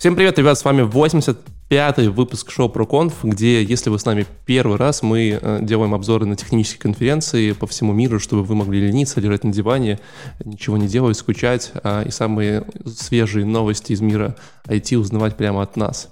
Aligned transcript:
Всем 0.00 0.16
привет, 0.16 0.38
ребят, 0.38 0.58
с 0.58 0.64
вами 0.64 0.80
85-й 0.80 2.08
выпуск 2.08 2.50
шоу 2.50 2.72
ProConf, 2.72 3.12
где, 3.22 3.62
если 3.62 3.90
вы 3.90 3.98
с 3.98 4.06
нами 4.06 4.24
первый 4.46 4.78
раз, 4.78 5.02
мы 5.02 5.38
э, 5.38 5.58
делаем 5.60 5.92
обзоры 5.92 6.24
на 6.24 6.36
технические 6.36 6.80
конференции 6.80 7.52
по 7.52 7.66
всему 7.66 7.92
миру, 7.92 8.18
чтобы 8.18 8.42
вы 8.42 8.54
могли 8.54 8.80
лениться, 8.80 9.20
лежать 9.20 9.44
на 9.44 9.52
диване, 9.52 10.00
ничего 10.42 10.78
не 10.78 10.88
делать, 10.88 11.18
скучать, 11.18 11.72
а, 11.84 12.00
и 12.00 12.10
самые 12.10 12.64
свежие 12.86 13.44
новости 13.44 13.92
из 13.92 14.00
мира 14.00 14.36
IT 14.64 14.96
узнавать 14.96 15.36
прямо 15.36 15.60
от 15.60 15.76
нас. 15.76 16.08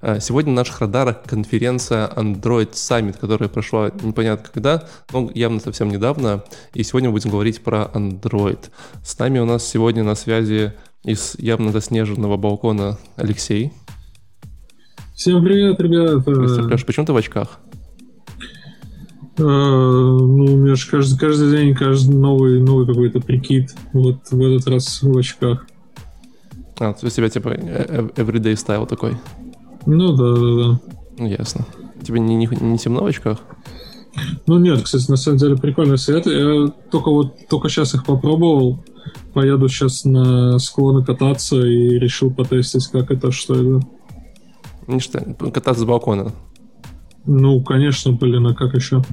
А, 0.00 0.18
сегодня 0.18 0.50
на 0.50 0.62
наших 0.62 0.80
радарах 0.80 1.22
конференция 1.22 2.08
Android 2.08 2.72
Summit, 2.72 3.16
которая 3.20 3.48
прошла 3.48 3.92
непонятно 4.02 4.48
когда, 4.52 4.88
но 5.12 5.30
явно 5.32 5.60
совсем 5.60 5.88
недавно. 5.88 6.42
И 6.74 6.82
сегодня 6.82 7.10
мы 7.10 7.12
будем 7.12 7.30
говорить 7.30 7.62
про 7.62 7.90
Android. 7.94 8.70
С 9.04 9.16
нами 9.20 9.38
у 9.38 9.44
нас 9.44 9.64
сегодня 9.64 10.02
на 10.02 10.16
связи 10.16 10.72
из 11.04 11.36
явно 11.38 11.72
заснеженного 11.72 12.36
балкона 12.36 12.98
Алексей. 13.16 13.72
Всем 15.14 15.42
привет, 15.42 15.80
ребята. 15.80 16.30
Леш, 16.30 16.84
почему 16.84 17.06
ты 17.06 17.12
в 17.12 17.16
очках? 17.16 17.60
А, 19.38 19.42
ну, 19.42 20.44
у 20.44 20.56
меня 20.56 20.74
же 20.74 20.90
каждый, 20.90 21.18
каждый 21.18 21.50
день 21.50 21.74
каждый 21.74 22.14
новый, 22.14 22.60
новый 22.60 22.86
какой-то 22.86 23.20
прикид. 23.20 23.74
Вот 23.92 24.30
в 24.30 24.40
этот 24.40 24.68
раз 24.68 25.02
в 25.02 25.16
очках. 25.16 25.66
А, 26.78 26.92
то 26.92 27.06
есть 27.06 27.18
у 27.18 27.20
тебя 27.20 27.28
типа 27.28 27.48
э, 27.48 27.56
э, 27.56 28.08
everyday 28.16 28.54
style 28.54 28.86
такой? 28.86 29.16
Ну 29.86 30.16
да, 30.16 30.34
да, 30.34 30.78
да. 31.18 31.26
Ясно. 31.26 31.66
Тебе 32.02 32.20
не, 32.20 32.34
не, 32.34 32.46
не 32.46 32.78
темно 32.78 33.02
в 33.02 33.06
очках? 33.06 33.40
Ну 34.46 34.58
нет, 34.58 34.82
кстати, 34.82 35.10
на 35.10 35.16
самом 35.16 35.38
деле 35.38 35.56
прикольный 35.56 35.98
свет. 35.98 36.26
Я 36.26 36.68
только 36.90 37.10
вот 37.10 37.48
только 37.48 37.68
сейчас 37.68 37.94
их 37.94 38.04
попробовал. 38.04 38.84
Поеду 39.32 39.68
сейчас 39.68 40.04
на 40.04 40.58
склоны 40.58 41.04
кататься 41.04 41.56
и 41.56 41.98
решил 41.98 42.32
потестить, 42.32 42.86
как 42.88 43.10
это, 43.10 43.30
что 43.30 43.54
это. 43.54 43.86
Ништяк. 44.86 45.38
Кататься 45.52 45.82
с 45.82 45.84
балкона. 45.84 46.32
Ну, 47.26 47.62
конечно, 47.62 48.12
блин, 48.12 48.46
а 48.46 48.54
как 48.54 48.74
еще? 48.74 49.04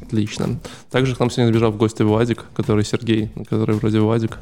Отлично. 0.00 0.60
Также 0.90 1.14
к 1.14 1.20
нам 1.20 1.30
сегодня 1.30 1.52
забежал 1.52 1.72
в 1.72 1.76
гости 1.76 2.02
Владик, 2.02 2.46
который 2.54 2.84
Сергей, 2.84 3.30
который 3.48 3.76
вроде 3.76 4.00
Владик. 4.00 4.38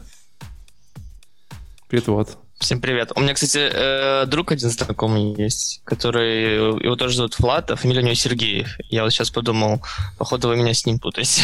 Привет, 1.89 2.07
Влад. 2.07 2.39
Всем 2.59 2.81
привет. 2.81 3.13
У 3.15 3.21
меня, 3.21 3.35
кстати, 3.35 3.59
э, 3.59 4.27
друг 4.27 4.51
один 4.51 4.69
знакомый 4.69 5.33
есть, 5.39 5.81
который, 5.85 6.83
его 6.83 6.97
тоже 6.97 7.17
зовут 7.17 7.39
Влад, 7.39 7.71
а 7.71 7.77
фамилия 7.77 8.01
у 8.01 8.05
него 8.05 8.15
Сергеев. 8.15 8.77
Я 8.91 9.05
вот 9.05 9.11
сейчас 9.11 9.31
подумал, 9.31 9.81
походу 10.19 10.49
вы 10.49 10.57
меня 10.57 10.75
с 10.75 10.85
ним 10.85 10.99
путаете. 10.99 11.43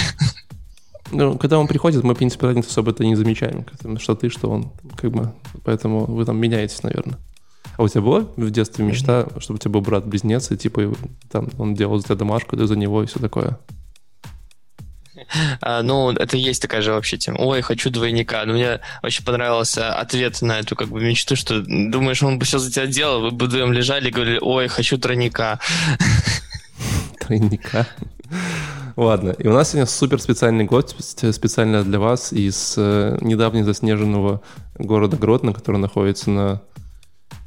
Ну, 1.13 1.39
когда 1.39 1.59
он 1.59 1.69
приходит, 1.69 2.03
мы, 2.03 2.15
в 2.15 2.17
принципе, 2.17 2.47
разницы 2.47 2.71
особо-то 2.71 3.05
не 3.05 3.15
замечаем. 3.15 3.65
Что 3.99 4.17
ты, 4.17 4.29
что 4.31 4.51
он, 4.51 4.73
как 4.97 5.13
бы. 5.13 5.33
Поэтому 5.63 6.07
вы 6.07 6.25
там 6.25 6.39
меняетесь, 6.39 6.83
наверное. 6.83 7.19
А 7.77 7.83
у 7.83 7.89
тебя 7.89 8.01
была 8.01 8.21
в 8.37 8.51
детстве 8.51 8.85
мечта, 8.85 9.29
чтобы 9.39 9.57
у 9.57 9.61
тебя 9.61 9.71
был 9.71 9.83
брат-близнец, 9.83 10.51
и 10.51 10.57
типа 10.57 10.95
там 11.31 11.51
он 11.59 11.75
делал 11.75 11.99
за 11.99 12.05
тебя 12.05 12.17
домашку, 12.17 12.57
ты 12.57 12.67
за 12.67 12.75
него 12.75 13.03
и 13.03 13.07
все 13.07 13.21
такое? 13.21 13.59
А, 15.61 15.83
ну, 15.83 16.11
это 16.11 16.37
есть 16.37 16.63
такая 16.63 16.83
же 16.83 16.93
вообще 16.93 17.17
тема. 17.17 17.39
Ой, 17.39 17.63
хочу 17.63 17.91
двойника. 17.91 18.45
Но 18.45 18.55
мне 18.55 18.81
очень 19.03 19.25
понравился 19.25 19.95
ответ 19.95 20.43
на 20.43 20.61
эту 20.61 20.77
как 20.77 20.89
бы 20.89 21.03
мечту, 21.03 21.37
что 21.37 21.61
думаешь, 21.61 22.23
он 22.23 22.39
бы 22.39 22.45
все 22.45 22.59
за 22.59 22.71
тебя 22.71 22.87
делал, 22.87 23.21
вы 23.21 23.31
бы 23.31 23.47
вдвоем 23.47 23.73
лежали 23.73 24.09
и 24.09 24.13
говорили, 24.13 24.39
ой, 24.41 24.69
хочу 24.69 24.99
тройника. 24.99 25.59
Тройника. 27.21 27.87
Ладно, 28.97 29.31
и 29.31 29.49
у 29.49 29.53
нас 29.53 29.71
сегодня 29.71 29.87
супер 29.87 30.21
специальный 30.21 30.65
гость, 30.65 31.35
специально 31.35 31.83
для 31.83 31.99
вас 31.99 32.33
из 32.33 32.75
э, 32.77 33.19
недавнего 33.23 33.65
заснеженного 33.65 34.41
города 34.79 35.17
Гродно, 35.17 35.53
который 35.53 35.79
находится 35.79 36.31
на 36.31 36.63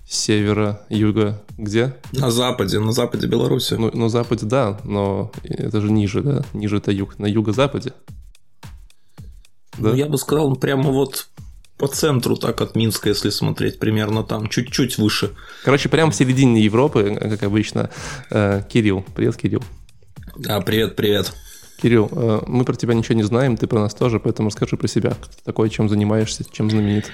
севера, 0.08 0.82
юга, 0.90 1.44
где? 1.58 1.96
На 2.14 2.32
западе, 2.32 2.80
на 2.80 2.94
западе 2.94 3.28
Беларуси. 3.28 3.74
Ну, 3.74 3.92
на 3.94 4.10
западе, 4.10 4.46
да, 4.46 4.80
но 4.84 5.32
это 5.44 5.82
же 5.82 5.92
ниже, 5.92 6.22
да? 6.22 6.44
Ниже 6.54 6.78
это 6.78 6.92
юг, 6.92 7.20
на 7.20 7.26
юго-западе. 7.26 7.94
Да? 9.78 9.90
Ну, 9.90 9.96
я 9.96 10.08
бы 10.08 10.18
сказал, 10.18 10.56
прямо 10.56 10.92
вот 10.92 11.28
по 11.78 11.88
центру, 11.88 12.38
так 12.38 12.62
от 12.62 12.76
Минска, 12.76 13.10
если 13.10 13.30
смотреть, 13.30 13.80
примерно 13.80 14.24
там, 14.24 14.48
чуть-чуть 14.48 14.98
выше. 14.98 15.32
Короче, 15.64 15.90
прямо 15.90 16.12
в 16.12 16.16
середине 16.16 16.64
Европы, 16.64 17.18
как 17.20 17.44
обычно. 17.44 17.92
Э, 18.32 18.64
Кирилл, 18.68 19.06
привет, 19.16 19.36
Кирилл. 19.36 19.64
А, 20.48 20.62
привет, 20.62 20.96
привет. 20.96 21.34
Кирилл, 21.82 22.10
э, 22.12 22.42
мы 22.48 22.64
про 22.64 22.76
тебя 22.76 22.96
ничего 22.96 23.16
не 23.16 23.24
знаем, 23.24 23.58
ты 23.58 23.68
про 23.68 23.80
нас 23.80 23.94
тоже, 23.94 24.20
поэтому 24.20 24.50
расскажи 24.50 24.78
про 24.78 24.88
себя. 24.88 25.12
Кто 25.12 25.28
ты 25.28 25.44
такой, 25.44 25.70
чем 25.70 25.90
занимаешься, 25.90 26.44
чем 26.52 26.72
знаменит? 26.72 27.12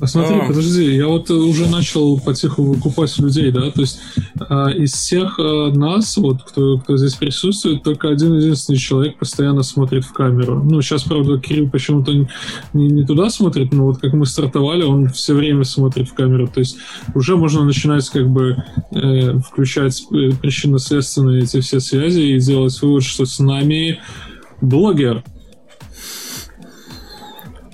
А 0.00 0.06
смотри, 0.06 0.36
а... 0.36 0.46
подожди, 0.46 0.96
я 0.96 1.08
вот 1.08 1.30
уже 1.30 1.68
начал 1.68 2.18
потиху 2.18 2.62
выкупать 2.64 3.16
людей, 3.18 3.50
да, 3.50 3.70
то 3.70 3.80
есть 3.82 4.00
а, 4.48 4.70
из 4.70 4.92
всех 4.92 5.38
а, 5.38 5.70
нас, 5.70 6.16
вот, 6.16 6.42
кто, 6.42 6.78
кто 6.78 6.96
здесь 6.96 7.14
присутствует, 7.14 7.82
только 7.82 8.08
один 8.08 8.34
единственный 8.34 8.78
человек 8.78 9.18
постоянно 9.18 9.62
смотрит 9.62 10.04
в 10.04 10.12
камеру. 10.12 10.62
Ну, 10.62 10.80
сейчас, 10.80 11.02
правда, 11.02 11.38
Кирилл 11.38 11.68
почему-то 11.68 12.12
не, 12.12 12.26
не 12.72 13.04
туда 13.04 13.28
смотрит, 13.28 13.72
но 13.72 13.86
вот 13.86 13.98
как 13.98 14.14
мы 14.14 14.24
стартовали, 14.24 14.84
он 14.84 15.08
все 15.10 15.34
время 15.34 15.64
смотрит 15.64 16.08
в 16.08 16.14
камеру, 16.14 16.48
то 16.48 16.60
есть 16.60 16.78
уже 17.14 17.36
можно 17.36 17.64
начинать 17.64 18.08
как 18.08 18.28
бы 18.28 18.64
э, 18.92 19.38
включать 19.40 20.02
э, 20.12 20.30
причинно-следственные 20.40 21.42
эти 21.42 21.60
все 21.60 21.80
связи 21.80 22.20
и 22.20 22.40
делать 22.40 22.80
вывод, 22.80 23.04
что 23.04 23.26
с 23.26 23.38
нами 23.38 23.98
блогер, 24.62 25.22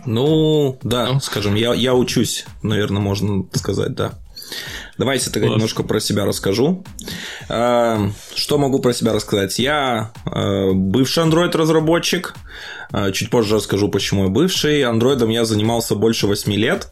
ну, 0.07 0.79
да, 0.83 1.13
ну. 1.13 1.21
скажем, 1.21 1.55
я, 1.55 1.75
я 1.75 1.95
учусь, 1.95 2.47
наверное, 2.63 3.01
можно 3.01 3.45
сказать, 3.53 3.95
да. 3.95 4.13
Давайте 4.99 5.31
тогда 5.31 5.49
Класс. 5.49 5.57
немножко 5.57 5.83
про 5.83 6.01
себя 6.01 6.25
расскажу. 6.25 6.85
А, 7.49 8.11
что 8.35 8.59
могу 8.59 8.79
про 8.79 8.93
себя 8.93 9.13
рассказать? 9.13 9.59
Я 9.59 10.13
а, 10.25 10.73
бывший 10.73 11.25
Android-разработчик. 11.25 12.35
А, 12.93 13.11
чуть 13.13 13.31
позже 13.31 13.57
расскажу, 13.57 13.89
почему 13.89 14.25
я 14.25 14.31
бывший. 14.31 14.83
Андроидом 14.83 15.31
я 15.31 15.45
занимался 15.45 15.95
больше 15.95 16.27
8 16.27 16.53
лет. 16.55 16.89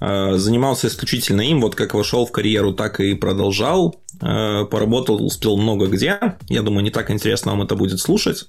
Занимался 0.00 0.88
исключительно 0.88 1.40
им. 1.42 1.60
Вот 1.60 1.74
как 1.74 1.94
вошел 1.94 2.26
в 2.26 2.32
карьеру, 2.32 2.72
так 2.72 3.00
и 3.00 3.14
продолжал. 3.14 4.00
Поработал, 4.20 5.24
успел 5.24 5.56
много 5.56 5.86
где. 5.86 6.18
Я 6.48 6.62
думаю, 6.62 6.82
не 6.82 6.90
так 6.90 7.10
интересно 7.10 7.52
вам 7.52 7.62
это 7.62 7.76
будет 7.76 8.00
слушать. 8.00 8.48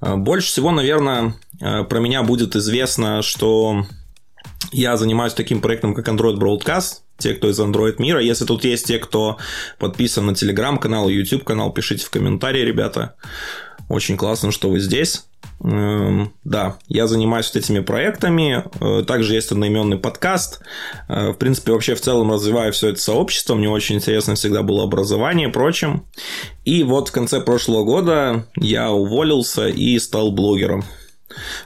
Больше 0.00 0.48
всего, 0.48 0.70
наверное, 0.70 1.34
про 1.60 2.00
меня 2.00 2.22
будет 2.22 2.56
известно, 2.56 3.22
что 3.22 3.86
я 4.72 4.96
занимаюсь 4.96 5.32
таким 5.32 5.60
проектом, 5.60 5.94
как 5.94 6.08
Android 6.08 6.36
Broadcast 6.36 7.02
те, 7.16 7.34
кто 7.34 7.48
из 7.48 7.58
Android 7.58 7.96
мира. 7.98 8.22
Если 8.22 8.44
тут 8.44 8.64
есть 8.64 8.86
те, 8.86 8.98
кто 8.98 9.38
подписан 9.78 10.26
на 10.26 10.34
телеграм-канал 10.34 11.08
и 11.08 11.14
YouTube 11.14 11.42
канал, 11.42 11.72
пишите 11.72 12.04
в 12.04 12.10
комментарии, 12.10 12.60
ребята. 12.60 13.16
Очень 13.88 14.16
классно, 14.16 14.52
что 14.52 14.70
вы 14.70 14.78
здесь. 14.78 15.24
Эм, 15.64 16.32
да, 16.44 16.78
я 16.88 17.06
занимаюсь 17.06 17.46
вот 17.52 17.56
этими 17.56 17.80
проектами. 17.80 18.64
Э, 18.80 19.02
также 19.04 19.34
есть 19.34 19.50
одноименный 19.50 19.98
подкаст. 19.98 20.60
Э, 21.08 21.30
в 21.30 21.34
принципе, 21.34 21.72
вообще 21.72 21.94
в 21.94 22.00
целом 22.00 22.30
развиваю 22.30 22.72
все 22.72 22.90
это 22.90 23.00
сообщество. 23.00 23.54
Мне 23.54 23.68
очень 23.68 23.96
интересно 23.96 24.36
всегда 24.36 24.62
было 24.62 24.84
образование 24.84 25.48
и 25.48 25.52
прочим. 25.52 26.04
И 26.64 26.84
вот 26.84 27.08
в 27.08 27.12
конце 27.12 27.40
прошлого 27.40 27.84
года 27.84 28.46
я 28.56 28.92
уволился 28.92 29.68
и 29.68 29.98
стал 29.98 30.30
блогером. 30.30 30.84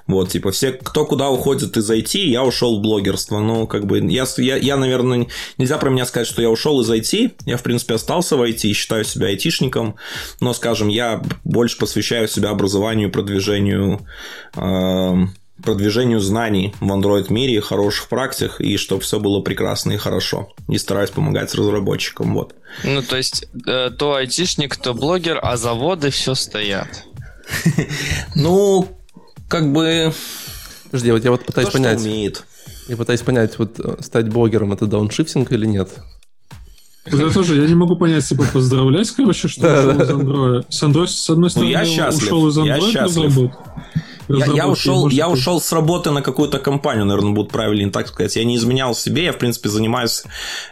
Вот, 0.07 0.31
типа, 0.31 0.51
все, 0.51 0.73
кто 0.73 1.05
куда 1.05 1.31
уходит 1.31 1.77
из 1.77 1.91
IT, 1.91 2.19
я 2.19 2.45
ушел 2.45 2.79
в 2.79 2.83
блогерство. 2.83 3.41
Ну, 3.41 3.67
как 3.67 3.87
бы, 3.87 3.99
я, 4.11 4.27
я, 4.39 4.57
я, 4.57 4.77
наверное, 4.77 5.27
нельзя 5.59 5.79
про 5.79 5.91
меня 5.91 6.07
сказать, 6.07 6.29
что 6.29 6.43
я 6.43 6.51
ушел 6.51 6.81
из 6.81 6.91
IT. 6.91 7.33
Я, 7.47 7.57
в 7.57 7.63
принципе, 7.63 7.95
остался 7.95 8.37
в 8.37 8.43
IT 8.43 8.63
и 8.63 8.73
считаю 8.73 9.05
себя 9.05 9.29
айтишником. 9.29 9.97
Но, 10.41 10.53
скажем, 10.55 10.89
я 10.89 11.23
больше 11.45 11.79
посвящаю 11.79 12.29
себя 12.29 12.51
образованию 12.51 13.11
продвижению 13.11 14.07
э, 14.57 15.27
продвижению 15.63 16.21
знаний 16.21 16.75
в 16.81 16.91
Android 16.91 17.33
мире, 17.33 17.61
хороших 17.61 18.09
практик, 18.09 18.61
и 18.61 18.77
чтобы 18.77 19.03
все 19.03 19.21
было 19.21 19.41
прекрасно 19.41 19.93
и 19.93 19.97
хорошо. 19.97 20.53
И 20.69 20.79
стараюсь 20.79 21.11
помогать 21.11 21.55
разработчикам. 21.55 22.35
Вот. 22.35 22.55
Ну, 22.85 23.03
то 23.03 23.17
есть, 23.17 23.47
э, 23.67 23.91
то 23.91 24.15
айтишник, 24.15 24.77
то 24.77 24.93
блогер, 24.93 25.39
а 25.43 25.57
заводы 25.57 26.11
все 26.11 26.35
стоят. 26.35 27.05
Ну, 28.35 28.89
как 29.53 29.71
бы... 29.71 30.15
Подожди, 30.87 31.13
вот 31.13 31.25
я 31.25 31.31
вот 31.31 31.45
пытаюсь 31.45 31.69
то, 31.69 31.75
понять. 31.75 32.01
умеет. 32.01 32.45
Я 32.89 32.97
пытаюсь 32.97 33.21
понять, 33.21 33.59
вот 33.59 33.79
э, 33.79 33.97
стать 34.01 34.31
блогером 34.31 34.73
это 34.73 34.87
дауншифтинг 34.87 35.53
или 35.53 35.67
нет? 35.67 35.91
Я 37.05 37.29
тоже, 37.29 37.61
я 37.61 37.67
не 37.67 37.75
могу 37.75 37.97
понять, 37.97 38.27
типа, 38.27 38.45
поздравлять, 38.51 39.11
короче, 39.11 39.49
что 39.49 39.69
ушел 39.69 40.01
из 40.01 40.11
Android. 40.11 40.65
С, 40.71 40.83
Android, 40.83 41.07
с 41.07 41.31
одной 41.31 41.51
стороны, 41.51 41.71
ну, 41.71 41.79
я 41.79 41.85
счастлив. 41.85 42.23
ушел 42.23 42.49
из 42.49 42.59
Android 42.59 42.67
я 42.67 42.93
счастлив. 42.93 43.51
Я, 44.29 44.47
я, 44.47 44.69
ушел, 44.69 45.09
я 45.09 45.29
ушел 45.29 45.61
с 45.61 45.71
работы 45.73 46.11
на 46.13 46.23
какую-то 46.23 46.59
компанию, 46.59 47.05
наверное, 47.05 47.33
будет 47.33 47.51
правильнее 47.51 47.91
так 47.91 48.09
сказать. 48.09 48.35
Я 48.37 48.45
не 48.45 48.57
изменял 48.57 48.95
себе, 48.95 49.25
я, 49.25 49.33
в 49.33 49.39
принципе, 49.39 49.69
занимаюсь 49.69 50.23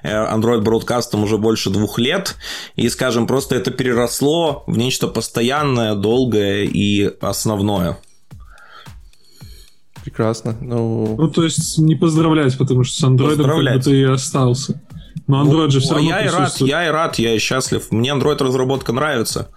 э, 0.02 0.08
Android 0.10 0.62
бродкастом 0.62 1.24
уже 1.24 1.36
больше 1.36 1.68
двух 1.68 1.98
лет, 1.98 2.36
и, 2.76 2.88
скажем, 2.88 3.26
просто 3.26 3.56
это 3.56 3.70
переросло 3.72 4.64
в 4.66 4.78
нечто 4.78 5.06
постоянное, 5.06 5.94
долгое 5.94 6.64
и 6.64 7.10
основное. 7.20 7.98
Прекрасно. 10.04 10.56
Ну... 10.60 11.16
ну, 11.18 11.28
то 11.28 11.44
есть 11.44 11.78
не 11.78 11.94
поздравлять, 11.94 12.56
потому 12.56 12.84
что 12.84 12.96
с 12.96 13.04
андроидом 13.04 13.46
как 13.46 13.56
бы 13.56 13.82
ты 13.82 14.00
и 14.00 14.04
остался. 14.04 14.80
Но 15.26 15.44
Android 15.44 15.66
ну, 15.66 15.70
же 15.70 15.80
все 15.80 15.94
равно 15.94 16.08
я 16.08 16.24
и 16.24 16.28
рад, 16.28 16.56
я 16.60 16.86
и 16.86 16.90
рад, 16.90 17.18
я 17.18 17.34
и 17.34 17.38
счастлив. 17.38 17.90
Мне 17.90 18.10
Android 18.10 18.42
разработка 18.42 18.92
нравится. 18.92 19.50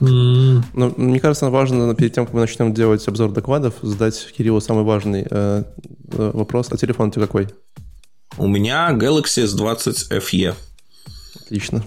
Mm. 0.00 0.62
Но, 0.74 0.92
мне 0.96 1.20
кажется, 1.20 1.50
важно 1.50 1.94
перед 1.94 2.14
тем, 2.14 2.24
как 2.24 2.34
мы 2.34 2.40
начнем 2.40 2.72
делать 2.72 3.06
обзор 3.06 3.32
докладов, 3.32 3.74
задать 3.82 4.32
Кириллу 4.36 4.60
самый 4.60 4.84
важный 4.84 5.26
э, 5.28 5.64
э 6.12 6.30
вопрос. 6.34 6.68
А 6.70 6.76
телефон 6.76 7.08
у 7.08 7.10
тебя 7.10 7.26
какой? 7.26 7.48
У 8.36 8.46
меня 8.46 8.90
Galaxy 8.92 9.44
S20 9.44 10.20
FE. 10.20 10.54
Отлично. 11.44 11.84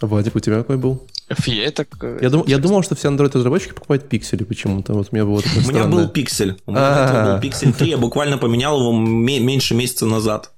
А 0.00 0.06
Владик, 0.06 0.34
у 0.34 0.40
тебя 0.40 0.58
какой 0.58 0.76
был? 0.76 1.06
FE 1.28 1.70
так... 1.70 1.88
Я, 2.20 2.30
дум, 2.30 2.44
я 2.46 2.58
думал, 2.58 2.82
что 2.82 2.94
все 2.94 3.08
Android-разработчики 3.08 3.72
покупают 3.72 4.08
пиксели 4.08 4.44
почему-то. 4.44 4.92
Вот 4.92 5.08
у 5.10 5.14
меня 5.14 5.24
было 5.24 5.42
У 5.56 5.70
меня 5.70 5.84
был 5.84 6.08
пиксель. 6.08 6.56
У 6.66 6.72
меня 6.72 7.34
был 7.34 7.40
пиксель 7.40 7.72
3, 7.72 7.88
я 7.90 7.96
буквально 7.96 8.38
поменял 8.38 8.78
его 8.78 8.92
меньше 8.92 9.74
месяца 9.74 10.06
назад. 10.06 10.50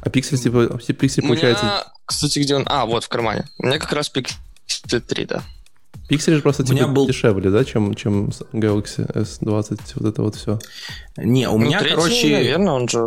А 0.00 0.10
пиксель, 0.10 0.38
типа, 0.38 0.78
пиксель 0.98 1.22
получается... 1.22 1.86
Кстати, 2.04 2.38
где 2.38 2.56
он? 2.56 2.64
А, 2.66 2.86
вот 2.86 3.04
в 3.04 3.08
кармане. 3.08 3.48
У 3.58 3.66
меня 3.66 3.78
как 3.78 3.92
раз 3.92 4.08
пиксель 4.08 5.00
3, 5.00 5.24
да. 5.24 5.42
Пиксель 6.08 6.36
же 6.36 6.42
просто 6.42 6.62
у 6.62 6.66
типа 6.66 6.88
был... 6.88 7.06
дешевле, 7.06 7.50
да, 7.50 7.64
чем, 7.64 7.94
чем 7.94 8.30
Galaxy 8.52 9.06
S20, 9.12 9.78
вот 9.96 10.08
это 10.08 10.22
вот 10.22 10.36
все. 10.36 10.58
Не, 11.18 11.48
у 11.48 11.58
ну, 11.58 11.66
меня, 11.66 11.80
третий, 11.80 11.96
короче, 11.96 12.32
наверное, 12.32 12.72
он 12.72 12.88
же... 12.88 13.06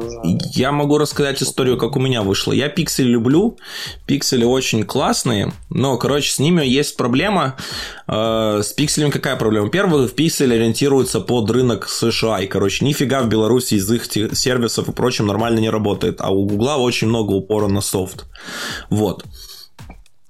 Я 0.53 0.71
могу 0.71 0.97
рассказать 0.99 1.41
историю, 1.41 1.77
как 1.77 1.95
у 1.95 1.99
меня 1.99 2.21
вышло. 2.21 2.51
Я 2.51 2.69
пиксель 2.69 3.07
люблю, 3.07 3.57
пиксели 4.05 4.43
очень 4.43 4.83
классные, 4.83 5.51
но, 5.69 5.97
короче, 5.97 6.31
с 6.31 6.37
ними 6.37 6.63
есть 6.63 6.95
проблема. 6.95 7.55
Э, 8.07 8.61
с 8.63 8.71
пикселями 8.73 9.09
какая 9.09 9.35
проблема? 9.35 9.69
Первый, 9.69 10.07
в 10.07 10.13
пиксель 10.13 10.53
ориентируется 10.53 11.21
под 11.21 11.49
рынок 11.49 11.89
США, 11.89 12.41
и, 12.41 12.47
короче, 12.47 12.85
нифига 12.85 13.21
в 13.21 13.29
Беларуси 13.29 13.75
из 13.75 13.91
их 13.91 14.05
сервисов 14.05 14.89
и 14.89 14.91
прочим 14.91 15.25
нормально 15.25 15.59
не 15.59 15.69
работает, 15.69 16.17
а 16.19 16.29
у 16.29 16.45
Гугла 16.45 16.77
очень 16.77 17.07
много 17.07 17.31
упора 17.31 17.67
на 17.67 17.81
софт. 17.81 18.25
Вот. 18.89 19.25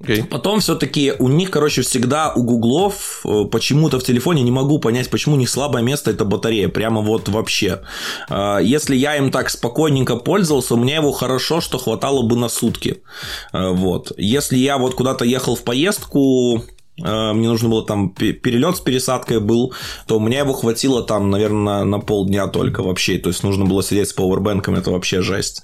Okay. 0.02 0.24
Потом 0.26 0.60
все-таки 0.60 1.14
у 1.20 1.28
них, 1.28 1.52
короче, 1.52 1.82
всегда 1.82 2.34
у 2.34 2.44
гуглов 2.44 3.22
э, 3.24 3.46
почему-то 3.52 4.00
в 4.00 4.04
телефоне 4.04 4.42
не 4.42 4.52
могу 4.52 4.80
понять, 4.80 5.10
почему 5.10 5.36
них 5.36 5.50
слабое 5.50 5.84
место 5.84 6.12
это 6.12 6.26
батарея. 6.26 6.70
Прямо 6.70 7.02
вот 7.02 7.30
вообще. 7.30 7.82
А, 8.30 8.60
если 8.60 8.96
я 8.96 9.18
им 9.18 9.32
так 9.32 9.50
спокойненько 9.50 10.16
пользовался, 10.16 10.74
у 10.74 10.78
меня 10.78 10.96
его 10.96 11.12
хорошо, 11.12 11.62
что 11.62 11.78
хватало 11.78 12.24
бы 12.24 12.36
на 12.36 12.50
сутки. 12.50 13.04
А, 13.52 13.72
вот. 13.72 14.12
Если 14.18 14.58
я 14.58 14.78
вот 14.78 14.96
куда-то 14.96 15.26
ехал 15.26 15.56
в 15.56 15.64
поездку, 15.64 16.62
Э, 16.62 16.81
мне 17.02 17.48
нужно 17.48 17.70
было 17.70 17.86
там 17.86 18.10
перелет 18.10 18.78
с 18.78 18.80
пересадкой 18.80 19.40
был, 19.40 19.74
то 20.08 20.18
у 20.18 20.20
меня 20.20 20.40
его 20.40 20.54
хватило 20.54 21.04
там, 21.04 21.30
наверное, 21.30 21.84
на 21.84 22.00
полдня 22.00 22.48
только 22.48 22.84
вообще. 22.84 23.18
То 23.18 23.30
есть 23.30 23.44
нужно 23.44 23.66
было 23.66 23.84
сидеть 23.84 24.10
с 24.10 24.14
пауэрбэнком, 24.14 24.76
это 24.76 24.92
вообще 24.92 25.22
жесть. 25.22 25.64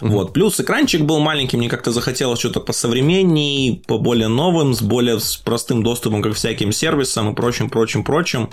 Mm-hmm. 0.00 0.08
Вот. 0.08 0.32
Плюс 0.32 0.58
экранчик 0.60 1.02
был 1.02 1.18
маленький, 1.18 1.56
мне 1.56 1.68
как-то 1.68 1.90
захотелось 1.92 2.38
что-то 2.38 2.60
посовременней, 2.60 3.82
по 3.86 3.98
более 3.98 4.28
новым, 4.28 4.74
с 4.74 4.82
более 4.82 5.20
с 5.20 5.36
простым 5.36 5.82
доступом 5.82 6.22
к 6.22 6.32
всяким 6.32 6.72
сервисам 6.72 7.30
и 7.30 7.34
прочим, 7.34 7.70
прочим, 7.70 8.04
прочим. 8.04 8.50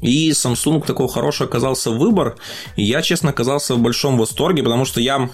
И 0.00 0.30
Samsung 0.30 0.84
такой 0.86 1.08
хороший 1.08 1.46
оказался 1.46 1.90
выбор. 1.90 2.36
И 2.76 2.82
я, 2.82 3.02
честно, 3.02 3.30
оказался 3.30 3.74
в 3.74 3.78
большом 3.80 4.18
восторге, 4.18 4.62
потому 4.62 4.84
что 4.84 5.00
я 5.00 5.30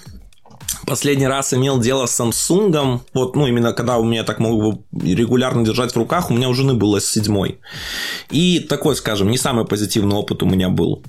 Последний 0.86 1.26
раз 1.26 1.52
имел 1.52 1.78
дело 1.78 2.06
с 2.06 2.20
Samsung, 2.20 3.00
вот, 3.14 3.36
ну, 3.36 3.46
именно 3.46 3.72
когда 3.72 3.98
у 3.98 4.04
меня 4.04 4.24
так 4.24 4.38
могу 4.38 4.84
регулярно 4.92 5.64
держать 5.64 5.92
в 5.92 5.96
руках, 5.96 6.30
у 6.30 6.34
меня 6.34 6.48
у 6.48 6.54
жены 6.54 6.74
было 6.74 6.98
S7. 6.98 7.56
И 8.30 8.60
такой, 8.60 8.96
скажем, 8.96 9.30
не 9.30 9.38
самый 9.38 9.64
позитивный 9.64 10.16
опыт 10.16 10.42
у 10.42 10.46
меня 10.46 10.68
был. 10.68 11.02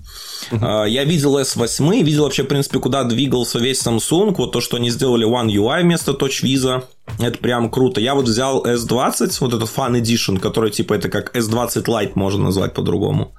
Uh-huh. 0.52 0.90
Я 0.90 1.04
видел 1.04 1.38
S8, 1.40 2.04
видел 2.04 2.24
вообще, 2.24 2.44
в 2.44 2.48
принципе, 2.48 2.80
куда 2.80 3.04
двигался 3.04 3.60
весь 3.60 3.86
Samsung, 3.86 4.34
вот 4.38 4.52
то, 4.52 4.62
что 4.62 4.78
они 4.78 4.90
сделали 4.90 5.28
One 5.28 5.48
UI 5.48 5.82
вместо 5.82 6.12
Touch 6.12 6.44
Visa, 6.44 6.84
это 7.20 7.38
прям 7.38 7.70
круто. 7.70 8.02
Я 8.02 8.16
вот 8.16 8.26
взял 8.26 8.66
S20, 8.66 9.38
вот 9.40 9.54
этот 9.54 9.70
Fun 9.70 10.02
Edition, 10.02 10.40
который 10.40 10.72
типа 10.72 10.94
это 10.94 11.10
как 11.10 11.36
S20 11.36 11.84
Lite 11.86 12.12
можно 12.16 12.46
назвать 12.46 12.74
по-другому. 12.74 13.34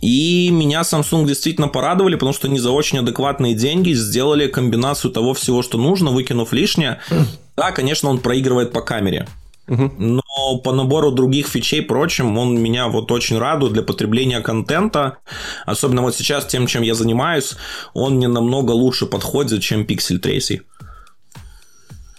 И 0.00 0.50
меня 0.50 0.82
Samsung 0.82 1.26
действительно 1.26 1.68
порадовали, 1.68 2.14
потому 2.14 2.32
что 2.32 2.46
они 2.46 2.58
за 2.58 2.70
очень 2.70 2.98
адекватные 2.98 3.54
деньги 3.54 3.92
сделали 3.92 4.46
комбинацию 4.46 5.10
того 5.10 5.34
всего, 5.34 5.62
что 5.62 5.78
нужно, 5.78 6.10
выкинув 6.10 6.52
лишнее. 6.52 7.00
Да, 7.56 7.72
конечно, 7.72 8.08
он 8.08 8.20
проигрывает 8.20 8.72
по 8.72 8.80
камере. 8.80 9.26
Но 9.66 10.22
по 10.64 10.72
набору 10.72 11.10
других 11.10 11.46
фичей, 11.48 11.82
прочим, 11.82 12.38
он 12.38 12.58
меня 12.58 12.88
вот 12.88 13.12
очень 13.12 13.38
радует 13.38 13.74
для 13.74 13.82
потребления 13.82 14.40
контента. 14.40 15.18
Особенно 15.66 16.02
вот 16.02 16.14
сейчас 16.14 16.46
тем, 16.46 16.66
чем 16.66 16.82
я 16.82 16.94
занимаюсь, 16.94 17.56
он 17.92 18.14
мне 18.14 18.28
намного 18.28 18.70
лучше 18.72 19.06
подходит, 19.06 19.62
чем 19.62 19.82
Pixel 19.82 20.18
3. 20.18 20.62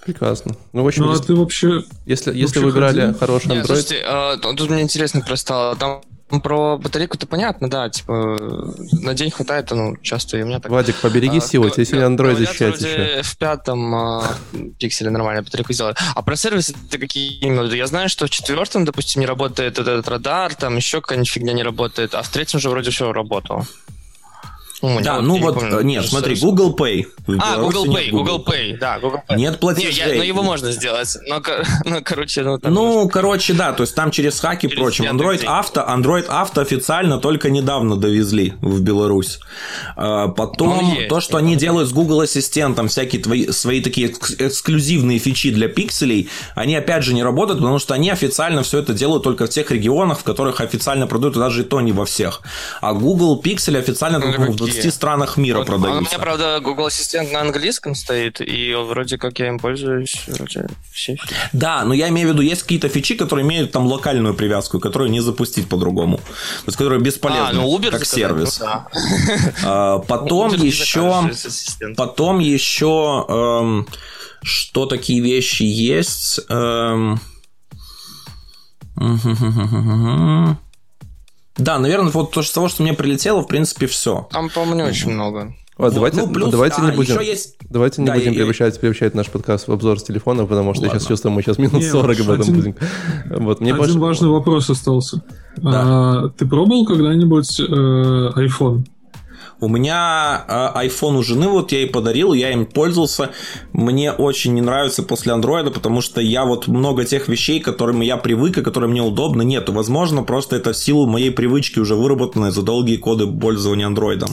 Прекрасно. 0.05 0.55
Ну, 0.73 0.83
в 0.83 0.87
общем, 0.87 1.05
ну, 1.05 1.11
а 1.11 1.19
ты 1.19 1.35
вообще... 1.35 1.83
Если, 2.05 2.35
если 2.35 2.59
вы 2.59 2.69
играли 2.69 3.13
хороший 3.19 3.47
Android... 3.47 3.55
Нет, 3.55 3.65
слушайте, 3.65 4.03
а, 4.05 4.37
тут 4.37 4.69
мне 4.69 4.81
интересно 4.81 5.21
просто 5.21 5.45
стало. 5.45 5.75
Там 5.75 6.01
про 6.29 6.77
батарейку-то 6.77 7.25
понятно, 7.25 7.69
да, 7.69 7.89
типа 7.89 8.37
на 8.91 9.13
день 9.13 9.31
хватает, 9.31 9.71
ну, 9.71 9.97
часто 9.97 10.37
и 10.37 10.43
у 10.43 10.45
меня 10.45 10.59
так. 10.59 10.71
Владик, 10.71 10.95
побереги 10.97 11.37
а, 11.37 11.41
силы, 11.41 11.71
тебе 11.71 11.85
сегодня 11.85 12.07
Android 12.07 12.35
защищать 12.35 12.79
еще. 12.79 13.21
в 13.23 13.37
пятом 13.37 13.95
а, 13.95 14.35
пикселе 14.77 15.09
нормально 15.09 15.41
батарейку 15.41 15.73
сделали. 15.73 15.95
А 16.13 16.21
про 16.21 16.35
сервисы 16.35 16.75
ты 16.89 16.99
какие 16.99 17.39
именно? 17.39 17.61
Я 17.73 17.87
знаю, 17.87 18.09
что 18.09 18.27
в 18.27 18.29
четвертом, 18.29 18.85
допустим, 18.85 19.21
не 19.21 19.25
работает 19.25 19.79
этот 19.79 20.07
радар, 20.07 20.53
там 20.53 20.75
еще 20.75 21.01
какая-нибудь 21.01 21.29
фигня 21.29 21.53
не 21.53 21.63
работает, 21.63 22.13
а 22.13 22.21
в 22.21 22.29
третьем 22.29 22.59
же 22.59 22.69
вроде 22.69 22.91
все 22.91 23.11
работало. 23.11 23.65
Ну, 24.81 25.01
да, 25.01 25.21
ну 25.21 25.37
вот, 25.37 25.55
помню, 25.55 25.81
нет, 25.81 26.05
смотри, 26.05 26.35
Google 26.35 26.75
Pay. 26.75 27.05
А, 27.39 27.57
Google 27.57 27.85
Pay, 27.85 28.09
Google 28.11 28.43
Pay, 28.45 28.77
да, 28.77 28.99
Google 28.99 29.21
Pay. 29.27 29.35
Нет 29.35 29.59
платежей. 29.59 30.05
Не, 30.05 30.11
я, 30.11 30.17
ну, 30.17 30.23
его 30.23 30.41
можно 30.41 30.71
сделать, 30.71 31.17
но, 31.27 31.41
ну, 31.85 32.01
короче, 32.03 32.43
ну, 32.43 32.57
там 32.57 32.73
Ну, 32.73 32.93
можно... 32.93 33.09
короче, 33.09 33.53
да, 33.53 33.73
то 33.73 33.83
есть 33.83 33.93
там 33.95 34.11
через 34.11 34.39
хаки 34.39 34.67
и 34.67 34.75
прочим. 34.75 35.05
Android 35.05 35.43
Auto, 35.43 35.85
Android 35.85 36.27
Auto 36.27 36.61
официально 36.61 37.17
только 37.17 37.49
недавно 37.49 37.97
довезли 37.97 38.53
в 38.61 38.81
Беларусь. 38.81 39.39
А, 39.97 40.29
потом 40.29 40.77
ну, 40.81 40.95
есть, 40.95 41.09
то, 41.09 41.19
что 41.19 41.37
они 41.37 41.55
делают 41.55 41.89
с 41.89 41.93
Google 41.93 42.21
Ассистентом, 42.21 42.87
всякие 42.87 43.21
твои, 43.21 43.51
свои 43.51 43.81
такие 43.81 44.09
эксклюзивные 44.09 45.19
фичи 45.19 45.51
для 45.51 45.67
пикселей, 45.67 46.29
они 46.55 46.75
опять 46.75 47.03
же 47.03 47.13
не 47.13 47.23
работают, 47.23 47.59
потому 47.59 47.79
что 47.79 47.93
они 47.93 48.09
официально 48.09 48.63
все 48.63 48.79
это 48.79 48.93
делают 48.93 49.23
только 49.23 49.45
в 49.45 49.49
тех 49.49 49.69
регионах, 49.71 50.19
в 50.19 50.23
которых 50.23 50.61
официально 50.61 51.05
продают, 51.07 51.35
и 51.35 51.39
даже 51.39 51.61
и 51.61 51.65
то 51.65 51.81
не 51.81 51.91
во 51.91 52.05
всех. 52.05 52.41
А 52.81 52.93
Google 52.93 53.41
Pixel 53.43 53.77
официально 53.77 54.19
ну, 54.19 54.51
в 54.51 54.68
20 54.73 54.93
странах 54.93 55.37
мира 55.37 55.59
вот, 55.59 55.67
продаются. 55.67 55.99
У 55.99 56.17
меня, 56.17 56.19
правда, 56.19 56.59
Google 56.61 56.87
Ассистент 56.87 57.31
на 57.31 57.41
английском 57.41 57.95
стоит, 57.95 58.41
и 58.41 58.73
вроде 58.73 59.17
как 59.17 59.39
я 59.39 59.47
им 59.47 59.59
пользуюсь. 59.59 60.23
Вроде 60.27 60.67
все. 60.91 61.17
Да, 61.53 61.83
но 61.85 61.93
я 61.93 62.09
имею 62.09 62.29
в 62.29 62.31
виду, 62.33 62.41
есть 62.41 62.63
какие-то 62.63 62.89
фичи, 62.89 63.15
которые 63.15 63.45
имеют 63.45 63.71
там 63.71 63.87
локальную 63.87 64.33
привязку, 64.33 64.79
которую 64.79 65.09
не 65.11 65.21
запустить 65.21 65.67
по-другому. 65.69 66.17
То 66.17 66.67
есть, 66.67 66.77
которые 66.77 67.01
бесполезны, 67.01 67.59
а, 67.59 67.61
ну, 67.61 67.77
Uber 67.77 67.91
как 67.91 68.05
сервис. 68.05 68.59
Ну, 68.59 68.65
да. 68.65 68.87
а, 69.65 69.99
потом 69.99 70.51
ну, 70.51 70.63
еще... 70.63 71.29
Потом 71.95 72.39
еще... 72.39 73.25
Эм, 73.27 73.87
что 74.41 74.85
такие 74.85 75.21
вещи 75.21 75.63
есть? 75.63 76.39
Эм... 76.49 77.19
Да, 81.59 81.77
наверное, 81.77 82.11
вот 82.11 82.31
то, 82.31 82.41
того, 82.41 82.67
что 82.67 82.83
мне 82.83 82.93
прилетело, 82.93 83.41
в 83.41 83.47
принципе, 83.47 83.87
все. 83.87 84.27
Там, 84.31 84.49
по-моему, 84.49 84.75
не 84.75 84.83
очень 84.83 85.11
много. 85.11 85.53
Вот, 85.77 85.93
давайте, 85.93 86.21
ну, 86.21 86.33
плюс, 86.33 86.51
давайте 86.51 86.81
не 86.81 86.91
будем, 86.91 87.21
есть... 87.21 87.55
давайте 87.69 88.01
не 88.01 88.07
да, 88.07 88.15
будем 88.15 88.33
я, 88.33 88.39
превращать, 88.39 88.73
я... 88.73 88.79
превращать 88.81 89.15
наш 89.15 89.27
подкаст 89.27 89.69
в 89.69 89.71
обзор 89.71 89.97
с 89.97 90.03
телефона, 90.03 90.45
потому 90.45 90.73
что 90.73 90.81
Ладно. 90.81 90.95
я 90.95 90.99
сейчас 90.99 91.07
чувствую, 91.07 91.31
мы 91.31 91.41
сейчас 91.41 91.57
минут 91.57 91.81
40 91.81 92.19
об 92.19 92.29
этом 92.31 92.41
один, 92.41 92.55
будем. 92.55 92.75
Вот, 93.29 93.61
мне 93.61 93.71
один 93.71 93.77
больше... 93.77 93.97
важный 93.97 94.27
вопрос 94.27 94.69
остался. 94.69 95.23
Да. 95.55 95.71
А, 96.25 96.29
ты 96.37 96.45
пробовал 96.45 96.85
когда-нибудь 96.85 97.61
э, 97.61 97.63
iPhone? 97.63 98.83
У 99.61 99.67
меня 99.67 100.45
э, 100.47 100.87
iPhone 100.87 101.17
у 101.17 101.23
жены, 101.23 101.49
вот 101.49 101.71
я 101.71 101.79
ей 101.79 101.89
подарил, 101.89 102.33
я 102.33 102.51
им 102.51 102.65
пользовался. 102.65 103.31
Мне 103.73 104.11
очень 104.11 104.53
не 104.53 104.61
нравится 104.61 105.03
после 105.03 105.33
андроида, 105.33 105.71
потому 105.71 106.01
что 106.01 106.21
я 106.21 106.45
вот 106.45 106.67
много 106.67 107.03
тех 107.03 107.27
вещей, 107.27 107.59
к 107.59 107.65
которым 107.65 107.99
я 107.99 108.15
привык 108.15 108.57
и 108.57 108.61
которые 108.61 108.89
мне 108.89 109.01
удобны, 109.01 109.43
нету. 109.43 109.73
Возможно, 109.73 110.23
просто 110.23 110.55
это 110.55 110.71
в 110.71 110.77
силу 110.77 111.07
моей 111.07 111.31
привычки 111.31 111.79
уже 111.79 111.95
выработанной 111.95 112.51
за 112.51 112.61
долгие 112.61 112.95
годы 112.95 113.27
пользования 113.27 113.85
андроидом. 113.85 114.29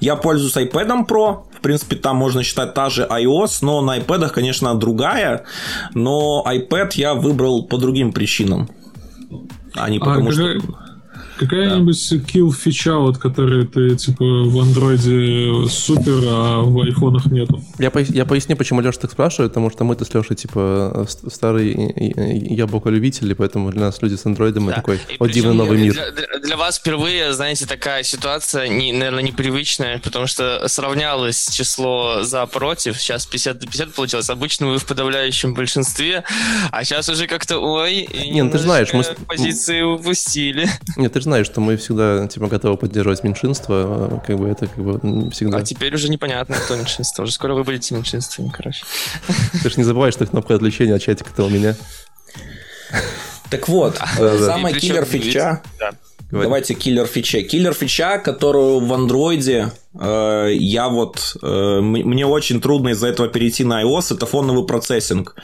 Я 0.00 0.16
пользуюсь 0.16 0.56
iPad 0.56 1.06
Pro, 1.06 1.44
в 1.56 1.60
принципе, 1.60 1.96
там 1.96 2.16
можно 2.16 2.42
считать 2.42 2.74
та 2.74 2.90
же 2.90 3.06
iOS, 3.10 3.58
но 3.62 3.80
на 3.80 3.98
iPad, 3.98 4.28
конечно, 4.28 4.74
другая. 4.74 5.44
Но 5.94 6.44
iPad 6.46 6.90
я 6.94 7.14
выбрал 7.14 7.64
по 7.64 7.78
другим 7.78 8.12
причинам. 8.12 8.68
А 9.74 9.88
не 9.88 9.98
а 9.98 10.00
потому, 10.00 10.28
а 10.28 10.32
что... 10.32 10.60
Какая-нибудь 11.38 12.08
да. 12.10 12.16
kill 12.16 12.52
фича, 12.52 12.96
вот, 12.96 13.18
который 13.18 13.66
ты, 13.66 13.96
типа, 13.96 14.24
в 14.24 14.60
андроиде 14.60 15.68
супер, 15.68 16.22
а 16.26 16.62
в 16.62 16.80
айфонах 16.80 17.26
нету. 17.26 17.62
Я, 17.78 17.90
пояс, 17.90 18.10
я 18.10 18.24
поясню, 18.24 18.56
почему 18.56 18.80
Леша 18.80 18.98
так 19.00 19.12
спрашивает, 19.12 19.52
потому 19.52 19.70
что 19.70 19.84
мы-то 19.84 20.04
с 20.04 20.12
Лешей, 20.12 20.36
типа, 20.36 21.06
старые 21.28 21.72
яблоко-любители, 22.56 23.34
поэтому 23.34 23.70
для 23.70 23.82
нас 23.82 24.02
люди 24.02 24.16
с 24.16 24.26
андроидом 24.26 24.66
да. 24.66 24.72
это 24.72 24.80
такой, 24.80 25.00
о, 25.18 25.26
дивный 25.26 25.54
новый 25.54 25.78
мир. 25.78 25.92
Для, 25.92 26.38
для, 26.40 26.56
вас 26.56 26.78
впервые, 26.78 27.32
знаете, 27.32 27.66
такая 27.66 28.02
ситуация, 28.02 28.68
не, 28.68 28.92
наверное, 28.92 29.22
непривычная, 29.22 30.00
потому 30.00 30.26
что 30.26 30.66
сравнялось 30.66 31.48
число 31.50 32.22
за 32.22 32.46
против, 32.46 33.00
сейчас 33.00 33.26
50 33.26 33.62
на 33.62 33.66
50 33.66 33.92
получилось, 33.92 34.30
обычно 34.30 34.66
вы 34.66 34.78
в 34.78 34.86
подавляющем 34.86 35.54
большинстве, 35.54 36.24
а 36.72 36.84
сейчас 36.84 37.08
уже 37.08 37.26
как-то, 37.26 37.58
ой, 37.58 38.08
не, 38.12 38.42
ну, 38.42 38.50
ты 38.50 38.58
знаешь, 38.58 38.92
мы... 38.92 39.04
позиции 39.26 39.82
упустили. 39.82 40.68
Нет, 40.96 41.12
ты 41.12 41.20
же 41.20 41.27
знаешь, 41.28 41.46
что 41.46 41.60
мы 41.60 41.76
всегда 41.76 42.26
типа 42.26 42.48
готовы 42.48 42.76
поддерживать 42.76 43.22
меньшинство, 43.24 43.74
а, 43.76 44.22
как 44.26 44.38
бы 44.38 44.48
это 44.48 44.66
как 44.66 44.78
бы 44.78 45.30
всегда. 45.30 45.58
А 45.58 45.62
теперь 45.62 45.94
уже 45.94 46.08
непонятно, 46.08 46.56
кто 46.56 46.76
меньшинство. 46.76 47.24
Уже 47.24 47.32
скоро 47.32 47.54
вы 47.54 47.64
будете 47.64 47.94
меньшинством, 47.94 48.50
короче. 48.50 48.84
Ты 49.62 49.70
же 49.70 49.76
не 49.76 49.84
забываешь, 49.84 50.14
что 50.14 50.26
кнопка 50.26 50.54
отвлечения 50.54 50.94
от 50.94 51.02
чатика-то 51.02 51.44
у 51.44 51.50
меня. 51.50 51.76
Так 53.50 53.68
вот, 53.68 53.96
самая 54.16 54.74
киллер 54.74 55.04
фича. 55.04 55.62
Говори. 56.30 56.46
Давайте 56.46 56.74
киллер 56.74 57.06
фича. 57.06 57.42
Киллер 57.42 57.72
фича, 57.72 58.18
которую 58.18 58.80
в 58.80 58.92
андроиде 58.92 59.72
э, 59.98 60.50
я 60.52 60.90
вот... 60.90 61.36
Э, 61.42 61.80
мне 61.80 62.26
очень 62.26 62.60
трудно 62.60 62.90
из-за 62.90 63.08
этого 63.08 63.28
перейти 63.28 63.64
на 63.64 63.82
iOS, 63.82 64.14
это 64.14 64.26
фоновый 64.26 64.66
процессинг. 64.66 65.34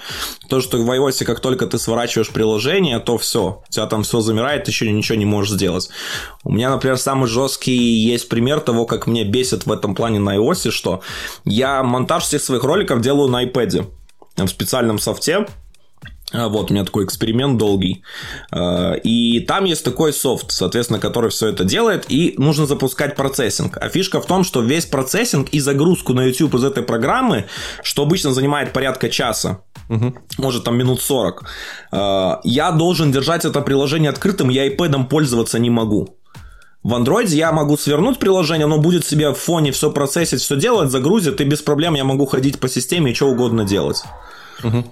То, 0.51 0.61
что 0.61 0.77
в 0.77 0.91
iOS, 0.91 1.25
как 1.25 1.41
только 1.41 1.67
ты 1.67 1.79
сворачиваешь 1.79 2.29
приложение, 2.29 2.99
то 2.99 3.17
все. 3.17 3.63
У 3.67 3.73
тебя 3.73 3.87
там 3.87 4.03
все 4.03 4.21
замирает, 4.21 4.65
ты 4.65 4.73
еще 4.73 4.93
ничего 4.93 5.17
не 5.17 5.25
можешь 5.25 5.55
сделать. 5.55 5.89
У 6.43 6.53
меня, 6.53 6.69
например, 6.69 6.99
самый 6.99 7.29
жесткий 7.29 7.75
есть 7.75 8.29
пример 8.29 8.61
того, 8.61 8.85
как 8.85 9.07
мне 9.07 9.25
бесит 9.25 9.65
в 9.65 9.73
этом 9.73 9.95
плане 9.95 10.19
на 10.19 10.37
iOS, 10.37 10.71
что 10.71 11.01
я 11.47 11.83
монтаж 11.83 12.25
всех 12.25 12.43
своих 12.43 12.63
роликов 12.63 13.01
делаю 13.01 13.31
на 13.31 13.43
iPad 13.43 13.87
в 14.37 14.49
специальном 14.49 14.99
софте, 14.99 15.47
вот, 16.33 16.71
у 16.71 16.75
меня 16.75 16.85
такой 16.85 17.05
эксперимент 17.05 17.59
долгий. 17.59 18.03
А, 18.51 18.95
и 18.95 19.41
там 19.41 19.65
есть 19.65 19.85
такой 19.85 20.13
софт, 20.13 20.51
соответственно, 20.51 20.99
который 20.99 21.31
все 21.31 21.49
это 21.49 21.65
делает, 21.65 22.07
и 22.09 22.35
нужно 22.39 22.67
запускать 22.67 23.15
процессинг. 23.15 23.77
А 23.77 23.89
фишка 23.89 24.21
в 24.21 24.27
том, 24.27 24.45
что 24.45 24.61
весь 24.61 24.87
процессинг 24.87 25.51
и 25.51 25.61
загрузку 25.61 26.13
на 26.15 26.25
YouTube 26.25 26.55
из 26.55 26.65
этой 26.65 26.83
программы, 26.83 27.47
что 27.83 28.03
обычно 28.03 28.33
занимает 28.33 28.73
порядка 28.73 29.09
часа, 29.09 29.61
Угу. 29.91 30.15
Может, 30.39 30.65
там 30.65 30.79
минут 30.79 31.03
40. 31.03 31.45
А, 31.93 32.41
я 32.43 32.71
должен 32.73 33.13
держать 33.13 33.45
это 33.45 33.61
приложение 33.61 34.11
открытым, 34.11 34.49
я 34.49 34.67
iPad 34.67 35.09
пользоваться 35.09 35.59
не 35.59 35.69
могу. 35.69 36.17
В 36.83 36.95
андроиде 36.95 37.37
я 37.37 37.53
могу 37.53 37.77
свернуть 37.77 38.19
приложение, 38.19 38.67
оно 38.67 38.79
будет 38.79 39.07
себе 39.07 39.31
в 39.31 39.35
фоне 39.35 39.73
все 39.73 39.91
процессить, 39.91 40.41
все 40.41 40.57
делать, 40.57 40.91
загрузит, 40.91 41.41
и 41.41 41.45
без 41.45 41.63
проблем 41.63 41.95
я 41.95 42.05
могу 42.05 42.27
ходить 42.27 42.61
по 42.61 42.69
системе 42.69 43.13
и 43.13 43.15
что 43.15 43.29
угодно 43.29 43.65
делать. 43.65 44.03
Угу. 44.63 44.85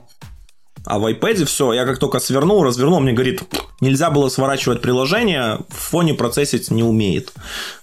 А 0.85 0.99
в 0.99 1.07
iPad 1.07 1.45
все, 1.45 1.73
я 1.73 1.85
как 1.85 1.99
только 1.99 2.19
свернул, 2.19 2.65
развернул, 2.65 3.01
мне 3.01 3.13
говорит, 3.13 3.43
нельзя 3.81 4.11
было 4.11 4.29
сворачивать 4.29 4.83
приложение, 4.83 5.61
в 5.69 5.77
фоне 5.77 6.15
процессить 6.15 6.71
не 6.71 6.83
умеет 6.83 7.33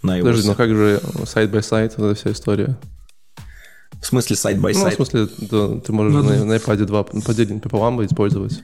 на. 0.01 0.17
Подожди, 0.17 0.47
ну 0.47 0.55
как 0.55 0.69
же 0.69 1.01
side-by-side, 1.25 1.93
эта 1.93 2.15
вся 2.15 2.31
история? 2.31 2.77
В 4.01 4.05
смысле 4.05 4.35
side-by-side? 4.35 4.97
Ну, 4.97 5.05
в 5.05 5.07
смысле, 5.07 5.29
да, 5.37 5.79
ты 5.79 5.91
можешь 5.91 6.13
на, 6.13 6.45
на 6.45 6.53
iPad 6.53 6.85
2 6.85 7.03
поделить 7.03 7.61
пополам 7.61 8.03
использовать. 8.05 8.63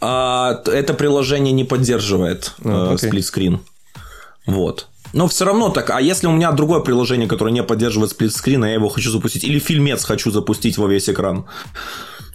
А, 0.00 0.62
это 0.66 0.94
приложение 0.94 1.52
не 1.52 1.64
поддерживает 1.64 2.54
а, 2.64 2.94
э, 2.94 2.98
split 2.98 3.24
screen. 3.24 3.60
Вот. 4.46 4.88
Но 5.12 5.26
все 5.26 5.46
равно 5.46 5.70
так, 5.70 5.90
а 5.90 6.00
если 6.00 6.26
у 6.26 6.32
меня 6.32 6.52
другое 6.52 6.80
приложение, 6.80 7.26
которое 7.26 7.50
не 7.50 7.62
поддерживает 7.62 8.10
split 8.10 8.32
screen, 8.32 8.62
а 8.64 8.68
я 8.68 8.74
его 8.74 8.88
хочу 8.88 9.10
запустить, 9.10 9.42
или 9.44 9.58
фильмец 9.58 10.04
хочу 10.04 10.30
запустить 10.30 10.76
во 10.76 10.86
весь 10.86 11.08
экран, 11.08 11.46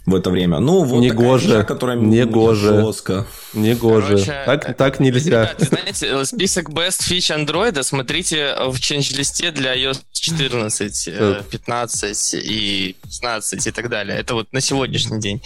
в 0.06 0.14
это 0.14 0.30
время. 0.30 0.58
Ну, 0.58 0.84
вот 0.84 1.00
не 1.00 1.08
такая 1.08 1.26
гоже, 1.26 1.56
вещь, 1.56 1.66
которая 1.66 1.96
не 1.96 2.24
гоже, 2.26 2.80
жестко. 2.80 3.26
Не 3.54 3.74
гоже. 3.74 4.08
Короче, 4.08 4.42
так, 4.44 4.76
так 4.76 5.00
нельзя. 5.00 5.44
Ребят, 5.44 5.60
знаете, 5.60 6.24
список 6.24 6.70
best 6.70 7.00
feature 7.08 7.44
Android 7.44 7.82
смотрите 7.82 8.54
в 8.68 8.74
change-листе 8.74 9.50
для 9.50 9.74
iOS 9.74 10.02
14, 10.12 11.08
15 11.50 12.34
и 12.34 12.96
16 13.04 13.66
и 13.66 13.70
так 13.70 13.88
далее. 13.88 14.18
Это 14.18 14.34
вот 14.34 14.52
на 14.52 14.60
сегодняшний 14.60 15.20
день. 15.20 15.42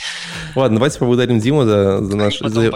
Ладно, 0.57 0.79
давайте 0.79 0.99
поблагодарим 0.99 1.38
Диму 1.41 1.65
за, 1.65 2.05
за 2.05 2.17
наш 2.17 2.38
за, 2.41 2.73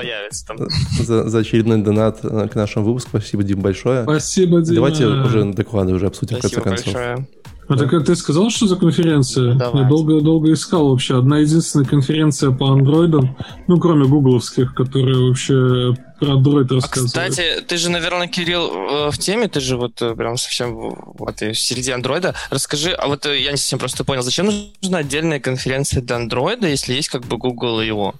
за, 1.00 1.28
за 1.28 1.38
очередной 1.38 1.78
донат 1.78 2.20
к 2.20 2.54
нашему 2.54 2.86
выпуску. 2.86 3.10
Спасибо, 3.10 3.42
Дим, 3.42 3.60
большое. 3.60 4.04
Спасибо, 4.04 4.60
Дима. 4.60 4.76
Давайте 4.76 5.06
уже 5.06 5.44
доклады 5.52 5.92
уже 5.92 6.06
обсудим 6.06 6.38
Спасибо 6.38 6.60
в 6.60 6.64
конце 6.64 6.84
концов. 6.84 6.94
Большое. 6.94 7.26
А 7.72 7.76
так 7.76 8.04
ты 8.04 8.16
сказал, 8.16 8.50
что 8.50 8.66
за 8.66 8.76
конференция? 8.76 9.54
Давайте. 9.54 9.78
Я 9.78 9.88
долго-долго 9.88 10.52
искал 10.52 10.90
вообще. 10.90 11.18
Одна 11.18 11.38
единственная 11.38 11.86
конференция 11.86 12.50
по 12.50 12.72
андроидам, 12.72 13.36
ну, 13.66 13.78
кроме 13.80 14.06
гугловских, 14.06 14.74
которые 14.74 15.28
вообще 15.28 15.94
про 16.22 16.34
Android 16.34 16.66
а, 16.70 16.74
рассказывают. 16.74 17.12
Кстати, 17.12 17.64
ты 17.66 17.76
же, 17.76 17.90
наверное, 17.90 18.28
Кирилл, 18.28 18.70
э, 18.70 19.10
в 19.10 19.18
теме, 19.18 19.48
ты 19.48 19.60
же 19.60 19.76
вот 19.76 20.00
э, 20.02 20.14
прям 20.14 20.36
совсем 20.36 20.74
в 20.74 21.28
этой 21.28 21.54
середине 21.54 21.96
андроида. 21.96 22.34
Расскажи, 22.50 22.92
а 22.92 23.08
вот 23.08 23.26
э, 23.26 23.40
я 23.40 23.50
не 23.50 23.56
совсем 23.56 23.78
просто 23.78 24.04
понял, 24.04 24.22
зачем 24.22 24.50
нужна 24.82 24.98
отдельная 24.98 25.40
конференция 25.40 26.00
для 26.00 26.16
андроида, 26.16 26.68
если 26.68 26.94
есть 26.94 27.08
как 27.08 27.24
бы 27.24 27.38
Google 27.38 27.80
и 27.80 27.86
его? 27.86 28.14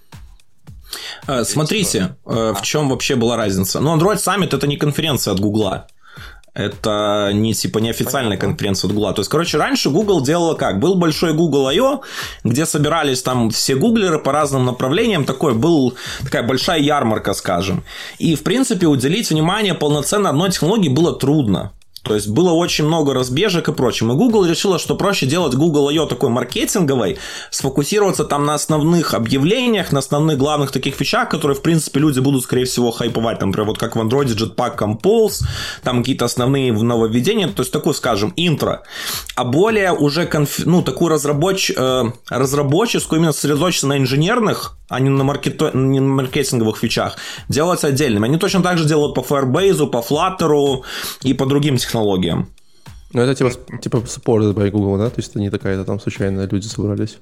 Смотрите, 1.44 2.16
в 2.24 2.60
чем 2.62 2.90
вообще 2.90 3.14
была 3.14 3.36
разница. 3.36 3.80
Ну, 3.80 3.96
Android 3.96 4.16
Summit 4.16 4.54
это 4.54 4.66
не 4.66 4.76
конференция 4.76 5.32
от 5.32 5.40
Гугла. 5.40 5.86
Это 6.54 7.30
не 7.32 7.54
типа 7.54 7.78
неофициальная 7.78 8.36
Понятно. 8.36 8.48
конференция 8.48 8.88
от 8.88 8.94
Google. 8.94 9.14
То 9.14 9.20
есть, 9.20 9.30
короче, 9.30 9.56
раньше 9.56 9.88
Google 9.88 10.20
делала 10.20 10.54
как? 10.54 10.80
Был 10.80 10.96
большой 10.96 11.32
Google 11.32 11.68
I.O., 11.68 12.02
где 12.44 12.66
собирались 12.66 13.22
там 13.22 13.50
все 13.50 13.74
гуглеры 13.74 14.18
по 14.18 14.32
разным 14.32 14.66
направлениям. 14.66 15.24
Такой 15.24 15.54
был 15.54 15.94
такая 16.22 16.42
большая 16.42 16.80
ярмарка, 16.80 17.32
скажем. 17.32 17.84
И, 18.18 18.34
в 18.34 18.42
принципе, 18.42 18.86
уделить 18.86 19.30
внимание 19.30 19.72
полноценно 19.72 20.28
одной 20.28 20.50
технологии 20.50 20.90
было 20.90 21.14
трудно. 21.14 21.72
То 22.02 22.14
есть 22.14 22.28
было 22.28 22.50
очень 22.50 22.84
много 22.84 23.14
разбежек 23.14 23.68
и 23.68 23.72
прочим. 23.72 24.12
И 24.12 24.14
Google 24.14 24.44
решила, 24.44 24.78
что 24.78 24.96
проще 24.96 25.26
делать 25.26 25.54
Google 25.54 25.88
I.O. 25.88 26.06
такой 26.06 26.30
маркетинговой, 26.30 27.18
сфокусироваться 27.50 28.24
там 28.24 28.44
на 28.44 28.54
основных 28.54 29.14
объявлениях, 29.14 29.92
на 29.92 30.00
основных 30.00 30.36
главных 30.36 30.72
таких 30.72 30.98
вещах, 30.98 31.28
которые, 31.28 31.56
в 31.56 31.62
принципе, 31.62 32.00
люди 32.00 32.18
будут, 32.20 32.42
скорее 32.42 32.64
всего, 32.64 32.90
хайповать. 32.90 33.38
Там, 33.38 33.50
например, 33.50 33.68
вот 33.68 33.78
как 33.78 33.94
в 33.94 34.00
Android 34.00 34.26
Jetpack 34.26 34.78
Compose, 34.78 35.44
там 35.82 35.98
какие-то 35.98 36.24
основные 36.24 36.72
нововведения, 36.72 37.48
то 37.48 37.62
есть 37.62 37.72
такую, 37.72 37.94
скажем, 37.94 38.32
интро. 38.36 38.82
А 39.36 39.44
более 39.44 39.92
уже, 39.92 40.26
конф... 40.26 40.66
ну, 40.66 40.82
такую 40.82 41.10
разрабоч... 41.10 41.70
э, 41.70 42.04
разработческую, 42.28 43.20
именно 43.20 43.32
сосредоточенную 43.32 43.98
на 43.98 44.02
инженерных, 44.02 44.76
а 44.92 45.00
не 45.00 45.08
на, 45.08 45.24
маркет... 45.24 45.60
не 45.74 46.00
на 46.00 46.08
маркетинговых 46.08 46.82
вещах, 46.82 47.16
делать 47.48 47.84
отдельными. 47.84 48.26
Они 48.26 48.38
точно 48.38 48.62
так 48.62 48.78
же 48.78 48.84
делают 48.84 49.14
по 49.14 49.20
Firebase, 49.20 49.86
по 49.88 49.98
Flutter 49.98 50.82
и 51.22 51.34
по 51.34 51.46
другим 51.46 51.76
технологиям 51.76 52.02
технологиям. 52.02 52.48
Ну, 53.12 53.22
это 53.22 53.34
типа, 53.34 53.50
типа 53.80 53.96
support 53.96 54.54
by 54.54 54.70
Google, 54.70 54.98
да? 54.98 55.10
То 55.10 55.18
есть 55.18 55.30
это 55.30 55.40
не 55.40 55.50
такая-то 55.50 55.84
там 55.84 56.00
случайно 56.00 56.48
люди 56.50 56.66
собрались. 56.66 57.18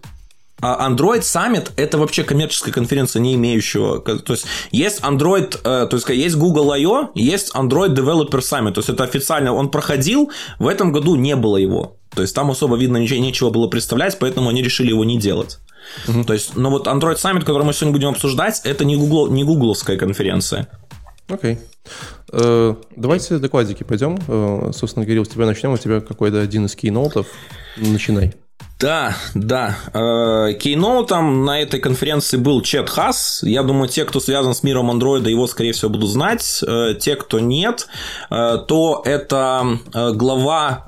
А 0.63 0.89
Android 0.89 1.21
Summit 1.21 1.73
это 1.77 1.99
вообще 1.99 2.23
коммерческая 2.23 2.73
конференция, 2.73 3.21
не 3.21 3.35
имеющего. 3.35 3.99
То 4.01 4.33
есть 4.35 4.47
есть 4.73 5.01
Android, 5.01 5.59
э, 5.65 5.87
то 5.87 5.97
есть 5.97 6.09
есть 6.11 6.37
Google 6.37 6.73
I.O., 6.73 7.11
есть 7.15 7.55
Android 7.55 7.95
Developer 7.95 8.41
Summit. 8.41 8.73
То 8.73 8.81
есть 8.81 8.91
это 8.91 9.05
официально 9.05 9.55
он 9.55 9.71
проходил, 9.71 10.31
в 10.59 10.69
этом 10.69 10.93
году 10.93 11.17
не 11.17 11.35
было 11.35 11.57
его. 11.57 11.97
То 12.15 12.23
есть 12.23 12.35
там 12.35 12.51
особо 12.51 12.77
видно 12.77 12.99
ничего, 12.99 13.21
нечего 13.21 13.51
было 13.51 13.69
представлять, 13.69 14.19
поэтому 14.19 14.51
они 14.51 14.63
решили 14.63 14.91
его 14.91 15.05
не 15.05 15.19
делать. 15.19 15.59
Угу. 16.09 16.25
То 16.25 16.33
есть, 16.33 16.57
но 16.57 16.71
вот 16.71 16.87
Android 16.87 17.17
Summit, 17.17 17.41
который 17.41 17.65
мы 17.65 17.73
сегодня 17.73 17.93
будем 17.93 18.09
обсуждать, 18.09 18.61
это 18.65 18.85
не, 18.85 18.97
Google, 18.97 19.31
не 19.31 19.45
гугловская 19.45 19.97
конференция. 19.97 20.69
Окей. 21.29 21.55
Okay. 21.55 21.59
Э, 22.33 22.75
давайте 22.97 23.39
докладики 23.39 23.83
пойдем. 23.83 24.19
Э, 24.29 24.71
собственно, 24.75 25.07
Кирилл, 25.07 25.25
с 25.25 25.29
тебя 25.29 25.47
начнем. 25.47 25.73
У 25.73 25.79
тебя 25.79 26.01
какой-то 26.01 26.41
один 26.41 26.67
из 26.67 26.77
кейноутов. 26.77 27.27
Начинай. 27.77 28.35
Да, 28.79 29.15
да. 29.35 29.77
Э, 29.93 30.55
кейноутом 30.55 31.45
на 31.45 31.61
этой 31.61 31.81
конференции 31.81 32.37
был 32.37 32.63
Чет 32.63 32.89
Хас. 32.89 33.43
Я 33.43 33.63
думаю, 33.63 33.89
те, 33.89 34.05
кто 34.05 34.21
связан 34.21 34.55
с 34.55 34.63
миром 34.63 34.91
андроида, 34.91 35.29
его, 35.29 35.47
скорее 35.47 35.73
всего, 35.73 35.91
будут 35.91 36.11
знать. 36.11 36.63
Те, 37.01 37.17
кто 37.17 37.41
нет, 37.41 37.89
то 38.31 39.03
это 39.05 39.79
глава 39.93 40.87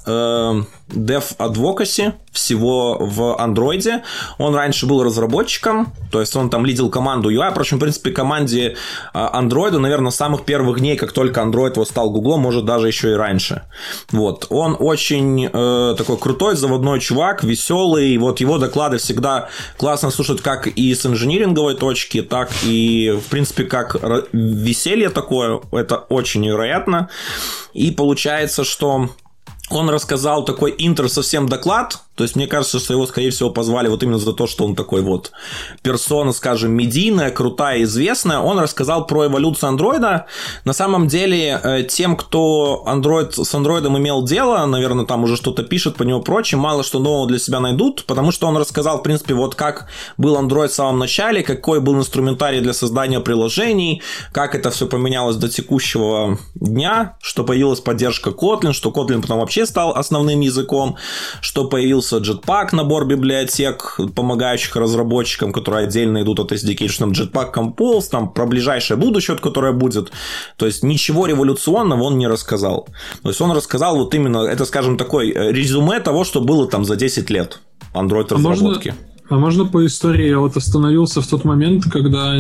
Dev 0.93 1.37
Advocacy 1.39 2.13
всего 2.33 2.97
в 2.99 3.39
андроиде. 3.39 4.03
Он 4.39 4.55
раньше 4.55 4.87
был 4.87 5.03
разработчиком, 5.03 5.93
то 6.11 6.21
есть 6.21 6.35
он 6.35 6.51
там 6.51 6.65
лидил 6.65 6.89
команду 6.89 7.31
UI. 7.31 7.51
Впрочем, 7.51 7.77
в 7.77 7.81
принципе, 7.81 8.11
команде 8.11 8.77
андроида, 9.13 9.79
наверное, 9.79 10.11
с 10.11 10.17
самых 10.17 10.45
первых 10.45 10.81
дней, 10.81 10.97
как 10.97 11.13
только 11.13 11.41
Android 11.41 11.73
его 11.73 11.85
стал 11.85 12.11
Гуглом, 12.11 12.41
может, 12.41 12.65
даже 12.65 12.89
еще 12.89 13.13
и 13.13 13.15
раньше. 13.15 13.63
Вот. 14.11 14.47
Он 14.49 14.77
очень 14.79 15.49
э, 15.53 15.95
такой 15.97 16.17
крутой, 16.17 16.57
заводной 16.57 17.01
чувак, 17.01 17.45
веселый. 17.45 18.17
Вот 18.19 18.41
его 18.41 18.59
доклады 18.59 18.99
всегда 18.99 19.49
классно 19.77 20.11
слушать 20.11 20.41
как 20.41 20.67
и 20.67 20.95
с 20.95 21.05
инжиниринговой 21.05 21.75
точки, 21.75 22.23
так 22.23 22.51
и, 22.65 23.19
в 23.25 23.29
принципе, 23.31 23.65
как 23.65 23.97
веселье 24.33 25.11
такое. 25.11 25.61
Это 25.73 25.97
очень 25.97 26.43
невероятно. 26.43 27.09
И 27.73 27.91
получается, 27.91 28.65
что 28.65 29.11
он 29.71 29.89
рассказал 29.91 30.45
такой 30.45 30.75
интро 30.79 31.09
совсем 31.09 31.49
доклад, 31.49 32.03
то 32.15 32.25
есть 32.25 32.37
мне 32.37 32.47
кажется, 32.47 32.79
что 32.79 32.93
его, 32.93 33.07
скорее 33.07 33.31
всего, 33.31 33.49
позвали 33.49 33.89
вот 33.89 34.03
именно 34.03 34.19
за 34.19 34.33
то, 34.35 34.47
что 34.47 34.65
он 34.65 34.77
такой 34.77 35.01
вот 35.01 35.33
персона, 35.83 36.33
скажем, 36.33 36.73
медийная, 36.73 37.31
крутая, 37.31 37.83
известная. 37.85 38.39
Он 38.39 38.59
рассказал 38.59 39.07
про 39.07 39.27
эволюцию 39.27 39.71
андроида. 39.71 40.27
На 40.65 40.73
самом 40.75 41.09
деле, 41.09 41.59
э, 41.63 41.85
тем, 41.85 42.17
кто 42.17 42.85
Android, 42.87 43.43
с 43.43 43.55
андроидом 43.55 43.97
имел 43.97 44.23
дело, 44.23 44.65
наверное, 44.67 45.07
там 45.07 45.25
уже 45.25 45.37
что-то 45.37 45.63
пишет 45.63 45.97
по 45.97 46.03
нему 46.03 46.21
прочее, 46.21 46.59
мало 46.59 46.83
что 46.83 46.99
нового 46.99 47.27
для 47.27 47.39
себя 47.39 47.61
найдут, 47.61 48.05
потому 48.05 48.31
что 48.31 48.47
он 48.47 48.59
рассказал, 48.59 48.99
в 48.99 49.03
принципе, 49.03 49.33
вот 49.33 49.55
как 49.55 49.87
был 50.19 50.37
Android 50.37 50.69
в 50.69 50.75
самом 50.75 50.99
начале, 50.99 51.43
какой 51.43 51.81
был 51.81 51.97
инструментарий 51.97 52.61
для 52.61 52.75
создания 52.75 53.21
приложений, 53.21 54.03
как 54.33 54.55
это 54.55 54.71
все 54.71 54.87
поменялось 54.87 55.37
до 55.37 55.49
текущего 55.49 56.39
дня, 56.55 57.17
что 57.23 57.43
появилась 57.43 57.81
поддержка 57.81 58.31
Kotlin, 58.31 58.75
что 58.75 58.91
Kotlin 58.91 59.23
потом 59.23 59.39
вообще 59.39 59.65
стал 59.65 59.93
основным 59.97 60.41
языком, 60.41 60.97
что 61.41 61.65
появился 61.65 62.02
появился 62.03 62.17
Jetpack, 62.17 62.69
набор 62.73 63.07
библиотек, 63.07 63.99
помогающих 64.15 64.77
разработчикам, 64.77 65.53
которые 65.53 65.87
отдельно 65.87 66.23
идут 66.23 66.41
от 66.41 66.53
SDK, 66.53 66.89
что 66.89 67.05
там 67.05 67.13
Jetpack 67.13 67.53
Compose, 67.55 68.11
там 68.11 68.33
про 68.33 68.47
ближайшее 68.47 68.97
будущее, 68.97 69.37
которое 69.37 69.73
будет. 69.73 70.13
То 70.57 70.67
есть 70.67 70.83
ничего 70.83 71.27
революционного 71.27 72.03
он 72.03 72.19
не 72.19 72.27
рассказал. 72.27 72.89
То 73.23 73.29
есть 73.29 73.41
он 73.41 73.53
рассказал 73.53 73.97
вот 73.97 74.15
именно, 74.15 74.47
это, 74.47 74.65
скажем, 74.65 74.97
такой 74.97 75.31
э, 75.31 75.53
резюме 75.53 76.01
того, 76.01 76.25
что 76.25 76.41
было 76.41 76.69
там 76.69 76.85
за 76.85 76.97
10 76.97 77.31
лет 77.31 77.61
Android 77.95 78.33
разработки. 78.35 78.89
А 78.89 78.93
можно, 78.93 79.12
а 79.29 79.39
можно 79.39 79.65
по 79.65 79.87
истории? 79.87 80.29
Я 80.29 80.39
вот 80.39 80.57
остановился 80.57 81.23
в 81.23 81.27
тот 81.27 81.45
момент, 81.45 81.85
когда 81.85 82.35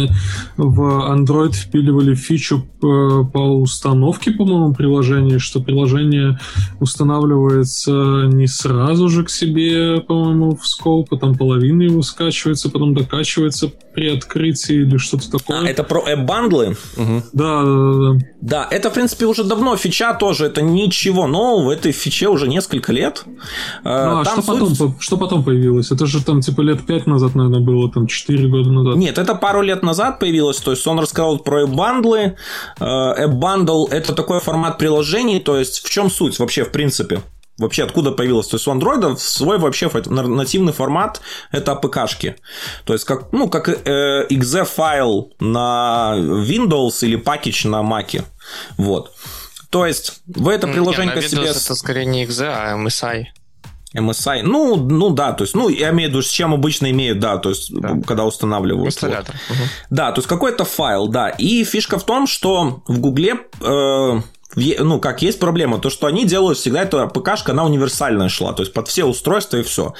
в 0.56 0.80
Android 1.10 1.52
впиливали 1.52 2.14
фичу 2.14 2.66
по, 2.80 3.24
по 3.24 3.38
установке, 3.38 4.32
по-моему, 4.32 4.74
приложения, 4.74 5.38
что 5.38 5.60
приложение 5.60 6.38
устанавливается 6.80 8.24
не 8.26 8.46
сразу 8.46 9.08
же 9.08 9.24
к 9.24 9.30
себе, 9.30 10.00
по-моему, 10.00 10.56
в 10.56 10.66
скоп, 10.66 11.12
а 11.12 11.16
там 11.16 11.34
половина 11.34 11.82
его 11.82 12.02
скачивается, 12.02 12.70
потом 12.70 12.94
докачивается 12.94 13.70
при 13.94 14.08
открытии 14.08 14.82
или 14.82 14.96
что-то 14.96 15.30
такое. 15.30 15.60
А, 15.60 15.66
это 15.66 15.84
про 15.84 16.02
эп-бандлы? 16.06 16.76
Угу. 16.96 17.22
Да, 17.32 17.62
да, 17.62 17.92
да. 17.92 18.26
Да, 18.40 18.68
это, 18.70 18.90
в 18.90 18.94
принципе, 18.94 19.26
уже 19.26 19.44
давно 19.44 19.76
фича 19.76 20.14
тоже, 20.14 20.46
это 20.46 20.62
ничего 20.62 21.26
нового, 21.26 21.66
в 21.66 21.68
этой 21.68 21.92
фиче 21.92 22.28
уже 22.28 22.48
несколько 22.48 22.92
лет. 22.92 23.24
Ну, 23.84 23.90
а 23.90 24.24
там 24.24 24.42
что, 24.42 24.56
суть... 24.56 24.78
потом, 24.78 24.96
что 25.00 25.16
потом 25.16 25.44
появилось? 25.44 25.90
Это 25.92 26.06
же 26.06 26.24
там 26.24 26.40
типа 26.40 26.62
лет 26.62 26.84
5 26.86 27.06
назад, 27.06 27.34
наверное, 27.34 27.60
было, 27.60 27.90
там 27.90 28.06
4 28.06 28.48
года 28.48 28.70
назад. 28.70 28.96
Нет, 28.96 29.18
это 29.18 29.34
пару 29.34 29.62
лет 29.62 29.82
назад 29.82 30.18
появилось, 30.18 30.58
то 30.58 30.70
есть 30.70 30.86
он 30.86 30.98
рассказал 30.98 31.38
про 31.38 31.64
app 31.64 31.88
bundle 31.88 32.36
ы. 32.80 32.99
App 32.99 33.28
bundle– 33.28 33.86
это 33.90 34.14
такой 34.14 34.40
формат 34.40 34.78
приложений, 34.78 35.40
то 35.40 35.58
есть 35.58 35.84
в 35.84 35.90
чем 35.90 36.10
суть 36.10 36.38
вообще, 36.38 36.64
в 36.64 36.72
принципе? 36.72 37.22
Вообще 37.58 37.84
откуда 37.84 38.12
появилось? 38.12 38.48
То 38.48 38.56
есть 38.56 38.66
у 38.66 38.72
Android 38.72 39.16
свой 39.18 39.58
вообще 39.58 39.90
нативный 40.06 40.72
формат 40.72 41.20
это 41.50 41.72
APK 41.72 41.93
-шки. 41.93 42.36
То 42.84 42.92
есть 42.92 43.04
как, 43.04 43.32
ну, 43.32 43.48
как 43.48 43.68
э, 43.68 44.26
exe 44.30 44.64
файл 44.64 45.32
на 45.38 46.14
Windows 46.16 47.04
или 47.04 47.22
package 47.22 47.68
на 47.68 47.82
Mac. 47.82 48.24
Вот. 48.78 49.12
То 49.70 49.86
есть 49.86 50.22
вы 50.26 50.52
это 50.52 50.66
приложение 50.66 51.14
Нет, 51.14 51.30
себе... 51.30 51.46
это 51.46 51.74
скорее 51.74 52.06
не 52.06 52.24
exe, 52.24 52.46
а 52.46 52.76
MSI. 52.76 53.24
MSI. 53.94 54.42
Ну, 54.42 54.76
ну 54.76 55.10
да, 55.10 55.32
то 55.32 55.44
есть, 55.44 55.54
ну, 55.54 55.68
я 55.68 55.90
имею 55.90 56.08
в 56.08 56.12
виду, 56.12 56.22
с 56.22 56.30
чем 56.30 56.54
обычно 56.54 56.90
имеют, 56.90 57.18
да, 57.20 57.36
то 57.38 57.50
есть, 57.50 57.72
да. 57.78 57.96
когда 58.06 58.24
устанавливают. 58.24 59.00
Вот. 59.02 59.12
Угу. 59.12 59.28
Да, 59.90 60.12
то 60.12 60.18
есть 60.18 60.28
какой-то 60.28 60.64
файл, 60.64 61.08
да. 61.08 61.28
И 61.28 61.64
фишка 61.64 61.98
в 61.98 62.06
том, 62.06 62.26
что 62.26 62.82
в 62.86 62.98
Гугле 63.00 63.36
э, 63.60 64.20
ну, 64.54 65.00
как 65.00 65.22
есть 65.22 65.38
проблема, 65.38 65.78
то, 65.78 65.90
что 65.90 66.06
они 66.06 66.24
делают 66.24 66.58
всегда, 66.58 66.82
эта 66.82 67.06
ПКшка, 67.06 67.52
она 67.52 67.64
универсальная 67.64 68.28
шла, 68.28 68.52
то 68.52 68.62
есть 68.62 68.72
под 68.72 68.88
все 68.88 69.04
устройства 69.04 69.58
и 69.58 69.62
все. 69.62 69.94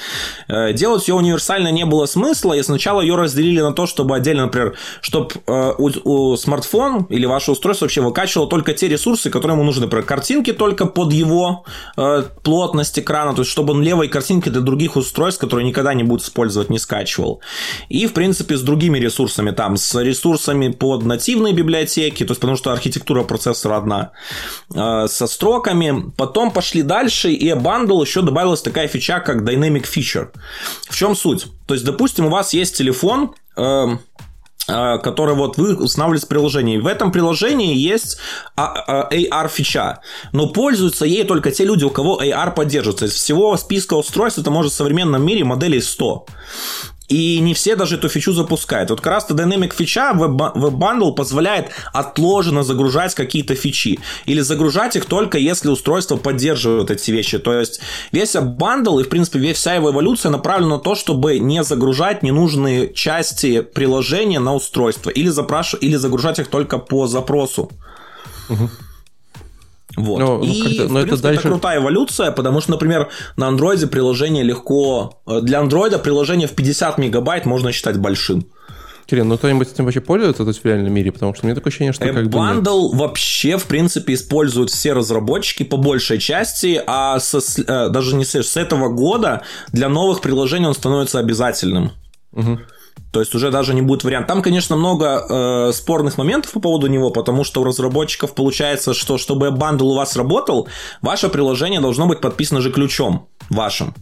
Э, 0.47 0.73
делать 0.73 1.07
ее 1.07 1.15
универсально 1.15 1.69
не 1.71 1.85
было 1.85 2.05
смысла, 2.05 2.53
и 2.53 2.63
сначала 2.63 3.01
ее 3.01 3.15
разделили 3.15 3.61
на 3.61 3.73
то, 3.73 3.85
чтобы 3.85 4.15
отдельно, 4.15 4.43
например, 4.43 4.75
чтобы 5.01 5.31
э, 5.47 5.73
у, 5.77 6.31
у 6.31 6.37
смартфон 6.37 7.07
или 7.09 7.25
ваше 7.25 7.51
устройство 7.51 7.85
вообще 7.85 8.01
выкачивало 8.01 8.47
только 8.47 8.73
те 8.73 8.87
ресурсы, 8.87 9.29
которые 9.29 9.55
ему 9.55 9.63
нужны, 9.63 9.83
например, 9.83 10.05
картинки 10.05 10.53
только 10.53 10.85
под 10.85 11.13
его 11.13 11.65
э, 11.97 12.23
плотность 12.43 12.99
экрана, 12.99 13.33
то 13.33 13.41
есть 13.41 13.51
чтобы 13.51 13.73
он 13.73 13.81
левые 13.81 14.09
картинки 14.09 14.49
для 14.49 14.61
других 14.61 14.95
устройств, 14.95 15.41
которые 15.41 15.67
никогда 15.67 15.93
не 15.93 16.03
будут 16.03 16.25
использовать, 16.25 16.69
не 16.69 16.79
скачивал. 16.79 17.41
И, 17.89 18.05
в 18.07 18.13
принципе, 18.13 18.57
с 18.57 18.61
другими 18.61 18.99
ресурсами, 18.99 19.51
там, 19.51 19.77
с 19.77 19.99
ресурсами 20.01 20.69
под 20.69 21.03
нативные 21.05 21.53
библиотеки, 21.53 22.23
то 22.23 22.31
есть 22.31 22.41
потому 22.41 22.57
что 22.57 22.71
архитектура 22.71 23.23
процессора 23.23 23.77
одна, 23.77 24.11
э, 24.73 25.07
со 25.07 25.27
строками. 25.27 26.11
Потом 26.17 26.51
пошли 26.51 26.81
дальше, 26.81 27.31
и 27.31 27.51
bundle 27.51 28.01
еще 28.01 28.21
добавилась 28.21 28.61
такая 28.61 28.87
фича, 28.87 29.19
как 29.19 29.43
Dynamic 29.43 29.83
Feature. 29.83 30.29
В 30.89 30.95
чем 30.95 31.15
суть? 31.15 31.47
То 31.67 31.73
есть, 31.73 31.85
допустим, 31.85 32.25
у 32.25 32.29
вас 32.29 32.53
есть 32.53 32.77
телефон, 32.77 33.33
э, 33.57 33.85
э 34.67 34.97
который 34.99 35.35
вот 35.35 35.57
вы 35.57 35.75
устанавливаете 35.75 36.27
приложение. 36.27 36.79
В 36.79 36.87
этом 36.87 37.11
приложении 37.11 37.75
есть 37.75 38.17
AR-фича, 38.57 39.99
но 40.31 40.47
пользуются 40.47 41.05
ей 41.05 41.25
только 41.25 41.51
те 41.51 41.65
люди, 41.65 41.83
у 41.83 41.89
кого 41.89 42.21
AR 42.21 42.53
поддерживается. 42.53 43.05
Из 43.05 43.13
всего 43.13 43.57
списка 43.57 43.95
устройств 43.95 44.39
это 44.39 44.51
может 44.51 44.71
в 44.71 44.75
современном 44.75 45.25
мире 45.25 45.43
моделей 45.43 45.81
100. 45.81 46.25
И 47.09 47.39
не 47.39 47.53
все 47.53 47.75
даже 47.75 47.95
эту 47.95 48.07
фичу 48.07 48.31
запускают. 48.33 48.89
Вот 48.89 49.01
как 49.01 49.13
раз 49.13 49.29
Dynamic 49.29 49.73
фича 49.75 50.13
WebBundle 50.13 51.13
позволяет 51.13 51.71
отложенно 51.91 52.63
загружать 52.63 53.13
какие-то 53.13 53.55
фичи. 53.55 53.99
Или 54.25 54.39
загружать 54.39 54.95
их 54.95 55.05
только 55.05 55.37
если 55.37 55.69
устройство 55.69 56.15
поддерживает 56.15 56.91
эти 56.91 57.11
вещи. 57.11 57.39
То 57.39 57.59
есть 57.59 57.81
весь 58.11 58.35
бандл 58.35 58.99
и, 58.99 59.03
в 59.03 59.09
принципе, 59.09 59.53
вся 59.53 59.75
его 59.75 59.91
эволюция 59.91 60.31
направлена 60.31 60.75
на 60.75 60.79
то, 60.79 60.95
чтобы 60.95 61.39
не 61.39 61.63
загружать 61.63 62.23
ненужные 62.23 62.93
части 62.93 63.61
приложения 63.61 64.39
на 64.39 64.55
устройство. 64.55 65.09
Или, 65.09 65.27
запраш... 65.27 65.75
или 65.79 65.95
загружать 65.97 66.39
их 66.39 66.47
только 66.47 66.77
по 66.77 67.07
запросу. 67.07 67.69
Угу. 68.49 68.69
Вот. 69.95 70.19
Но, 70.19 70.37
ну, 70.37 70.43
и, 70.43 70.47
но 70.47 70.53
в 70.53 70.63
принципе, 70.63 70.99
это, 71.01 71.21
дальше... 71.21 71.39
это 71.39 71.49
крутая 71.49 71.79
эволюция, 71.79 72.31
потому 72.31 72.61
что, 72.61 72.71
например, 72.71 73.09
на 73.37 73.47
андроиде 73.47 73.87
приложение 73.87 74.43
легко... 74.43 75.21
Э, 75.27 75.41
для 75.41 75.59
андроида 75.59 75.99
приложение 75.99 76.47
в 76.47 76.51
50 76.51 76.97
мегабайт 76.97 77.45
можно 77.45 77.71
считать 77.71 77.97
большим. 77.97 78.45
Кирилл, 79.05 79.25
ну 79.25 79.37
кто-нибудь 79.37 79.71
этим 79.71 79.85
вообще 79.85 79.99
пользуется 80.01 80.43
то 80.43 80.49
есть, 80.49 80.63
в 80.63 80.65
реальном 80.65 80.93
мире? 80.93 81.11
Потому 81.11 81.35
что 81.35 81.45
мне 81.45 81.53
такое 81.53 81.69
ощущение, 81.69 81.93
что 81.93 82.05
как 82.05 82.29
бы... 82.29 82.37
Bundle 82.37 82.95
вообще, 82.95 83.57
в 83.57 83.65
принципе, 83.65 84.13
используют 84.13 84.69
все 84.69 84.93
разработчики 84.93 85.63
по 85.63 85.77
большей 85.77 86.19
части, 86.19 86.81
а 86.87 87.19
со, 87.19 87.39
э, 87.39 87.89
даже 87.89 88.15
не 88.15 88.25
с, 88.25 88.33
с 88.35 88.57
этого 88.57 88.89
года 88.89 89.41
для 89.71 89.89
новых 89.89 90.21
приложений 90.21 90.67
он 90.67 90.73
становится 90.73 91.19
обязательным. 91.19 91.91
Угу. 92.31 92.59
То 93.13 93.19
есть 93.19 93.35
уже 93.35 93.51
даже 93.51 93.75
не 93.75 93.83
будет 93.83 94.03
вариант. 94.03 94.25
Там, 94.25 94.41
конечно, 94.41 94.75
много 94.75 95.05
э, 95.29 95.71
спорных 95.71 96.17
моментов 96.17 96.51
по 96.51 96.59
поводу 96.59 96.87
него, 96.87 97.11
потому 97.11 97.43
что 97.43 97.61
у 97.61 97.63
разработчиков 97.63 98.33
получается, 98.33 98.95
что 98.95 99.19
чтобы 99.19 99.51
bundle 99.51 99.91
у 99.91 99.95
вас 99.95 100.15
работал, 100.15 100.67
ваше 101.03 101.29
приложение 101.29 101.79
должно 101.79 102.07
быть 102.07 102.21
подписано 102.21 102.59
же 102.59 102.71
ключом 102.71 103.27
вашим. 103.51 103.93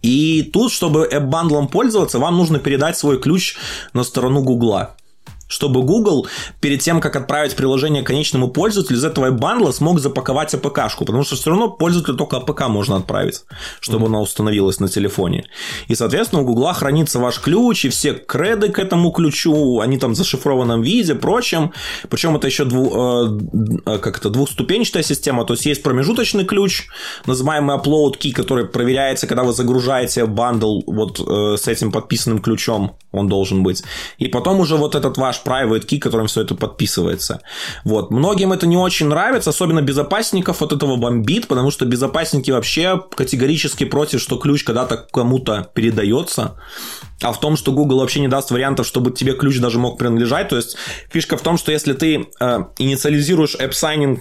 И 0.00 0.42
тут, 0.42 0.72
чтобы 0.72 1.04
app 1.04 1.22
bundle 1.22 1.56
ом 1.56 1.68
пользоваться, 1.68 2.18
вам 2.18 2.38
нужно 2.38 2.58
передать 2.58 2.96
свой 2.96 3.20
ключ 3.20 3.58
на 3.92 4.04
сторону 4.04 4.42
Гугла 4.42 4.96
чтобы 5.50 5.82
Google 5.82 6.28
перед 6.60 6.80
тем, 6.80 7.00
как 7.00 7.16
отправить 7.16 7.56
приложение 7.56 8.02
конечному 8.04 8.48
пользователю, 8.48 8.98
из 8.98 9.04
этого 9.04 9.30
bundle 9.32 9.66
а 9.66 9.72
смог 9.72 9.98
запаковать 9.98 10.54
APK 10.54 10.71
-шку, 10.71 11.04
потому 11.04 11.24
что 11.24 11.34
все 11.34 11.50
равно 11.50 11.68
пользователю 11.68 12.16
только 12.16 12.36
APK 12.36 12.68
можно 12.68 12.96
отправить, 12.96 13.42
чтобы 13.80 14.04
mm-hmm. 14.04 14.08
она 14.08 14.20
установилась 14.20 14.78
на 14.78 14.88
телефоне. 14.88 15.46
И, 15.88 15.96
соответственно, 15.96 16.42
у 16.42 16.44
Google 16.44 16.72
хранится 16.72 17.18
ваш 17.18 17.40
ключ, 17.40 17.84
и 17.84 17.88
все 17.88 18.14
креды 18.14 18.68
к 18.68 18.78
этому 18.78 19.10
ключу, 19.10 19.80
они 19.80 19.98
там 19.98 20.12
в 20.12 20.14
зашифрованном 20.14 20.82
виде, 20.82 21.16
прочим. 21.16 21.72
Причем 22.08 22.36
это 22.36 22.46
еще 22.46 22.64
дву, 22.64 23.38
э, 23.84 23.98
как 23.98 24.18
это, 24.18 24.30
двухступенчатая 24.30 25.02
система, 25.02 25.44
то 25.44 25.54
есть 25.54 25.66
есть 25.66 25.82
промежуточный 25.82 26.44
ключ, 26.44 26.86
называемый 27.26 27.76
upload 27.76 28.18
key, 28.20 28.30
который 28.30 28.66
проверяется, 28.66 29.26
когда 29.26 29.42
вы 29.42 29.52
загружаете 29.52 30.26
бандл 30.26 30.82
вот 30.86 31.18
э, 31.18 31.56
с 31.56 31.66
этим 31.66 31.90
подписанным 31.90 32.38
ключом 32.38 32.96
он 33.12 33.28
должен 33.28 33.62
быть. 33.62 33.82
И 34.18 34.28
потом 34.28 34.60
уже 34.60 34.76
вот 34.76 34.94
этот 34.94 35.18
ваш 35.18 35.39
private 35.44 35.86
key, 35.86 35.98
которым 35.98 36.26
все 36.26 36.42
это 36.42 36.54
подписывается. 36.54 37.40
Вот. 37.84 38.10
Многим 38.10 38.52
это 38.52 38.66
не 38.66 38.76
очень 38.76 39.06
нравится, 39.06 39.50
особенно 39.50 39.82
безопасников 39.82 40.62
от 40.62 40.72
этого 40.72 40.96
бомбит, 40.96 41.48
потому 41.48 41.70
что 41.70 41.84
безопасники 41.84 42.50
вообще 42.50 43.02
категорически 43.14 43.84
против, 43.84 44.20
что 44.20 44.36
ключ 44.36 44.64
когда-то 44.64 45.06
кому-то 45.12 45.70
передается. 45.74 46.56
А 47.22 47.32
в 47.32 47.40
том, 47.40 47.56
что 47.56 47.72
Google 47.72 48.00
вообще 48.00 48.20
не 48.20 48.28
даст 48.28 48.50
вариантов, 48.50 48.86
чтобы 48.86 49.10
тебе 49.10 49.34
ключ 49.34 49.58
даже 49.58 49.78
мог 49.78 49.98
принадлежать. 49.98 50.48
То 50.48 50.56
есть 50.56 50.76
фишка 51.10 51.36
в 51.36 51.42
том, 51.42 51.58
что 51.58 51.70
если 51.72 51.92
ты 51.92 52.28
э, 52.40 52.58
инициализируешь 52.78 53.56
App 53.56 53.70
Signing 53.70 54.20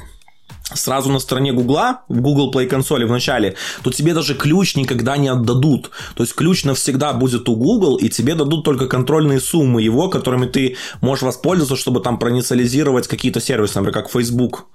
сразу 0.73 1.11
на 1.11 1.19
стороне 1.19 1.53
Гугла, 1.53 2.01
в 2.07 2.21
Google 2.21 2.51
Play 2.51 2.67
консоли 2.67 3.05
в 3.05 3.11
начале, 3.11 3.55
то 3.83 3.91
тебе 3.91 4.13
даже 4.13 4.35
ключ 4.35 4.75
никогда 4.75 5.17
не 5.17 5.27
отдадут. 5.27 5.91
То 6.15 6.23
есть 6.23 6.35
ключ 6.35 6.63
навсегда 6.63 7.13
будет 7.13 7.49
у 7.49 7.55
Google, 7.55 7.95
и 7.95 8.09
тебе 8.09 8.35
дадут 8.35 8.63
только 8.63 8.87
контрольные 8.87 9.39
суммы 9.39 9.81
его, 9.81 10.09
которыми 10.09 10.45
ты 10.45 10.77
можешь 11.01 11.23
воспользоваться, 11.23 11.75
чтобы 11.75 12.01
там 12.01 12.19
проинициализировать 12.19 13.07
какие-то 13.07 13.41
сервисы, 13.41 13.75
например, 13.75 13.93
как 13.93 14.11
Facebook, 14.11 14.65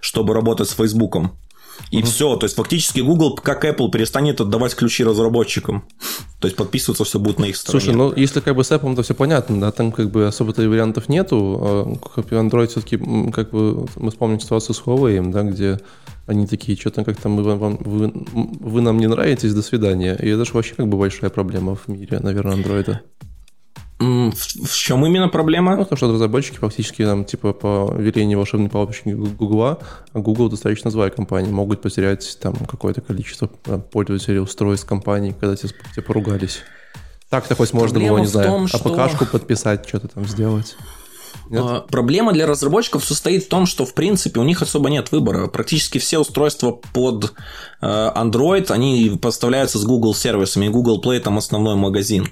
чтобы 0.00 0.34
работать 0.34 0.68
с 0.68 0.72
Facebook. 0.72 1.16
И 1.90 1.98
mm-hmm. 1.98 2.04
все. 2.04 2.36
То 2.36 2.44
есть 2.46 2.56
фактически 2.56 3.00
Google, 3.00 3.34
как 3.34 3.64
Apple, 3.64 3.90
перестанет 3.90 4.40
отдавать 4.40 4.74
ключи 4.74 5.04
разработчикам. 5.04 5.84
То 6.38 6.46
есть 6.46 6.56
подписываться 6.56 7.04
все 7.04 7.18
будет 7.18 7.38
на 7.38 7.46
их 7.46 7.56
стороне. 7.56 7.80
Слушай, 7.80 7.96
ну 7.96 8.12
если 8.14 8.40
как 8.40 8.54
бы 8.56 8.64
с 8.64 8.70
Apple, 8.70 8.94
то 8.94 9.02
все 9.02 9.14
понятно, 9.14 9.60
да, 9.60 9.72
там 9.72 9.92
как 9.92 10.10
бы 10.10 10.26
особо-то 10.26 10.68
вариантов 10.68 11.08
нету. 11.08 11.58
А 11.60 11.84
Android 12.30 12.68
все-таки, 12.68 12.96
как 13.32 13.50
бы 13.50 13.86
мы 13.96 14.10
вспомним 14.10 14.40
ситуацию 14.40 14.74
с 14.74 14.82
Huawei, 14.82 15.30
да, 15.30 15.42
где 15.42 15.80
они 16.26 16.46
такие, 16.46 16.78
что-то 16.78 17.04
как-то 17.04 17.28
мы 17.28 17.42
вам, 17.42 17.76
вы, 17.80 18.12
вы 18.32 18.80
нам 18.80 18.98
не 18.98 19.08
нравитесь, 19.08 19.52
до 19.52 19.62
свидания. 19.62 20.14
И 20.14 20.28
это 20.28 20.44
же 20.44 20.52
вообще 20.52 20.74
как 20.74 20.86
бы 20.88 20.96
большая 20.96 21.30
проблема 21.30 21.74
в 21.74 21.88
мире, 21.88 22.20
наверное, 22.20 22.54
андроида. 22.54 23.00
В, 24.00 24.32
в 24.32 24.74
чем 24.74 25.04
именно 25.04 25.28
проблема? 25.28 25.76
Ну, 25.76 25.82
потому 25.82 25.96
что 25.98 26.12
разработчики 26.12 26.56
фактически 26.56 27.04
там, 27.04 27.26
типа, 27.26 27.52
по 27.52 27.94
велению 27.98 28.38
волшебной 28.38 28.70
палочки 28.70 29.10
Гугла, 29.10 29.78
а 30.14 30.18
Google 30.20 30.48
достаточно 30.48 30.90
злая 30.90 31.10
компания, 31.10 31.50
могут 31.50 31.82
потерять 31.82 32.38
там 32.40 32.54
какое-то 32.54 33.02
количество 33.02 33.50
э, 33.66 33.78
пользователей 33.78 34.40
устройств 34.40 34.88
компании, 34.88 35.34
когда 35.38 35.54
те, 35.54 35.68
те 35.94 36.00
поругались. 36.00 36.60
Так-то 37.28 37.54
хоть 37.54 37.74
можно 37.74 38.00
было, 38.00 38.18
не 38.18 38.26
знаю, 38.26 38.48
том, 38.48 38.64
АПКшку 38.64 39.26
что... 39.26 39.32
подписать, 39.38 39.86
что-то 39.86 40.08
там 40.08 40.24
сделать. 40.24 40.76
Нет? 41.50 41.62
А, 41.66 41.80
проблема 41.80 42.32
для 42.32 42.46
разработчиков 42.46 43.04
состоит 43.04 43.44
в 43.44 43.48
том, 43.48 43.66
что 43.66 43.84
в 43.84 43.92
принципе 43.92 44.38
у 44.38 44.44
них 44.44 44.62
особо 44.62 44.88
нет 44.88 45.10
выбора. 45.10 45.48
Практически 45.48 45.98
все 45.98 46.20
устройства 46.20 46.70
под 46.70 47.32
э, 47.82 47.86
Android, 47.86 48.70
они 48.70 49.18
поставляются 49.20 49.78
с 49.78 49.84
Google 49.84 50.14
сервисами, 50.14 50.68
Google 50.68 51.02
Play 51.02 51.18
там 51.18 51.38
основной 51.38 51.74
магазин. 51.74 52.28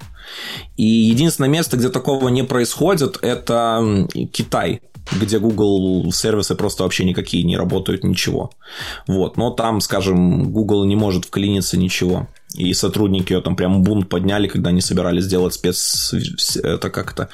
И 0.76 0.84
единственное 0.84 1.50
место, 1.50 1.76
где 1.76 1.88
такого 1.88 2.28
не 2.28 2.44
происходит, 2.44 3.18
это 3.22 4.06
Китай 4.32 4.82
где 5.18 5.38
Google 5.38 6.12
сервисы 6.12 6.54
просто 6.54 6.82
вообще 6.82 7.04
никакие 7.04 7.42
не 7.42 7.56
работают, 7.56 8.04
ничего. 8.04 8.50
Вот. 9.06 9.38
Но 9.38 9.50
там, 9.50 9.80
скажем, 9.80 10.52
Google 10.52 10.84
не 10.84 10.96
может 10.96 11.24
вклиниться 11.24 11.78
ничего. 11.78 12.28
И 12.58 12.74
сотрудники 12.74 13.32
ее 13.32 13.40
там 13.40 13.54
прям 13.54 13.82
бунт 13.82 14.08
подняли, 14.08 14.48
когда 14.48 14.70
они 14.70 14.80
собирались 14.80 15.24
сделать 15.24 15.54
спец... 15.54 16.12
Это 16.62 16.90
как-то 16.90 17.28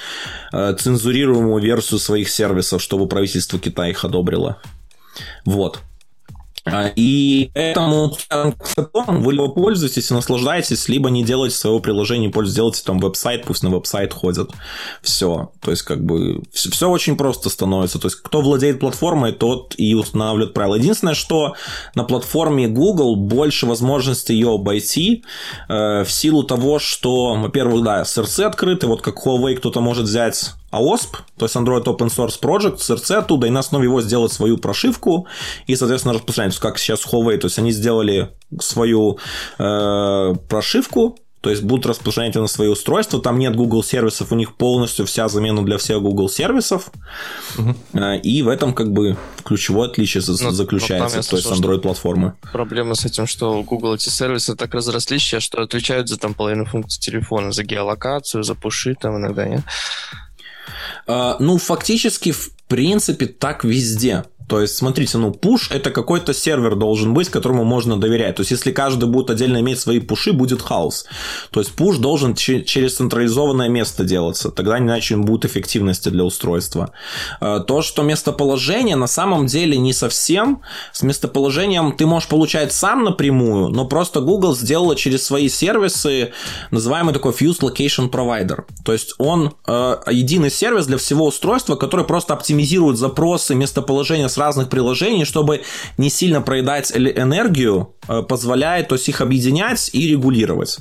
э, 0.52 0.76
цензурируемую 0.78 1.62
версию 1.62 1.98
своих 1.98 2.28
сервисов, 2.28 2.82
чтобы 2.82 3.08
правительство 3.08 3.58
Китая 3.58 3.90
их 3.90 4.04
одобрило. 4.04 4.58
Вот. 5.46 5.80
А, 6.64 6.90
и 6.96 7.50
поэтому 7.55 8.16
вы 9.07 9.33
либо 9.33 9.48
пользуетесь 9.48 10.11
и 10.11 10.14
наслаждаетесь, 10.14 10.88
либо 10.88 11.11
не 11.11 11.22
делайте 11.22 11.57
своего 11.57 11.79
приложения, 11.81 12.31
пользуйтесь, 12.31 12.57
делайте 12.57 12.83
там 12.85 12.98
веб-сайт, 12.98 13.44
пусть 13.44 13.62
на 13.62 13.70
веб-сайт 13.70 14.12
ходят. 14.14 14.50
Все. 15.03 15.53
То 15.61 15.70
есть, 15.70 15.83
как 15.83 16.05
бы, 16.05 16.42
все, 16.53 16.70
все 16.70 16.88
очень 16.88 17.16
просто 17.16 17.50
становится. 17.50 17.98
То 17.98 18.07
есть, 18.07 18.16
кто 18.16 18.40
владеет 18.40 18.81
платформой, 18.81 19.33
тот 19.33 19.74
и 19.77 19.94
устанавливает 19.94 20.55
правила. 20.55 20.77
Единственное, 20.77 21.14
что 21.14 21.55
на 21.94 22.05
платформе 22.05 22.68
Google 22.68 23.16
больше 23.16 23.66
возможностей 23.66 24.35
ее 24.35 24.55
обойти 24.55 25.24
э, 25.68 26.05
в 26.05 26.11
силу 26.11 26.44
того, 26.44 26.79
что, 26.79 27.35
во-первых, 27.35 27.85
да, 27.85 28.03
SRC 28.03 28.44
открыты, 28.44 28.87
вот 28.87 29.03
как 29.03 29.27
Huawei 29.27 29.57
кто-то 29.57 29.81
может 29.81 30.05
взять 30.05 30.55
AOSP, 30.74 31.16
то 31.37 31.44
есть 31.44 31.56
Android 31.56 31.84
Open 31.84 32.08
Source 32.08 32.40
Project, 32.40 32.78
SRC 32.78 33.14
оттуда, 33.16 33.46
и 33.46 33.50
на 33.50 33.60
основе 33.60 33.84
его 33.84 34.02
сделать 34.02 34.32
свою 34.32 34.58
прошивку 34.58 35.26
и, 35.66 35.76
соответственно, 35.76 36.14
распространять, 36.14 36.58
как 36.58 36.78
сейчас 36.78 37.04
Huawei, 37.06 37.38
то 37.38 37.46
есть 37.46 37.58
они 37.58 37.72
сделали 37.72 38.30
свою 38.60 39.18
э, 39.58 40.34
прошивку, 40.48 41.16
то 41.44 41.50
есть 41.50 41.62
будут 41.62 41.84
распространять 41.84 42.34
на 42.37 42.46
свои 42.46 42.68
устройства. 42.68 43.20
Там 43.20 43.38
нет 43.38 43.54
Google 43.54 43.82
сервисов, 43.84 44.32
у 44.32 44.34
них 44.34 44.56
полностью 44.56 45.04
вся 45.04 45.28
замена 45.28 45.62
для 45.62 45.76
всех 45.76 46.00
Google 46.00 46.30
сервисов. 46.30 46.90
Угу. 47.58 47.74
И 48.22 48.40
в 48.40 48.48
этом 48.48 48.72
как 48.72 48.90
бы 48.90 49.18
ключевое 49.44 49.90
отличие 49.90 50.22
ну, 50.26 50.50
заключается, 50.52 51.20
то 51.20 51.37
есть 51.37 51.46
Android 51.46 51.80
платформы. 51.80 52.32
Проблема 52.50 52.94
с 52.94 53.04
этим, 53.04 53.26
что 53.26 53.62
Google 53.62 53.96
эти 53.96 54.08
сервисы 54.08 54.56
так 54.56 54.72
разрослись 54.72 55.20
сейчас, 55.20 55.42
что 55.42 55.60
отвечают 55.60 56.08
за 56.08 56.16
там 56.16 56.32
половину 56.32 56.64
функций 56.64 56.98
телефона, 56.98 57.52
за 57.52 57.62
геолокацию, 57.62 58.42
за 58.42 58.54
пуши 58.54 58.94
там 58.98 59.18
иногда, 59.18 59.46
нет? 59.46 59.60
А, 61.07 61.37
ну, 61.40 61.59
фактически, 61.59 62.33
в 62.33 62.50
принципе, 62.68 63.27
так 63.27 63.64
везде. 63.64 64.24
То 64.46 64.61
есть, 64.61 64.76
смотрите, 64.76 65.18
ну, 65.18 65.33
пуш 65.33 65.70
это 65.70 65.90
какой-то 65.90 66.35
сервер 66.35 66.74
должен 66.76 67.14
быть, 67.14 67.30
которому 67.30 67.64
можно 67.64 67.98
доверять. 67.98 68.37
То 68.37 68.40
есть, 68.40 68.50
если 68.50 68.72
каждый 68.72 69.09
будет 69.09 69.30
отдельно 69.30 69.61
иметь 69.61 69.80
свои 69.80 70.00
пуши, 70.00 70.33
будет 70.33 70.61
хаос. 70.61 71.07
То 71.50 71.61
есть, 71.61 71.72
пуш 71.72 71.96
должен 71.96 72.35
через 72.35 72.96
централизованное 72.96 73.68
место 73.68 74.04
делаться. 74.04 74.50
Тогда 74.50 74.78
иначе 74.78 75.16
будет 75.16 75.46
эффективности 75.46 76.11
для 76.11 76.24
устройства. 76.24 76.92
А, 77.40 77.61
то, 77.61 77.80
что 77.80 78.02
местоположение 78.02 78.96
на 78.96 79.07
самом 79.07 79.46
деле 79.46 79.78
не 79.78 79.92
совсем. 79.92 80.61
С 80.92 81.02
местоположением 81.02 81.92
ты 81.92 82.04
можешь 82.04 82.28
получать 82.28 82.72
сам 82.72 83.04
напрямую, 83.04 83.68
но 83.68 83.87
просто 83.87 84.20
Google 84.20 84.54
сделала 84.54 84.94
через 84.94 85.24
свои 85.24 85.48
сервисы 85.48 86.33
называемый 86.70 87.14
такой 87.14 87.33
Fused 87.33 87.61
Location 87.61 88.11
Provider. 88.11 88.64
То 88.85 88.92
есть, 88.92 89.14
он 89.18 89.54
э, 89.66 89.96
единый 90.11 90.50
сервис 90.50 90.87
для 90.87 90.98
всего 90.98 91.26
устройства, 91.26 91.76
который 91.76 92.04
просто 92.04 92.35
оптимизирует 92.35 92.98
запросы 92.98 93.54
местоположения 93.54 94.28
с 94.35 94.38
разных 94.38 94.68
приложений, 94.68 95.25
чтобы 95.25 95.62
не 95.97 96.11
сильно 96.11 96.42
проедать 96.42 96.92
энергию, 96.94 97.94
э, 98.09 98.23
позволяет 98.23 98.88
то 98.88 98.97
есть 98.97 99.09
их 99.09 99.20
объединять 99.20 99.90
и 99.92 100.09
регулировать. 100.09 100.79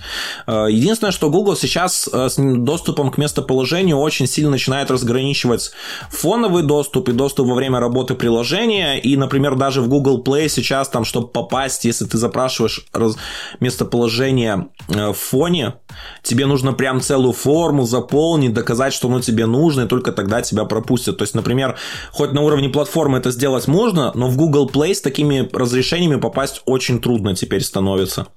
Э, 0.48 0.68
единственное, 0.70 1.12
что 1.12 1.30
Google 1.30 1.56
сейчас 1.56 2.10
э, 2.12 2.30
с 2.30 2.36
доступом 2.38 3.12
к 3.12 3.18
местоположению 3.18 3.98
очень 3.98 4.28
сильно 4.28 4.52
начинает 4.52 4.92
разграничивать 4.92 5.72
фоновый 6.10 6.64
доступ 6.64 7.10
и 7.10 7.12
доступ 7.12 7.48
во 7.48 7.56
время 7.56 7.80
работы 7.80 8.16
приложения. 8.16 9.00
И, 9.00 9.16
например, 9.16 9.56
даже 9.56 9.82
в 9.82 9.88
Google 9.88 10.24
Play 10.24 10.50
сейчас 10.50 10.90
там, 10.90 11.06
чтобы 11.06 11.28
попасть, 11.28 11.86
если 11.86 12.06
ты 12.06 12.18
запрашиваешь 12.18 12.86
раз... 12.94 13.16
местоположение 13.60 14.68
в 14.88 15.14
фоне, 15.14 15.76
тебе 16.24 16.46
нужно 16.46 16.74
прям 16.74 17.02
целую 17.02 17.34
форму 17.34 17.84
заполнить, 17.84 18.54
доказать, 18.54 18.94
что 18.94 19.08
оно 19.08 19.20
тебе 19.20 19.46
нужно, 19.46 19.82
и 19.82 19.88
только 19.88 20.12
тогда 20.12 20.42
тебя 20.42 20.66
пропустят. 20.66 21.18
То 21.18 21.24
есть, 21.24 21.36
например, 21.36 21.76
хоть 22.12 22.34
на 22.34 22.42
уровне 22.42 22.70
платформы 22.70 23.18
это 23.18 23.32
сделать 23.32 23.43
можно, 23.68 24.12
но 24.16 24.28
в 24.28 24.38
Google 24.38 24.70
Play 24.70 24.94
с 24.94 25.02
такими 25.02 25.50
разрешениями 25.54 26.20
попасть 26.20 26.62
очень 26.66 27.00
трудно 27.00 27.36
теперь 27.36 27.62
становится. 27.62 28.28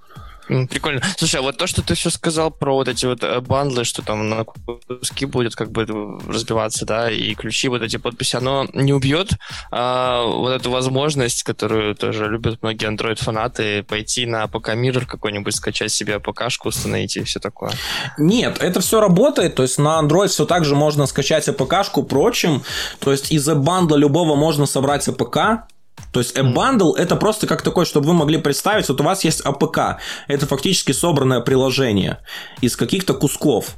Прикольно. 0.48 1.02
Слушай, 1.16 1.40
а 1.40 1.42
вот 1.42 1.56
то, 1.56 1.66
что 1.66 1.82
ты 1.82 1.94
все 1.94 2.10
сказал 2.10 2.50
про 2.50 2.74
вот 2.74 2.88
эти 2.88 3.06
вот 3.06 3.22
э, 3.22 3.40
бандлы, 3.40 3.84
что 3.84 4.02
там 4.02 4.28
на 4.28 4.44
куски 4.44 5.26
будет 5.26 5.56
как 5.56 5.70
бы 5.70 5.86
разбиваться, 6.28 6.86
да, 6.86 7.10
и 7.10 7.34
ключи, 7.34 7.68
вот 7.68 7.82
эти 7.82 7.96
подписи, 7.96 8.36
оно 8.36 8.66
не 8.72 8.92
убьет 8.92 9.30
а, 9.70 10.24
вот 10.24 10.50
эту 10.50 10.70
возможность, 10.70 11.42
которую 11.42 11.94
тоже 11.94 12.28
любят 12.28 12.62
многие 12.62 12.88
Android-фанаты, 12.88 13.82
пойти 13.82 14.26
на 14.26 14.44
APK 14.44 14.70
Mirror 14.70 15.06
какой-нибудь, 15.06 15.54
скачать 15.54 15.90
себе 15.90 16.16
APK 16.16 16.36
шку, 16.36 16.68
установить 16.68 17.16
и 17.16 17.24
все 17.24 17.40
такое? 17.40 17.72
Нет, 18.18 18.58
это 18.60 18.80
все 18.80 19.00
работает, 19.00 19.56
то 19.56 19.62
есть 19.62 19.78
на 19.78 20.00
Android 20.00 20.28
все 20.28 20.44
так 20.44 20.64
же 20.64 20.76
можно 20.76 21.06
скачать 21.06 21.48
APK 21.48 21.69
шку, 21.69 22.04
прочим, 22.04 22.62
то 23.00 23.10
есть 23.10 23.32
из-за 23.32 23.54
bundle 23.54 23.90
а 23.90 23.96
любого 23.96 24.36
можно 24.36 24.66
собрать 24.66 25.08
APK, 25.08 25.66
то 26.12 26.20
есть 26.20 26.36
App 26.36 26.54
Bundle 26.54 26.96
это 26.96 27.16
просто 27.16 27.46
как 27.46 27.62
такой, 27.62 27.84
чтобы 27.84 28.06
вы 28.06 28.14
могли 28.14 28.38
представить, 28.38 28.88
вот 28.88 29.00
у 29.00 29.04
вас 29.04 29.24
есть 29.24 29.42
APK, 29.44 29.96
это 30.28 30.46
фактически 30.46 30.92
собранное 30.92 31.40
приложение 31.40 32.18
из 32.60 32.76
каких-то 32.76 33.14
кусков. 33.14 33.74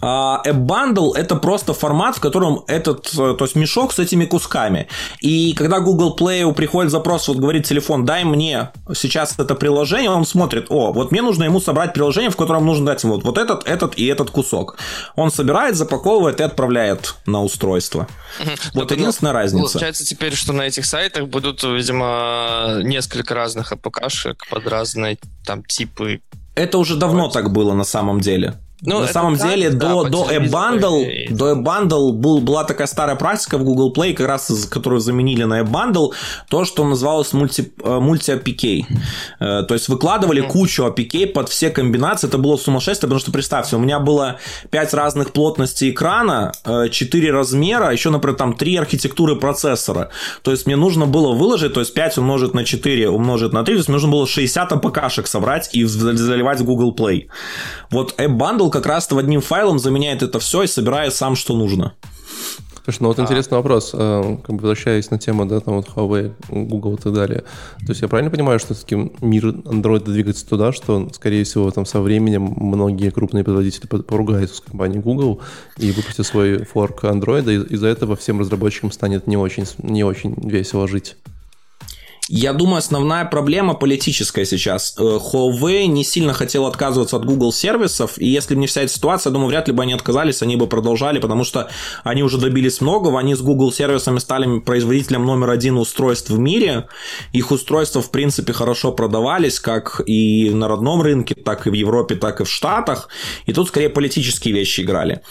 А 0.00 0.42
App 0.46 0.66
Bundle 0.66 1.14
это 1.14 1.36
просто 1.36 1.74
формат, 1.74 2.16
в 2.16 2.20
котором 2.20 2.64
этот, 2.68 3.12
э, 3.12 3.34
то 3.36 3.44
есть 3.44 3.54
мешок 3.54 3.92
с 3.92 3.98
этими 3.98 4.24
кусками. 4.24 4.88
И 5.20 5.52
когда 5.52 5.80
Google 5.80 6.16
Play 6.18 6.52
приходит 6.54 6.90
запрос, 6.90 7.28
вот 7.28 7.36
говорит 7.36 7.66
телефон, 7.66 8.06
дай 8.06 8.24
мне 8.24 8.70
сейчас 8.94 9.38
это 9.38 9.54
приложение, 9.54 10.10
он 10.10 10.24
смотрит, 10.24 10.66
о, 10.70 10.92
вот 10.92 11.10
мне 11.10 11.22
нужно 11.22 11.44
ему 11.44 11.60
собрать 11.60 11.92
приложение, 11.92 12.30
в 12.30 12.36
котором 12.36 12.64
нужно 12.64 12.86
дать 12.86 13.02
ему 13.02 13.14
вот, 13.14 13.24
вот 13.24 13.36
этот, 13.36 13.68
этот 13.68 13.98
и 13.98 14.06
этот 14.06 14.30
кусок. 14.30 14.78
Он 15.16 15.30
собирает, 15.30 15.76
запаковывает 15.76 16.40
и 16.40 16.44
отправляет 16.44 17.16
на 17.26 17.42
устройство. 17.42 18.08
Вот 18.74 18.88
так, 18.88 18.98
единственная 18.98 19.32
ну, 19.32 19.38
разница. 19.38 19.72
Получается 19.72 20.04
теперь, 20.04 20.34
что 20.34 20.52
на 20.52 20.62
этих 20.62 20.86
сайтах 20.86 21.28
будут, 21.28 21.62
видимо, 21.62 22.80
несколько 22.82 23.34
разных 23.34 23.72
АПКшек 23.72 24.46
под 24.48 24.66
разные 24.66 25.18
там 25.44 25.62
типы. 25.64 26.20
Это 26.54 26.78
уже 26.78 26.96
давно 26.96 27.28
так 27.28 27.52
было 27.52 27.74
на 27.74 27.84
самом 27.84 28.20
деле. 28.20 28.54
Ну, 28.82 29.00
на 29.00 29.06
самом 29.06 29.36
деле, 29.36 29.70
да, 29.70 29.88
до, 29.88 30.04
до 30.04 30.30
AppBundle, 30.30 31.28
до 31.30 31.52
AppBundle 31.52 32.12
был, 32.12 32.40
была 32.40 32.64
такая 32.64 32.86
старая 32.86 33.16
практика 33.16 33.58
в 33.58 33.64
Google 33.64 33.92
Play, 33.92 34.14
как 34.14 34.26
раз 34.26 34.68
которую 34.70 35.00
заменили 35.00 35.44
на 35.44 35.60
AppBundle, 35.60 36.12
то, 36.48 36.64
что 36.64 36.84
называлось 36.84 37.32
мульти, 37.32 37.72
э, 37.82 37.98
мульти-APK. 37.98 38.84
Э, 39.38 39.62
то 39.64 39.74
есть 39.74 39.88
выкладывали 39.88 40.40
кучу 40.40 40.84
APK 40.84 41.26
под 41.26 41.48
все 41.50 41.70
комбинации, 41.70 42.28
это 42.28 42.38
было 42.38 42.56
сумасшествие, 42.56 43.08
потому 43.08 43.20
что 43.20 43.32
представьте, 43.32 43.76
у 43.76 43.78
меня 43.78 43.98
было 43.98 44.38
5 44.70 44.94
разных 44.94 45.32
плотностей 45.32 45.90
экрана, 45.90 46.52
4 46.64 47.28
э, 47.28 47.32
размера, 47.32 47.92
еще, 47.92 48.10
например, 48.10 48.36
там 48.36 48.54
3 48.54 48.76
архитектуры 48.76 49.36
процессора. 49.36 50.08
То 50.42 50.50
есть 50.50 50.66
мне 50.66 50.76
нужно 50.76 51.06
было 51.06 51.34
выложить, 51.34 51.74
то 51.74 51.80
есть 51.80 51.92
5 51.92 52.18
умножить 52.18 52.54
на 52.54 52.64
4 52.64 53.10
умножить 53.10 53.52
на 53.52 53.62
3, 53.62 53.74
то 53.74 53.78
есть 53.78 53.88
мне 53.88 53.96
нужно 53.96 54.10
было 54.10 54.26
60 54.26 54.72
APK-шек 54.72 55.26
собрать 55.26 55.70
и 55.74 55.84
заливать 55.84 56.60
в 56.60 56.64
Google 56.64 56.94
Play. 56.94 57.28
Вот 57.90 58.14
AppBundle 58.18 58.69
как 58.70 58.86
раз-то 58.86 59.18
одним 59.18 59.40
файлом 59.40 59.78
заменяет 59.78 60.22
это 60.22 60.38
все 60.38 60.62
и 60.62 60.66
собирает 60.66 61.14
сам, 61.14 61.36
что 61.36 61.56
нужно. 61.56 61.94
Слушай, 62.84 63.02
ну 63.02 63.08
вот 63.08 63.18
а. 63.18 63.22
интересный 63.22 63.56
вопрос, 63.56 63.90
э, 63.92 64.36
как 64.42 64.56
бы 64.56 64.62
возвращаясь 64.62 65.10
на 65.10 65.18
тему, 65.18 65.46
да, 65.46 65.60
там 65.60 65.76
вот 65.76 65.88
Huawei, 65.88 66.32
Google 66.48 66.94
и 66.94 66.98
так 66.98 67.12
далее. 67.12 67.44
То 67.84 67.90
есть 67.90 68.00
я 68.00 68.08
правильно 68.08 68.30
понимаю, 68.30 68.58
что 68.58 68.74
все-таки 68.74 69.12
мир 69.20 69.48
Android 69.48 70.04
двигается 70.04 70.48
туда, 70.48 70.72
что, 70.72 71.08
скорее 71.12 71.44
всего, 71.44 71.70
там 71.70 71.84
со 71.84 72.00
временем 72.00 72.54
многие 72.56 73.10
крупные 73.10 73.44
производители 73.44 73.86
поругаются 73.86 74.56
с 74.56 74.60
компанией 74.60 75.00
Google 75.00 75.40
и 75.76 75.92
выпустят 75.92 76.26
свой 76.26 76.64
форк 76.64 77.04
Android, 77.04 77.52
и 77.52 77.74
из-за 77.74 77.88
этого 77.88 78.16
всем 78.16 78.40
разработчикам 78.40 78.90
станет 78.92 79.26
не 79.26 79.36
очень, 79.36 79.66
не 79.78 80.02
очень 80.02 80.34
весело 80.36 80.88
жить? 80.88 81.16
Я 82.32 82.52
думаю, 82.52 82.76
основная 82.76 83.24
проблема 83.24 83.74
политическая 83.74 84.44
сейчас. 84.44 84.94
Э, 84.96 85.02
Huawei 85.02 85.86
не 85.86 86.04
сильно 86.04 86.32
хотел 86.32 86.66
отказываться 86.66 87.16
от 87.16 87.24
Google 87.24 87.52
сервисов, 87.52 88.12
и 88.18 88.28
если 88.28 88.54
бы 88.54 88.60
не 88.60 88.68
вся 88.68 88.82
эта 88.82 88.92
ситуация, 88.92 89.30
я 89.30 89.32
думаю, 89.32 89.48
вряд 89.48 89.66
ли 89.66 89.74
бы 89.74 89.82
они 89.82 89.94
отказались, 89.94 90.40
они 90.40 90.54
бы 90.54 90.68
продолжали, 90.68 91.18
потому 91.18 91.42
что 91.42 91.70
они 92.04 92.22
уже 92.22 92.38
добились 92.38 92.80
многого, 92.80 93.18
они 93.18 93.34
с 93.34 93.40
Google 93.40 93.72
сервисами 93.72 94.20
стали 94.20 94.60
производителем 94.60 95.26
номер 95.26 95.50
один 95.50 95.76
устройств 95.76 96.30
в 96.30 96.38
мире, 96.38 96.86
их 97.32 97.50
устройства, 97.50 98.00
в 98.00 98.12
принципе, 98.12 98.52
хорошо 98.52 98.92
продавались, 98.92 99.58
как 99.58 100.00
и 100.06 100.50
на 100.50 100.68
родном 100.68 101.02
рынке, 101.02 101.34
так 101.34 101.66
и 101.66 101.70
в 101.70 101.74
Европе, 101.74 102.14
так 102.14 102.40
и 102.40 102.44
в 102.44 102.48
Штатах, 102.48 103.08
и 103.46 103.52
тут 103.52 103.66
скорее 103.66 103.88
политические 103.88 104.54
вещи 104.54 104.82
играли. 104.82 105.22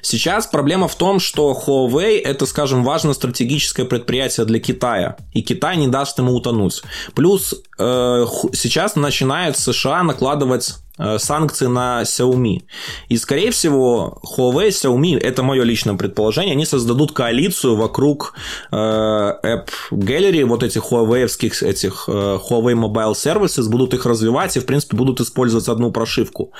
Сейчас 0.00 0.46
проблема 0.46 0.88
в 0.88 0.94
том, 0.94 1.20
что 1.20 1.52
Huawei 1.52 2.18
это, 2.18 2.46
скажем, 2.46 2.82
важное 2.82 3.12
стратегическое 3.12 3.84
предприятие 3.84 4.46
для 4.46 4.58
Китая, 4.58 5.18
и 5.34 5.42
Китай 5.42 5.76
не 5.76 5.88
даст 5.88 6.18
ему 6.18 6.32
утонуть. 6.46 6.82
Плюс 7.14 7.54
э, 7.78 8.26
сейчас 8.52 8.96
начинает 8.96 9.58
США 9.58 10.02
накладывать 10.02 10.76
санкции 11.18 11.66
на 11.66 12.02
Xiaomi. 12.02 12.62
И, 13.08 13.16
скорее 13.16 13.50
всего, 13.50 14.20
Huawei, 14.36 14.68
Xiaomi, 14.68 15.18
это 15.18 15.42
мое 15.42 15.62
личное 15.64 15.94
предположение, 15.94 16.52
они 16.52 16.66
создадут 16.66 17.12
коалицию 17.12 17.76
вокруг 17.76 18.34
э, 18.70 18.76
App 18.76 19.68
Gallery, 19.90 20.44
вот 20.44 20.62
этих 20.62 20.90
Huawei, 20.90 21.26
этих 21.66 22.04
э, 22.08 22.38
Huawei 22.48 22.74
Mobile 22.74 23.12
Services, 23.12 23.68
будут 23.68 23.94
их 23.94 24.06
развивать 24.06 24.56
и, 24.56 24.60
в 24.60 24.66
принципе, 24.66 24.96
будут 24.96 25.20
использовать 25.20 25.68
одну 25.68 25.90
прошивку. 25.92 26.52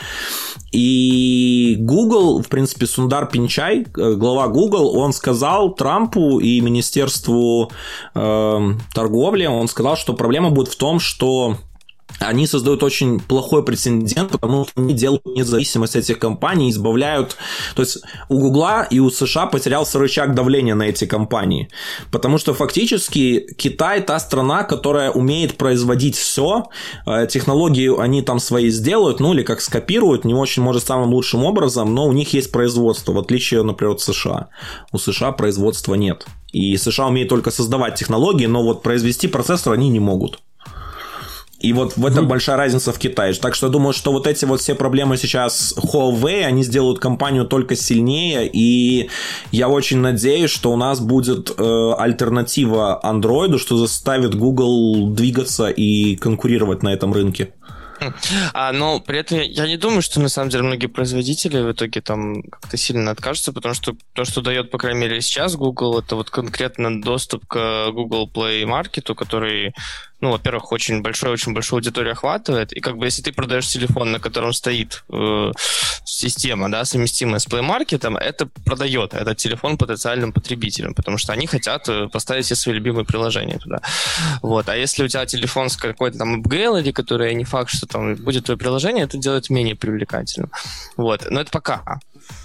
И 0.73 1.77
Google, 1.81 2.43
в 2.43 2.49
принципе, 2.49 2.87
Сундар 2.87 3.29
Пинчай, 3.29 3.87
э, 3.97 4.15
глава 4.15 4.49
Google, 4.49 4.97
он 4.97 5.13
сказал 5.13 5.75
Трампу 5.75 6.39
и 6.41 6.61
Министерству 6.61 7.71
э, 8.15 8.73
торговли, 8.95 9.47
он 9.47 9.69
сказал, 9.69 9.97
что 9.97 10.15
проблема 10.15 10.51
будет 10.51 10.69
в 10.69 10.77
том, 10.77 11.01
что 11.01 11.57
они 12.19 12.47
создают 12.47 12.83
очень 12.83 13.21
плохой 13.21 13.65
прецедент, 13.65 14.33
потому 14.33 14.65
что 14.65 14.81
они 14.81 14.95
делают 14.95 15.25
независимость 15.27 15.97
этих 15.97 16.19
компаний, 16.19 16.71
избавляют... 16.71 17.37
То 17.75 17.83
есть 17.83 17.99
у 18.29 18.39
Гугла 18.39 18.87
и 18.91 18.99
у 19.01 19.11
США 19.11 19.47
потерялся 19.47 19.99
рычаг 19.99 20.35
давления 20.35 20.75
на 20.75 20.85
эти 20.85 21.05
компании, 21.05 21.69
потому 22.11 22.39
что 22.39 22.55
фактически 22.55 23.47
Китай 23.57 24.01
та 24.03 24.19
страна, 24.19 24.65
которая 24.65 25.11
умеет 25.11 25.57
производить 25.57 26.17
все, 26.17 26.65
э, 27.07 27.27
технологии 27.27 28.01
они 28.01 28.23
там 28.23 28.41
свои 28.41 28.71
сделают, 28.71 29.21
ну 29.21 29.35
или 29.35 29.43
как 29.43 29.61
скопируют, 29.61 30.25
не 30.25 30.35
очень, 30.35 30.63
может, 30.63 30.87
самым 30.87 31.13
лучшим 31.13 31.45
образом, 31.45 31.95
но 31.95 32.07
у 32.07 32.13
них 32.13 32.33
есть 32.33 32.51
производство, 32.51 33.13
в 33.13 33.19
отличие, 33.19 33.63
например, 33.63 33.95
от 33.95 34.01
США. 34.01 34.49
У 34.93 34.99
США 34.99 35.33
производства 35.33 35.95
нет. 35.95 36.27
И 36.53 36.77
США 36.77 37.09
умеют 37.09 37.29
только 37.29 37.51
создавать 37.51 37.97
технологии, 37.97 38.47
но 38.47 38.63
вот 38.63 38.83
произвести 38.83 39.29
процессор 39.29 39.75
они 39.75 39.89
не 39.89 40.01
могут. 40.01 40.41
И 41.59 41.73
вот 41.73 41.97
в 41.97 42.05
этом 42.05 42.29
большая 42.29 42.57
разница 42.57 42.93
в 42.93 42.99
Китае. 42.99 43.33
Так 43.35 43.55
что 43.55 43.67
я 43.67 43.73
думаю, 43.73 43.93
что 43.93 44.13
вот 44.13 44.27
эти 44.27 44.45
вот 44.45 44.61
все 44.61 44.75
проблемы 44.75 45.17
сейчас 45.17 45.75
Huawei, 45.77 46.45
они 46.45 46.63
сделают 46.63 46.99
компанию 46.99 47.47
только 47.47 47.77
сильнее. 47.77 48.49
И 48.53 49.09
я 49.53 49.69
очень 49.69 49.99
надеюсь, 49.99 50.51
что 50.51 50.73
у 50.73 50.77
нас 50.77 51.01
будет 51.01 51.51
э, 51.57 51.93
альтернатива 51.99 53.01
Android, 53.03 53.59
что 53.59 53.79
заставит 53.79 54.35
Google 54.35 55.09
двигаться 55.09 55.69
и 55.69 56.17
конкурировать 56.17 56.83
на 56.83 56.93
этом 56.93 57.13
рынке. 57.13 57.53
А, 58.53 58.73
но 58.73 59.01
при 59.01 59.19
этом 59.19 59.41
я 59.41 59.67
не 59.67 59.77
думаю, 59.77 60.03
что 60.03 60.21
на 60.21 60.29
самом 60.29 60.51
деле 60.51 60.65
многие 60.65 60.87
производители 60.87 61.61
в 61.61 61.73
итоге 61.73 62.01
там 62.01 62.43
как-то 62.43 62.77
сильно 62.77 63.11
откажутся, 63.11 63.53
потому 63.53 63.75
что 63.75 63.97
то, 64.13 64.25
что 64.25 64.41
дает, 64.41 64.71
по 64.71 64.79
крайней 64.79 65.01
мере, 65.01 65.21
сейчас 65.21 65.57
Google, 65.57 65.99
это 65.99 66.17
вот 66.17 66.31
конкретно 66.31 67.03
доступ 67.03 67.47
к 67.47 67.91
Google 67.91 68.31
Play 68.33 68.65
Market, 68.65 69.15
который 69.15 69.75
ну, 70.21 70.31
во-первых, 70.31 70.73
очень 70.73 71.03
большой, 71.03 71.31
очень 71.31 71.53
большую 71.53 71.79
аудиторию 71.79 72.13
охватывает, 72.13 72.73
и 72.73 72.81
как 72.81 72.97
бы 72.97 73.05
если 73.05 73.23
ты 73.23 73.33
продаешь 73.33 73.69
телефон, 73.69 74.13
на 74.13 74.19
котором 74.19 74.55
стоит 74.55 75.05
э, 75.13 75.53
система, 76.07 76.71
да, 76.71 76.85
совместимая 76.87 77.39
с 77.39 77.47
Play 77.47 77.63
Market, 77.63 78.19
это 78.19 78.47
продает 78.65 79.13
этот 79.13 79.37
телефон 79.37 79.77
потенциальным 79.77 80.33
потребителям, 80.33 80.95
потому 80.95 81.19
что 81.19 81.35
они 81.35 81.47
хотят 81.47 81.87
э, 81.89 82.09
поставить 82.09 82.47
все 82.47 82.55
свои 82.55 82.75
любимые 82.75 83.05
приложения 83.05 83.59
туда. 83.59 83.81
Вот. 84.41 84.69
А 84.71 84.77
если 84.77 85.05
у 85.05 85.09
тебя 85.09 85.27
телефон 85.27 85.69
с 85.69 85.77
какой-то 85.77 86.19
там 86.19 86.41
AppGallery, 86.41 86.93
который 86.93 87.35
не 87.35 87.45
факт, 87.45 87.71
что 87.71 87.86
там 87.87 88.15
будет 88.17 88.45
твое 88.45 88.59
приложение, 88.59 89.05
это 89.05 89.19
делает 89.19 89.51
менее 89.51 89.77
привлекательным. 89.77 90.51
Вот. 90.97 91.27
Но 91.31 91.41
это 91.41 91.51
пока. 91.51 92.01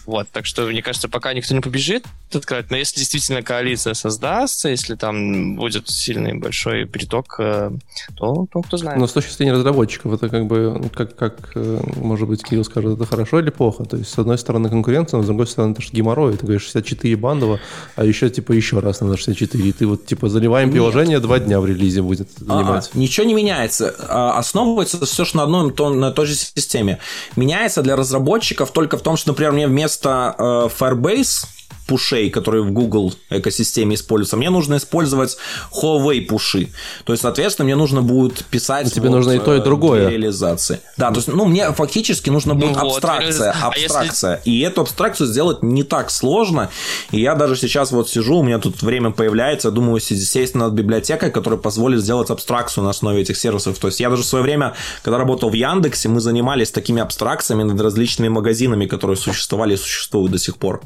Вот, 0.06 0.28
так 0.32 0.46
что, 0.46 0.66
мне 0.68 0.82
кажется, 0.82 1.08
пока 1.10 1.34
никто 1.34 1.54
не 1.54 1.62
побежит 1.62 2.06
открывать, 2.36 2.72
но 2.72 2.78
если 2.78 3.00
действительно 3.00 3.42
коалиция 3.42 3.94
создастся, 3.94 4.70
если 4.70 4.96
там 4.96 5.56
будет 5.56 5.90
сильный 5.90 6.34
большой 6.34 6.86
приток, 6.86 7.36
э, 7.40 7.72
то, 8.16 8.48
то 8.52 8.62
кто 8.62 8.78
знает. 8.78 9.00
Но 9.00 9.08
с 9.08 9.14
точки 9.14 9.32
зрения 9.32 9.54
разработчиков, 9.54 10.14
это 10.14 10.30
как 10.30 10.46
бы, 10.46 10.78
ну, 10.82 10.90
как, 10.90 11.16
как 11.16 11.52
э, 11.56 11.80
может 11.98 12.28
быть, 12.28 12.44
Кирилл 12.44 12.64
скажет, 12.64 12.96
это 12.96 13.06
хорошо 13.06 13.40
или 13.40 13.50
плохо? 13.50 13.86
То 13.86 13.98
есть, 13.98 14.12
с 14.12 14.18
одной 14.18 14.38
стороны, 14.38 14.70
конкуренция, 14.70 15.18
но 15.18 15.24
с 15.24 15.28
другой 15.28 15.48
стороны, 15.48 15.74
это 15.74 15.82
же 15.82 15.90
геморрой. 15.92 16.38
Ты 16.38 16.46
говоришь 16.46 16.64
64 16.64 17.16
бандово, 17.16 17.60
а 17.96 18.06
еще, 18.06 18.30
типа, 18.30 18.54
еще 18.54 18.80
раз 18.80 19.02
надо 19.02 19.18
64. 19.18 19.64
И 19.64 19.72
ты 19.72 19.86
вот, 19.86 20.06
типа, 20.06 20.30
заливаем 20.30 20.70
Нет. 20.70 20.76
приложение, 20.76 21.20
два 21.20 21.40
дня 21.40 21.60
в 21.60 21.66
релизе 21.66 22.02
будет 22.02 22.30
занимать. 22.38 22.90
А, 22.94 22.98
ничего 22.98 23.26
не 23.26 23.34
меняется. 23.34 23.94
А, 24.08 24.38
основывается 24.38 25.06
все 25.06 25.26
же 25.26 25.38
на 25.38 25.44
одной, 25.44 25.74
на 25.96 26.12
той 26.12 26.26
же 26.26 26.36
системе. 26.36 27.00
Меняется 27.36 27.82
для 27.82 27.96
разработчиков 27.96 28.72
только 28.72 28.98
в 28.98 29.02
том, 29.02 29.18
что, 29.18 29.32
например, 29.32 29.52
мне 29.52 29.68
вместо 29.72 30.36
э, 30.38 30.70
Firebase 30.78 31.48
пушей, 31.92 32.30
которые 32.30 32.64
в 32.64 32.72
Google 32.72 33.14
экосистеме 33.30 33.96
используются, 33.96 34.38
мне 34.38 34.50
нужно 34.50 34.78
использовать 34.78 35.36
Huawei 35.74 36.22
пуши. 36.22 36.70
То 37.04 37.12
есть, 37.12 37.22
соответственно, 37.22 37.66
мне 37.66 37.76
нужно 37.76 38.02
будет 38.02 38.46
писать... 38.46 38.94
Тебе 38.94 39.10
вот, 39.10 39.18
нужно 39.18 39.32
и 39.32 39.40
то, 39.40 39.54
и 39.54 39.60
другое. 39.60 40.08
Реализации. 40.08 40.80
Да, 40.96 41.10
то 41.10 41.18
есть, 41.18 41.28
ну, 41.28 41.44
мне 41.44 41.70
фактически 41.74 42.30
нужно 42.30 42.56
будет 42.56 42.78
ну, 42.78 42.88
абстракция, 42.88 43.54
вот, 43.62 43.74
абстракция. 43.76 44.32
А 44.32 44.38
если... 44.38 44.50
И 44.50 44.62
эту 44.62 44.82
абстракцию 44.82 45.28
сделать 45.28 45.64
не 45.64 45.84
так 45.84 46.12
сложно. 46.12 46.70
И 47.12 47.20
я 47.20 47.36
даже 47.36 47.58
сейчас 47.58 47.92
вот 47.92 48.10
сижу, 48.10 48.38
у 48.38 48.44
меня 48.44 48.60
тут 48.60 48.82
время 48.82 49.12
появляется, 49.12 49.70
думаю, 49.70 50.00
сесть 50.00 50.56
над 50.56 50.72
библиотекой, 50.72 51.30
которая 51.30 51.60
позволит 51.60 52.00
сделать 52.00 52.30
абстракцию 52.30 52.86
на 52.86 52.92
основе 52.92 53.22
этих 53.22 53.36
сервисов. 53.36 53.78
То 53.80 53.88
есть, 53.88 54.00
я 54.00 54.10
даже 54.10 54.24
в 54.24 54.26
свое 54.26 54.44
время, 54.44 54.76
когда 55.04 55.18
работал 55.18 55.50
в 55.50 55.56
Яндексе, 55.56 56.08
мы 56.08 56.22
занимались 56.22 56.72
такими 56.72 57.02
абстракциями 57.02 57.64
над 57.64 57.82
различными 57.82 58.30
магазинами, 58.30 58.86
которые 58.86 59.18
существовали 59.18 59.74
и 59.74 59.78
существуют 59.78 60.32
до 60.32 60.38
сих 60.38 60.56
пор. 60.56 60.82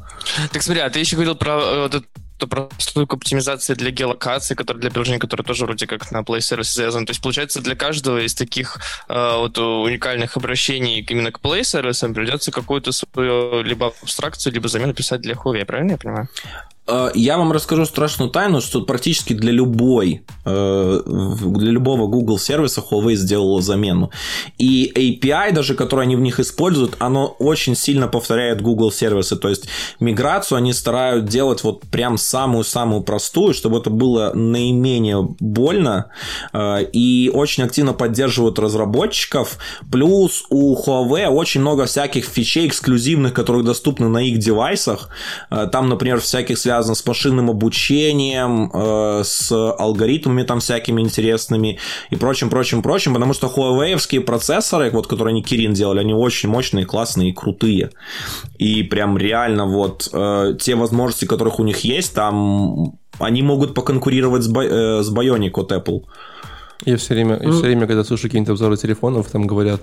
Так 0.52 0.63
смотри, 0.63 0.82
а 0.82 0.89
ты 0.96 1.00
еще 1.02 1.18
говорил 1.18 1.36
про 1.36 1.52
э, 1.52 1.82
вот 1.82 1.94
эту 1.94 2.48
прослойку 2.48 3.18
оптимизации 3.18 3.74
для 3.74 3.92
геолокации, 3.92 4.56
которая 4.56 4.80
для 4.80 4.92
приложений, 4.92 5.20
которые 5.20 5.44
тоже 5.44 5.66
вроде 5.66 5.88
как 5.88 6.10
на 6.10 6.20
Play 6.20 6.38
Service 6.38 6.64
связаны. 6.64 7.06
То 7.06 7.12
есть, 7.12 7.22
получается, 7.22 7.60
для 7.60 7.76
каждого 7.76 8.20
из 8.26 8.34
таких 8.34 8.78
э, 9.10 9.38
вот 9.38 9.58
уникальных 9.58 10.38
обращений 10.38 11.02
именно 11.02 11.34
к 11.34 11.42
Play 11.42 11.64
Service 11.64 12.14
придется 12.14 12.54
какую-то 12.54 12.94
свою 12.94 13.62
либо 13.62 13.88
абстракцию, 13.88 14.54
либо 14.54 14.70
замену 14.70 14.94
писать 14.94 15.20
для 15.20 15.34
Huawei, 15.34 15.66
правильно 15.66 15.92
я 15.92 15.98
понимаю? 15.98 16.30
Э, 16.88 17.10
я 17.13 17.38
вам 17.38 17.52
расскажу 17.52 17.86
страшную 17.86 18.30
тайну, 18.30 18.62
что 18.62 18.82
практически 18.82 19.34
для 19.34 19.52
любой, 19.52 20.24
э, 20.45 21.02
для 21.06 21.71
любого 21.71 22.08
Google 22.08 22.38
сервиса 22.38 22.82
Huawei 22.82 23.15
сделала 23.15 23.62
замену. 23.62 24.12
И 24.58 24.91
API, 24.95 25.52
даже 25.52 25.76
который 25.76 26.04
они 26.04 26.15
в 26.15 26.21
них 26.21 26.39
используют, 26.39 26.95
оно 27.00 27.28
очень 27.39 27.76
сильно 27.76 28.08
повторяет 28.08 28.62
Google 28.62 28.91
сервисы. 28.91 29.36
То 29.36 29.50
есть 29.50 29.67
миграцию 30.00 30.58
они 30.58 30.74
стараются 30.74 31.32
делать 31.32 31.63
вот 31.63 31.82
прям 31.82 32.17
самую-самую 32.17 33.02
простую, 33.02 33.54
чтобы 33.54 33.80
это 33.80 33.89
было 33.89 34.32
наименее 34.34 35.28
больно. 35.39 36.12
Э, 36.54 36.84
и 36.84 37.32
очень 37.34 37.63
активно 37.63 37.93
поддерживают 37.93 38.60
разработчиков. 38.60 39.58
Плюс 39.91 40.43
у 40.50 40.76
Huawei 40.76 41.28
очень 41.28 41.62
много 41.62 41.86
всяких 41.86 42.26
фичей 42.26 42.67
эксклюзивных, 42.67 43.34
которые 43.34 43.63
доступны 43.63 44.08
на 44.08 44.19
их 44.19 44.38
девайсах. 44.38 45.10
Там, 45.50 45.89
например, 45.89 46.19
всяких 46.19 46.58
связанных 46.58 46.75
связано 46.76 46.96
с 46.96 47.06
машинным 47.06 47.50
обучением, 47.50 48.70
э, 48.74 49.22
с 49.24 49.52
алгоритмами 49.52 50.44
там 50.44 50.60
всякими 50.60 51.02
интересными 51.02 51.80
и 52.12 52.16
прочим, 52.16 52.50
прочим, 52.50 52.82
прочим, 52.82 53.14
потому 53.14 53.34
что 53.34 53.48
Huawei 53.48 54.20
процессоры, 54.20 54.92
вот, 54.92 55.08
которые 55.08 55.32
они 55.32 55.42
Kirin 55.42 55.74
делали, 55.74 56.00
они 56.00 56.14
очень 56.14 56.50
мощные, 56.50 56.86
классные 56.86 57.30
и 57.30 57.34
крутые. 57.34 57.90
И 58.58 58.84
прям 58.84 59.18
реально 59.18 59.66
вот 59.66 60.10
э, 60.12 60.58
те 60.60 60.76
возможности, 60.76 61.26
которых 61.26 61.60
у 61.60 61.64
них 61.64 61.86
есть, 61.86 62.14
там 62.14 62.98
они 63.20 63.42
могут 63.42 63.74
поконкурировать 63.74 64.44
с, 64.44 64.50
э, 64.50 65.02
с 65.02 65.14
Bionic 65.14 65.52
от 65.54 65.72
Apple. 65.72 66.02
Я 66.86 66.98
все 66.98 67.14
время, 67.14 67.40
я 67.42 67.52
все 67.52 67.62
время, 67.62 67.88
когда 67.88 68.04
слушаю 68.04 68.30
какие-нибудь 68.30 68.52
обзоры 68.52 68.78
телефонов, 68.78 69.28
там 69.32 69.48
говорят, 69.48 69.82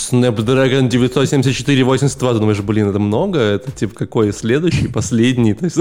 Snapdragon 0.00 0.88
974 0.88 1.84
82, 1.84 2.32
ты 2.32 2.38
думаешь, 2.38 2.60
блин, 2.60 2.88
это 2.88 2.98
много? 2.98 3.38
Это 3.38 3.70
типа 3.70 3.94
какой 3.94 4.32
следующий, 4.32 4.88
последний? 4.88 5.54
То 5.54 5.66
есть, 5.66 5.76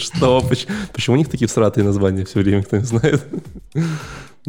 что? 0.00 0.40
Почему, 0.40 0.72
почему 0.92 1.14
у 1.14 1.18
них 1.18 1.28
такие 1.28 1.48
всратые 1.48 1.84
названия 1.84 2.24
все 2.24 2.40
время, 2.40 2.62
кто 2.62 2.76
не 2.76 2.84
знает? 2.84 3.22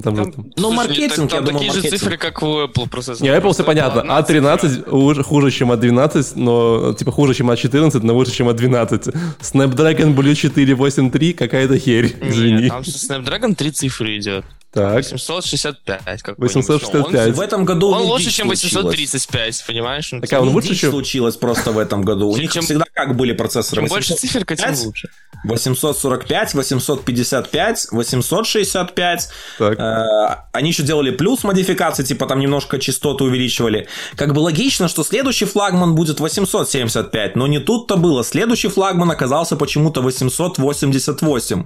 Там, 0.03 0.13
там, 0.13 0.31
там. 0.33 0.51
Ну, 0.57 0.71
маркетинг, 0.73 1.29
там, 1.29 1.39
я 1.39 1.41
думаю, 1.41 1.53
такие 1.53 1.71
маркетинг. 1.71 1.93
же 1.93 1.97
цифры, 1.97 2.17
как 2.17 2.43
у 2.43 2.63
Apple. 2.63 2.89
Просто, 2.89 3.15
не, 3.21 3.29
Apple 3.29 3.53
все 3.53 3.63
понятно. 3.63 4.01
A13 4.01 4.83
а 4.85 4.89
хуже, 4.89 5.23
хуже, 5.23 5.51
чем 5.51 5.71
A12, 5.71 6.33
а 6.35 6.37
но 6.37 6.93
типа 6.93 7.13
хуже, 7.13 7.33
чем 7.33 7.49
A14, 7.49 7.91
а 7.95 7.99
но 8.03 8.13
лучше, 8.13 8.33
чем 8.33 8.49
A12. 8.49 9.15
Snapdragon 9.39 10.13
Blue 10.13 10.35
483 10.35 11.33
какая-то 11.33 11.79
херь, 11.79 12.13
извини. 12.21 12.63
Нет, 12.63 12.71
там 12.71 12.81
Snapdragon 12.81 13.55
три 13.55 13.71
цифры 13.71 14.17
идет. 14.17 14.43
Так. 14.75 15.09
865. 15.09 16.21
Как 16.21 16.37
865. 16.37 17.27
Он, 17.27 17.33
в 17.33 17.39
этом 17.39 17.63
году 17.63 17.91
он 17.91 18.01
лучше, 18.03 18.29
чем 18.29 18.49
835, 18.49 19.63
понимаешь? 19.65 20.11
Ну, 20.11 20.19
так, 20.19 20.33
а 20.33 20.41
он 20.41 20.49
лучше, 20.49 20.75
чем... 20.75 20.91
случилось 20.91 21.37
просто 21.37 21.71
в 21.71 21.79
этом 21.79 22.03
году. 22.03 22.29
У 22.29 22.35
них 22.37 22.51
всегда 22.51 22.83
как 22.93 23.15
были 23.15 23.31
процессоры? 23.31 23.83
Чем 23.83 23.89
больше 23.89 24.15
циферка, 24.15 24.57
тем 24.57 24.75
лучше. 24.83 25.09
845, 25.45 26.53
855, 26.55 27.87
865. 27.91 29.29
Так. 29.59 29.79
Э, 29.79 30.43
они 30.51 30.69
еще 30.69 30.83
делали 30.83 31.11
плюс 31.11 31.43
модификации, 31.43 32.03
типа 32.03 32.25
там 32.25 32.39
немножко 32.39 32.77
частоты 32.79 33.23
увеличивали. 33.23 33.87
Как 34.15 34.33
бы 34.33 34.39
логично, 34.39 34.87
что 34.87 35.03
следующий 35.03 35.45
флагман 35.45 35.95
будет 35.95 36.19
875, 36.19 37.35
но 37.35 37.47
не 37.47 37.59
тут-то 37.59 37.95
было. 37.95 38.23
Следующий 38.23 38.67
флагман 38.67 39.11
оказался 39.11 39.55
почему-то 39.55 40.01
888. 40.01 41.65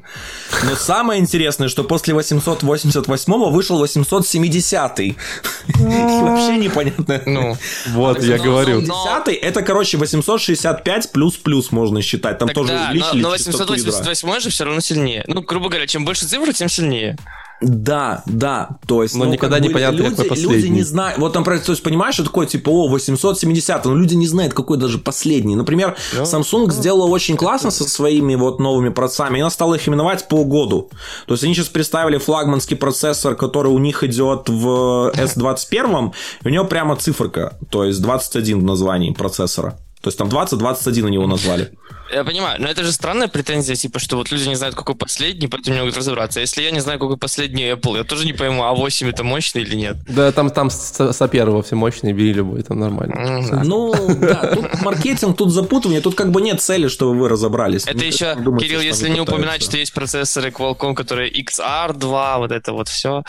Но 0.63 0.76
самое 0.76 1.19
интересное, 1.19 1.69
что 1.69 1.84
после 1.84 2.13
888 3.07 3.53
вышел 3.53 3.79
870. 3.79 4.99
Вообще 5.79 6.57
непонятно. 6.57 7.21
Ну, 7.25 7.57
вот, 7.89 8.23
я 8.23 8.38
говорю. 8.38 8.81
870 8.81 9.43
это, 9.43 9.62
короче, 9.62 9.97
865 9.97 11.12
плюс-плюс 11.12 11.71
можно 11.71 12.01
считать. 12.01 12.38
Там 12.38 12.49
тоже 12.49 12.73
увеличили 12.73 13.21
но 13.21 13.29
888 13.29 14.39
же 14.39 14.49
все 14.49 14.63
равно 14.65 14.81
сильнее. 14.81 15.23
Ну, 15.27 15.41
грубо 15.41 15.69
говоря, 15.69 15.88
чем 15.88 16.05
больше 16.05 16.25
цифр, 16.25 16.53
тем 16.53 16.69
сильнее. 16.69 17.17
Да, 17.62 18.24
да, 18.26 18.78
то 18.88 19.04
есть... 19.04 19.15
Но 19.15 19.26
ну, 19.26 19.32
никогда 19.32 19.60
не 19.60 19.69
понятно, 19.69 19.98
люди, 19.98 20.10
какой 20.12 20.26
последний. 20.26 20.56
Люди 20.56 20.67
не 20.67 20.84
знают, 20.84 21.19
вот 21.19 21.34
там, 21.34 21.43
то 21.43 21.52
есть, 21.54 21.84
понимаешь, 21.84 22.13
что 22.13 22.24
такое, 22.24 22.48
типа, 22.48 22.69
о, 22.69 22.88
870, 22.88 23.86
но 23.86 23.95
люди 23.95 24.13
не 24.15 24.28
знают, 24.28 24.54
какой 24.54 24.78
даже 24.78 24.98
последний. 24.98 25.56
Например. 25.56 25.98
Ну, 26.15 26.24
Samsung 26.24 26.67
no. 26.67 26.72
сделала 26.72 27.08
очень 27.08 27.36
классно 27.36 27.72
со 27.72 27.84
своими 27.88 28.36
вот 28.36 28.60
новыми 28.60 28.89
процессорами, 28.89 29.39
и 29.39 29.41
она 29.41 29.50
стала 29.50 29.76
их 29.76 29.88
именовать 29.88 30.28
по 30.30 30.45
году. 30.45 30.89
То 31.28 31.34
есть, 31.34 31.43
они 31.43 31.54
сейчас 31.54 31.67
представили 31.67 32.17
флагманский 32.17 32.78
процессор, 32.78 33.36
который 33.36 33.72
у 33.72 33.80
них 33.80 34.04
идет 34.04 34.48
в 34.48 35.12
S21, 35.15 36.13
и 36.43 36.48
у 36.48 36.52
него 36.52 36.63
прямо 36.63 36.95
циферка, 36.95 37.58
то 37.69 37.84
есть 37.84 38.02
21 38.02 38.62
в 38.62 38.63
названии 38.63 39.12
процессора. 39.12 39.78
То 40.02 40.08
есть 40.08 40.17
там 40.17 40.30
20-21 40.30 41.02
у 41.02 41.10
него 41.10 41.28
назвали. 41.28 41.72
Я 42.12 42.24
понимаю, 42.24 42.62
но 42.62 42.67
это 42.67 42.84
же 42.84 42.91
странная 42.91 43.28
претензия, 43.28 43.76
типа, 43.76 44.00
что 44.00 44.17
вот 44.17 44.32
люди 44.32 44.48
не 44.48 44.56
знают, 44.56 44.76
какой 44.76 44.95
последний, 44.95 45.48
поэтому 45.48 45.76
не 45.76 45.82
могут 45.82 45.98
разобраться. 45.98 46.39
А 46.39 46.41
если 46.41 46.62
я 46.63 46.72
не 46.72 46.80
знаю, 46.80 47.00
какой 47.00 47.17
последний 47.17 47.63
Apple, 47.69 47.98
я 47.98 48.04
тоже 48.04 48.26
не 48.26 48.34
пойму, 48.34 48.63
а 48.63 48.74
8 48.74 49.10
это 49.10 49.24
мощный 49.24 49.62
или 49.62 49.76
нет. 49.76 49.98
Да, 50.08 50.32
там, 50.32 50.50
там 50.50 50.69
с, 50.69 51.00
с 51.00 51.28
первого 51.28 51.62
все 51.62 51.76
мощные, 51.76 52.13
бери 52.13 52.34
любой, 52.34 52.63
там 52.63 52.80
нормально. 52.80 53.63
Ну, 53.63 53.93
да, 54.15 54.56
тут 54.56 54.82
маркетинг, 54.82 55.38
тут 55.38 55.52
запутывание, 55.52 56.02
тут 56.02 56.15
как 56.15 56.32
бы 56.32 56.41
нет 56.41 56.62
цели, 56.62 56.88
чтобы 56.88 57.17
вы 57.17 57.30
разобрались. 57.30 57.86
Это 57.86 58.04
еще, 58.04 58.36
Кирилл, 58.36 58.82
если 58.82 59.10
не 59.10 59.22
упоминать, 59.22 59.62
что 59.62 59.78
есть 59.78 59.93
процессоры 59.93 60.50
Qualcomm, 60.50 60.95
которые 60.95 61.32
XR2, 61.32 62.38
вот 62.38 62.52
это 62.52 62.74
вот 62.74 62.88
все. 62.88 63.24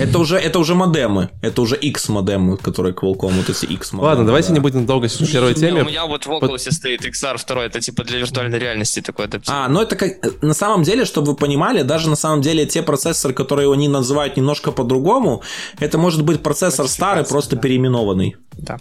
Это 0.00 0.18
уже, 0.18 0.36
это 0.36 0.58
уже 0.58 0.74
модемы, 0.74 1.30
это 1.42 1.62
уже 1.62 1.76
X-модемы, 1.76 2.56
которые 2.56 2.94
Qualcomm, 2.94 3.32
вот 3.32 3.50
эти 3.50 3.66
X-модемы. 3.66 4.08
Ладно, 4.08 4.26
давайте 4.26 4.52
не 4.52 4.60
будем 4.60 4.86
долго 4.86 5.08
в 5.08 5.32
первой 5.32 5.54
теме. 5.54 5.82
У 5.82 5.86
меня 5.86 6.06
вот 6.06 6.26
в 6.26 6.30
Oculus 6.30 6.70
стоит 6.70 7.04
XR2, 7.04 7.60
это 7.62 7.80
типа 7.80 7.95
типа 7.96 8.08
для 8.08 8.18
виртуальной 8.18 8.58
реальности 8.58 9.00
такой 9.00 9.24
адаптивный. 9.24 9.64
А, 9.64 9.68
ну 9.68 9.80
это 9.80 9.96
как... 9.96 10.42
На 10.42 10.54
самом 10.54 10.82
деле, 10.82 11.04
чтобы 11.04 11.32
вы 11.32 11.36
понимали, 11.36 11.82
даже 11.82 12.10
на 12.10 12.16
самом 12.16 12.42
деле 12.42 12.66
те 12.66 12.82
процессоры, 12.82 13.34
которые 13.34 13.72
они 13.72 13.88
называют 13.88 14.36
немножко 14.36 14.72
по-другому, 14.72 15.42
это 15.80 15.98
может 15.98 16.22
быть 16.22 16.42
процессор 16.42 16.88
старый, 16.88 17.24
просто 17.24 17.56
переименованный. 17.56 18.36
Да. 18.52 18.78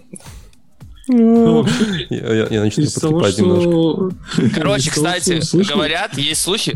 Ну, 1.07 1.65
я, 2.09 2.33
я, 2.33 2.47
я 2.49 2.61
начну 2.61 2.83
подкипать 2.85 3.37
немножко. 3.37 4.15
Короче, 4.55 4.89
кстати, 4.89 5.41
говорят, 5.71 6.17
есть 6.17 6.41
слухи. 6.41 6.73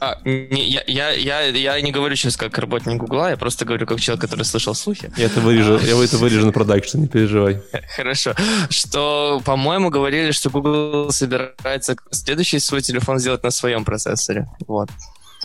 А, 0.00 0.18
не, 0.24 0.68
я, 0.68 0.82
я, 0.86 1.10
я, 1.10 1.42
я 1.46 1.80
не 1.80 1.92
говорю 1.92 2.16
сейчас 2.16 2.36
как 2.36 2.58
работник 2.58 2.96
Гугла, 2.96 3.30
я 3.30 3.36
просто 3.36 3.64
говорю 3.64 3.86
как 3.86 4.00
человек, 4.00 4.22
который 4.22 4.44
слышал 4.44 4.74
слухи. 4.74 5.12
Я 5.16 5.26
это 5.26 5.40
вырежу, 5.40 5.78
я 5.78 6.02
это 6.02 6.16
вырежу 6.18 6.46
на 6.46 6.52
продакшн, 6.52 6.98
не 6.98 7.08
переживай. 7.08 7.62
Хорошо. 7.96 8.34
Что, 8.70 9.40
по-моему, 9.44 9.90
говорили, 9.90 10.32
что 10.32 10.50
Google 10.50 11.12
собирается 11.12 11.96
следующий 12.10 12.58
свой 12.58 12.80
телефон 12.80 13.18
сделать 13.18 13.42
на 13.42 13.50
своем 13.50 13.84
процессоре. 13.84 14.48
Вот. 14.66 14.90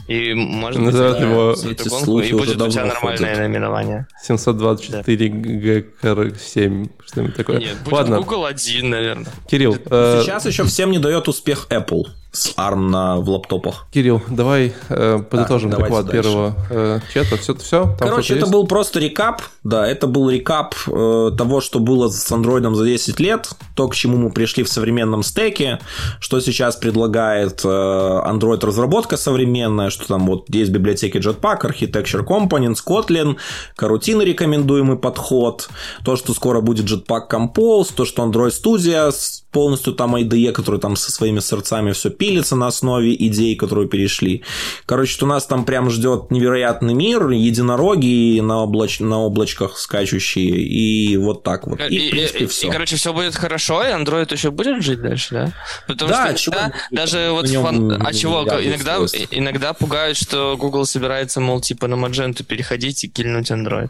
И 0.07 0.33
можно 0.33 0.85
называют 0.85 1.19
его 1.19 1.53
эти 1.53 1.87
слухи 1.87 2.27
и 2.27 2.33
будет 2.33 2.61
у 2.61 2.69
тебя 2.69 2.85
нормальное 2.85 3.17
ходят. 3.17 3.39
наименование. 3.39 4.07
724 4.21 5.27
GKR7, 5.29 6.89
что-нибудь 7.05 7.35
такое. 7.35 7.59
Нет, 7.59 7.77
будет 7.83 7.93
Ладно. 7.93 8.17
Google 8.17 8.45
1, 8.45 8.89
наверное. 8.89 9.31
Кирилл. 9.49 9.77
Э... 9.89 10.21
Сейчас 10.23 10.45
еще 10.45 10.63
всем 10.65 10.91
не 10.91 10.99
дает 10.99 11.27
успех 11.27 11.67
Apple 11.69 12.05
с 12.35 12.53
ARM 12.57 12.89
на, 12.89 13.17
в 13.17 13.29
лаптопах. 13.29 13.87
Кирилл, 13.91 14.21
давай 14.29 14.73
э, 14.89 15.19
подытожим 15.29 15.69
да, 15.71 15.77
доклад 15.77 16.11
первого 16.11 16.55
э, 16.69 16.99
чата. 17.13 17.37
Все, 17.37 17.55
все 17.55 17.95
там 17.97 18.09
Короче, 18.09 18.33
это 18.33 18.41
есть? 18.41 18.51
был 18.51 18.67
просто 18.67 18.99
рекап. 18.99 19.41
Да, 19.63 19.87
это 19.87 20.07
был 20.07 20.29
рекап 20.29 20.75
э, 20.87 21.31
того, 21.37 21.61
что 21.61 21.79
было 21.79 22.09
с 22.09 22.31
Android 22.31 22.73
за 22.75 22.85
10 22.85 23.19
лет, 23.19 23.49
то, 23.75 23.87
к 23.87 23.95
чему 23.95 24.17
мы 24.17 24.31
пришли 24.31 24.63
в 24.63 24.69
современном 24.69 25.23
стеке, 25.23 25.79
что 26.19 26.39
сейчас 26.39 26.75
предлагает 26.75 27.61
э, 27.63 27.67
Android 27.67 28.63
разработка 28.65 29.17
современная, 29.17 29.89
что 29.89 30.07
там 30.07 30.27
вот 30.27 30.45
есть 30.49 30.71
библиотеки 30.71 31.17
Jetpack, 31.17 31.61
Architecture 31.61 32.25
Components, 32.25 32.79
Kotlin, 32.85 33.37
карутины 33.75 34.23
рекомендуемый 34.23 34.97
подход, 34.97 35.69
то, 36.03 36.15
что 36.15 36.33
скоро 36.33 36.61
будет 36.61 36.85
Jetpack 36.85 37.29
Compose, 37.31 37.89
то, 37.95 38.05
что 38.05 38.23
Android 38.23 38.51
Studio 38.51 39.11
полностью 39.51 39.93
там 39.93 40.15
IDE, 40.17 40.51
который 40.51 40.81
там 40.81 40.97
со 40.97 41.11
своими 41.11 41.39
сердцами 41.39 41.93
все 41.93 42.09
пилится 42.25 42.55
на 42.55 42.67
основе 42.67 43.13
идей, 43.13 43.55
которые 43.55 43.87
перешли. 43.87 44.43
Короче, 44.87 45.23
у 45.23 45.27
нас 45.27 45.45
там 45.45 45.63
прям 45.63 45.91
ждет 45.91 46.31
невероятный 46.31 46.95
мир, 46.95 47.29
единороги 47.29 48.39
на, 48.39 48.63
облач... 48.63 48.99
на 48.99 49.19
облачках 49.19 49.77
скачущие, 49.77 50.57
и 50.57 51.17
вот 51.17 51.43
так 51.43 51.67
вот. 51.67 51.79
И, 51.81 51.95
и, 51.95 52.07
в 52.07 52.11
принципе, 52.11 52.43
и, 52.45 52.47
все. 52.47 52.67
И, 52.67 52.71
короче, 52.71 52.95
все 52.95 53.13
будет 53.13 53.35
хорошо, 53.35 53.83
и 53.83 53.91
Android 53.91 54.31
еще 54.31 54.49
будет 54.49 54.83
жить 54.83 55.01
дальше, 55.01 55.27
да? 55.31 55.53
Потому 55.87 56.11
да, 56.11 56.35
что 56.35 56.51
иногда, 56.51 56.73
даже 56.89 57.29
вот 57.31 57.47
фан... 57.47 58.01
а 58.03 58.13
чего, 58.13 58.41
иногда, 58.41 58.97
иногда 59.29 59.73
пугают, 59.73 60.17
что 60.17 60.57
Google 60.57 60.85
собирается, 60.85 61.39
мол, 61.39 61.61
типа 61.61 61.87
на 61.87 61.95
Magento 61.95 62.43
переходить 62.43 63.03
и 63.03 63.07
кильнуть 63.07 63.51
Android. 63.51 63.89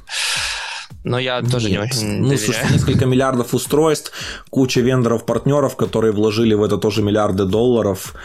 Но 1.04 1.20
я 1.20 1.42
тоже 1.44 1.70
Нет. 1.70 1.72
не 1.72 1.88
очень 1.88 2.08
Ну, 2.22 2.30
доверяю. 2.30 2.38
слушай, 2.40 2.74
несколько 2.74 3.06
миллиардов 3.06 3.54
устройств, 3.54 4.12
куча 4.50 4.82
вендоров-партнеров, 4.82 5.76
которые 5.76 6.14
вложили 6.14 6.56
в 6.56 6.64
это 6.64 6.78
тоже 6.78 7.04
миллиарды 7.04 7.46
долларов, 7.46 8.16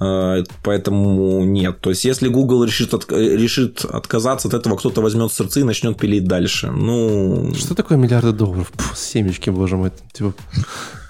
э, 0.00 0.44
поэтому 0.62 1.44
нет. 1.44 1.80
То 1.80 1.90
есть, 1.90 2.04
если 2.06 2.28
Google 2.28 2.64
решит, 2.64 2.94
от, 2.94 3.12
решит 3.12 3.84
отказаться 3.84 4.48
от 4.48 4.54
этого, 4.54 4.76
кто-то 4.76 5.02
возьмет 5.02 5.32
сердце 5.32 5.60
и 5.60 5.64
начнет 5.64 5.98
пилить 5.98 6.24
дальше. 6.24 6.70
Ну... 6.70 7.52
Что 7.54 7.74
такое 7.74 7.98
миллиарды 7.98 8.32
долларов? 8.32 8.72
Пф, 8.72 8.96
семечки, 8.96 9.50
боже 9.50 9.76
мой. 9.76 9.92
Типа, 10.12 10.32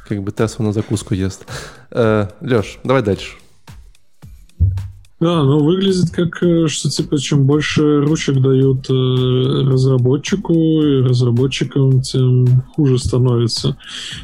как 0.09 0.23
бы 0.23 0.33
Тесла 0.33 0.65
на 0.65 0.73
закуску 0.73 1.15
ест. 1.15 1.45
Э, 1.93 2.27
Леш, 2.41 2.79
давай 2.83 3.03
дальше. 3.03 3.37
Да, 5.21 5.43
но 5.45 5.59
выглядит 5.59 6.11
как, 6.13 6.43
э, 6.43 6.67
что 6.67 6.89
типа 6.89 7.19
чем 7.19 7.45
больше 7.45 8.01
ручек 8.01 8.41
дают 8.41 8.89
э, 8.89 8.93
разработчику 9.71 10.55
и 10.55 11.03
разработчикам, 11.03 12.01
тем 12.01 12.47
хуже 12.75 12.99
становится. 12.99 13.77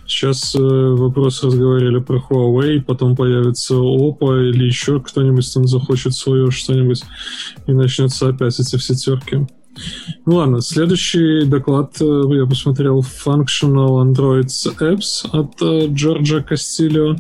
Сейчас 0.06 0.54
э, 0.54 0.58
вопрос 0.58 1.44
разговаривали 1.44 2.00
про 2.00 2.16
Huawei, 2.16 2.80
потом 2.80 3.14
появится 3.14 3.74
Oppo 3.74 4.48
или 4.48 4.64
еще 4.64 4.98
кто-нибудь 4.98 5.52
там 5.52 5.66
захочет 5.66 6.14
свое 6.14 6.50
что-нибудь, 6.50 7.02
и 7.66 7.72
начнется 7.72 8.30
опять 8.30 8.58
эти 8.58 8.76
все 8.76 8.94
терки. 8.94 9.46
Ну 10.24 10.36
ладно, 10.36 10.62
следующий 10.62 11.44
доклад 11.44 12.00
я 12.00 12.46
посмотрел 12.46 13.00
Functional 13.00 14.02
Android 14.02 14.48
Apps 14.80 15.28
от 15.30 15.92
Джорджа 15.92 16.40
Кастильо. 16.40 17.16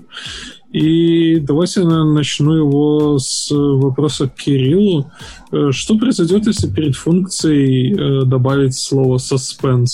И 0.72 1.38
давайте 1.40 1.80
я 1.80 2.04
начну 2.04 2.54
его 2.54 3.18
с 3.18 3.50
вопроса 3.50 4.28
к 4.28 4.34
Кириллу. 4.34 5.10
Э, 5.52 5.70
что 5.70 5.96
произойдет, 5.96 6.46
если 6.46 6.68
перед 6.68 6.96
функцией 6.96 7.94
э, 7.94 8.24
добавить 8.24 8.74
слово? 8.74 9.16
Suspend. 9.16 9.86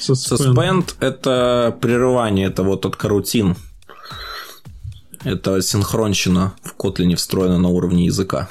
Suspend— 0.00 0.94
это 1.00 1.76
прерывание, 1.80 2.46
это 2.46 2.62
вот 2.62 2.86
от 2.86 2.96
карутин. 2.96 3.56
Это 5.24 5.60
синхронщина 5.60 6.54
в 6.62 6.76
Kotlin 6.76 7.14
встроена 7.16 7.58
на 7.58 7.68
уровне 7.68 8.06
языка. 8.06 8.48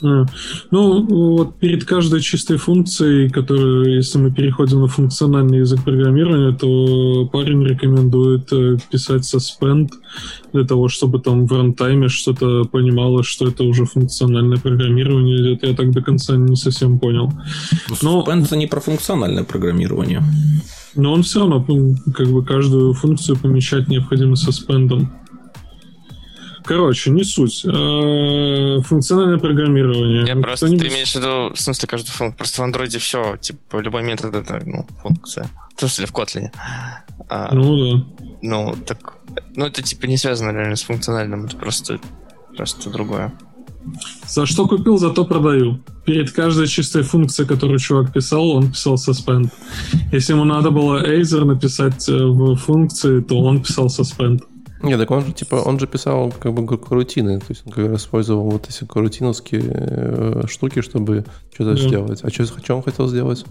Ну, 0.00 1.06
вот 1.06 1.58
перед 1.58 1.84
каждой 1.84 2.20
чистой 2.20 2.58
функцией, 2.58 3.30
которую, 3.30 3.96
если 3.96 4.18
мы 4.18 4.30
переходим 4.30 4.80
на 4.80 4.88
функциональный 4.88 5.58
язык 5.58 5.82
программирования, 5.84 6.56
то 6.56 7.26
парень 7.32 7.64
рекомендует 7.64 8.52
э, 8.52 8.76
писать 8.90 9.22
suspend 9.22 9.88
для 10.52 10.64
того, 10.64 10.88
чтобы 10.88 11.18
там 11.20 11.46
в 11.46 11.52
рантайме 11.52 12.08
что-то 12.08 12.64
понимало, 12.64 13.22
что 13.22 13.48
это 13.48 13.64
уже 13.64 13.86
функциональное 13.86 14.58
программирование 14.58 15.40
идет. 15.40 15.62
Я 15.62 15.74
так 15.74 15.90
до 15.92 16.02
конца 16.02 16.36
не 16.36 16.56
совсем 16.56 16.98
понял. 16.98 17.32
Но 18.02 18.22
suspend 18.26 18.44
это 18.44 18.56
не 18.56 18.66
про 18.66 18.80
функциональное 18.80 19.44
программирование. 19.44 20.22
Но 20.94 21.12
он 21.12 21.22
все 21.22 21.40
равно 21.40 21.64
как 22.14 22.28
бы 22.28 22.44
каждую 22.44 22.94
функцию 22.94 23.36
помещать 23.36 23.88
необходимо 23.88 24.36
суспендом. 24.36 25.12
Короче, 26.66 27.10
не 27.10 27.22
суть. 27.22 27.64
Э, 27.64 28.80
функциональное 28.82 29.38
программирование. 29.38 30.26
Я 30.26 30.36
просто, 30.36 30.66
ты 30.66 30.74
имеешь 30.74 31.12
в 31.12 31.16
виду, 31.16 31.54
в 31.54 31.60
смысле, 31.60 31.88
каждую 31.88 32.12
функцию. 32.12 32.36
Просто 32.36 32.62
в 32.62 32.64
андроиде 32.64 32.98
все, 32.98 33.36
типа, 33.36 33.78
любой 33.78 34.02
метод 34.02 34.34
это, 34.34 34.60
ну, 34.66 34.84
функция. 35.00 35.48
В 35.76 35.80
смысле, 35.80 36.06
в 36.06 36.12
Kotlin. 36.12 36.50
А, 37.28 37.54
ну, 37.54 37.76
да. 37.76 38.04
Ну, 38.42 38.76
так, 38.84 39.14
ну, 39.54 39.66
это, 39.66 39.82
типа, 39.82 40.06
не 40.06 40.16
связано 40.16 40.50
реально 40.50 40.76
с 40.76 40.82
функциональным, 40.82 41.46
это 41.46 41.56
просто, 41.56 42.00
просто 42.56 42.90
другое. 42.90 43.32
За 44.26 44.46
что 44.46 44.66
купил, 44.66 44.98
зато 44.98 45.24
продаю. 45.24 45.78
Перед 46.04 46.32
каждой 46.32 46.66
чистой 46.66 47.02
функцией, 47.02 47.48
которую 47.48 47.78
чувак 47.78 48.12
писал, 48.12 48.50
он 48.50 48.72
писал 48.72 48.94
suspend. 48.94 49.50
Если 50.12 50.32
ему 50.32 50.44
надо 50.44 50.70
было 50.70 51.04
Azer 51.06 51.44
написать 51.44 52.08
э, 52.08 52.12
в 52.12 52.56
функции, 52.56 53.20
то 53.20 53.40
он 53.40 53.62
писал 53.62 53.86
suspend. 53.86 54.40
Не, 54.86 54.96
так 54.96 55.10
он 55.10 55.24
же, 55.24 55.32
типа, 55.32 55.56
он 55.56 55.78
же 55.78 55.86
писал 55.86 56.32
как 56.38 56.52
бы 56.54 56.78
карутины, 56.78 57.40
то 57.40 57.46
есть 57.48 57.62
он 57.66 57.72
как 57.72 57.88
раз 57.88 58.02
использовал 58.02 58.50
вот 58.50 58.68
эти 58.68 58.84
карутиновские 58.84 59.62
э, 59.64 60.42
штуки, 60.48 60.80
чтобы 60.80 61.24
что-то 61.52 61.74
да. 61.74 61.88
сделать. 61.88 62.20
А 62.22 62.30
что, 62.30 62.44
что 62.44 62.76
он 62.76 62.82
хотел 62.82 63.08
сделать? 63.08 63.44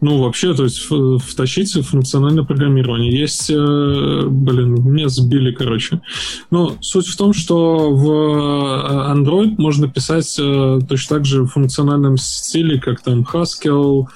Ну, 0.00 0.22
вообще, 0.22 0.54
то 0.54 0.64
есть 0.64 0.88
втащить 1.24 1.72
функциональное 1.72 2.44
программирование. 2.44 3.18
Есть, 3.18 3.48
э, 3.48 4.26
блин, 4.28 4.74
меня 4.92 5.08
сбили, 5.08 5.52
короче. 5.52 6.00
Ну, 6.50 6.76
суть 6.80 7.06
в 7.06 7.16
том, 7.16 7.32
что 7.32 7.90
в 7.90 8.10
э, 8.10 9.14
Android 9.14 9.54
можно 9.56 9.88
писать 9.88 10.34
точно 10.88 11.16
так 11.16 11.24
же 11.24 11.44
в 11.44 11.48
функциональном 11.48 12.18
стиле, 12.18 12.80
как 12.80 13.02
там 13.02 13.22
Haskell, 13.22 14.06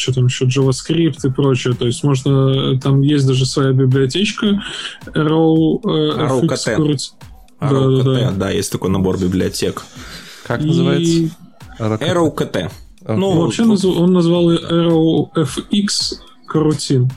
что 0.00 0.14
там 0.14 0.26
еще, 0.26 0.46
JavaScript 0.46 1.18
и 1.24 1.30
прочее. 1.30 1.74
То 1.74 1.86
есть 1.86 2.02
можно, 2.02 2.78
там 2.80 3.02
есть 3.02 3.26
даже 3.26 3.44
своя 3.44 3.72
библиотечка 3.72 4.62
Arrow, 5.14 5.80
э, 5.84 6.26
RowKT. 6.26 6.98
Да, 7.60 7.68
да, 7.68 8.02
да. 8.02 8.30
да, 8.30 8.50
есть 8.50 8.72
такой 8.72 8.90
набор 8.90 9.18
библиотек. 9.18 9.82
Как 10.46 10.62
и... 10.62 10.66
называется? 10.66 11.30
RowKT. 11.78 12.70
Okay. 13.02 13.16
Ну, 13.16 13.40
вообще 13.40 13.64
он 13.64 14.12
назвал 14.12 14.52
RowFX 14.52 15.88
карутин. 16.46 17.10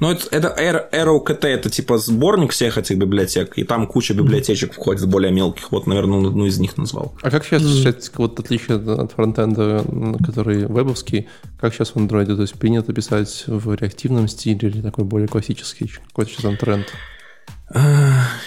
Ну, 0.00 0.10
это, 0.10 0.26
это 0.30 0.88
ROKT, 0.92 1.46
это 1.46 1.68
типа 1.68 1.98
сборник 1.98 2.52
всех 2.52 2.78
этих 2.78 2.96
библиотек, 2.96 3.58
и 3.58 3.64
там 3.64 3.86
куча 3.86 4.14
библиотечек 4.14 4.72
входит, 4.72 5.06
более 5.06 5.30
мелких. 5.30 5.70
Вот, 5.70 5.86
наверное, 5.86 6.18
он 6.18 6.26
одну 6.26 6.46
из 6.46 6.58
них 6.58 6.78
назвал. 6.78 7.14
А 7.22 7.30
как 7.30 7.44
сейчас, 7.44 7.62
сейчас 7.62 8.10
вот 8.16 8.40
отличие 8.40 8.78
от 8.78 9.12
фронтенда, 9.12 9.84
который 10.24 10.66
вебовский, 10.66 11.28
как 11.60 11.74
сейчас 11.74 11.90
в 11.90 11.96
Android? 11.96 12.34
То 12.34 12.40
есть 12.40 12.54
принято 12.54 12.94
писать 12.94 13.44
в 13.46 13.74
реактивном 13.74 14.26
стиле 14.26 14.70
или 14.70 14.80
такой 14.80 15.04
более 15.04 15.28
классический? 15.28 15.92
Какой 16.08 16.26
сейчас 16.26 16.42
там 16.42 16.56
тренд? 16.56 16.86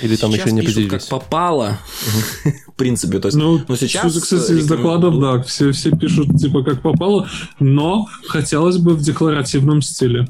Или 0.01 0.17
там 0.17 0.31
сейчас 0.31 0.47
еще 0.47 0.51
не 0.51 0.61
определились? 0.61 0.91
как 0.91 1.07
попало, 1.07 1.77
в 2.67 2.73
принципе. 2.73 3.19
То 3.19 3.27
есть, 3.29 3.37
ну, 3.37 3.61
ну 3.65 3.75
сейчас... 3.77 4.13
Кстати, 4.19 4.53
из 4.53 4.67
докладов, 4.67 5.19
да, 5.19 5.41
все, 5.43 5.71
все 5.71 5.91
пишут 5.91 6.35
типа 6.37 6.63
как 6.63 6.81
попало, 6.81 7.29
но 7.59 8.07
хотелось 8.27 8.77
бы 8.77 8.95
в 8.95 9.01
декларативном 9.01 9.81
стиле 9.81 10.27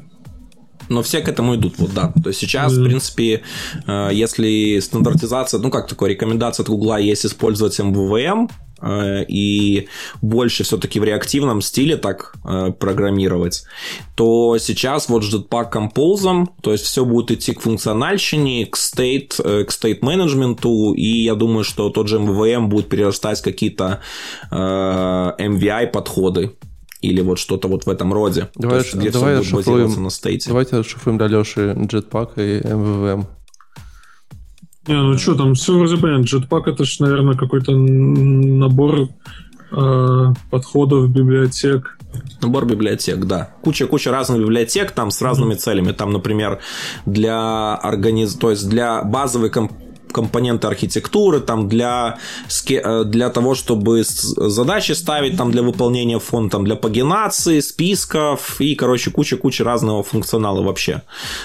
но 0.88 1.02
все 1.02 1.20
к 1.20 1.28
этому 1.28 1.56
идут, 1.56 1.74
вот 1.78 1.94
да. 1.94 2.12
То 2.22 2.30
есть 2.30 2.40
сейчас, 2.40 2.72
в 2.72 2.84
принципе, 2.84 3.42
э, 3.86 4.10
если 4.12 4.78
стандартизация, 4.80 5.60
ну 5.60 5.70
как 5.70 5.88
такое, 5.88 6.10
рекомендация 6.10 6.64
от 6.64 6.68
Гугла 6.68 6.98
есть 6.98 7.26
использовать 7.26 7.78
MVVM, 7.78 8.50
э, 8.80 9.24
и 9.28 9.88
больше 10.22 10.64
все-таки 10.64 11.00
в 11.00 11.04
реактивном 11.04 11.62
стиле 11.62 11.96
так 11.96 12.34
э, 12.44 12.72
программировать, 12.78 13.64
то 14.14 14.58
сейчас 14.58 15.08
вот 15.08 15.22
Jetpack 15.22 15.72
Compose, 15.72 16.46
то 16.62 16.72
есть 16.72 16.84
все 16.84 17.04
будет 17.04 17.30
идти 17.30 17.52
к 17.52 17.60
функциональщине, 17.60 18.66
к 18.66 18.76
state, 18.76 19.64
к 19.64 19.70
state 19.70 19.98
менеджменту, 20.02 20.92
и 20.94 21.24
я 21.24 21.34
думаю, 21.34 21.64
что 21.64 21.90
тот 21.90 22.08
же 22.08 22.18
MVVM 22.18 22.66
будет 22.66 22.88
перерастать 22.88 23.40
какие-то 23.40 24.00
MVI 24.50 25.86
подходы 25.88 26.52
или 27.04 27.20
вот 27.20 27.38
что-то 27.38 27.68
вот 27.68 27.86
в 27.86 27.90
этом 27.90 28.12
роде. 28.12 28.48
Давай, 28.54 28.78
есть, 28.78 28.94
где 28.94 29.10
давай 29.10 29.40
все 29.40 29.52
будет 29.52 29.66
базироваться 29.66 30.00
на 30.00 30.10
стейте. 30.10 30.48
Давайте 30.48 30.78
расшифруем 30.78 31.18
для 31.18 31.28
Леши 31.28 31.74
Jetpack 31.76 32.30
и 32.36 32.60
MVVM. 32.60 33.26
Не, 34.86 34.94
ну 34.94 35.16
что, 35.16 35.34
там 35.34 35.54
все 35.54 35.76
вроде 35.76 35.96
понятно. 35.96 36.24
Jetpack 36.24 36.62
это 36.66 36.84
же, 36.84 37.02
наверное, 37.02 37.36
какой-то 37.36 37.72
набор 37.72 39.08
э, 39.70 40.32
подходов, 40.50 41.10
библиотек. 41.10 41.98
Набор 42.42 42.66
библиотек, 42.66 43.24
да. 43.24 43.54
Куча-куча 43.62 44.10
разных 44.10 44.40
библиотек 44.40 44.92
там 44.92 45.10
с 45.10 45.20
разными 45.22 45.54
mm-hmm. 45.54 45.56
целями. 45.56 45.92
Там, 45.92 46.12
например, 46.12 46.60
для 47.06 47.74
организ... 47.76 48.34
то 48.34 48.50
есть 48.50 48.68
для 48.68 49.02
базовой 49.02 49.50
комп 49.50 49.72
компоненты 50.14 50.68
архитектуры, 50.68 51.40
там 51.40 51.68
для, 51.68 52.18
э, 52.68 53.04
для 53.04 53.28
того, 53.30 53.54
чтобы 53.54 54.02
задачи 54.04 54.92
ставить, 54.92 55.36
там 55.36 55.50
для 55.50 55.62
выполнения 55.62 56.18
фон, 56.18 56.48
там 56.50 56.64
для 56.64 56.76
пагинации, 56.76 57.60
списков 57.60 58.60
и, 58.60 58.74
короче, 58.74 59.10
куча-куча 59.10 59.64
разного 59.64 60.02
функционала 60.02 60.62
вообще. 60.62 61.02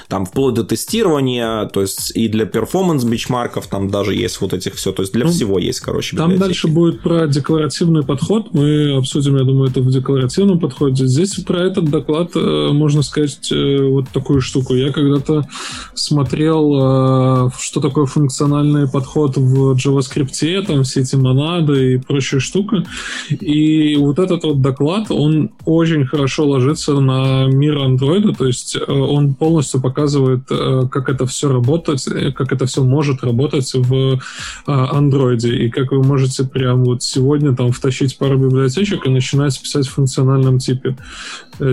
Там 0.07 0.25
вплоть 0.25 0.53
до 0.53 0.63
тестирования, 0.63 1.65
то 1.65 1.81
есть 1.81 2.11
и 2.15 2.27
для 2.27 2.45
перформанс 2.45 3.03
бичмарков 3.03 3.67
там 3.67 3.89
даже 3.89 4.13
есть 4.13 4.41
вот 4.41 4.53
этих 4.53 4.75
все, 4.75 4.91
то 4.91 5.01
есть 5.01 5.13
для 5.13 5.25
ну, 5.25 5.31
всего 5.31 5.59
есть, 5.59 5.79
короче, 5.79 6.15
Там 6.15 6.37
дальше 6.37 6.67
будет 6.67 7.01
про 7.01 7.27
декларативный 7.27 8.03
подход, 8.03 8.53
мы 8.53 8.97
обсудим, 8.97 9.37
я 9.37 9.43
думаю, 9.43 9.71
это 9.71 9.81
в 9.81 9.91
декларативном 9.91 10.59
подходе. 10.59 11.07
Здесь 11.07 11.35
про 11.35 11.63
этот 11.63 11.85
доклад 11.89 12.31
э, 12.35 12.69
можно 12.71 13.01
сказать 13.01 13.51
э, 13.51 13.81
вот 13.81 14.09
такую 14.09 14.41
штуку. 14.41 14.75
Я 14.75 14.91
когда-то 14.91 15.47
смотрел, 15.95 17.51
что 17.57 17.79
такое 17.81 18.05
функциональный 18.05 18.58
функциональный 18.59 18.89
подход 18.89 19.37
в 19.37 19.73
JavaScript, 19.73 20.65
там 20.65 20.83
все 20.83 21.01
эти 21.01 21.15
монады 21.15 21.93
и 21.93 21.97
прочая 21.97 22.39
штука. 22.39 22.83
И 23.29 23.95
вот 23.97 24.19
этот 24.19 24.43
вот 24.43 24.61
доклад, 24.61 25.11
он 25.11 25.51
очень 25.65 26.05
хорошо 26.05 26.47
ложится 26.47 26.99
на 26.99 27.45
мир 27.47 27.77
андроида, 27.77 28.33
то 28.33 28.45
есть 28.45 28.75
э, 28.75 28.91
он 28.91 29.33
полностью 29.33 29.81
показывает, 29.81 30.41
э, 30.49 30.83
как 30.91 31.09
это 31.09 31.25
все 31.25 31.49
работает, 31.49 32.05
э, 32.07 32.31
как 32.31 32.51
это 32.51 32.65
все 32.65 32.83
может 32.83 33.23
работать 33.23 33.71
в 33.73 34.19
андроиде. 34.65 35.55
И 35.65 35.69
как 35.69 35.91
вы 35.91 36.03
можете 36.03 36.43
прям 36.43 36.83
вот 36.83 37.03
сегодня 37.03 37.55
там 37.55 37.71
втащить 37.71 38.17
пару 38.17 38.37
библиотечек 38.37 39.05
и 39.05 39.09
начинать 39.09 39.59
писать 39.61 39.87
в 39.87 39.93
функциональном 39.93 40.59
типе 40.59 40.97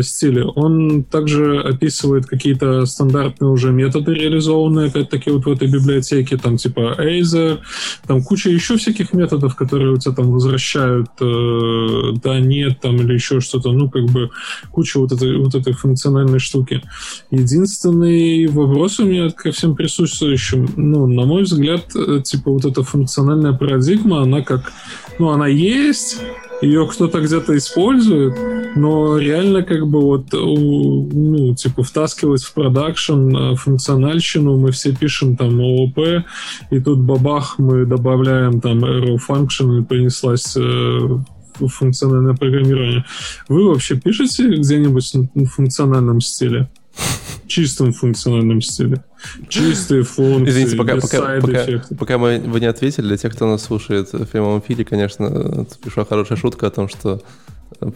стиле. 0.01 0.45
Он 0.45 1.05
также 1.05 1.61
описывает 1.61 2.27
какие-то 2.27 2.87
стандартные 2.87 3.51
уже 3.51 3.71
методы 3.71 4.15
реализованные, 4.15 4.89
опять-таки, 4.89 5.31
вот 5.31 5.47
в 5.47 5.51
этой 5.51 5.69
библиотеке, 5.69 6.37
там, 6.37 6.57
типа 6.57 6.76
типа 6.77 6.97
Aether, 7.01 7.59
там 8.07 8.23
куча 8.23 8.51
еще 8.51 8.77
всяких 8.77 9.13
методов, 9.13 9.57
которые 9.57 9.93
у 9.93 9.97
тебя 9.97 10.15
там 10.15 10.31
возвращают 10.31 11.09
э, 11.21 12.13
да, 12.23 12.39
нет, 12.41 12.81
там 12.81 12.97
или 12.97 13.15
еще 13.15 13.41
что-то, 13.41 13.73
ну, 13.73 13.91
как 13.91 14.05
бы 14.07 14.31
куча 14.71 14.99
вот 14.99 15.13
этой, 15.13 15.37
вот 15.39 15.55
этой 15.55 15.73
функциональной 15.73 16.39
штуки. 16.39 16.83
Единственный 17.31 18.47
вопрос 18.47 19.01
у 19.01 19.07
меня 19.07 19.31
ко 19.31 19.51
всем 19.53 19.75
присутствующим, 19.75 20.69
ну, 20.77 21.07
на 21.07 21.25
мой 21.25 21.43
взгляд, 21.43 21.85
э, 21.95 22.21
типа 22.23 22.51
вот 22.51 22.65
эта 22.65 22.83
функциональная 22.83 23.53
парадигма, 23.53 24.23
она 24.23 24.43
как, 24.43 24.73
ну, 25.19 25.31
она 25.31 25.47
есть, 25.47 26.21
ее 26.63 26.87
кто-то 26.87 27.21
где-то 27.21 27.57
использует, 27.57 28.35
но 28.77 29.19
реально 29.19 29.63
как 29.63 29.87
бы 29.87 30.01
вот, 30.01 30.33
ну, 30.33 31.55
типа, 31.55 31.83
втаскивать 31.83 32.43
в 32.43 32.55
продакшн 32.55 33.37
э, 33.37 33.55
функциональщину, 33.57 34.59
мы 34.59 34.73
все 34.73 34.95
пишем 34.95 35.37
там 35.37 35.61
ООП, 35.61 36.25
и 36.71 36.81
тут 36.81 36.99
бабах, 37.01 37.59
мы 37.59 37.85
добавляем 37.85 38.61
там 38.61 38.85
arrow 38.85 39.19
function, 39.29 39.81
и 39.81 39.85
принеслась 39.85 40.57
э, 40.57 41.19
функциональное 41.59 42.35
программирование. 42.35 43.05
Вы 43.49 43.69
вообще 43.69 43.97
пишете 43.97 44.49
где-нибудь 44.49 45.13
в 45.35 45.47
функциональном 45.47 46.21
стиле? 46.21 46.69
чистом 47.47 47.93
функциональном 47.93 48.61
стиле. 48.61 49.05
Чистые 49.49 50.03
функции, 50.03 50.51
Извините, 50.51 50.77
пока, 50.77 50.97
пока, 50.97 51.41
пока, 51.41 51.67
пока 51.99 52.19
мы, 52.19 52.39
вы 52.39 52.61
не 52.61 52.67
ответили, 52.67 53.07
для 53.07 53.17
тех, 53.17 53.33
кто 53.35 53.47
нас 53.47 53.63
слушает 53.63 54.13
в 54.13 54.27
прямом 54.27 54.61
эфире, 54.61 54.85
конечно, 54.85 55.67
пришла 55.83 56.05
хорошая 56.05 56.39
шутка 56.39 56.67
о 56.67 56.71
том, 56.71 56.89
что 56.89 57.23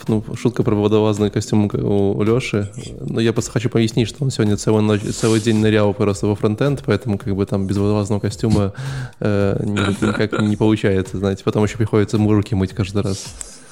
ну, 0.09 0.25
шутка 0.37 0.63
про 0.63 0.75
водолазный 0.75 1.31
костюм 1.31 1.71
у, 1.73 2.23
Леши. 2.23 2.71
Но 3.01 3.21
я 3.21 3.33
просто 3.33 3.51
хочу 3.53 3.69
пояснить, 3.69 4.09
что 4.09 4.25
он 4.25 4.31
сегодня 4.31 4.57
целый, 4.57 4.83
ночь, 4.83 5.03
целый 5.03 5.41
день 5.41 5.57
нырял 5.57 5.95
просто 5.95 6.27
во 6.27 6.35
фронтенд, 6.35 6.83
поэтому 6.85 7.19
как 7.19 7.35
бы 7.35 7.47
там 7.47 7.67
без 7.67 7.77
водолазного 7.77 8.21
костюма 8.21 8.73
э, 9.21 9.57
никак 9.65 10.41
не 10.41 10.57
получается, 10.57 11.19
знаете. 11.19 11.45
Потом 11.45 11.65
еще 11.65 11.77
приходится 11.77 12.19
руки 12.19 12.55
мыть 12.55 12.73
каждый 12.73 13.03
раз. 13.03 13.27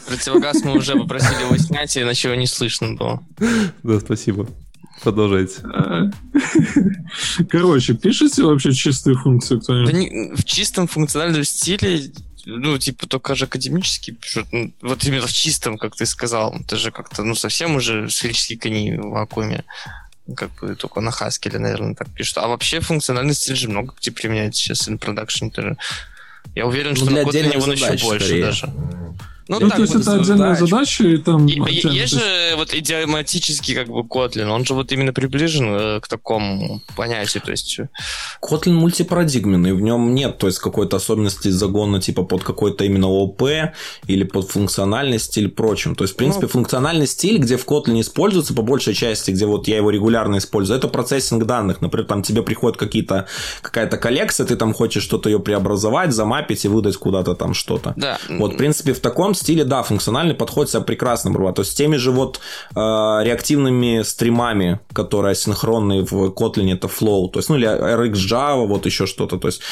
Противогаз 0.08 0.64
мы 0.64 0.78
уже 0.78 0.96
попросили 0.96 1.42
его 1.42 1.56
снять, 1.58 1.96
иначе 1.98 2.28
его 2.28 2.40
не 2.40 2.46
слышно 2.46 2.94
было. 2.94 3.22
Да, 3.82 4.00
спасибо. 4.00 4.48
Продолжайте. 5.02 5.62
Короче, 7.50 7.94
пишите 7.94 8.42
вообще 8.42 8.72
чистые 8.72 9.16
функции 9.16 9.58
кто-нибудь? 9.58 9.92
Да 9.92 9.98
не, 9.98 10.34
в 10.34 10.44
чистом 10.44 10.86
функциональном 10.86 11.44
стиле, 11.44 12.10
ну, 12.46 12.78
типа, 12.78 13.06
только 13.06 13.34
же 13.34 13.44
академически 13.44 14.12
пишут. 14.12 14.46
Ну, 14.52 14.72
вот 14.80 15.04
именно 15.04 15.26
в 15.26 15.32
чистом, 15.32 15.76
как 15.76 15.94
ты 15.96 16.06
сказал. 16.06 16.54
Это 16.58 16.76
же 16.76 16.90
как-то, 16.90 17.22
ну, 17.22 17.34
совсем 17.34 17.76
уже 17.76 18.08
сферический 18.08 18.56
коней 18.56 18.96
в 18.96 19.10
вакууме. 19.10 19.64
Как 20.34 20.50
бы 20.60 20.74
только 20.74 21.00
на 21.00 21.10
Haskell, 21.10 21.58
наверное, 21.58 21.94
так 21.94 22.08
пишут. 22.08 22.38
А 22.38 22.48
вообще 22.48 22.80
функциональный 22.80 23.34
стиль 23.34 23.56
же 23.56 23.68
много 23.68 23.94
где 24.00 24.10
применяется 24.10 24.60
сейчас 24.60 24.88
in 24.88 24.98
production. 24.98 25.50
Тоже. 25.50 25.76
Я 26.54 26.66
уверен, 26.66 26.90
ну, 26.90 26.96
что 26.96 27.10
на 27.10 27.18
Kotlin 27.18 27.54
его 27.54 27.72
еще 27.72 28.04
больше 28.04 28.26
скорее. 28.26 28.44
даже. 28.44 28.72
Ну, 29.48 29.60
ну 29.60 29.68
так, 29.68 29.76
то 29.76 29.82
есть 29.82 29.94
это 29.94 30.12
отдельная 30.12 30.54
задач. 30.54 30.70
задача, 30.70 31.04
и 31.04 31.16
там... 31.16 31.46
И, 31.46 31.58
отдельно, 31.58 31.92
есть 31.92 32.12
же 32.12 32.54
вот 32.56 32.74
идиоматический 32.74 33.74
как 33.74 33.88
бы 33.88 34.00
Kotlin, 34.00 34.46
он 34.48 34.66
же 34.66 34.74
вот 34.74 34.92
именно 34.92 35.14
приближен 35.14 35.74
э, 35.74 36.00
к 36.00 36.08
такому 36.08 36.82
понятию, 36.96 37.42
то 37.42 37.50
есть... 37.50 37.78
Э, 37.78 37.88
Kotlin 38.42 38.72
мультипарадигменный, 38.72 39.72
в 39.72 39.80
нем 39.80 40.14
нет, 40.14 40.36
то 40.36 40.46
есть 40.48 40.58
какой-то 40.58 40.96
особенности 40.96 41.48
загона 41.48 42.00
типа 42.00 42.24
под 42.24 42.44
какой-то 42.44 42.84
именно 42.84 43.08
ОП 43.08 43.42
или 44.06 44.24
под 44.24 44.50
функциональный 44.50 45.18
стиль 45.18 45.48
прочим. 45.48 45.94
То 45.94 46.04
есть, 46.04 46.14
в 46.14 46.16
принципе, 46.18 46.42
ну... 46.42 46.48
функциональный 46.48 47.06
стиль, 47.06 47.38
где 47.38 47.56
в 47.56 47.66
Kotlin 47.66 48.00
используется 48.00 48.52
по 48.52 48.62
большей 48.62 48.94
части, 48.94 49.30
где 49.30 49.46
вот 49.46 49.66
я 49.66 49.76
его 49.76 49.90
регулярно 49.90 50.36
использую, 50.36 50.78
это 50.78 50.88
процессинг 50.88 51.44
данных. 51.44 51.80
Например, 51.80 52.06
там 52.06 52.22
тебе 52.22 52.42
приходит 52.42 52.76
какие-то, 52.76 53.26
какая-то 53.62 53.96
коллекция, 53.96 54.46
ты 54.46 54.56
там 54.56 54.74
хочешь 54.74 55.02
что-то 55.02 55.30
ее 55.30 55.40
преобразовать, 55.40 56.12
замапить 56.12 56.66
и 56.66 56.68
выдать 56.68 56.96
куда-то 56.98 57.34
там 57.34 57.54
что-то. 57.54 57.94
Да. 57.96 58.18
Вот, 58.28 58.54
в 58.54 58.56
принципе, 58.56 58.92
в 58.92 59.00
таком 59.00 59.34
стиле, 59.38 59.64
да, 59.64 59.82
функциональный 59.82 60.34
подход 60.34 60.70
себя 60.70 60.82
прекрасно 60.82 61.32
пробовал. 61.32 61.54
То 61.54 61.62
есть 61.62 61.72
с 61.72 61.74
теми 61.74 61.96
же 61.96 62.10
вот 62.10 62.40
э, 62.74 62.78
реактивными 62.78 64.02
стримами, 64.02 64.80
которые 64.92 65.34
синхронные 65.34 66.04
в 66.04 66.30
Kotlin, 66.30 66.72
это 66.72 66.88
Flow, 66.88 67.30
то 67.30 67.38
есть, 67.38 67.48
ну, 67.48 67.56
или 67.56 67.68
RxJava, 67.68 68.66
вот 68.66 68.86
еще 68.86 69.06
что-то. 69.06 69.38
То 69.38 69.48
есть 69.48 69.62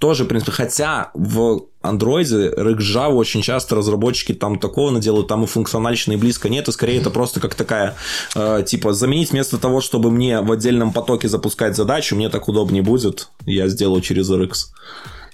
тоже, 0.00 0.24
в 0.24 0.28
принципе, 0.28 0.52
хотя 0.52 1.10
в 1.12 1.66
Android, 1.82 2.56
RxJava 2.56 3.12
очень 3.12 3.42
часто 3.42 3.76
разработчики 3.76 4.32
там 4.32 4.58
такого 4.58 4.90
наделают, 4.90 5.28
там 5.28 5.44
и 5.44 5.46
функциональщины 5.46 6.16
близко 6.16 6.48
нет, 6.48 6.68
и 6.68 6.72
скорее 6.72 7.00
это 7.00 7.10
просто 7.10 7.38
как 7.38 7.54
такая, 7.54 7.96
э, 8.34 8.64
типа, 8.66 8.94
заменить 8.94 9.32
вместо 9.32 9.58
того, 9.58 9.82
чтобы 9.82 10.10
мне 10.10 10.40
в 10.40 10.50
отдельном 10.50 10.92
потоке 10.92 11.28
запускать 11.28 11.76
задачу, 11.76 12.16
мне 12.16 12.30
так 12.30 12.48
удобнее 12.48 12.82
будет, 12.82 13.28
я 13.44 13.68
сделаю 13.68 14.00
через 14.00 14.30
Rx. 14.30 14.70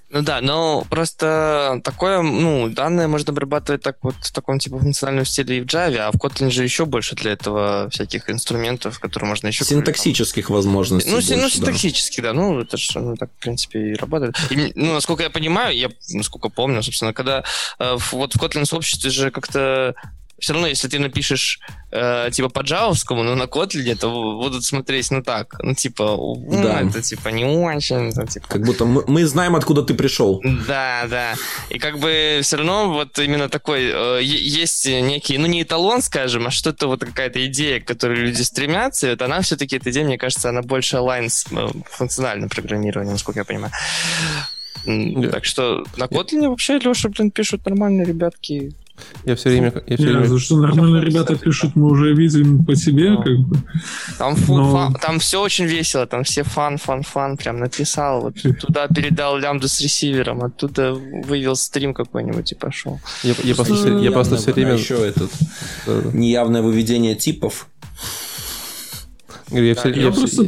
Ну 0.08 0.22
да, 0.22 0.40
но 0.40 0.86
просто 0.88 1.80
такое, 1.82 2.22
ну, 2.22 2.68
данные 2.68 3.08
можно 3.08 3.32
обрабатывать 3.32 3.82
так 3.82 3.96
вот 4.02 4.14
в 4.20 4.32
таком 4.32 4.60
типа 4.60 4.78
функциональном 4.78 5.24
стиле 5.24 5.58
и 5.58 5.60
в 5.60 5.64
Java, 5.64 5.96
а 5.96 6.12
в 6.12 6.14
Kotlin 6.14 6.50
же 6.50 6.62
еще 6.62 6.84
больше 6.84 7.16
для 7.16 7.32
этого 7.32 7.90
всяких 7.90 8.30
инструментов, 8.30 9.00
которые 9.00 9.28
можно 9.28 9.48
еще... 9.48 9.64
Синтаксических 9.64 10.46
там... 10.46 10.56
возможностей. 10.56 11.10
Ну, 11.10 11.16
больше, 11.16 11.36
ну 11.36 11.48
синтаксических, 11.48 12.22
да. 12.22 12.32
да. 12.32 12.38
Ну, 12.38 12.60
это 12.60 12.76
же 12.76 13.00
ну, 13.00 13.16
так, 13.16 13.30
в 13.36 13.40
принципе, 13.40 13.80
и 13.80 13.94
работает. 13.94 14.36
И, 14.50 14.72
ну, 14.76 14.94
насколько 14.94 15.24
я 15.24 15.30
понимаю, 15.30 15.76
я, 15.76 15.90
насколько 16.10 16.50
помню, 16.50 16.84
собственно, 16.84 17.12
когда 17.12 17.42
э, 17.80 17.96
вот 18.12 18.34
в 18.34 18.36
Kotlin 18.40 18.64
сообществе 18.64 19.10
же 19.10 19.32
как-то 19.32 19.96
все 20.38 20.52
равно, 20.52 20.68
если 20.68 20.88
ты 20.88 20.98
напишешь 20.98 21.60
э, 21.90 22.30
типа 22.30 22.48
по 22.48 22.60
джавовскому, 22.60 23.22
но 23.22 23.34
на 23.34 23.44
Kotlin, 23.44 23.94
то 23.96 24.10
будут 24.10 24.64
смотреть, 24.64 25.10
ну 25.10 25.22
так, 25.22 25.56
ну 25.62 25.74
типа, 25.74 26.18
да. 26.50 26.82
это 26.82 27.00
типа 27.00 27.28
не 27.28 27.44
очень. 27.44 28.10
Это, 28.10 28.26
типа... 28.26 28.46
Как 28.46 28.62
будто 28.62 28.84
мы, 28.84 29.04
мы 29.06 29.24
знаем, 29.24 29.56
откуда 29.56 29.82
ты 29.82 29.94
пришел. 29.94 30.42
Да, 30.66 31.06
да. 31.08 31.34
И 31.70 31.78
как 31.78 31.98
бы 31.98 32.40
все 32.42 32.56
равно 32.56 32.92
вот 32.92 33.18
именно 33.18 33.48
такой, 33.48 33.90
э, 33.90 34.20
есть 34.22 34.86
некий, 34.86 35.38
ну 35.38 35.46
не 35.46 35.62
эталон, 35.62 36.02
скажем, 36.02 36.46
а 36.46 36.50
что-то 36.50 36.86
вот 36.88 37.00
какая-то 37.00 37.44
идея, 37.46 37.80
к 37.80 37.86
которой 37.86 38.20
люди 38.20 38.42
стремятся, 38.42 39.06
и 39.06 39.10
вот 39.10 39.22
она 39.22 39.40
все-таки, 39.40 39.76
эта 39.76 39.90
идея, 39.90 40.04
мне 40.04 40.18
кажется, 40.18 40.50
она 40.50 40.60
больше 40.60 40.98
онлайн 40.98 41.30
с 41.30 41.46
э, 41.50 41.68
функциональным 41.90 42.50
программированием, 42.50 43.14
насколько 43.14 43.40
я 43.40 43.44
понимаю. 43.44 43.72
Yeah. 44.84 45.30
Так 45.30 45.44
что 45.44 45.84
на 45.96 46.04
Kotlin 46.04 46.48
вообще, 46.48 46.78
Леша, 46.78 47.08
блин, 47.08 47.30
пишут 47.30 47.64
нормальные 47.64 48.06
ребятки. 48.06 48.72
Я 49.24 49.36
все 49.36 49.50
время... 49.50 49.72
Я 49.86 49.96
все 49.96 50.06
не, 50.06 50.12
время... 50.12 50.26
За 50.26 50.38
что 50.38 50.56
нормально 50.56 51.00
ребята 51.00 51.36
пишут, 51.36 51.76
мы 51.76 51.90
уже 51.90 52.14
видим 52.14 52.64
по 52.64 52.74
тебе, 52.74 53.10
Но. 53.10 53.22
как 53.22 53.38
бы. 53.38 53.56
Там, 54.18 54.36
фу, 54.36 54.56
Но... 54.56 54.72
фан, 54.72 54.94
там 54.94 55.18
все 55.18 55.40
очень 55.40 55.66
весело, 55.66 56.06
там 56.06 56.24
все 56.24 56.42
фан, 56.42 56.78
фан, 56.78 57.02
фан, 57.02 57.36
прям 57.36 57.58
написал, 57.58 58.22
вот 58.22 58.36
туда 58.60 58.88
передал 58.88 59.38
лямбду 59.38 59.68
с 59.68 59.80
ресивером, 59.80 60.42
оттуда 60.42 60.94
вывел 60.94 61.56
стрим 61.56 61.94
какой-нибудь 61.94 62.52
и 62.52 62.54
пошел. 62.54 63.00
Я, 63.22 63.34
я 63.42 63.54
просто, 63.54 63.88
я 63.98 64.10
просто 64.12 64.36
все 64.36 64.52
время... 64.52 64.74
Еще 64.74 64.96
этот 64.96 65.30
неявное 66.12 66.62
выведение 66.62 67.14
типов. 67.14 67.68
Я, 69.50 69.74
все, 69.74 69.88
я, 69.90 70.02
я 70.02 70.12
просто... 70.12 70.44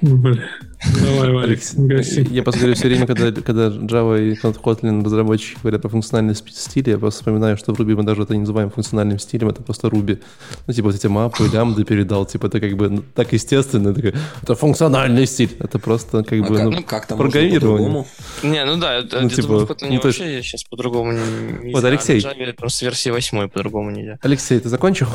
Бля. 0.00 0.42
Давай, 0.82 1.58
гаси. 1.76 2.26
Я 2.30 2.42
просто 2.42 2.60
говорю 2.60 2.74
все 2.74 2.88
время, 2.88 3.06
когда, 3.06 3.32
когда 3.32 3.68
Java 3.68 4.20
и 4.20 4.34
Kotlin 4.34 5.04
разработчики 5.04 5.58
говорят 5.62 5.82
про 5.82 5.88
функциональный 5.90 6.34
стиль, 6.34 6.88
я 6.88 6.98
просто 6.98 7.20
вспоминаю, 7.20 7.56
что 7.56 7.74
в 7.74 7.78
Ruby 7.78 7.96
мы 7.96 8.02
даже 8.02 8.22
это 8.22 8.32
не 8.32 8.40
называем 8.40 8.70
функциональным 8.70 9.18
стилем, 9.18 9.48
это 9.50 9.62
просто 9.62 9.88
Ruby. 9.88 10.22
Ну, 10.66 10.72
типа, 10.72 10.88
вот 10.88 10.94
эти 10.94 11.06
мапы, 11.06 11.48
лямбды 11.52 11.84
передал, 11.84 12.24
типа, 12.24 12.46
это 12.46 12.60
как 12.60 12.76
бы 12.76 12.88
ну, 12.88 13.04
так 13.14 13.32
естественно, 13.32 13.90
это, 13.90 14.14
это 14.42 14.54
функциональный 14.54 15.26
стиль, 15.26 15.54
это 15.58 15.78
просто 15.78 16.22
как 16.24 16.38
а 16.38 16.42
бы, 16.42 16.56
как, 16.56 16.64
ну, 16.64 16.70
ну 16.70 16.82
как 16.82 17.06
программирование. 17.08 18.06
Не, 18.42 18.64
ну 18.64 18.76
да, 18.78 19.02
ну, 19.12 19.28
типа, 19.28 19.52
Kotlin 19.52 19.88
ну, 19.90 20.00
вообще 20.00 20.36
есть... 20.36 20.48
сейчас 20.48 20.64
по-другому 20.64 21.12
не, 21.12 21.66
не 21.66 21.74
Вот, 21.74 21.84
Алексей. 21.84 22.20
Java 22.20 22.52
просто 22.54 22.86
версии 22.86 23.10
8 23.10 23.48
по-другому 23.48 23.90
нельзя. 23.90 24.18
Алексей, 24.22 24.58
ты 24.58 24.68
закончил? 24.68 25.08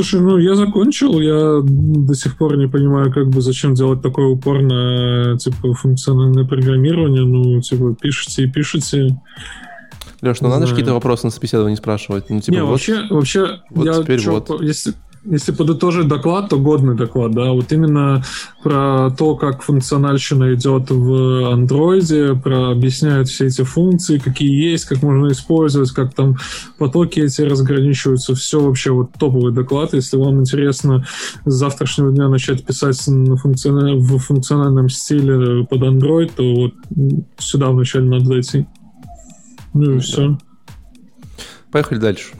Слушай, 0.00 0.20
ну 0.22 0.38
я 0.38 0.54
закончил, 0.54 1.20
я 1.20 1.60
до 1.62 2.14
сих 2.14 2.38
пор 2.38 2.56
не 2.56 2.68
понимаю, 2.68 3.12
как 3.12 3.28
бы 3.28 3.42
зачем 3.42 3.74
делать 3.74 4.00
такой 4.00 4.32
упор 4.32 4.62
на 4.62 5.36
типа 5.36 5.74
функциональное 5.74 6.46
программирование. 6.46 7.22
Ну, 7.22 7.60
типа, 7.60 7.94
пишите 8.00 8.44
и 8.44 8.46
пишите. 8.46 9.20
Леш, 10.22 10.40
ну 10.40 10.48
надо 10.48 10.66
же 10.66 10.72
какие-то 10.72 10.94
вопросы 10.94 11.26
на 11.26 11.30
собеседовании 11.30 11.76
спрашивать. 11.76 12.30
Ну, 12.30 12.40
типа, 12.40 12.54
не, 12.54 12.62
вот, 12.62 12.70
вообще, 12.70 13.02
вообще, 13.10 13.60
вот 13.68 13.84
я 13.84 13.92
теперь 13.92 14.20
чё, 14.20 14.32
вот. 14.32 14.62
Если, 14.62 14.94
если 15.24 15.52
подытожить 15.52 16.08
доклад, 16.08 16.48
то 16.48 16.58
годный 16.58 16.96
доклад, 16.96 17.32
да, 17.32 17.52
вот 17.52 17.70
именно 17.72 18.24
про 18.62 19.10
то, 19.10 19.36
как 19.36 19.62
функциональщина 19.62 20.54
идет 20.54 20.90
в 20.90 21.52
андроиде, 21.52 22.34
про 22.34 22.70
объясняют 22.70 23.28
все 23.28 23.46
эти 23.46 23.62
функции, 23.62 24.18
какие 24.18 24.50
есть, 24.50 24.86
как 24.86 25.02
можно 25.02 25.30
использовать, 25.30 25.90
как 25.90 26.14
там 26.14 26.36
потоки 26.78 27.20
эти 27.20 27.42
разграничиваются, 27.42 28.34
все 28.34 28.60
вообще 28.60 28.92
вот 28.92 29.12
топовый 29.18 29.52
доклад. 29.52 29.92
Если 29.92 30.16
вам 30.16 30.40
интересно 30.40 31.04
с 31.44 31.52
завтрашнего 31.52 32.12
дня 32.12 32.28
начать 32.28 32.64
писать 32.64 33.02
на 33.06 33.36
функциональ... 33.36 33.96
в 33.96 34.18
функциональном 34.18 34.88
стиле 34.88 35.66
под 35.66 35.82
Android, 35.82 36.32
то 36.34 36.54
вот 36.54 36.72
сюда 37.38 37.70
вначале 37.70 38.06
надо 38.06 38.24
зайти. 38.24 38.66
Ну 39.74 39.92
и 39.92 39.94
да. 39.94 40.00
все. 40.00 40.38
Поехали 41.70 41.98
дальше. 41.98 42.32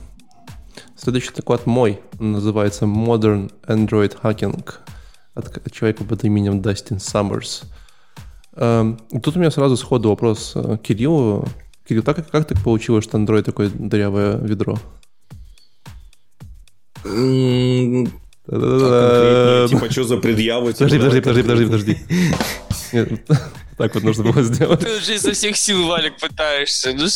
Следующий 1.02 1.30
доклад 1.34 1.64
мой, 1.64 1.98
называется 2.18 2.84
Modern 2.84 3.50
Android 3.66 4.14
Hacking 4.22 4.62
от 5.34 5.72
человека 5.72 6.04
под 6.04 6.24
именем 6.24 6.60
Дастин 6.60 7.00
Саммерс. 7.00 7.62
Эм, 8.54 8.98
тут 9.22 9.34
у 9.34 9.38
меня 9.40 9.50
сразу 9.50 9.78
сходу 9.78 10.10
вопрос 10.10 10.54
Кириллу. 10.82 11.48
Кирилл, 11.88 12.02
так, 12.02 12.30
как 12.30 12.44
так 12.44 12.62
получилось, 12.62 13.04
что 13.04 13.16
Android 13.16 13.44
такое 13.44 13.70
дырявое 13.70 14.36
ведро? 14.36 14.78
Типа, 19.70 19.90
что 19.90 20.04
за 20.04 20.18
предъявы? 20.18 20.72
Подожди, 20.74 20.98
подожди, 20.98 21.20
подожди, 21.22 21.42
подожди, 21.42 21.64
подожди. 21.64 21.98
Так 23.80 23.94
вот 23.94 24.04
нужно 24.04 24.24
было 24.30 24.42
сделать. 24.42 24.80
Ты 24.80 24.98
уже 24.98 25.14
изо 25.14 25.32
всех 25.32 25.56
сил, 25.56 25.86
Валик, 25.86 26.18
пытаешься. 26.20 26.92
Ну, 26.92 27.06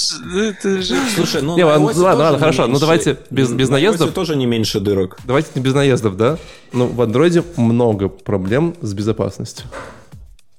это 0.41 0.81
же... 0.81 0.97
Слушай, 1.15 1.43
ну... 1.43 1.57
Не, 1.57 1.65
ладно, 1.65 1.87
ладно, 1.89 2.25
ладно, 2.25 2.39
хорошо. 2.39 2.67
Ну, 2.67 2.79
давайте 2.79 3.19
без, 3.29 3.53
без 3.53 3.69
наездов. 3.69 4.13
тоже 4.13 4.35
не 4.35 4.47
меньше 4.47 4.81
дырок. 4.81 5.19
Давайте 5.25 5.49
не 5.57 5.61
без 5.61 5.75
наездов, 5.75 6.17
да? 6.17 6.39
Ну, 6.73 6.87
в 6.87 7.03
андроиде 7.03 7.45
много 7.57 8.09
проблем 8.09 8.75
с 8.81 8.95
безопасностью. 8.95 9.67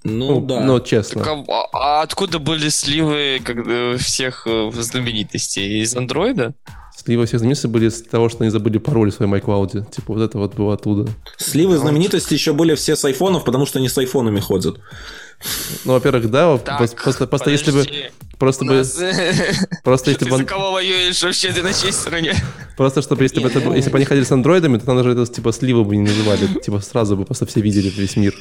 Ну, 0.04 0.36
ну 0.36 0.42
да. 0.42 0.60
Ну, 0.60 0.80
честно. 0.80 1.24
Так, 1.24 1.40
а, 1.50 1.68
а 1.74 2.02
откуда 2.04 2.38
были 2.38 2.70
сливы 2.70 3.42
как, 3.44 4.00
всех 4.00 4.46
э, 4.46 4.70
знаменитостей? 4.76 5.82
Из 5.82 5.96
андроида? 5.96 6.54
Сливы 6.96 7.26
всех 7.26 7.40
знаменитостей 7.40 7.68
были 7.68 7.88
из 7.88 8.02
того, 8.02 8.30
что 8.30 8.44
они 8.44 8.52
забыли 8.52 8.78
пароль 8.78 9.12
в 9.12 9.16
своем 9.16 9.34
iCloud. 9.36 9.92
Типа 9.92 10.14
вот 10.14 10.22
это 10.22 10.38
вот 10.38 10.56
было 10.56 10.74
оттуда. 10.74 11.12
Сливы 11.38 11.78
знаменитостей 11.78 12.36
еще 12.36 12.54
были 12.54 12.74
все 12.76 12.96
с 12.96 13.04
айфонов, 13.06 13.44
потому 13.44 13.66
что 13.66 13.80
они 13.80 13.90
с 13.90 13.98
айфонами 13.98 14.40
ходят. 14.40 14.80
Ну, 15.84 15.94
во-первых, 15.94 16.32
да, 16.32 16.58
так, 16.58 16.78
просто, 16.96 17.28
просто 17.28 17.52
если 17.52 17.72
бы... 17.72 17.86
Просто 18.40 18.66
бы... 18.66 18.84
Просто 19.84 20.12
если 20.12 20.30
бы... 20.30 20.38
за 20.38 20.44
кого 20.44 20.74
воюешь 20.74 21.22
вообще, 21.24 21.52
ты 21.54 21.64
на 21.64 21.74
чьей 21.74 21.94
стороне? 21.94 22.36
Просто, 22.76 23.02
чтобы 23.02 23.24
если 23.24 23.40
бы, 23.40 23.48
это, 23.48 23.60
если 23.74 23.90
бы 23.90 23.98
они 23.98 24.06
ходили 24.06 24.26
с 24.26 24.32
андроидами, 24.32 24.78
то 24.78 24.86
там 24.86 24.98
даже 24.98 25.12
это, 25.12 25.26
типа, 25.26 25.54
сливы 25.54 25.84
бы 25.84 25.96
не 25.96 26.04
называли. 26.04 26.48
Типа, 26.62 26.80
сразу 26.80 27.16
бы 27.16 27.26
просто 27.26 27.46
все 27.46 27.62
видели 27.62 27.90
весь 27.90 28.18
мир. 28.18 28.34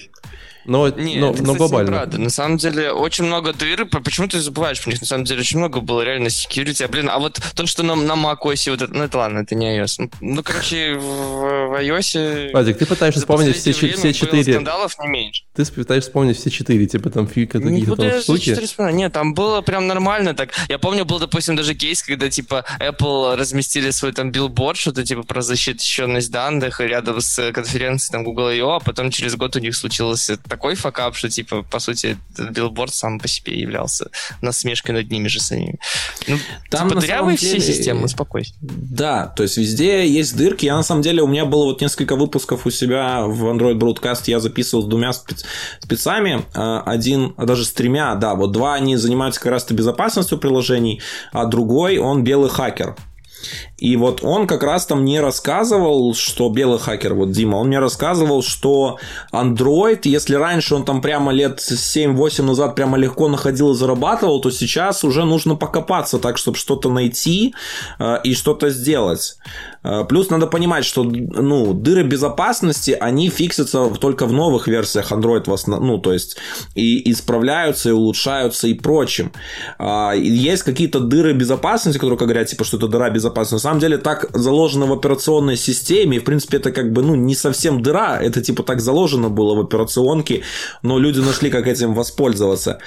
Но, 0.65 0.89
Нет, 0.89 1.21
но, 1.21 1.31
это, 1.31 1.43
но 1.43 1.53
кстати, 1.53 1.59
глобально. 1.59 1.91
Неправда. 1.91 2.19
На 2.19 2.31
самом 2.31 2.57
деле, 2.57 2.93
очень 2.93 3.25
много 3.25 3.53
дыр. 3.53 3.87
Почему 3.87 4.29
ты 4.29 4.41
забываешь 4.41 4.83
про 4.83 4.91
них? 4.91 5.01
На 5.01 5.07
самом 5.07 5.25
деле, 5.25 5.41
очень 5.41 5.59
много 5.59 5.81
было 5.81 6.03
реально 6.03 6.29
security. 6.29 6.85
А, 6.85 6.89
блин, 6.89 7.11
а 7.11 7.19
вот 7.19 7.41
то, 7.55 7.67
что 7.67 7.83
на, 7.83 7.95
на 7.95 8.13
macOS, 8.13 8.71
вот 8.71 8.83
это, 8.83 8.93
ну 8.95 9.05
это 9.05 9.19
ладно, 9.19 9.41
это 9.41 9.55
не 9.55 9.79
iOS. 9.79 10.11
Ну, 10.21 10.43
короче, 10.43 10.95
в, 10.95 11.03
в 11.03 11.81
iOS... 11.81 12.53
Вадик, 12.53 12.79
ты 12.79 12.87
пытаешься 12.87 13.21
вспомнить 13.21 13.57
все, 13.57 13.73
все 13.73 14.13
четыре... 14.13 14.53
скандалов 14.55 14.99
не 14.99 15.09
меньше. 15.09 15.43
Ты 15.55 15.65
пытаешься 15.67 16.11
вспомнить 16.11 16.39
все 16.39 16.51
четыре, 16.51 16.87
типа 16.87 17.11
там 17.11 17.29
фика, 17.29 17.61
какие-то 17.61 17.97
там 17.97 18.21
штуки. 18.21 18.57
Нет, 18.93 19.13
там 19.13 19.35
было 19.35 19.61
прям 19.61 19.87
нормально 19.87 20.35
так. 20.35 20.51
Я 20.69 20.79
помню, 20.79 21.05
был, 21.05 21.19
допустим, 21.19 21.57
даже 21.57 21.75
кейс, 21.75 22.03
когда, 22.03 22.31
типа, 22.31 22.65
Apple 22.81 23.37
разместили 23.37 23.91
свой 23.91 24.13
там 24.13 24.33
билборд, 24.33 24.79
что-то, 24.79 25.05
типа, 25.05 25.23
про 25.23 25.43
защищенность 25.43 26.31
данных 26.31 26.81
рядом 26.81 27.21
с 27.21 27.53
конференцией 27.53 28.13
там 28.13 28.25
Google 28.25 28.49
I/O, 28.49 28.77
а 28.77 28.81
потом 28.81 29.11
через 29.11 29.37
год 29.37 29.57
у 29.57 29.61
них 29.61 29.77
случился 29.77 30.39
такой 30.55 30.77
факап, 30.77 31.17
что 31.17 31.29
типа, 31.29 31.63
по 31.63 31.81
сути, 31.81 32.17
билборд 32.39 32.95
сам 32.95 33.19
по 33.19 33.27
себе 33.27 33.59
являлся 33.59 34.11
насмешкой 34.41 34.95
над 34.95 35.11
ними 35.11 35.27
же 35.27 35.41
самими. 35.41 35.81
Ну, 36.29 36.39
Там 36.71 36.89
типа, 36.89 37.01
дырявые 37.01 37.37
деле... 37.37 37.59
все 37.59 37.73
системы, 37.73 38.05
успокойся. 38.05 38.55
Да, 38.61 39.27
то 39.27 39.43
есть 39.43 39.57
везде 39.57 40.07
есть 40.07 40.37
дырки. 40.37 40.67
Я 40.67 40.77
на 40.77 40.85
самом 40.85 41.03
деле, 41.03 41.23
у 41.23 41.27
меня 41.27 41.45
было 41.45 41.65
вот 41.65 41.81
несколько 41.81 42.15
выпусков 42.15 42.67
у 42.67 42.71
себя 42.71 43.23
в 43.27 43.47
Android 43.47 43.75
Broadcast, 43.75 44.23
я 44.27 44.39
записывал 44.39 44.85
с 44.85 44.87
двумя 44.87 45.13
спец... 45.13 45.45
спецами, 45.81 46.45
а, 46.55 46.83
один, 46.87 47.35
а 47.37 47.47
даже 47.47 47.65
с 47.65 47.73
тремя, 47.73 48.15
да, 48.15 48.37
вот 48.37 48.53
два 48.53 48.75
они 48.75 48.97
занимаются 48.97 49.41
как 49.41 49.51
раз-то 49.51 49.75
безопасностью 49.75 50.39
приложений, 50.39 51.01
а 51.33 51.47
другой, 51.47 51.99
он 51.99 52.23
белый 52.23 52.49
хакер. 52.49 52.95
И 53.85 53.97
вот 53.97 54.21
он 54.23 54.47
как 54.47 54.63
раз 54.63 54.87
там 54.87 55.03
мне 55.03 55.21
рассказывал, 55.21 56.15
что 56.15 56.49
белый 56.49 56.79
хакер, 56.79 57.13
вот 57.13 57.33
Дима, 57.33 57.57
он 57.57 57.67
мне 57.67 57.81
рассказывал, 57.81 58.43
что 58.43 58.99
Android, 59.31 60.01
если 60.05 60.37
раньше 60.37 60.75
он 60.75 60.87
там 60.87 61.03
прямо 61.03 61.33
лет 61.33 61.59
7-8 61.59 62.45
назад 62.45 62.77
прямо 62.77 62.97
легко 62.97 63.29
находил 63.29 63.73
и 63.73 63.77
зарабатывал, 63.77 64.41
то 64.41 64.51
сейчас 64.51 65.05
уже 65.05 65.27
нужно 65.27 65.55
покопаться 65.55 66.19
так, 66.19 66.39
чтобы 66.39 66.57
что-то 66.57 66.89
найти 66.89 67.55
э, 67.99 68.21
и 68.25 68.35
что-то 68.35 68.71
сделать. 68.71 69.37
Э, 69.83 70.05
плюс 70.09 70.31
надо 70.31 70.47
понимать, 70.47 70.87
что 70.87 71.05
ну, 71.05 71.75
дыры 71.75 72.05
безопасности, 72.05 72.97
они 72.99 73.29
фиксятся 73.29 73.91
только 74.01 74.25
в 74.25 74.33
новых 74.33 74.67
версиях 74.67 75.13
Android, 75.13 75.45
в 75.45 75.53
основ... 75.53 75.81
ну, 75.81 75.99
то 75.99 76.15
есть 76.15 76.39
и 76.75 77.13
исправляются, 77.13 77.91
и 77.91 77.93
улучшаются, 77.93 78.67
и 78.67 78.73
прочим. 78.73 79.31
Э, 79.79 80.13
есть 80.17 80.63
какие-то 80.63 81.01
дыры 81.01 81.35
безопасности, 81.35 81.99
которые 81.99 82.19
говорят, 82.19 82.49
типа, 82.49 82.65
что 82.65 82.79
это 82.79 82.89
дыра 82.89 83.11
безопасности 83.11 83.74
самом 83.75 83.81
деле 83.81 83.99
так 83.99 84.27
заложено 84.33 84.87
в 84.87 84.93
операционной 84.93 85.57
системе, 85.57 86.17
и, 86.17 86.21
в 86.21 86.25
принципе, 86.25 86.59
это 86.59 86.71
как 86.71 86.93
бы, 86.93 87.03
ну, 87.03 87.15
не 87.17 87.35
совсем 87.35 87.83
дыра, 87.83 88.19
это 88.21 88.41
типа 88.41 88.63
так 88.63 88.81
заложено 88.81 89.31
было 89.31 89.55
в 89.55 89.61
операционке, 89.61 90.43
но 90.83 90.99
люди 90.99 91.21
нашли, 91.21 91.51
как 91.51 91.67
этим 91.67 91.95
воспользоваться. 91.95 92.79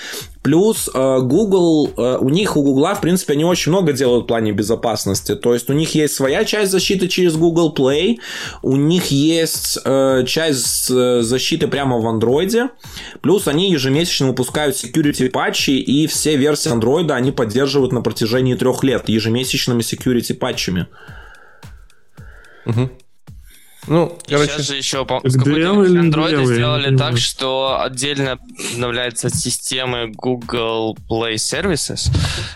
Плюс 0.43 0.89
э, 0.93 1.19
Google, 1.21 1.91
э, 1.97 2.17
у 2.21 2.29
них, 2.29 2.55
у 2.55 2.63
Google, 2.63 2.93
в 2.95 3.01
принципе, 3.01 3.33
они 3.33 3.43
очень 3.43 3.71
много 3.71 3.91
делают 3.91 4.23
в 4.23 4.27
плане 4.27 4.53
безопасности, 4.53 5.35
то 5.35 5.53
есть 5.53 5.69
у 5.69 5.73
них 5.73 5.93
есть 5.95 6.13
своя 6.13 6.45
часть 6.45 6.71
защиты 6.71 7.09
через 7.09 7.35
Google 7.35 7.73
Play, 7.77 8.19
у 8.61 8.77
них 8.77 9.11
есть 9.11 9.79
э, 9.83 10.23
часть 10.25 10.87
защиты 10.87 11.67
прямо 11.67 11.97
в 11.97 12.05
Android, 12.05 12.69
плюс 13.21 13.47
они 13.47 13.71
ежемесячно 13.71 14.27
выпускают 14.27 14.75
security 14.75 15.29
патчи, 15.29 15.71
и 15.71 16.07
все 16.07 16.37
версии 16.37 16.71
Android 16.71 17.11
они 17.11 17.31
поддерживают 17.31 17.91
на 17.91 18.01
протяжении 18.01 18.55
трех 18.55 18.83
лет 18.83 19.09
ежемесячными 19.09 19.81
security 19.81 20.33
патчами 20.33 20.66
матчами. 20.67 20.87
Угу. 22.65 22.89
Ну, 23.89 24.19
и 24.27 24.31
короче... 24.31 24.51
Сейчас 24.51 24.65
же 24.67 24.75
еще 24.75 25.05
по 25.05 25.21
Android 25.23 26.45
сделали 26.45 26.97
так, 26.97 27.17
что 27.17 27.79
отдельно 27.81 28.37
обновляется 28.73 29.29
системы 29.29 30.11
Google 30.11 30.97
Play 31.09 31.35
Services, 31.35 32.11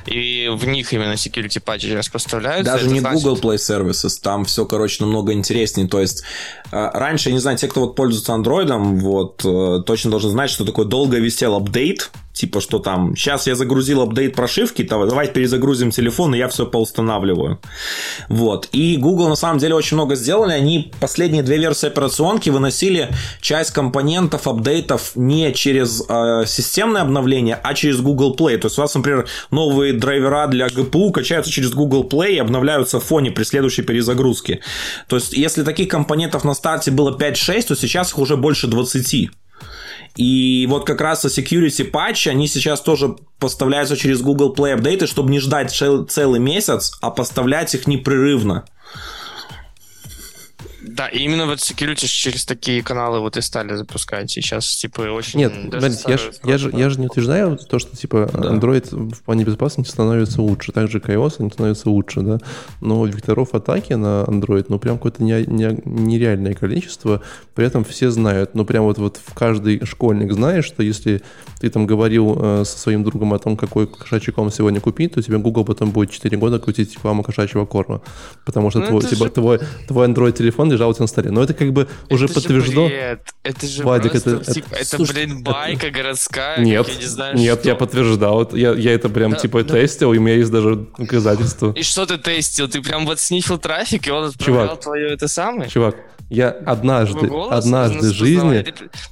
и 0.08 0.50
в 0.54 0.68
них 0.68 0.92
именно 0.92 1.14
security 1.14 1.62
патчи 1.62 1.94
распространяются. 1.94 2.74
Даже 2.74 2.90
не 2.90 3.00
значит... 3.00 3.24
Google 3.24 3.40
Play 3.40 3.56
Services, 3.56 4.20
там 4.22 4.44
все, 4.44 4.66
короче, 4.66 4.98
намного 5.06 5.32
интереснее. 5.32 5.88
То 5.88 6.02
есть, 6.02 6.24
э, 6.74 6.90
раньше, 6.94 7.30
я 7.30 7.34
не 7.34 7.40
знаю, 7.40 7.58
те, 7.58 7.70
кто 7.70 7.80
вот 7.80 7.96
пользуется 7.96 8.34
Android, 8.34 9.00
вот, 9.00 9.46
э, 9.46 9.84
точно 9.86 10.12
должны 10.12 10.32
знать, 10.32 10.50
что 10.50 10.66
такое 10.66 10.86
долго 10.86 11.18
висел 11.18 11.56
апдейт, 11.56 12.12
Типа, 12.42 12.60
что 12.60 12.80
там, 12.80 13.16
сейчас 13.16 13.46
я 13.46 13.54
загрузил 13.54 14.02
апдейт 14.02 14.36
прошивки, 14.36 14.82
давайте 14.82 15.32
перезагрузим 15.32 15.92
телефон, 15.92 16.34
и 16.34 16.40
я 16.40 16.48
все 16.48 16.66
поустанавливаю. 16.66 17.60
Вот. 18.30 18.68
И 18.72 18.98
Google 18.98 19.30
на 19.30 19.36
самом 19.36 19.60
деле 19.60 19.76
очень 19.76 19.96
много 19.96 20.16
сделали. 20.16 20.54
Они 20.54 20.92
последние 21.00 21.44
две 21.44 21.60
версии 21.60 21.86
операционки 21.86 22.50
выносили 22.50 23.10
часть 23.42 23.70
компонентов, 23.74 24.48
апдейтов 24.48 25.12
не 25.14 25.54
через 25.54 26.04
э, 26.10 26.46
системное 26.48 27.04
обновление, 27.04 27.60
а 27.62 27.76
через 27.76 28.02
Google 28.02 28.36
Play. 28.36 28.58
То 28.58 28.66
есть 28.70 28.80
у 28.80 28.82
вас, 28.82 28.96
например, 28.96 29.28
новые 29.52 29.94
драйвера 29.94 30.48
для 30.48 30.66
GPU 30.66 31.12
качаются 31.12 31.52
через 31.52 31.74
Google 31.74 32.10
Play 32.10 32.32
и 32.32 32.40
обновляются 32.40 33.00
в 33.00 33.04
фоне 33.04 33.30
при 33.30 33.44
следующей 33.44 33.84
перезагрузке. 33.84 34.62
То 35.08 35.18
есть, 35.18 35.34
если 35.34 35.62
таких 35.62 35.90
компонентов 35.90 36.44
на 36.44 36.56
старте 36.56 36.90
было 36.90 37.16
5-6, 37.16 37.68
то 37.68 37.76
сейчас 37.76 38.10
их 38.10 38.18
уже 38.18 38.36
больше 38.36 38.66
20. 38.66 39.30
И 40.16 40.66
вот 40.70 40.86
как 40.86 41.02
раз 41.02 41.26
security 41.26 41.84
патчи, 41.84 42.30
они 42.30 42.48
сейчас 42.48 42.82
тоже 42.82 43.16
поставляются 43.40 43.96
через 43.96 44.22
Google 44.22 44.54
Play 44.54 44.74
апдейты, 44.74 45.08
чтобы 45.08 45.32
не 45.32 45.40
ждать 45.40 45.72
целый 45.72 46.40
месяц, 46.40 46.94
а 47.02 47.12
поставлять 47.12 47.74
их 47.74 47.88
непрерывно. 47.88 48.66
Да, 50.96 51.08
и 51.08 51.20
именно 51.20 51.46
вот 51.46 51.60
security 51.60 52.06
через 52.06 52.46
такие 52.46 52.84
каналы 52.84 53.20
вот 53.20 53.38
и 53.38 53.42
стали 53.42 53.76
запускать. 53.76 54.38
И 54.38 54.42
сейчас, 54.42 54.76
типа, 54.76 55.02
очень... 55.02 55.40
Нет, 55.40 55.54
смотрите, 55.70 56.04
я, 56.08 56.18
ж, 56.18 56.22
я, 56.44 56.58
же, 56.58 56.72
я 56.74 56.90
же 56.90 57.00
не 57.00 57.08
утверждаю 57.08 57.58
то, 57.58 57.80
что, 57.80 57.96
типа, 57.96 58.30
да. 58.34 58.50
Android 58.50 59.14
в 59.14 59.22
плане 59.24 59.44
безопасности 59.44 59.92
становится 59.92 60.42
лучше. 60.42 60.72
Так 60.72 60.90
же, 60.90 61.00
как 61.00 61.12
iOS, 61.12 61.36
они 61.40 61.50
становятся 61.50 61.90
лучше, 61.90 62.22
да. 62.22 62.40
Но 62.82 63.06
векторов 63.06 63.54
атаки 63.54 63.94
на 63.94 64.24
Android, 64.28 64.66
ну, 64.68 64.80
прям 64.80 64.98
какое-то 64.98 65.24
не, 65.24 65.46
не, 65.46 65.80
нереальное 65.86 66.54
количество. 66.54 67.22
При 67.56 67.66
этом 67.66 67.84
все 67.84 68.12
знают, 68.12 68.56
ну, 68.56 68.66
прям 68.66 68.84
вот, 68.84 68.98
вот 68.98 69.20
в 69.24 69.34
каждый 69.34 69.86
школьник 69.86 70.34
знает, 70.34 70.66
что 70.66 70.84
если 70.84 71.22
ты 71.60 71.70
там 71.70 71.86
говорил 71.86 72.38
э, 72.40 72.64
со 72.66 72.78
своим 72.78 73.04
другом 73.04 73.34
о 73.34 73.40
том, 73.40 73.56
какой 73.56 73.88
кошачий 73.88 74.34
корм 74.34 74.52
сегодня 74.52 74.82
купить, 74.82 75.14
то 75.14 75.22
тебе 75.22 75.38
Google 75.38 75.64
потом 75.64 75.92
будет 75.92 76.12
4 76.12 76.38
года 76.38 76.60
крутить 76.60 76.94
рекламу 76.96 77.24
кошачьего 77.24 77.66
корма. 77.66 78.02
Потому 78.46 78.70
что 78.72 78.80
ну, 78.80 78.88
твой, 78.88 79.02
типа, 79.02 79.26
же... 79.26 79.32
твой, 79.32 79.60
твой 79.88 80.08
Android-телефон 80.08 80.72
лежал 80.82 80.90
у 80.90 80.94
тебя 80.94 81.04
на 81.04 81.08
столе. 81.08 81.32
Но 81.32 81.44
это 81.44 81.54
как 81.54 81.72
бы 81.72 81.88
уже 82.10 82.26
это 82.26 82.34
подтверждено. 82.36 82.90
Же 82.90 83.20
Это 83.44 83.68
же 83.68 83.84
Вадик, 83.84 84.12
просто, 84.12 84.30
это, 84.32 84.54
типа, 84.54 84.76
это, 84.76 84.96
это, 84.96 85.14
блин, 85.14 85.44
байка 85.44 85.88
это... 85.88 85.98
городская. 85.98 86.60
Нет, 86.60 86.88
я 86.88 86.96
не 86.96 87.06
знаю, 87.06 87.38
нет, 87.38 87.60
что. 87.60 87.70
я 87.70 87.76
подтверждал. 87.76 88.50
Я, 88.54 88.74
я 88.74 88.94
это 88.94 89.10
прям, 89.10 89.32
да, 89.32 89.38
типа, 89.38 89.64
да. 89.64 89.76
тестил, 89.76 90.14
и 90.14 90.18
у 90.18 90.22
меня 90.22 90.36
есть 90.36 90.52
даже 90.52 90.88
доказательства. 90.98 91.74
И 91.76 91.84
что 91.84 92.06
ты 92.06 92.18
тестил? 92.18 92.68
Ты 92.68 92.82
прям 92.82 93.06
вот 93.06 93.20
снифил 93.20 93.58
трафик, 93.58 94.08
и 94.08 94.12
он 94.12 94.26
отправлял 94.26 94.68
Чувак, 94.68 94.80
твое 94.82 95.14
это 95.14 95.28
самое? 95.28 95.70
Чувак, 95.70 95.96
я 96.32 96.50
однажды, 96.50 97.30
однажды 97.50 98.10
в 98.10 98.14
жизни, 98.14 98.66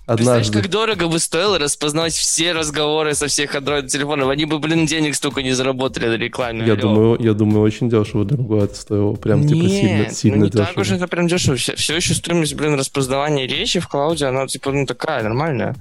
однажды... 0.05 0.61
как 0.61 0.71
дорого 0.71 1.09
бы 1.09 1.19
стоило 1.19 1.59
распознавать 1.59 2.13
все 2.13 2.53
разговоры 2.53 3.13
со 3.13 3.27
всех 3.27 3.55
Android-телефонов. 3.55 4.29
Они 4.29 4.45
бы, 4.45 4.57
блин, 4.59 4.85
денег 4.85 5.15
столько 5.15 5.43
не 5.43 5.51
заработали 5.51 6.07
на 6.07 6.13
рекламе. 6.13 6.65
Я 6.65 6.77
думаю, 6.77 7.17
я 7.19 7.33
думаю, 7.33 7.61
очень 7.63 7.89
дешево 7.89 8.23
дорого 8.23 8.63
это 8.63 8.75
стоило. 8.75 9.15
Прям, 9.15 9.45
типа, 9.45 9.63
Нет, 9.63 9.71
сильно, 9.71 10.09
сильно 10.11 10.37
ну 10.37 10.43
не 10.45 10.49
дешево. 10.49 10.67
так 10.67 10.77
уж 10.77 10.91
это 10.91 11.07
прям 11.09 11.27
дешево. 11.27 11.48
Все, 11.55 11.75
все 11.75 11.95
еще 11.95 12.13
стоимость, 12.13 12.53
блин, 12.55 12.75
распознавания 12.75 13.47
речи 13.47 13.79
в 13.79 13.87
cloud 13.87 14.14
е, 14.14 14.25
она, 14.25 14.47
типа, 14.47 14.71
ну, 14.71 14.85
такая, 14.85 15.23
нормальная. 15.23 15.75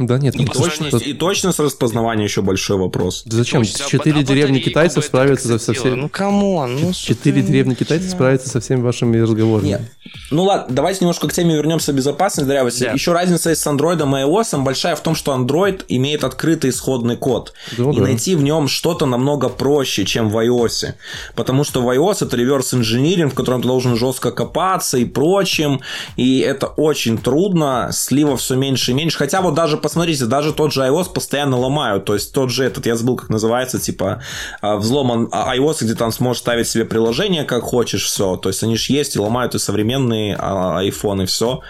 Да 0.00 0.18
нет, 0.18 0.34
и, 0.34 0.46
точность, 0.46 0.90
тут... 0.92 1.02
и 1.02 1.12
точность 1.12 1.58
распознавания 1.58 2.24
еще 2.24 2.40
большой 2.40 2.78
вопрос. 2.78 3.22
Да 3.26 3.36
зачем? 3.36 3.62
Четыре 3.64 4.22
деревни 4.22 4.58
китайцев 4.58 5.04
справятся 5.04 5.58
со 5.58 5.74
всеми... 5.74 5.94
Ну, 5.94 6.08
come 6.08 6.47
on, 6.47 6.76
ну 6.80 6.92
Четыре 6.92 7.42
деревни 7.42 7.74
китайцев 7.74 8.10
справятся 8.10 8.48
со 8.48 8.60
всеми 8.60 8.80
вашими 8.80 9.18
разговорами. 9.18 9.68
Нет. 9.68 9.82
Ну 10.30 10.44
ладно, 10.44 10.74
давайте 10.74 11.00
немножко 11.00 11.28
к 11.28 11.32
теме 11.34 11.54
вернемся 11.54 11.92
безопасности. 11.92 12.48
Да. 12.48 12.92
Еще 12.92 13.12
разница 13.12 13.50
есть 13.50 13.60
с 13.60 13.66
Android 13.66 13.98
и 13.98 14.24
iOS 14.24 14.62
большая 14.62 14.96
в 14.96 15.00
том, 15.00 15.14
что 15.14 15.34
Android 15.34 15.84
имеет 15.88 16.24
открытый 16.24 16.70
исходный 16.70 17.16
код. 17.16 17.52
Да, 17.76 17.90
и 17.90 17.96
да. 17.96 18.02
найти 18.02 18.36
в 18.36 18.42
нем 18.42 18.68
что-то 18.68 19.04
намного 19.04 19.50
проще, 19.50 20.06
чем 20.06 20.30
в 20.30 20.38
iOS. 20.38 20.94
Потому 21.34 21.64
что 21.64 21.82
в 21.82 21.88
iOS 21.90 22.24
это 22.24 22.36
реверс 22.38 22.72
инжиниринг, 22.72 23.32
в 23.32 23.36
котором 23.36 23.60
ты 23.60 23.68
должен 23.68 23.96
жестко 23.96 24.30
копаться 24.30 24.96
и 24.96 25.04
прочим. 25.04 25.82
И 26.16 26.38
это 26.38 26.68
очень 26.68 27.18
трудно. 27.18 27.90
Слива 27.92 28.38
все 28.38 28.56
меньше 28.56 28.92
и 28.92 28.94
меньше. 28.94 29.18
Хотя 29.18 29.42
вот 29.42 29.54
даже 29.54 29.76
по 29.76 29.89
посмотрите, 29.90 30.26
даже 30.26 30.52
тот 30.52 30.72
же 30.72 30.82
iOS 30.82 31.12
постоянно 31.12 31.58
ломают. 31.58 32.04
То 32.04 32.14
есть 32.14 32.32
тот 32.32 32.50
же 32.50 32.64
этот, 32.64 32.86
я 32.86 32.94
забыл, 32.94 33.16
как 33.16 33.28
называется, 33.28 33.80
типа 33.80 34.22
а, 34.60 34.76
взлом 34.76 35.28
а, 35.32 35.56
iOS, 35.56 35.78
где 35.80 35.94
там 35.96 36.12
сможешь 36.12 36.42
ставить 36.42 36.68
себе 36.68 36.84
приложение 36.84 37.42
как 37.42 37.64
хочешь, 37.64 38.04
все. 38.04 38.36
То 38.36 38.50
есть 38.50 38.62
они 38.62 38.76
же 38.76 38.92
есть 38.92 39.16
и 39.16 39.18
ломают 39.18 39.56
и 39.56 39.58
современные 39.58 40.36
iPhone, 40.36 41.20
а, 41.20 41.22
и 41.24 41.26
все. 41.26 41.60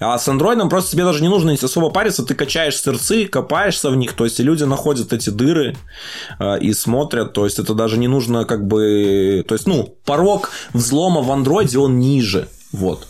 А 0.00 0.18
с 0.18 0.26
Android 0.28 0.66
просто 0.70 0.92
тебе 0.92 1.04
даже 1.04 1.20
не 1.20 1.28
нужно 1.28 1.52
особо 1.52 1.90
париться, 1.90 2.24
ты 2.24 2.34
качаешь 2.34 2.80
сердцы, 2.80 3.26
копаешься 3.26 3.90
в 3.90 3.96
них, 3.96 4.14
то 4.14 4.24
есть 4.24 4.38
люди 4.38 4.64
находят 4.64 5.12
эти 5.12 5.28
дыры 5.28 5.76
э, 6.38 6.58
и 6.60 6.72
смотрят, 6.72 7.34
то 7.34 7.44
есть 7.44 7.58
это 7.58 7.74
даже 7.74 7.98
не 7.98 8.08
нужно 8.08 8.46
как 8.46 8.66
бы... 8.66 9.44
То 9.46 9.54
есть, 9.54 9.66
ну, 9.66 9.94
порог 10.06 10.52
взлома 10.72 11.20
в 11.20 11.28
Android, 11.28 11.76
он 11.76 11.98
ниже, 11.98 12.48
вот. 12.72 13.09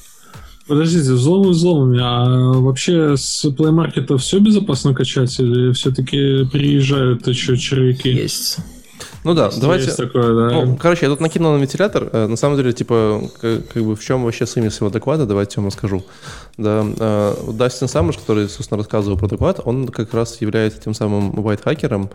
Подождите, 0.66 1.12
взломы 1.12 1.50
взломами, 1.50 1.98
а 2.00 2.52
вообще 2.60 3.16
с 3.16 3.44
Play 3.44 3.72
Market 3.72 4.16
все 4.18 4.38
безопасно 4.38 4.94
качать 4.94 5.38
или 5.40 5.72
все-таки 5.72 6.44
приезжают 6.44 7.26
еще 7.26 7.56
червяки? 7.56 8.10
Есть. 8.10 8.58
Ну 9.24 9.34
да, 9.34 9.46
есть, 9.46 9.60
давайте. 9.60 9.84
Есть 9.86 9.96
такое, 9.96 10.34
да. 10.34 10.64
Ну, 10.64 10.76
короче, 10.76 11.06
я 11.06 11.10
тут 11.10 11.20
накинул 11.20 11.52
на 11.52 11.60
вентилятор. 11.60 12.08
Э, 12.12 12.26
на 12.26 12.36
самом 12.36 12.56
деле, 12.56 12.72
типа, 12.72 13.22
как, 13.40 13.68
как 13.68 13.82
бы 13.82 13.94
в 13.94 14.02
чем 14.02 14.24
вообще 14.24 14.46
смысл 14.46 14.84
его 14.84 14.92
доклада, 14.92 15.26
давайте 15.26 15.54
я 15.56 15.62
вам 15.62 15.68
расскажу. 15.68 16.04
Да, 16.56 16.86
э, 16.98 17.34
Дастин 17.52 17.88
Саммерш, 17.88 18.18
который, 18.18 18.48
собственно, 18.48 18.78
рассказывал 18.78 19.18
про 19.18 19.28
доклад, 19.28 19.60
он 19.64 19.88
как 19.88 20.14
раз 20.14 20.40
является 20.40 20.80
тем 20.80 20.94
самым 20.94 21.32
white-хакером, 21.32 22.10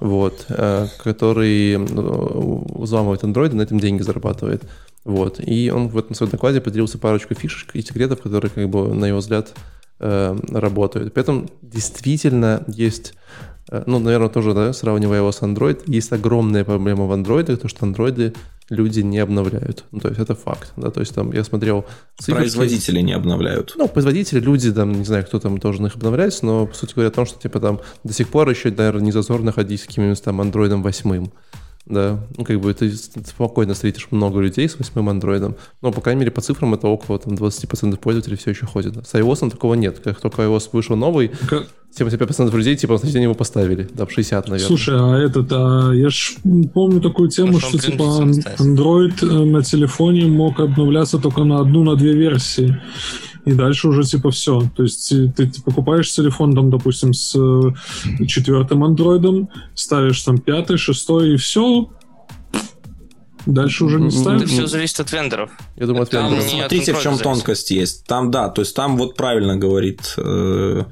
вот, 0.00 0.46
э, 0.48 0.86
который 1.02 1.76
взламывает 1.76 3.24
андроиды, 3.24 3.56
на 3.56 3.62
этом 3.62 3.78
деньги 3.78 4.02
зарабатывает. 4.02 4.62
Вот. 5.04 5.38
И 5.38 5.70
он 5.70 5.88
в 5.88 5.96
этом 5.96 6.14
своем 6.14 6.32
докладе 6.32 6.60
поделился 6.60 6.98
парочку 6.98 7.34
фишек 7.34 7.74
и 7.74 7.82
секретов, 7.82 8.22
которые, 8.22 8.50
как 8.50 8.68
бы, 8.68 8.92
на 8.92 9.04
его 9.04 9.18
взгляд, 9.18 9.52
э, 10.00 10.36
работают. 10.50 11.14
При 11.14 11.22
этом 11.22 11.48
действительно 11.62 12.64
есть, 12.66 13.14
ну, 13.70 13.98
наверное, 13.98 14.28
тоже, 14.28 14.54
да, 14.54 14.72
сравнивая 14.72 15.18
его 15.18 15.32
с 15.32 15.42
Android, 15.42 15.82
есть 15.86 16.12
огромная 16.12 16.64
проблема 16.64 17.06
в 17.06 17.12
Android, 17.12 17.56
то, 17.56 17.68
что 17.68 17.84
андроиды 17.84 18.32
люди 18.70 19.00
не 19.00 19.18
обновляют. 19.18 19.84
Ну, 19.92 20.00
то 20.00 20.08
есть 20.08 20.20
это 20.20 20.34
факт. 20.34 20.72
Да? 20.76 20.90
То 20.90 21.00
есть 21.00 21.14
там 21.14 21.32
я 21.32 21.44
смотрел... 21.44 21.84
Циферки, 22.18 22.40
производители 22.40 23.00
не 23.00 23.12
обновляют. 23.12 23.74
Ну, 23.76 23.88
производители, 23.88 24.40
люди, 24.40 24.72
там, 24.72 24.92
не 24.92 25.04
знаю, 25.04 25.24
кто 25.24 25.38
там 25.38 25.58
должен 25.58 25.86
их 25.86 25.96
обновлять, 25.96 26.40
но, 26.42 26.66
по 26.66 26.74
сути 26.74 26.94
говоря, 26.94 27.08
о 27.08 27.12
том, 27.12 27.26
что, 27.26 27.40
типа, 27.40 27.60
там 27.60 27.80
до 28.04 28.12
сих 28.12 28.28
пор 28.28 28.48
еще, 28.48 28.70
наверное, 28.70 29.02
не 29.02 29.12
зазорно 29.12 29.52
ходить 29.52 29.80
с 29.80 29.86
каким-нибудь 29.86 30.22
там 30.22 30.40
андроидом 30.40 30.82
восьмым. 30.82 31.32
Да, 31.86 32.18
ну 32.36 32.44
как 32.44 32.60
бы 32.60 32.74
ты 32.74 32.92
спокойно 32.92 33.74
встретишь 33.74 34.08
много 34.10 34.40
людей 34.40 34.68
с 34.68 34.76
восьмым 34.76 35.08
андроидом, 35.08 35.54
но, 35.82 35.92
по 35.92 36.00
крайней 36.00 36.20
мере, 36.20 36.32
по 36.32 36.40
цифрам 36.40 36.74
это 36.74 36.88
около 36.88 37.18
там, 37.20 37.34
20% 37.34 37.96
пользователей 37.98 38.36
все 38.36 38.50
еще 38.50 38.66
ходят. 38.66 39.06
С 39.06 39.14
iOS 39.14 39.50
такого 39.50 39.74
нет. 39.74 40.00
Как 40.00 40.20
только 40.20 40.42
iOS 40.42 40.70
вышел 40.72 40.96
новый, 40.96 41.30
как... 41.48 41.68
75% 41.96 42.54
людей 42.54 42.76
типа 42.76 42.94
на 42.94 42.98
следующий 42.98 43.14
день 43.14 43.22
его 43.22 43.34
поставили, 43.34 43.88
да, 43.94 44.06
60, 44.08 44.48
наверное. 44.48 44.66
Слушай, 44.66 44.96
а 44.98 45.16
этот, 45.16 45.46
а 45.52 45.92
я 45.92 46.10
ж 46.10 46.34
помню 46.74 47.00
такую 47.00 47.28
тему, 47.30 47.52
ну, 47.52 47.60
что 47.60 47.78
типа 47.78 48.02
Android 48.58 49.14
э, 49.22 49.44
на 49.44 49.62
телефоне 49.62 50.26
мог 50.26 50.58
обновляться 50.58 51.18
только 51.18 51.44
на 51.44 51.60
одну, 51.60 51.84
на 51.84 51.94
две 51.94 52.12
версии 52.14 52.80
и 53.46 53.52
дальше 53.52 53.88
уже 53.88 54.02
типа 54.02 54.30
все. 54.30 54.62
То 54.76 54.82
есть 54.82 55.08
ты, 55.08 55.46
ты 55.46 55.62
покупаешь 55.62 56.12
телефон, 56.12 56.54
там, 56.54 56.68
допустим, 56.68 57.14
с 57.14 57.34
э, 57.34 58.26
четвертым 58.26 58.84
андроидом, 58.84 59.48
ставишь 59.74 60.20
там 60.22 60.38
пятый, 60.38 60.76
шестой, 60.76 61.34
и 61.34 61.36
все, 61.36 61.88
Дальше 63.46 63.84
уже 63.84 64.00
не 64.00 64.10
ставим. 64.10 64.38
Это 64.38 64.48
все 64.48 64.66
зависит 64.66 64.98
от 64.98 65.12
вендоров. 65.12 65.52
Я 65.76 65.86
думаю, 65.86 66.02
от 66.02 66.12
вендоров. 66.12 66.42
Смотрите, 66.42 66.92
в 66.92 66.96
чем 66.96 67.12
зависит. 67.12 67.22
тонкость 67.22 67.70
есть. 67.70 68.04
Там, 68.04 68.32
да, 68.32 68.48
то 68.48 68.60
есть 68.62 68.74
там 68.74 68.96
вот 68.96 69.14
правильно 69.14 69.56
говорит 69.56 70.14
э, 70.16 70.82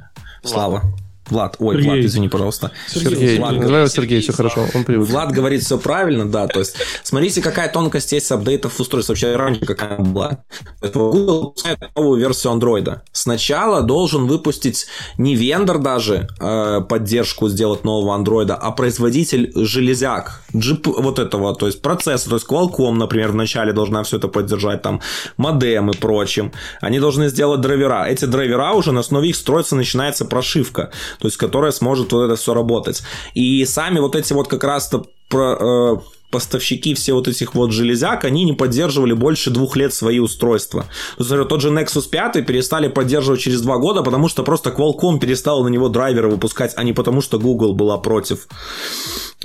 Слава. 0.45 0.83
Влад, 1.31 1.57
ой, 1.59 1.77
Сергей. 1.77 1.91
Влад, 1.91 2.05
извини, 2.05 2.29
пожалуйста. 2.29 2.71
Сергей, 2.89 3.39
Влад, 3.39 3.55
Сергей, 3.55 3.89
Сергей, 3.89 4.21
все 4.21 4.33
хорошо, 4.33 4.67
он 4.75 4.85
привык. 4.85 5.09
Влад 5.09 5.33
говорит 5.33 5.63
все 5.63 5.79
правильно, 5.79 6.27
да, 6.27 6.47
то 6.47 6.59
есть 6.59 6.77
смотрите, 7.03 7.41
какая 7.41 7.69
тонкость 7.69 8.13
есть 8.13 8.31
апдейтов 8.31 8.79
устройств, 8.79 9.09
вообще 9.09 9.35
раньше 9.37 9.65
какая 9.65 9.99
была. 9.99 10.39
Google 10.83 11.43
выпускает 11.45 11.79
новую 11.97 12.21
версию 12.21 12.53
Android. 12.55 13.01
Сначала 13.13 13.83
должен 13.83 14.27
выпустить 14.27 14.87
не 15.19 15.35
вендор 15.35 15.79
даже 15.79 16.29
э, 16.41 16.81
поддержку 16.89 17.49
сделать 17.49 17.85
нового 17.85 18.19
Android, 18.19 18.51
а 18.51 18.71
производитель 18.73 19.51
железяк, 19.55 20.43
джип 20.55 20.87
вот 20.87 21.19
этого, 21.19 21.55
то 21.55 21.67
есть 21.67 21.81
процессор, 21.81 22.31
то 22.31 22.37
есть 22.37 22.47
Qualcomm, 22.47 22.95
например, 22.95 23.33
вначале 23.33 23.73
должна 23.73 24.03
все 24.03 24.19
это 24.19 24.29
поддержать, 24.29 24.83
там, 24.83 25.01
модем 25.37 25.91
и 25.91 25.97
прочим. 25.97 26.53
Они 26.81 27.01
должны 27.01 27.29
сделать 27.29 27.61
драйвера. 27.61 28.07
Эти 28.07 28.27
драйвера 28.27 28.73
уже 28.73 28.93
на 28.93 29.01
основе 29.01 29.31
их 29.31 29.37
строится, 29.37 29.77
начинается 29.77 30.25
прошивка 30.25 30.91
то 31.19 31.27
есть 31.27 31.37
которая 31.37 31.73
сможет 31.73 32.13
вот 32.13 32.25
это 32.25 32.37
все 32.37 32.55
работать. 32.55 33.03
И 33.35 33.65
сами 33.65 33.99
вот 33.99 34.15
эти 34.15 34.33
вот 34.33 34.49
как 34.49 34.65
раз-то 34.65 35.07
про, 35.29 35.55
э, 35.55 35.97
поставщики 36.35 36.95
все 36.95 37.13
вот 37.13 37.29
этих 37.29 37.55
вот 37.55 37.71
железяк, 37.71 38.25
они 38.25 38.43
не 38.43 38.55
поддерживали 38.55 39.13
больше 39.13 39.51
двух 39.51 39.77
лет 39.77 39.95
свои 39.95 40.19
устройства. 40.19 40.85
Есть, 41.17 41.31
тот 41.31 41.61
же 41.61 41.71
Nexus 41.71 42.09
5 42.11 42.45
перестали 42.45 42.89
поддерживать 42.89 43.41
через 43.41 43.61
два 43.61 43.79
года, 43.79 44.03
потому 44.03 44.27
что 44.27 44.43
просто 44.43 44.71
Qualcomm 44.71 45.21
перестал 45.21 45.63
на 45.63 45.69
него 45.69 45.89
драйверы 45.89 46.29
выпускать, 46.29 46.73
а 46.77 46.83
не 46.83 46.93
потому 46.93 47.21
что 47.21 47.39
Google 47.39 47.73
была 47.73 47.99
против. 47.99 48.49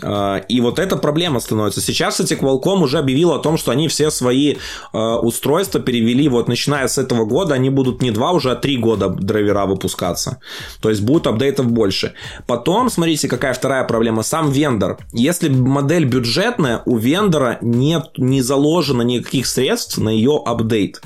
А, 0.01 0.37
и 0.37 0.61
вот 0.61 0.79
эта 0.79 0.97
проблема 0.97 1.39
становится. 1.39 1.81
Сейчас, 1.81 2.15
кстати, 2.15 2.33
Qualcomm 2.33 2.83
уже 2.83 2.97
объявил 2.97 3.31
о 3.33 3.39
том, 3.39 3.57
что 3.57 3.71
они 3.71 3.87
все 3.87 4.11
свои 4.11 4.55
а, 4.93 5.19
устройства 5.19 5.79
перевели, 5.79 6.27
вот 6.29 6.47
начиная 6.47 6.87
с 6.87 6.97
этого 6.97 7.25
года, 7.25 7.53
они 7.53 7.69
будут 7.69 8.01
не 8.01 8.11
два 8.11 8.31
уже, 8.31 8.51
а 8.51 8.55
три 8.55 8.77
года 8.77 9.09
драйвера 9.09 9.65
выпускаться. 9.65 10.39
То 10.81 10.89
есть 10.89 11.01
будет 11.01 11.27
апдейтов 11.27 11.67
больше. 11.67 12.13
Потом, 12.47 12.89
смотрите, 12.89 13.27
какая 13.27 13.53
вторая 13.53 13.83
проблема. 13.83 14.23
Сам 14.23 14.51
вендор. 14.51 14.97
Если 15.13 15.49
модель 15.49 16.05
бюджетная, 16.05 16.78
у 16.85 16.97
вендора 16.97 17.57
нет, 17.61 18.11
не 18.17 18.41
заложено 18.41 19.01
никаких 19.01 19.47
средств 19.47 19.97
на 19.97 20.09
ее 20.09 20.41
апдейт. 20.45 21.01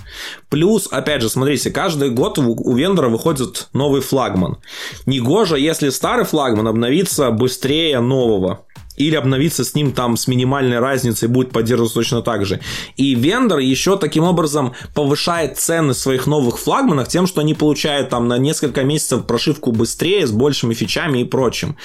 Плюс, 0.50 0.88
опять 0.92 1.22
же, 1.22 1.30
смотрите, 1.30 1.72
каждый 1.72 2.10
год 2.10 2.38
у 2.38 2.76
вендора 2.76 3.10
выходит 3.10 3.70
новый 3.74 4.02
флагман. 4.02 4.58
Негоже, 5.06 5.60
если 5.60 5.90
старый 5.90 6.26
флагман 6.26 6.68
обновится 6.68 7.32
быстрее 7.32 8.00
нового 8.00 8.66
или 8.96 9.16
обновиться 9.16 9.64
с 9.64 9.76
ним 9.76 9.92
там 9.92 10.18
с 10.18 10.28
минимальной 10.28 10.80
разницей 10.80 11.28
будет 11.28 11.52
поддерживаться 11.52 11.96
точно 11.96 12.22
так 12.22 12.46
же. 12.46 12.60
И 12.98 13.16
вендор 13.16 13.60
еще 13.60 13.98
таким 13.98 14.24
образом 14.24 14.74
повышает 14.94 15.58
цены 15.58 15.94
своих 15.94 16.28
новых 16.28 16.60
флагманов 16.60 17.08
тем, 17.08 17.28
что 17.28 17.42
они 17.42 17.54
получают 17.54 18.10
там 18.10 18.28
на 18.28 18.38
несколько 18.38 18.84
месяцев 18.84 19.26
прошивку 19.26 19.72
быстрее, 19.72 20.28
с 20.28 20.32
большими 20.32 20.74
фичами 20.74 21.20
и 21.20 21.24
прочим. 21.24 21.78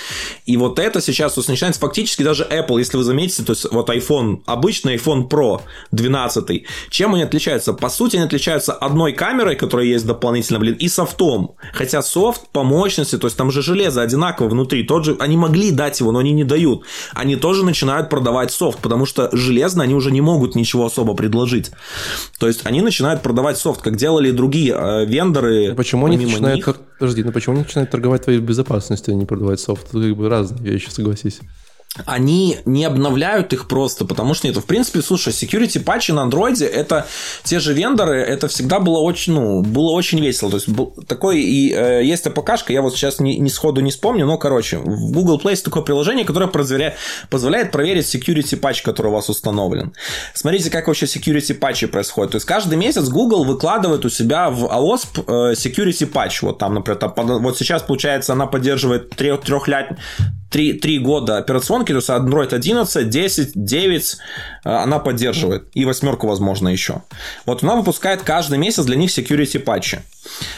И 0.46 0.56
вот 0.56 0.78
это 0.78 1.00
сейчас 1.00 1.34
то 1.34 1.40
есть, 1.40 1.48
начинается 1.48 1.80
фактически 1.80 2.22
даже 2.22 2.44
Apple, 2.44 2.78
если 2.78 2.96
вы 2.96 3.04
заметите, 3.04 3.42
то 3.42 3.52
есть 3.52 3.66
вот 3.70 3.88
iPhone, 3.90 4.42
обычный 4.46 4.96
iPhone 4.96 5.28
Pro 5.28 5.60
12, 5.92 6.64
чем 6.90 7.14
они 7.14 7.22
отличаются? 7.22 7.72
По 7.72 7.88
сути, 7.88 8.16
они 8.16 8.26
отличаются 8.26 8.72
одной 8.72 9.12
камерой, 9.12 9.56
которая 9.56 9.86
есть 9.86 10.06
дополнительно, 10.06 10.58
блин, 10.58 10.74
и 10.74 10.88
софтом. 10.88 11.54
Хотя 11.72 12.02
софт 12.02 12.48
по 12.52 12.64
мощности, 12.64 13.18
то 13.18 13.26
есть 13.26 13.36
там 13.36 13.50
же 13.50 13.62
железо 13.62 14.02
одинаково 14.02 14.48
внутри, 14.48 14.82
тот 14.84 15.04
же, 15.04 15.16
они 15.20 15.36
могли 15.36 15.70
дать 15.70 16.00
его, 16.00 16.12
но 16.12 16.18
они 16.18 16.32
не 16.32 16.44
дают 16.44 16.84
они 17.14 17.36
тоже 17.36 17.64
начинают 17.64 18.08
продавать 18.08 18.50
софт, 18.50 18.78
потому 18.80 19.06
что 19.06 19.28
железно 19.32 19.82
они 19.82 19.94
уже 19.94 20.10
не 20.10 20.20
могут 20.20 20.54
ничего 20.54 20.86
особо 20.86 21.14
предложить. 21.14 21.70
То 22.38 22.46
есть 22.46 22.60
они 22.64 22.80
начинают 22.80 23.22
продавать 23.22 23.58
софт, 23.58 23.82
как 23.82 23.96
делали 23.96 24.30
другие 24.30 24.74
э, 24.74 25.04
вендоры. 25.06 25.74
Почему 25.74 26.06
они 26.06 26.16
начинают, 26.16 26.66
них. 26.66 26.76
подожди, 26.98 27.22
ну 27.22 27.32
почему 27.32 27.54
они 27.54 27.64
начинают 27.64 27.90
торговать 27.90 28.24
твоей 28.24 28.40
безопасностью, 28.40 29.14
а 29.14 29.16
не 29.16 29.26
продавать 29.26 29.60
софт? 29.60 29.88
Это 29.88 30.00
как 30.00 30.16
бы 30.16 30.28
разные 30.28 30.72
вещи, 30.72 30.88
согласись. 30.90 31.40
Они 32.04 32.58
не 32.64 32.84
обновляют 32.84 33.52
их 33.52 33.66
просто, 33.66 34.04
потому 34.04 34.34
что 34.34 34.46
нет, 34.46 34.56
в 34.56 34.64
принципе, 34.64 35.00
слушай, 35.00 35.32
security 35.32 35.80
патчи 35.80 36.12
на 36.12 36.22
андроиде, 36.22 36.66
это 36.66 37.06
те 37.44 37.58
же 37.60 37.72
вендоры, 37.72 38.20
это 38.20 38.48
всегда 38.48 38.78
было 38.78 38.98
очень, 38.98 39.32
ну, 39.32 39.62
было 39.62 39.90
очень 39.92 40.20
весело, 40.20 40.50
то 40.50 40.56
есть 40.58 40.68
такой 41.06 41.40
и 41.40 41.72
э, 41.72 42.04
есть 42.04 42.26
АПКшка, 42.26 42.72
я 42.72 42.82
вот 42.82 42.94
сейчас 42.94 43.20
не, 43.20 43.38
не 43.38 43.50
сходу 43.50 43.80
не 43.80 43.90
вспомню, 43.90 44.26
но, 44.26 44.38
короче, 44.38 44.78
в 44.78 45.12
Google 45.12 45.40
Play 45.40 45.50
есть 45.50 45.64
такое 45.64 45.82
приложение, 45.82 46.24
которое 46.24 46.46
позволяет, 46.46 46.94
позволяет 47.30 47.72
проверить 47.72 48.14
security 48.14 48.56
патч, 48.56 48.82
который 48.82 49.08
у 49.08 49.12
вас 49.12 49.28
установлен. 49.30 49.92
Смотрите, 50.34 50.70
как 50.70 50.88
вообще 50.88 51.06
security 51.06 51.54
патчи 51.54 51.86
происходят, 51.86 52.32
то 52.32 52.36
есть 52.36 52.46
каждый 52.46 52.76
месяц 52.76 53.08
Google 53.08 53.44
выкладывает 53.44 54.04
у 54.04 54.10
себя 54.10 54.50
в 54.50 54.64
AOSP 54.64 55.24
э, 55.26 55.52
security 55.54 56.06
патч, 56.06 56.42
вот 56.42 56.58
там, 56.58 56.74
например, 56.74 56.98
там, 56.98 57.14
вот 57.42 57.56
сейчас, 57.56 57.82
получается, 57.82 58.34
она 58.34 58.46
поддерживает 58.46 59.10
трех, 59.10 59.40
трехлет, 59.40 59.96
3, 60.50 60.74
3 60.74 60.98
года 60.98 61.36
операционки, 61.36 61.92
то 61.92 61.96
есть 61.96 62.08
Android 62.08 62.54
11, 62.54 63.08
10, 63.08 63.52
9 63.54 64.16
она 64.64 64.98
поддерживает. 64.98 65.68
И 65.74 65.84
восьмерку, 65.84 66.26
возможно, 66.26 66.68
еще. 66.68 67.02
Вот 67.44 67.62
она 67.62 67.76
выпускает 67.76 68.22
каждый 68.22 68.58
месяц 68.58 68.84
для 68.84 68.96
них 68.96 69.10
security 69.10 69.58
патчи. 69.58 70.00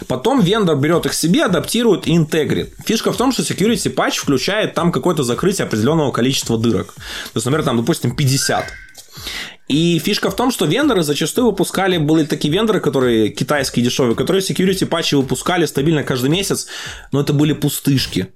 Потом 0.06 0.40
вендор 0.40 0.76
берет 0.76 1.06
их 1.06 1.14
себе, 1.14 1.44
адаптирует 1.44 2.06
и 2.06 2.16
интегрит. 2.16 2.74
Фишка 2.84 3.12
в 3.12 3.16
том, 3.16 3.32
что 3.32 3.42
security 3.42 3.90
патч 3.90 4.18
включает 4.18 4.74
там 4.74 4.92
какое-то 4.92 5.22
закрытие 5.22 5.66
определенного 5.66 6.12
количества 6.12 6.58
дырок. 6.58 6.94
То 6.94 7.36
есть, 7.36 7.46
например, 7.46 7.64
там, 7.64 7.76
допустим, 7.76 8.14
50. 8.14 8.66
И 9.68 10.00
фишка 10.00 10.30
в 10.30 10.36
том, 10.36 10.50
что 10.50 10.66
вендоры 10.66 11.04
зачастую 11.04 11.46
выпускали, 11.46 11.96
были 11.96 12.24
такие 12.24 12.52
вендоры, 12.52 12.80
которые 12.80 13.28
китайские 13.28 13.84
дешевые, 13.84 14.16
которые 14.16 14.42
security 14.42 14.84
патчи 14.84 15.14
выпускали 15.14 15.64
стабильно 15.66 16.02
каждый 16.02 16.30
месяц, 16.30 16.66
но 17.12 17.20
это 17.20 17.32
были 17.32 17.52
пустышки. 17.52 18.28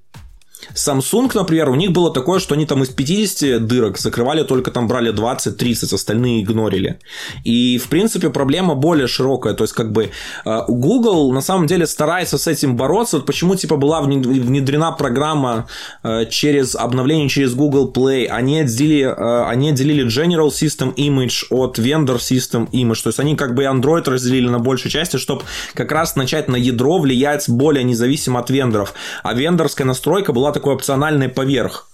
Samsung, 0.75 1.31
например, 1.35 1.69
у 1.69 1.75
них 1.75 1.93
было 1.93 2.12
такое, 2.12 2.39
что 2.39 2.55
они 2.55 2.67
там 2.67 2.83
из 2.83 2.89
50 2.89 3.67
дырок 3.67 3.99
закрывали 3.99 4.43
только 4.45 4.71
там 4.71 4.89
брали 4.89 5.12
20-30, 5.12 5.95
остальные 5.95 6.43
игнорили. 6.43 6.99
И, 7.45 7.79
в 7.79 7.89
принципе, 7.89 8.31
проблема 8.31 8.75
более 8.75 9.07
широкая. 9.07 9.55
То 9.55 9.65
есть, 9.65 9.75
как 9.75 9.93
бы 9.93 10.11
э, 10.45 10.61
Google 10.69 11.33
на 11.33 11.41
самом 11.41 11.67
деле 11.67 11.87
старается 11.87 12.39
с 12.39 12.47
этим 12.47 12.77
бороться. 12.77 13.17
Вот 13.17 13.27
почему, 13.27 13.55
типа, 13.57 13.77
была 13.77 14.01
внедрена 14.01 14.93
программа 14.93 15.67
э, 16.03 16.27
через 16.31 16.75
обновление 16.75 17.29
через 17.29 17.55
Google 17.55 17.93
Play. 17.93 18.27
Они 18.27 18.61
отделили, 18.61 19.05
э, 19.05 19.45
они 19.49 19.71
отделили 19.71 20.07
General 20.07 20.49
System 20.49 20.95
Image 20.95 21.45
от 21.51 21.79
Vendor 21.79 22.19
System 22.19 22.71
Image. 22.71 23.03
То 23.03 23.09
есть, 23.09 23.21
они 23.21 23.37
как 23.37 23.55
бы 23.55 23.65
Android 23.65 24.09
разделили 24.09 24.49
на 24.49 24.59
большей 24.59 24.91
части, 24.91 25.17
чтобы 25.17 25.43
как 25.75 25.93
раз 25.93 26.17
начать 26.17 26.49
на 26.49 26.57
ядро 26.57 26.99
влиять 26.99 27.49
более 27.49 27.85
независимо 27.85 28.41
от 28.41 28.51
вендоров. 28.51 28.95
А 29.23 29.35
вендорская 29.35 29.87
настройка 29.87 30.33
была 30.33 30.53
такой 30.55 30.74
опциональный 30.74 31.28
поверх. 31.28 31.88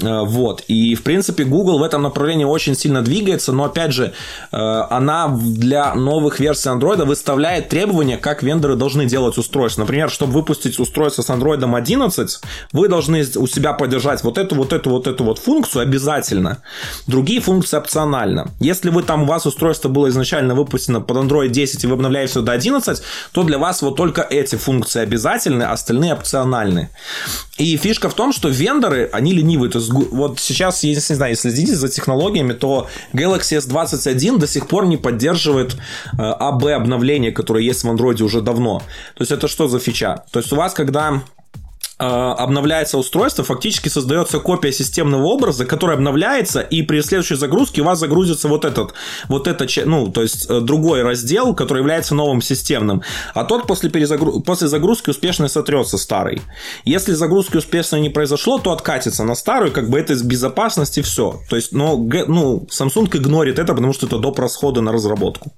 Э, 0.00 0.22
вот. 0.24 0.62
И, 0.68 0.94
в 0.94 1.02
принципе, 1.02 1.44
Google 1.44 1.78
в 1.78 1.82
этом 1.82 2.02
направлении 2.02 2.44
очень 2.44 2.74
сильно 2.74 3.02
двигается, 3.02 3.52
но, 3.52 3.64
опять 3.64 3.92
же, 3.92 4.12
э, 4.52 4.56
она 4.56 5.28
для 5.28 5.94
новых 5.94 6.40
версий 6.40 6.68
Android 6.68 7.04
выставляет 7.04 7.68
требования, 7.68 8.16
как 8.16 8.42
вендоры 8.42 8.76
должны 8.76 9.06
делать 9.06 9.38
устройство. 9.38 9.82
Например, 9.82 10.10
чтобы 10.10 10.32
выпустить 10.32 10.78
устройство 10.78 11.22
с 11.22 11.30
Android 11.30 11.64
11, 11.64 12.40
вы 12.72 12.88
должны 12.88 13.26
у 13.36 13.46
себя 13.46 13.72
поддержать 13.72 14.22
вот 14.22 14.38
эту, 14.38 14.54
вот 14.54 14.72
эту, 14.72 14.90
вот 14.90 15.06
эту 15.06 15.24
вот 15.24 15.38
функцию 15.38 15.82
обязательно. 15.82 16.62
Другие 17.06 17.40
функции 17.40 17.76
опционально. 17.76 18.48
Если 18.60 18.90
вы 18.90 19.02
там, 19.02 19.24
у 19.24 19.26
вас 19.26 19.46
устройство 19.46 19.88
было 19.88 20.08
изначально 20.08 20.54
выпущено 20.54 21.00
под 21.00 21.16
Android 21.16 21.48
10 21.48 21.84
и 21.84 21.86
вы 21.86 21.94
обновляете 21.94 22.32
все 22.32 22.42
до 22.42 22.52
11, 22.52 23.02
то 23.32 23.42
для 23.42 23.58
вас 23.58 23.82
вот 23.82 23.96
только 23.96 24.22
эти 24.22 24.56
функции 24.56 25.00
обязательны, 25.00 25.64
а 25.64 25.72
остальные 25.72 26.14
опциональны. 26.14 26.90
И 27.56 27.76
фишка 27.76 28.08
в 28.08 28.14
том, 28.14 28.32
что 28.32 28.48
вендоры, 28.48 29.10
они 29.12 29.32
ленивые. 29.32 29.70
То 29.70 29.78
есть 29.78 29.87
вот 29.88 30.38
сейчас, 30.40 30.84
я 30.84 30.94
не 30.94 31.00
знаю, 31.00 31.32
если 31.32 31.50
следите 31.50 31.74
за 31.74 31.88
технологиями, 31.88 32.52
то 32.52 32.88
Galaxy 33.12 33.58
S21 33.58 34.38
до 34.38 34.46
сих 34.46 34.68
пор 34.68 34.86
не 34.86 34.96
поддерживает 34.96 35.74
э, 36.12 36.16
AB 36.18 36.70
обновление, 36.72 37.32
которое 37.32 37.64
есть 37.64 37.84
в 37.84 37.90
Android 37.90 38.22
уже 38.22 38.40
давно. 38.40 38.82
То 39.14 39.22
есть 39.22 39.32
это 39.32 39.48
что 39.48 39.68
за 39.68 39.78
фича? 39.78 40.24
То 40.30 40.40
есть 40.40 40.52
у 40.52 40.56
вас, 40.56 40.74
когда 40.74 41.22
обновляется 42.06 42.98
устройство, 42.98 43.44
фактически 43.44 43.88
создается 43.88 44.38
копия 44.38 44.72
системного 44.72 45.24
образа, 45.24 45.64
который 45.64 45.96
обновляется, 45.96 46.60
и 46.60 46.82
при 46.82 47.00
следующей 47.00 47.34
загрузке 47.34 47.82
у 47.82 47.84
вас 47.84 47.98
загрузится 47.98 48.48
вот 48.48 48.64
этот, 48.64 48.94
вот 49.28 49.46
это, 49.46 49.66
ну, 49.84 50.10
то 50.10 50.22
есть 50.22 50.46
э, 50.48 50.60
другой 50.60 51.02
раздел, 51.02 51.54
который 51.54 51.78
является 51.78 52.14
новым 52.14 52.40
системным, 52.40 53.02
а 53.34 53.44
тот 53.44 53.66
после, 53.66 53.90
перезагру... 53.90 54.40
после 54.40 54.68
загрузки 54.68 55.10
успешно 55.10 55.48
сотрется 55.48 55.98
старый. 55.98 56.40
Если 56.84 57.12
загрузки 57.12 57.56
успешно 57.56 57.96
не 57.96 58.10
произошло, 58.10 58.58
то 58.58 58.72
откатится 58.72 59.24
на 59.24 59.34
старую, 59.34 59.72
как 59.72 59.90
бы 59.90 59.98
это 59.98 60.12
из 60.12 60.22
безопасности 60.22 61.02
все. 61.02 61.40
То 61.50 61.56
есть, 61.56 61.72
но, 61.72 61.96
ну, 61.96 62.66
Samsung 62.70 63.16
игнорит 63.16 63.58
это, 63.58 63.74
потому 63.74 63.92
что 63.92 64.06
это 64.06 64.18
доп. 64.18 64.38
расходы 64.38 64.80
на 64.80 64.92
разработку. 64.92 65.52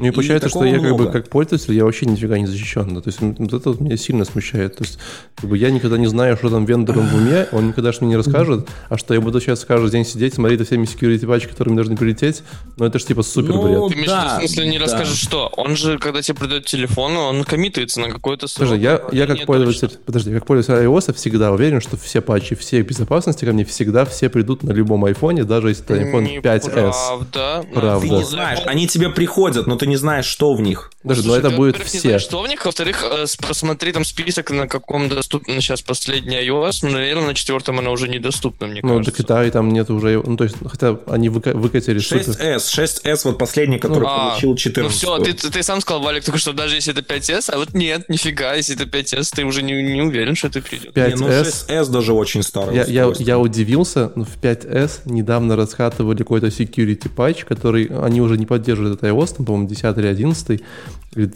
Ну 0.00 0.06
и 0.06 0.10
получается, 0.10 0.48
и 0.48 0.50
что 0.50 0.64
я 0.64 0.80
как 0.80 0.96
бы 0.96 1.10
как 1.10 1.28
пользователь, 1.28 1.74
я 1.74 1.84
вообще 1.84 2.06
нифига 2.06 2.38
не 2.38 2.46
защищен. 2.46 3.00
То 3.00 3.08
есть 3.08 3.18
вот 3.20 3.52
это 3.52 3.70
вот 3.70 3.80
меня 3.80 3.96
сильно 3.96 4.24
смущает. 4.24 4.76
То 4.76 4.84
есть 4.84 4.98
как 5.36 5.50
бы, 5.50 5.58
я 5.58 5.70
никогда 5.70 5.98
не 5.98 6.06
знаю, 6.06 6.36
что 6.36 6.48
там 6.48 6.64
вендором 6.64 7.06
в 7.06 7.14
уме, 7.14 7.46
он 7.52 7.68
никогда 7.68 7.92
же 7.92 7.98
мне 8.00 8.10
не 8.10 8.16
расскажет, 8.16 8.68
а 8.88 8.96
что 8.96 9.14
я 9.14 9.20
буду 9.20 9.40
сейчас 9.40 9.64
каждый 9.64 9.90
день 9.90 10.04
сидеть, 10.04 10.34
смотреть 10.34 10.60
за 10.60 10.66
всеми 10.66 10.84
security 10.84 11.26
патчи, 11.26 11.48
которые 11.48 11.72
мне 11.72 11.82
должны 11.82 11.96
прилететь, 11.96 12.42
ну 12.76 12.86
это 12.86 12.98
же 12.98 13.06
типа 13.06 13.22
супер 13.22 13.54
ну, 13.54 13.62
бред. 13.62 13.88
Ты 13.88 13.94
имеешь 13.94 14.08
да, 14.08 14.36
в 14.36 14.38
смысле 14.38 14.66
не 14.68 14.78
да. 14.78 14.84
расскажешь 14.84 15.18
что? 15.18 15.52
Он 15.56 15.76
же, 15.76 15.98
когда 15.98 16.22
тебе 16.22 16.38
придет 16.38 16.66
телефон, 16.66 17.16
он 17.16 17.44
коммитается 17.44 18.00
на 18.00 18.10
какой-то 18.10 18.48
срок. 18.48 18.68
Подожди, 18.68 18.84
я, 18.84 19.02
я 19.12 19.26
как 19.26 19.44
пользователь, 19.44 19.80
точно. 19.80 19.98
подожди, 20.06 20.32
как 20.32 20.46
пользователь 20.46 20.86
iOS 20.86 21.14
всегда 21.14 21.52
уверен, 21.52 21.80
что 21.80 21.96
все 21.96 22.20
патчи, 22.20 22.54
все 22.54 22.80
безопасности 22.82 23.44
ко 23.44 23.52
мне 23.52 23.64
всегда 23.64 24.04
все 24.04 24.28
придут 24.30 24.62
на 24.62 24.72
любом 24.72 25.04
айфоне, 25.04 25.44
даже 25.44 25.68
если 25.68 25.84
это 25.84 25.94
iPhone 25.94 26.42
5s. 26.42 26.70
Правда. 26.70 27.66
Правда. 27.72 28.06
Ты 28.06 28.08
не 28.14 28.24
знаешь, 28.24 28.60
они 28.66 28.86
тебе 28.88 29.10
приходят, 29.10 29.66
но 29.66 29.76
ты 29.76 29.86
не 29.90 29.96
знаешь, 29.96 30.24
что 30.24 30.54
в 30.54 30.60
них. 30.60 30.90
Даже, 31.02 31.26
но 31.26 31.36
это 31.36 31.50
будет 31.50 31.76
все. 31.82 31.96
Не 31.96 32.00
знаешь, 32.02 32.22
что 32.22 32.42
в 32.42 32.48
них, 32.48 32.64
во-вторых, 32.64 33.04
э, 33.04 33.26
посмотри 33.46 33.92
там 33.92 34.04
список, 34.04 34.50
на 34.50 34.68
каком 34.68 35.08
доступен 35.08 35.60
сейчас 35.60 35.82
последний 35.82 36.36
iOS, 36.36 36.80
ну, 36.82 36.90
наверное, 36.90 37.28
на 37.28 37.34
четвертом 37.34 37.78
она 37.78 37.90
уже 37.90 38.08
недоступна, 38.08 38.66
мне 38.66 38.80
ну, 38.82 38.98
кажется. 38.98 39.14
Ну, 39.18 39.24
так 39.24 39.46
и 39.46 39.50
там 39.50 39.70
нет 39.70 39.90
уже, 39.90 40.22
ну, 40.24 40.36
то 40.36 40.44
есть, 40.44 40.56
хотя 40.64 40.98
они 41.06 41.28
выка- 41.28 41.54
выкатили 41.54 42.00
6S, 42.00 42.58
6S, 42.58 43.20
вот 43.24 43.38
последний, 43.38 43.78
который 43.78 44.04
ну, 44.04 44.30
получил 44.30 44.54
14. 44.54 44.82
Ну, 44.82 44.88
все, 44.88 45.32
ты, 45.32 45.50
ты 45.50 45.62
сам 45.62 45.80
сказал, 45.80 46.02
Валик, 46.02 46.24
только 46.24 46.38
что 46.38 46.52
даже 46.52 46.74
если 46.74 46.92
это 46.92 47.02
5S, 47.02 47.50
а 47.50 47.58
вот 47.58 47.74
нет, 47.74 48.08
нифига, 48.08 48.54
если 48.54 48.76
это 48.76 48.84
5S, 48.84 49.32
ты 49.34 49.44
уже 49.44 49.62
не, 49.62 49.82
не 49.82 50.02
уверен, 50.02 50.36
что 50.36 50.48
это 50.48 50.60
придет. 50.60 50.94
5S, 50.94 51.08
не, 51.08 51.14
ну, 51.16 51.28
6S 51.28 51.90
даже 51.90 52.12
очень 52.12 52.42
старый. 52.42 52.76
Я, 52.76 52.84
я, 52.84 53.12
я 53.18 53.38
удивился, 53.38 54.12
но 54.14 54.24
в 54.24 54.36
5S 54.40 55.02
недавно 55.06 55.56
раскатывали 55.56 56.18
какой-то 56.18 56.48
security 56.48 57.08
патч, 57.08 57.44
который 57.44 57.86
они 57.86 58.20
уже 58.20 58.36
не 58.36 58.46
поддерживают 58.46 58.98
этот 58.98 59.10
iOS, 59.10 59.36
там, 59.36 59.46
по-моему, 59.46 59.68
10 59.82 59.98
или 59.98 60.06
11, 60.06 60.62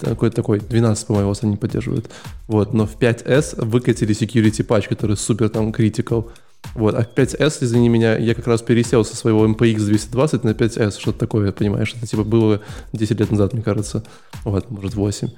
какой-то 0.01 0.37
такой, 0.37 0.61
12, 0.61 1.07
по-моему, 1.07 1.35
они 1.43 1.57
поддерживают. 1.57 2.11
Вот, 2.47 2.75
но 2.75 2.87
в 2.87 2.97
5S 2.99 3.65
выкатили 3.65 4.15
security 4.15 4.63
патч, 4.65 4.89
который 4.89 5.17
супер 5.17 5.49
там 5.49 5.71
critical. 5.71 6.31
Вот, 6.75 6.95
а 6.95 7.03
5S, 7.03 7.59
извини 7.61 7.89
меня, 7.89 8.17
я 8.17 8.35
как 8.35 8.47
раз 8.47 8.63
пересел 8.63 9.05
со 9.05 9.17
своего 9.17 9.47
MPX 9.47 9.85
220 9.85 10.45
на 10.45 10.51
5S, 10.51 10.99
что-то 10.99 11.19
такое, 11.19 11.53
понимаешь, 11.53 11.95
это 11.97 12.07
типа 12.07 12.25
было 12.25 12.61
10 12.93 13.21
лет 13.21 13.31
назад, 13.31 13.53
мне 13.53 13.63
кажется. 13.63 14.03
Вот, 14.45 14.71
может, 14.71 14.95
8. 14.95 15.29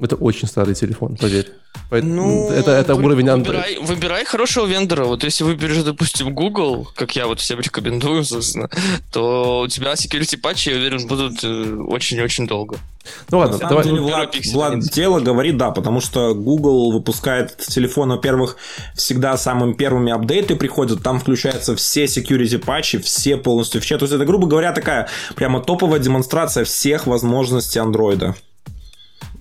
Это 0.00 0.16
очень 0.16 0.46
старый 0.46 0.74
телефон, 0.74 1.16
поверь. 1.16 1.50
Ну, 1.90 2.50
это, 2.50 2.72
это 2.72 2.94
уровень 2.94 3.28
Android. 3.28 3.46
Выбирай, 3.46 3.78
выбирай 3.80 4.24
хорошего 4.24 4.66
вендора. 4.66 5.04
Вот 5.04 5.24
если 5.24 5.44
выберешь, 5.44 5.82
допустим, 5.84 6.34
Google, 6.34 6.88
как 6.94 7.16
я 7.16 7.26
вот 7.26 7.40
всем 7.40 7.60
рекомендую, 7.60 8.24
собственно, 8.24 8.68
то 9.10 9.60
у 9.60 9.68
тебя 9.68 9.92
security 9.92 10.36
патчи, 10.36 10.70
я 10.70 10.76
уверен, 10.76 11.06
будут 11.06 11.42
э, 11.44 11.74
очень-очень 11.88 12.46
долго. 12.46 12.76
Ну 13.30 13.38
ладно, 13.38 13.56
давай. 13.58 13.84
Деле, 13.84 14.00
Влад, 14.00 14.34
Влад 14.52 14.80
дело 14.80 15.20
говорит, 15.20 15.56
да, 15.56 15.70
потому 15.70 16.00
что 16.00 16.34
Google 16.34 16.92
выпускает 16.92 17.56
телефон, 17.56 18.10
во-первых, 18.10 18.56
всегда 18.94 19.36
самыми 19.36 19.74
первыми 19.74 20.12
апдейты 20.12 20.56
приходят, 20.56 21.02
там 21.02 21.20
включаются 21.20 21.76
все 21.76 22.04
security 22.04 22.58
патчи, 22.58 22.98
все 22.98 23.36
полностью 23.36 23.80
все. 23.80 23.96
То 23.96 24.04
есть 24.04 24.14
это, 24.14 24.24
грубо 24.24 24.46
говоря, 24.46 24.72
такая 24.72 25.08
прямо 25.36 25.60
топовая 25.62 26.00
демонстрация 26.00 26.64
всех 26.64 27.06
возможностей 27.06 27.78
андроида. 27.78 28.34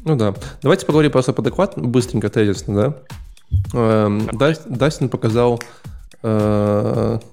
Ну 0.06 0.16
да. 0.16 0.34
Давайте 0.62 0.86
поговорим 0.86 1.12
просто 1.12 1.34
подадекватно, 1.34 1.84
быстренько, 1.84 2.30
тезисно, 2.30 2.76
да? 2.76 2.96
Эм, 3.74 4.30
Дастин 4.68 5.10
показал 5.10 5.60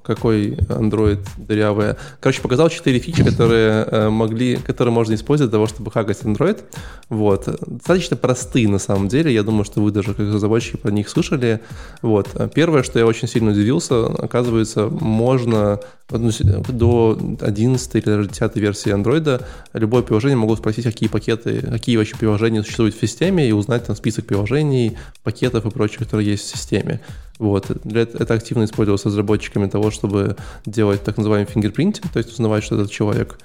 какой 0.03 0.51
Android 0.68 1.20
дырявая. 1.36 1.97
Короче, 2.20 2.43
показал 2.43 2.68
4 2.68 2.99
фичи, 2.99 3.24
которые 3.24 3.84
э, 3.84 4.09
могли, 4.11 4.57
которые 4.57 4.93
можно 4.93 5.14
использовать 5.14 5.51
для 5.51 5.57
того, 5.57 5.66
чтобы 5.66 5.90
хакать 5.90 6.20
Android. 6.22 6.61
Вот. 7.09 7.49
Достаточно 7.66 8.16
простые 8.16 8.68
на 8.68 8.78
самом 8.78 9.09
деле. 9.09 9.32
Я 9.32 9.43
думаю, 9.43 9.64
что 9.64 9.80
вы 9.80 9.90
даже 9.90 10.14
как 10.14 10.26
разработчики 10.26 10.76
про 10.76 10.90
них 10.90 11.09
слышали. 11.09 11.61
Вот. 12.03 12.28
Первое, 12.55 12.82
что 12.82 12.99
я 12.99 13.07
очень 13.07 13.28
сильно 13.28 13.53
удивился, 13.53 14.07
оказывается, 14.07 14.88
можно 14.88 15.80
до 16.09 17.18
11 17.40 17.95
или 17.95 18.05
даже 18.05 18.28
10 18.28 18.57
версии 18.57 18.93
Android 18.93 19.43
любое 19.72 20.03
приложение 20.03 20.36
могут 20.36 20.59
спросить, 20.59 20.84
какие 20.84 21.09
пакеты, 21.09 21.62
какие 21.62 21.97
вообще 21.97 22.16
приложения 22.16 22.62
существуют 22.62 22.95
в 22.95 23.01
системе, 23.01 23.49
и 23.49 23.53
узнать 23.53 23.86
там 23.86 23.97
список 23.97 24.26
приложений, 24.26 24.99
пакетов 25.22 25.64
и 25.64 25.70
прочего, 25.70 26.05
которые 26.05 26.30
есть 26.30 26.45
в 26.45 26.57
системе. 26.57 27.01
Вот. 27.43 27.70
Это 27.70 28.34
активно 28.34 28.64
использовалось 28.64 29.05
разработчиками 29.05 29.66
того, 29.68 29.90
чтобы 29.90 30.36
делать 30.64 31.03
так 31.03 31.16
называемый 31.16 31.51
фингерпринтинг, 31.51 32.12
то 32.12 32.18
есть 32.18 32.30
узнавать, 32.32 32.62
что 32.62 32.76
этот 32.76 32.90
человек 32.90 33.38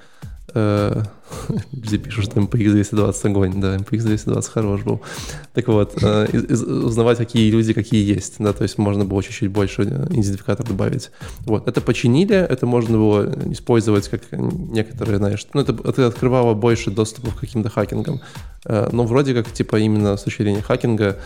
Э, 0.54 1.04
где 1.74 1.98
пишут, 1.98 2.26
что 2.26 2.40
MPX 2.40 2.72
220 2.72 3.26
огонь, 3.26 3.60
да, 3.60 3.76
MPX 3.76 4.00
220 4.04 4.52
хорош 4.52 4.82
был. 4.84 5.02
Так 5.54 5.68
вот, 5.68 6.02
э, 6.02 6.28
узнавать, 6.50 7.18
какие 7.18 7.52
люди 7.52 7.74
какие 7.74 8.16
есть, 8.16 8.36
да, 8.40 8.54
то 8.54 8.64
есть 8.64 8.78
можно 8.78 9.04
было 9.04 9.22
чуть-чуть 9.22 9.52
больше 9.52 9.84
идентификатор 9.84 10.66
добавить. 10.66 11.12
Вот, 11.42 11.68
это 11.68 11.82
починили, 11.82 12.36
это 12.36 12.66
можно 12.66 12.98
было 12.98 13.52
использовать 13.52 14.08
как 14.08 14.22
некоторые, 14.32 15.18
знаешь, 15.18 15.46
ну, 15.54 15.62
это, 15.62 16.08
открывало 16.08 16.54
больше 16.54 16.92
доступа 16.92 17.32
к 17.32 17.40
каким-то 17.42 17.70
хакингам. 17.70 18.22
Э, 18.66 18.90
но 18.92 19.04
вроде 19.04 19.34
как, 19.34 19.52
типа, 19.52 19.76
именно 19.76 20.16
с 20.16 20.24
точки 20.24 20.44
зрения 20.44 20.62
хакинга 20.62 21.18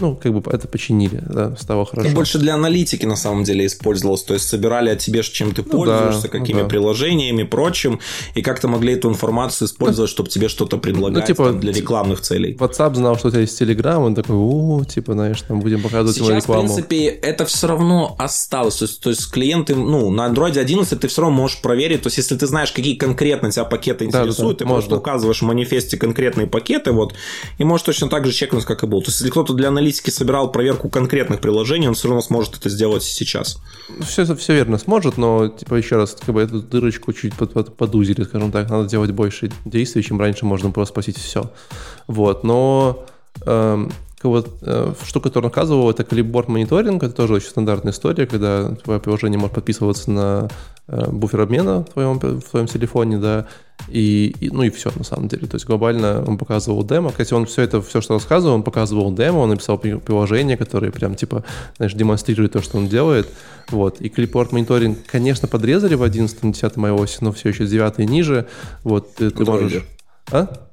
ну, 0.00 0.16
как 0.16 0.32
бы 0.32 0.50
это 0.50 0.68
починили, 0.68 1.22
да, 1.28 1.56
стало 1.56 1.84
хорошо. 1.84 2.08
Ну, 2.08 2.14
больше 2.14 2.38
для 2.38 2.54
аналитики 2.54 3.06
на 3.06 3.16
самом 3.16 3.44
деле 3.44 3.66
использовалось, 3.66 4.22
то 4.22 4.34
есть 4.34 4.48
собирали 4.48 4.90
о 4.90 4.96
тебе, 4.96 5.22
чем 5.22 5.52
ты 5.52 5.62
ну, 5.64 5.70
пользуешься, 5.70 6.22
да, 6.22 6.28
какими 6.28 6.58
ну, 6.58 6.62
да. 6.64 6.68
приложениями, 6.68 7.42
прочим, 7.42 8.00
и 8.34 8.42
как-то 8.42 8.68
могли 8.68 8.94
эту 8.94 9.08
информацию 9.08 9.66
использовать, 9.66 10.10
ну, 10.10 10.12
чтобы 10.12 10.28
тебе 10.30 10.48
что-то 10.48 10.78
предлагать 10.78 11.28
ну, 11.28 11.34
типа, 11.34 11.44
там, 11.46 11.60
для 11.60 11.72
рекламных 11.72 12.20
целей. 12.20 12.54
WhatsApp 12.54 12.94
знал, 12.94 13.18
что 13.18 13.28
у 13.28 13.30
тебя 13.30 13.40
есть 13.40 13.60
Telegram, 13.60 13.98
он 13.98 14.14
такой, 14.14 14.36
о, 14.36 14.84
типа, 14.84 15.12
знаешь, 15.14 15.42
там 15.42 15.60
будем 15.60 15.82
показывать 15.82 16.16
Сейчас, 16.16 16.28
ему 16.28 16.38
рекламу. 16.38 16.62
в 16.62 16.74
принципе, 16.74 17.06
это 17.06 17.44
все 17.44 17.66
равно 17.66 18.14
осталось, 18.18 18.76
то 18.76 18.84
есть, 18.84 19.00
то 19.00 19.10
есть 19.10 19.30
клиенты, 19.30 19.74
ну, 19.74 20.10
на 20.10 20.28
Android 20.28 20.58
11 20.58 21.00
ты 21.00 21.08
все 21.08 21.22
равно 21.22 21.36
можешь 21.36 21.60
проверить, 21.60 22.02
то 22.02 22.06
есть 22.06 22.18
если 22.18 22.36
ты 22.36 22.46
знаешь, 22.46 22.72
какие 22.72 22.94
конкретно 22.94 23.50
тебя 23.50 23.64
пакеты 23.64 24.04
интересуют, 24.04 24.36
да, 24.36 24.44
да, 24.44 24.48
да, 24.48 24.54
ты 24.54 24.64
можно. 24.64 24.88
просто 24.88 24.96
указываешь 24.96 25.42
в 25.42 25.44
манифесте 25.44 25.96
конкретные 25.96 26.46
пакеты, 26.46 26.92
вот, 26.92 27.14
и 27.58 27.64
можешь 27.64 27.84
точно 27.84 28.08
так 28.08 28.26
же 28.26 28.32
чекнуть, 28.32 28.64
как 28.64 28.82
и 28.82 28.86
был. 28.86 29.02
То 29.02 29.08
есть 29.08 29.20
если 29.20 29.30
кто-то 29.30 29.54
для 29.54 29.68
аналитики 29.68 29.87
собирал 29.92 30.52
проверку 30.52 30.88
конкретных 30.88 31.40
приложений, 31.40 31.88
он 31.88 31.94
все 31.94 32.08
равно 32.08 32.22
сможет 32.22 32.56
это 32.56 32.68
сделать 32.68 33.02
сейчас. 33.02 33.58
Все, 34.00 34.34
все 34.36 34.54
верно 34.54 34.78
сможет, 34.78 35.16
но, 35.16 35.48
типа, 35.48 35.74
еще 35.74 35.96
раз, 35.96 36.16
как 36.18 36.34
бы 36.34 36.42
эту 36.42 36.60
дырочку 36.60 37.12
чуть 37.12 37.34
под, 37.34 37.52
под, 37.52 37.76
подузили, 37.76 38.22
скажем 38.22 38.52
так, 38.52 38.70
надо 38.70 38.88
делать 38.88 39.10
больше 39.10 39.50
действий, 39.64 40.02
чем 40.02 40.20
раньше 40.20 40.46
можно 40.46 40.68
было 40.70 40.84
спросить 40.84 41.18
все. 41.18 41.50
Вот, 42.06 42.44
но 42.44 43.06
эм, 43.46 43.92
вот, 44.22 44.58
э, 44.62 44.94
штука, 45.04 45.28
которую 45.28 45.50
наказывал, 45.50 45.90
это 45.90 46.02
клипборд 46.02 46.48
мониторинг, 46.48 47.02
это 47.02 47.14
тоже 47.14 47.34
очень 47.34 47.48
стандартная 47.48 47.92
история, 47.92 48.26
когда 48.26 48.70
твое 48.74 48.98
приложение 48.98 49.38
может 49.38 49.54
подписываться 49.54 50.10
на 50.10 50.48
э, 50.88 51.10
буфер 51.10 51.42
обмена 51.42 51.84
в 51.84 51.92
твоем, 51.92 52.18
в 52.18 52.42
твоем 52.42 52.66
телефоне, 52.66 53.18
да, 53.18 53.46
и, 53.86 54.34
и, 54.40 54.50
ну 54.50 54.64
и 54.64 54.70
все 54.70 54.90
на 54.96 55.04
самом 55.04 55.28
деле. 55.28 55.46
То 55.46 55.54
есть 55.54 55.66
глобально 55.66 56.24
он 56.26 56.36
показывал 56.36 56.84
демо. 56.84 57.10
Кстати, 57.10 57.32
он 57.32 57.46
все 57.46 57.62
это, 57.62 57.80
все, 57.80 58.00
что 58.00 58.14
рассказывал, 58.14 58.56
он 58.56 58.62
показывал 58.64 59.14
демо, 59.14 59.38
он 59.38 59.50
написал 59.50 59.78
приложение, 59.78 60.56
которое 60.56 60.90
прям 60.90 61.14
типа, 61.14 61.44
знаешь, 61.76 61.94
демонстрирует 61.94 62.52
то, 62.52 62.60
что 62.60 62.78
он 62.78 62.88
делает. 62.88 63.28
Вот. 63.70 64.00
И 64.00 64.08
клиппорт 64.08 64.50
мониторинг, 64.52 64.98
конечно, 65.06 65.46
подрезали 65.46 65.94
в 65.94 66.02
11-10 66.02 66.74
iOS, 66.74 67.18
но 67.20 67.32
все 67.32 67.50
еще 67.50 67.66
с 67.66 67.70
9 67.70 68.00
и 68.00 68.06
ниже. 68.06 68.48
Вот 68.82 69.14
ты, 69.14 69.30
ты 69.30 69.44
можешь... 69.44 69.84
А? 70.30 70.67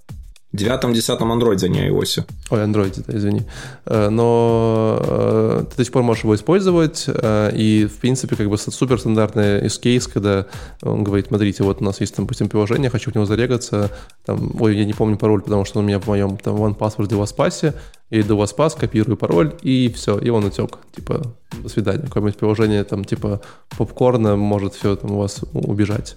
Девятом-десятом 0.56 1.32
андроиде, 1.32 1.68
а 1.68 1.70
не 1.70 1.90
iOS. 1.90 2.24
Ой, 2.50 2.64
андроиде, 2.64 3.04
да, 3.06 3.18
извини. 3.18 3.44
Э, 3.86 4.10
но 4.10 5.00
э, 5.02 5.66
ты 5.70 5.78
до 5.78 5.84
сих 5.84 5.94
пор 5.94 6.04
можешь 6.04 6.24
его 6.24 6.36
использовать, 6.36 7.06
э, 7.08 7.52
и, 7.56 7.86
в 7.86 7.98
принципе, 7.98 8.36
как 8.36 8.50
бы 8.50 8.58
суперстандартный 8.58 9.66
use 9.66 9.82
case, 9.82 10.10
когда 10.12 10.46
он 10.82 11.04
говорит, 11.04 11.28
смотрите, 11.28 11.64
вот 11.64 11.82
у 11.82 11.84
нас 11.84 12.02
есть, 12.02 12.16
допустим, 12.18 12.50
приложение, 12.50 12.90
хочу 12.90 13.12
в 13.12 13.16
него 13.16 13.26
зарегаться, 13.26 13.92
там, 14.26 14.52
ой, 14.60 14.78
я 14.78 14.86
не 14.86 14.94
помню 14.94 15.18
пароль, 15.18 15.42
потому 15.42 15.66
что 15.66 15.80
он 15.80 15.86
у 15.86 15.88
меня 15.88 16.00
в 16.00 16.08
моем 16.08 16.38
там 16.38 16.56
OnePassword 16.56 17.12
и 17.12 17.16
LastPass, 17.16 17.74
я 18.12 18.22
иду 18.22 18.38
в 18.38 18.42
LastPass, 18.42 18.80
копирую 18.80 19.18
пароль, 19.18 19.54
и 19.62 19.92
все, 19.96 20.18
и 20.20 20.30
он 20.30 20.46
утек. 20.46 20.78
Типа, 20.96 21.34
до 21.52 21.70
свидания. 21.70 22.04
Какое-нибудь 22.04 22.38
приложение, 22.38 22.84
там, 22.84 23.04
типа, 23.04 23.42
попкорна 23.78 24.36
может 24.36 24.76
все 24.76 24.96
там 24.96 25.12
у 25.12 25.18
вас 25.20 25.42
убежать. 25.54 26.16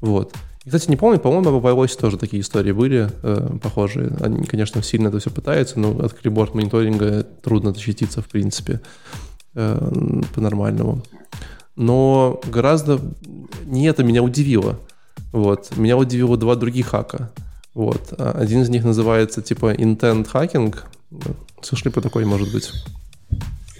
Вот. 0.00 0.34
Кстати, 0.68 0.90
не 0.90 0.96
помню, 0.96 1.18
по-моему, 1.18 1.58
в 1.58 1.66
iOS 1.66 1.98
тоже 1.98 2.18
такие 2.18 2.42
истории 2.42 2.72
были 2.72 3.10
э, 3.22 3.58
похожие. 3.62 4.12
Они, 4.20 4.44
конечно, 4.44 4.82
сильно 4.82 5.08
это 5.08 5.18
все 5.18 5.30
пытаются, 5.30 5.80
но 5.80 5.90
от 5.98 6.12
клипборд 6.12 6.54
мониторинга 6.54 7.24
трудно 7.42 7.72
защититься, 7.72 8.20
в 8.20 8.28
принципе, 8.28 8.80
э, 9.54 10.20
по-нормальному. 10.34 11.02
Но 11.76 12.40
гораздо... 12.46 13.00
Не 13.64 13.86
это 13.86 14.04
меня 14.04 14.22
удивило. 14.22 14.78
Вот. 15.32 15.76
Меня 15.76 15.96
удивило 15.96 16.36
два 16.36 16.54
других 16.54 16.88
хака. 16.88 17.30
Вот. 17.74 18.12
Один 18.18 18.62
из 18.62 18.68
них 18.68 18.84
называется 18.84 19.42
типа 19.42 19.74
intent 19.74 20.28
hacking. 20.32 20.76
Слышали 21.62 21.90
по 21.90 22.00
такой, 22.00 22.24
может 22.24 22.52
быть? 22.52 22.70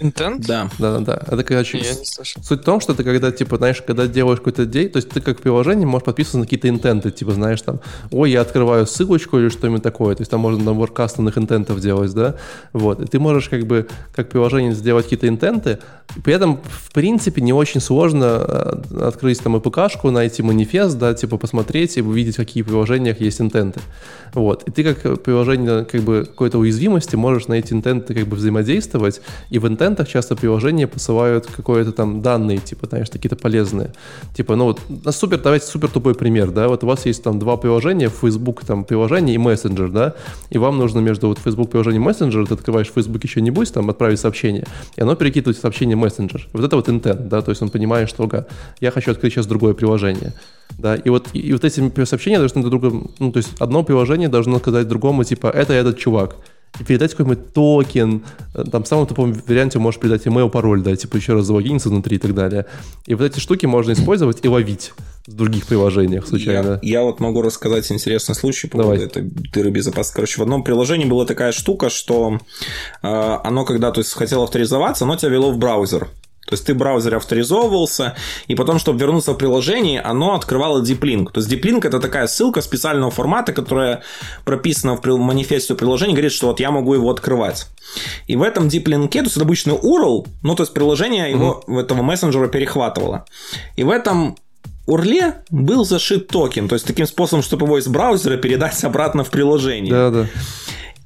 Intent? 0.00 0.44
Да. 0.46 0.70
Да, 0.78 0.98
да, 0.98 1.00
да. 1.00 1.22
Это, 1.26 1.42
короче, 1.44 1.78
Я 1.78 1.94
не 1.94 2.04
суть 2.04 2.60
в 2.60 2.64
том, 2.64 2.80
что 2.80 2.94
ты 2.94 3.04
когда, 3.04 3.32
типа, 3.32 3.56
знаешь, 3.56 3.82
когда 3.82 4.06
делаешь 4.06 4.38
какой-то 4.38 4.66
день, 4.66 4.88
то 4.88 4.98
есть 4.98 5.08
ты 5.08 5.20
как 5.20 5.40
приложение 5.40 5.86
можешь 5.86 6.04
подписываться 6.04 6.38
на 6.38 6.44
какие-то 6.44 6.68
интенты, 6.68 7.10
типа, 7.10 7.32
знаешь, 7.32 7.62
там, 7.62 7.80
ой, 8.10 8.30
я 8.30 8.40
открываю 8.40 8.86
ссылочку 8.86 9.38
или 9.38 9.48
что-нибудь 9.48 9.82
такое, 9.82 10.14
то 10.14 10.22
есть 10.22 10.30
там 10.30 10.40
можно 10.40 10.62
набор 10.62 10.92
кастомных 10.92 11.38
интентов 11.38 11.80
делать, 11.80 12.12
да, 12.12 12.36
вот, 12.72 13.00
и 13.00 13.06
ты 13.06 13.18
можешь 13.18 13.48
как 13.48 13.66
бы 13.66 13.86
как 14.14 14.28
приложение 14.28 14.72
сделать 14.72 15.04
какие-то 15.04 15.28
интенты, 15.28 15.78
при 16.24 16.34
этом, 16.34 16.60
в 16.64 16.92
принципе, 16.92 17.40
не 17.40 17.52
очень 17.52 17.80
сложно 17.80 18.44
э, 18.46 19.06
открыть 19.06 19.40
там 19.40 19.56
APK-шку, 19.56 20.10
найти 20.10 20.42
манифест, 20.42 20.98
да, 20.98 21.14
типа, 21.14 21.36
посмотреть 21.36 21.96
и 21.96 22.02
увидеть, 22.02 22.36
какие 22.36 22.62
в 22.62 22.66
приложениях 22.66 23.20
есть 23.20 23.40
интенты, 23.40 23.80
вот, 24.34 24.64
и 24.64 24.70
ты 24.70 24.84
как 24.84 25.22
приложение 25.22 25.84
как 25.84 26.02
бы 26.02 26.24
какой-то 26.26 26.58
уязвимости 26.58 27.16
можешь 27.16 27.48
на 27.48 27.54
эти 27.54 27.72
интенты 27.72 28.14
как 28.14 28.26
бы 28.26 28.36
взаимодействовать, 28.36 29.20
и 29.50 29.58
в 29.58 29.66
интент 29.66 29.87
клиентах 29.88 30.08
часто 30.08 30.36
приложения 30.36 30.86
посылают 30.86 31.46
какое-то 31.46 31.92
там 31.92 32.20
данные, 32.20 32.58
типа, 32.58 32.86
знаешь, 32.86 33.08
какие-то 33.10 33.36
полезные. 33.36 33.92
Типа, 34.36 34.54
ну 34.54 34.64
вот, 34.64 34.80
супер, 35.14 35.38
давайте 35.38 35.66
супер 35.66 35.88
тупой 35.88 36.14
пример, 36.14 36.50
да, 36.50 36.68
вот 36.68 36.84
у 36.84 36.86
вас 36.86 37.06
есть 37.06 37.22
там 37.22 37.38
два 37.38 37.56
приложения, 37.56 38.10
Facebook 38.10 38.64
там 38.64 38.84
приложение 38.84 39.34
и 39.34 39.38
Messenger, 39.38 39.88
да, 39.88 40.14
и 40.50 40.58
вам 40.58 40.78
нужно 40.78 41.00
между 41.00 41.28
вот 41.28 41.38
Facebook 41.38 41.70
приложением 41.70 42.06
Messenger, 42.06 42.46
ты 42.46 42.54
открываешь 42.54 42.92
Facebook 42.94 43.24
еще-нибудь, 43.24 43.72
там, 43.72 43.88
отправить 43.88 44.20
сообщение, 44.20 44.64
и 44.96 45.00
оно 45.00 45.14
перекидывает 45.14 45.58
сообщение 45.58 45.96
Messenger. 45.96 46.40
Вот 46.52 46.64
это 46.64 46.76
вот 46.76 46.88
intent, 46.88 47.28
да, 47.28 47.40
то 47.40 47.50
есть 47.50 47.62
он 47.62 47.70
понимает, 47.70 48.08
что, 48.08 48.24
ага, 48.24 48.46
я 48.80 48.90
хочу 48.90 49.10
открыть 49.10 49.32
сейчас 49.32 49.46
другое 49.46 49.72
приложение. 49.74 50.32
Да, 50.78 50.96
и 50.96 51.08
вот, 51.08 51.28
и, 51.32 51.38
и 51.38 51.52
вот 51.52 51.64
эти 51.64 52.04
сообщения 52.04 52.38
должны 52.38 52.62
друг 52.62 52.82
другу, 52.82 53.10
ну, 53.18 53.32
то 53.32 53.38
есть 53.38 53.50
одно 53.58 53.82
приложение 53.82 54.28
должно 54.28 54.58
сказать 54.58 54.86
другому, 54.86 55.24
типа, 55.24 55.46
это 55.46 55.72
этот 55.72 55.98
чувак 55.98 56.36
и 56.80 56.84
передать 56.84 57.12
какой-нибудь 57.12 57.52
токен, 57.52 58.24
э, 58.54 58.64
там 58.70 58.84
в 58.84 58.88
самом 58.88 59.06
тупом 59.06 59.32
варианте 59.46 59.78
можешь 59.78 60.00
передать 60.00 60.26
email, 60.26 60.50
пароль, 60.50 60.82
да, 60.82 60.94
типа 60.94 61.16
еще 61.16 61.34
раз 61.34 61.46
залогиниться 61.46 61.88
внутри 61.88 62.16
и 62.16 62.20
так 62.20 62.34
далее. 62.34 62.66
И 63.06 63.14
вот 63.14 63.24
эти 63.24 63.40
штуки 63.40 63.66
можно 63.66 63.92
использовать 63.92 64.44
и 64.44 64.48
ловить 64.48 64.92
в 65.26 65.34
других 65.34 65.66
приложениях 65.66 66.26
случайно. 66.26 66.78
Я, 66.82 67.00
я 67.00 67.02
вот 67.02 67.20
могу 67.20 67.42
рассказать 67.42 67.90
интересный 67.92 68.34
случай 68.34 68.66
по 68.66 68.78
поводу 68.78 69.02
этой 69.02 69.22
дыры 69.22 69.70
безопасности. 69.70 70.14
Короче, 70.14 70.38
в 70.38 70.42
одном 70.42 70.64
приложении 70.64 71.04
была 71.04 71.26
такая 71.26 71.52
штука, 71.52 71.90
что 71.90 72.38
э, 73.02 73.38
оно, 73.44 73.64
когда 73.64 73.90
то 73.90 74.00
есть, 74.00 74.12
хотело 74.12 74.44
авторизоваться, 74.44 75.04
оно 75.04 75.16
тебя 75.16 75.30
вело 75.30 75.52
в 75.52 75.58
браузер. 75.58 76.08
То 76.48 76.54
есть 76.54 76.64
ты 76.64 76.72
в 76.72 76.78
браузере 76.78 77.18
авторизовывался, 77.18 78.16
и 78.46 78.54
потом, 78.54 78.78
чтобы 78.78 78.98
вернуться 78.98 79.32
в 79.32 79.36
приложение, 79.36 80.00
оно 80.00 80.34
открывало 80.34 80.82
Link. 80.82 81.30
То 81.30 81.40
есть 81.40 81.52
Link 81.52 81.86
это 81.86 82.00
такая 82.00 82.26
ссылка 82.26 82.62
специального 82.62 83.10
формата, 83.10 83.52
которая 83.52 84.02
прописана 84.46 84.96
в 84.96 85.18
манифесте 85.18 85.74
приложения, 85.74 86.14
говорит, 86.14 86.32
что 86.32 86.46
вот 86.46 86.58
я 86.58 86.70
могу 86.70 86.94
его 86.94 87.10
открывать. 87.10 87.66
И 88.26 88.36
в 88.36 88.42
этом 88.42 88.68
Link, 88.68 89.10
то 89.10 89.18
есть 89.18 89.36
это 89.36 89.44
обычный 89.44 89.74
URL, 89.74 90.26
ну 90.42 90.54
то 90.54 90.62
есть 90.62 90.72
приложение 90.72 91.30
его, 91.30 91.62
mm-hmm. 91.66 91.80
этого 91.80 92.00
мессенджера 92.00 92.48
перехватывало. 92.48 93.26
И 93.76 93.84
в 93.84 93.90
этом 93.90 94.36
URL 94.86 95.22
е 95.22 95.34
был 95.50 95.84
зашит 95.84 96.28
токен, 96.28 96.66
то 96.66 96.74
есть 96.74 96.86
таким 96.86 97.06
способом, 97.06 97.42
чтобы 97.42 97.66
его 97.66 97.78
из 97.78 97.86
браузера 97.86 98.38
передать 98.38 98.82
обратно 98.84 99.22
в 99.22 99.30
приложение. 99.30 99.92
Да, 99.92 100.10
да. 100.10 100.26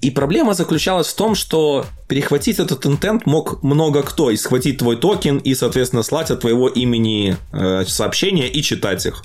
И 0.03 0.11
проблема 0.11 0.53
заключалась 0.55 1.07
в 1.07 1.15
том, 1.15 1.37
что 1.37 1.87
перехватить 2.09 2.59
этот 2.59 2.85
intent 2.87 3.25
мог 3.25 3.63
много 3.63 4.03
кто, 4.03 4.31
и 4.31 4.37
схватить 4.37 4.79
твой 4.79 4.97
токен 4.97 5.39
и, 5.39 5.55
соответственно, 5.55 6.03
слать 6.03 6.33
от 6.33 6.41
твоего 6.41 6.69
имени 6.69 7.37
э, 7.53 7.85
сообщения 7.87 8.49
и 8.49 8.63
читать 8.63 9.07
их. 9.07 9.23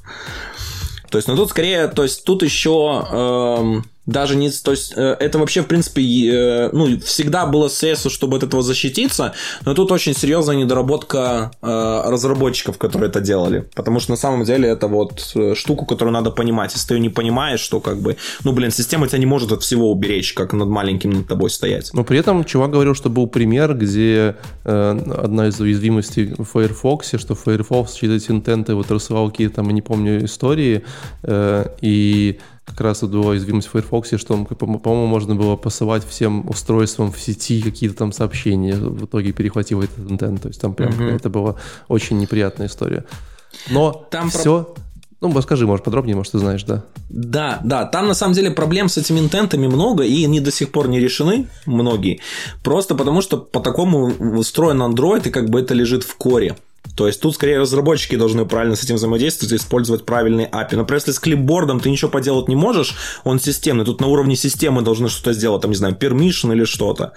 То 1.10 1.18
есть, 1.18 1.28
ну 1.28 1.36
тут 1.36 1.50
скорее, 1.50 1.88
то 1.88 2.04
есть 2.04 2.24
тут 2.24 2.44
еще... 2.44 3.08
Э, 3.12 3.82
даже 4.08 4.36
не... 4.36 4.50
То 4.50 4.72
есть, 4.72 4.94
э, 4.96 5.18
это 5.20 5.38
вообще, 5.38 5.62
в 5.62 5.68
принципе, 5.68 6.02
э, 6.02 6.70
ну, 6.72 7.00
всегда 7.02 7.46
было 7.46 7.68
средство, 7.68 8.10
чтобы 8.10 8.38
от 8.38 8.44
этого 8.44 8.64
защититься, 8.64 9.34
но 9.66 9.74
тут 9.74 9.92
очень 9.92 10.16
серьезная 10.16 10.56
недоработка 10.56 11.52
э, 11.62 12.02
разработчиков, 12.06 12.78
которые 12.78 13.10
это 13.10 13.20
делали. 13.20 13.70
Потому 13.76 14.00
что 14.00 14.12
на 14.12 14.18
самом 14.18 14.46
деле 14.46 14.70
это 14.70 14.88
вот 14.88 15.36
штуку, 15.56 15.86
которую 15.86 16.14
надо 16.14 16.32
понимать. 16.32 16.74
Если 16.74 16.88
ты 16.88 16.94
ее 16.96 17.02
не 17.02 17.10
понимаешь, 17.10 17.60
что 17.60 17.82
как 17.82 18.02
бы... 18.02 18.16
Ну, 18.44 18.54
блин, 18.54 18.72
система 18.72 19.08
тебя 19.08 19.20
не 19.20 19.26
может 19.26 19.52
от 19.52 19.62
всего 19.62 19.92
уберечь, 19.92 20.34
как 20.34 20.54
над 20.54 20.70
маленьким 20.70 21.12
над 21.12 21.28
тобой 21.28 21.50
стоять. 21.50 21.92
Но 21.94 22.06
при 22.06 22.18
этом 22.20 22.46
чувак 22.46 22.72
говорил, 22.72 22.96
что 22.96 23.10
был 23.10 23.28
пример, 23.28 23.74
где 23.74 24.36
одна 24.64 25.48
из 25.48 25.60
уязвимостей 25.60 26.34
в 26.38 26.46
Firefox, 26.46 27.16
что 27.18 27.36
Firefox 27.36 27.94
через 27.94 28.30
интенты 28.30 28.74
вот 28.74 28.90
рассылал 28.90 29.30
какие-то, 29.30 29.56
там, 29.56 29.70
не 29.70 29.82
помню, 29.82 30.24
истории, 30.24 30.84
и 31.82 32.40
как 32.68 32.82
раз 32.82 33.02
вот 33.02 33.16
уязвимость 33.16 33.68
в 33.68 33.72
Firefox, 33.72 34.12
что, 34.18 34.44
по-моему, 34.44 35.08
можно 35.08 35.36
было 35.36 35.56
посылать 35.56 36.06
всем 36.06 36.48
устройствам 36.50 37.12
в 37.12 37.20
сети 37.20 37.62
какие-то 37.62 37.96
там 37.96 38.12
сообщения, 38.12 38.76
в 38.76 39.06
итоге 39.06 39.32
перехватил 39.32 39.82
этот 39.82 40.00
интент. 40.12 40.42
То 40.42 40.50
есть 40.50 40.60
там 40.60 40.74
прям 40.74 40.92
mm-hmm. 40.92 41.16
это 41.16 41.30
была 41.30 41.56
очень 41.88 42.20
неприятная 42.20 42.68
история. 42.68 43.06
Но 43.70 44.06
там 44.12 44.30
все... 44.30 44.64
Про... 44.64 44.82
Ну, 45.20 45.34
расскажи, 45.36 45.66
может, 45.66 45.84
подробнее, 45.84 46.16
может, 46.16 46.34
ты 46.34 46.38
знаешь, 46.38 46.64
да? 46.64 46.84
Да, 47.10 47.60
да, 47.64 47.86
там 47.86 48.08
на 48.08 48.14
самом 48.14 48.36
деле 48.36 48.52
проблем 48.52 48.88
с 48.88 48.98
этими 48.98 49.20
интентами 49.20 49.66
много, 49.66 50.04
и 50.04 50.26
они 50.26 50.40
до 50.40 50.52
сих 50.52 50.72
пор 50.72 50.90
не 50.90 51.00
решены, 51.00 51.48
многие, 51.66 52.20
просто 52.64 52.94
потому 52.94 53.22
что 53.22 53.38
по 53.38 53.60
такому 53.60 54.12
устроен 54.38 54.80
Android, 54.84 55.28
и 55.28 55.32
как 55.32 55.50
бы 55.50 55.60
это 55.62 55.74
лежит 55.74 56.04
в 56.04 56.16
коре. 56.18 56.56
То 56.96 57.08
есть 57.08 57.22
тут 57.22 57.36
скорее 57.36 57.60
разработчики 57.60 58.16
должны 58.16 58.46
правильно 58.46 58.76
с 58.76 58.84
этим 58.84 58.96
взаимодействовать 58.96 59.54
и 59.54 59.56
использовать 59.58 60.06
правильные 60.06 60.48
API. 60.48 60.78
Например, 60.78 61.00
если 61.00 61.12
с 61.12 61.20
клипбордом 61.20 61.80
ты 61.80 61.90
ничего 61.90 62.10
поделать 62.10 62.48
не 62.48 62.56
можешь, 62.56 62.96
он 63.24 63.40
системный, 63.40 63.86
тут 63.86 64.02
на 64.02 64.08
уровне 64.08 64.36
системы 64.36 64.82
должны 64.82 65.10
что-то 65.10 65.34
сделать, 65.34 65.62
там, 65.62 65.72
не 65.72 65.78
знаю, 65.78 65.96
permission 66.00 66.54
или 66.54 66.64
что-то, 66.64 67.14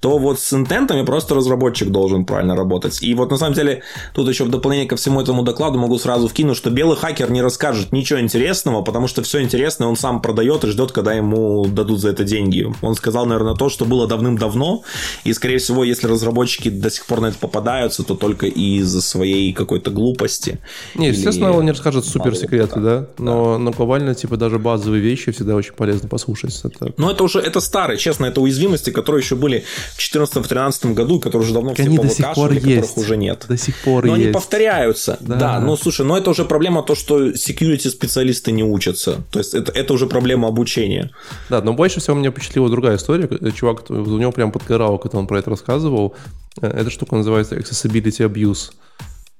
то 0.00 0.18
вот 0.18 0.40
с 0.40 0.52
интентами 0.52 1.04
просто 1.04 1.34
разработчик 1.34 1.90
должен 1.90 2.24
правильно 2.24 2.54
работать. 2.54 3.02
И 3.02 3.14
вот 3.14 3.30
на 3.30 3.36
самом 3.36 3.54
деле 3.54 3.82
тут 4.14 4.28
еще 4.28 4.44
в 4.44 4.50
дополнение 4.50 4.88
ко 4.88 4.96
всему 4.96 5.20
этому 5.20 5.42
докладу 5.42 5.78
могу 5.78 5.98
сразу 5.98 6.28
вкинуть, 6.28 6.56
что 6.56 6.70
белый 6.70 6.96
хакер 6.96 7.30
не 7.30 7.42
расскажет 7.42 7.92
ничего 7.92 8.20
интересного, 8.20 8.82
потому 8.82 9.08
что 9.08 9.22
все 9.22 9.42
интересное 9.42 9.88
он 9.88 9.96
сам 9.96 10.20
продает 10.20 10.64
и 10.64 10.68
ждет, 10.68 10.92
когда 10.92 11.12
ему 11.12 11.66
дадут 11.66 12.00
за 12.00 12.10
это 12.10 12.24
деньги. 12.24 12.66
Он 12.82 12.94
сказал, 12.94 13.26
наверное, 13.26 13.54
то, 13.54 13.68
что 13.68 13.84
было 13.84 14.06
давным-давно, 14.06 14.82
и, 15.24 15.32
скорее 15.32 15.58
всего, 15.58 15.84
если 15.84 16.06
разработчики 16.06 16.68
до 16.68 16.90
сих 16.90 17.06
пор 17.06 17.20
на 17.20 17.26
это 17.26 17.38
попадаются, 17.38 18.02
то 18.02 18.14
только 18.14 18.46
из 18.46 19.03
своей 19.04 19.52
какой-то 19.52 19.90
глупости. 19.90 20.58
Не, 20.94 21.08
естественно, 21.08 21.52
он 21.52 21.64
не 21.64 21.70
расскажет 21.70 22.04
суперсекреты, 22.04 22.80
да? 22.80 23.06
Но, 23.18 23.52
да. 23.52 23.58
но 23.58 23.70
глобально, 23.70 24.14
типа, 24.14 24.36
даже 24.36 24.58
базовые 24.58 25.02
вещи 25.02 25.32
всегда 25.32 25.54
очень 25.54 25.74
полезно 25.74 26.08
послушать. 26.08 26.60
Это... 26.64 26.92
Но 26.96 27.10
это 27.10 27.24
уже, 27.24 27.40
это 27.40 27.60
старые, 27.60 27.98
честно, 27.98 28.26
это 28.26 28.40
уязвимости, 28.40 28.90
которые 28.90 29.22
еще 29.22 29.36
были 29.36 29.64
в 29.96 29.98
2014-2013 29.98 30.94
году, 30.94 31.20
которые 31.20 31.42
уже 31.42 31.54
давно 31.54 31.74
все 31.74 31.84
они 31.84 31.98
до 31.98 32.08
сих 32.08 32.32
пор 32.34 32.52
есть. 32.52 32.96
уже 32.96 33.16
нет. 33.16 33.44
До 33.48 33.56
сих 33.56 33.76
пор 33.76 34.04
но 34.04 34.16
есть. 34.16 34.24
они 34.24 34.32
повторяются. 34.32 35.18
Да. 35.20 35.36
да, 35.36 35.60
но 35.60 35.76
слушай, 35.76 36.04
но 36.04 36.16
это 36.16 36.30
уже 36.30 36.44
проблема 36.44 36.82
то, 36.82 36.94
что 36.94 37.28
security 37.30 37.88
специалисты 37.88 38.52
не 38.52 38.64
учатся. 38.64 39.22
То 39.30 39.38
есть 39.38 39.54
это, 39.54 39.72
это 39.72 39.92
уже 39.92 40.06
проблема 40.06 40.48
обучения. 40.48 41.10
Да, 41.48 41.60
но 41.62 41.72
больше 41.72 42.00
всего 42.00 42.16
меня 42.16 42.30
впечатлила 42.30 42.68
другая 42.68 42.96
история. 42.96 43.28
Чувак, 43.52 43.90
у 43.90 44.18
него 44.18 44.32
прям 44.32 44.52
подгорал, 44.52 44.98
когда 44.98 45.18
он 45.18 45.26
про 45.26 45.38
это 45.38 45.50
рассказывал. 45.50 46.14
Э, 46.60 46.68
эта 46.68 46.90
штука 46.90 47.16
называется 47.16 47.56
accessibility 47.56 48.28
abuse. 48.28 48.72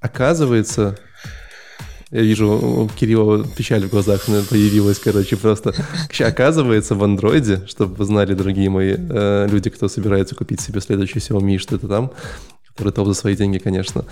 Оказывается, 0.00 0.98
я 2.10 2.20
вижу, 2.20 2.48
у 2.48 2.88
Кирилла 2.88 3.44
печаль 3.56 3.86
в 3.86 3.90
глазах 3.90 4.26
появилась, 4.26 4.98
короче, 4.98 5.36
просто. 5.36 5.74
Оказывается, 6.20 6.94
в 6.94 7.02
андроиде, 7.02 7.66
чтобы 7.66 7.94
вы 7.94 8.04
знали, 8.04 8.34
дорогие 8.34 8.70
мои 8.70 8.94
э, 8.96 9.48
люди, 9.50 9.70
кто 9.70 9.88
собирается 9.88 10.34
купить 10.34 10.60
себе 10.60 10.80
следующий 10.80 11.18
Xiaomi, 11.18 11.58
что-то 11.58 11.88
там, 11.88 12.12
который 12.76 12.92
топ 12.92 13.06
за 13.06 13.14
свои 13.14 13.36
деньги, 13.36 13.58
конечно. 13.58 14.04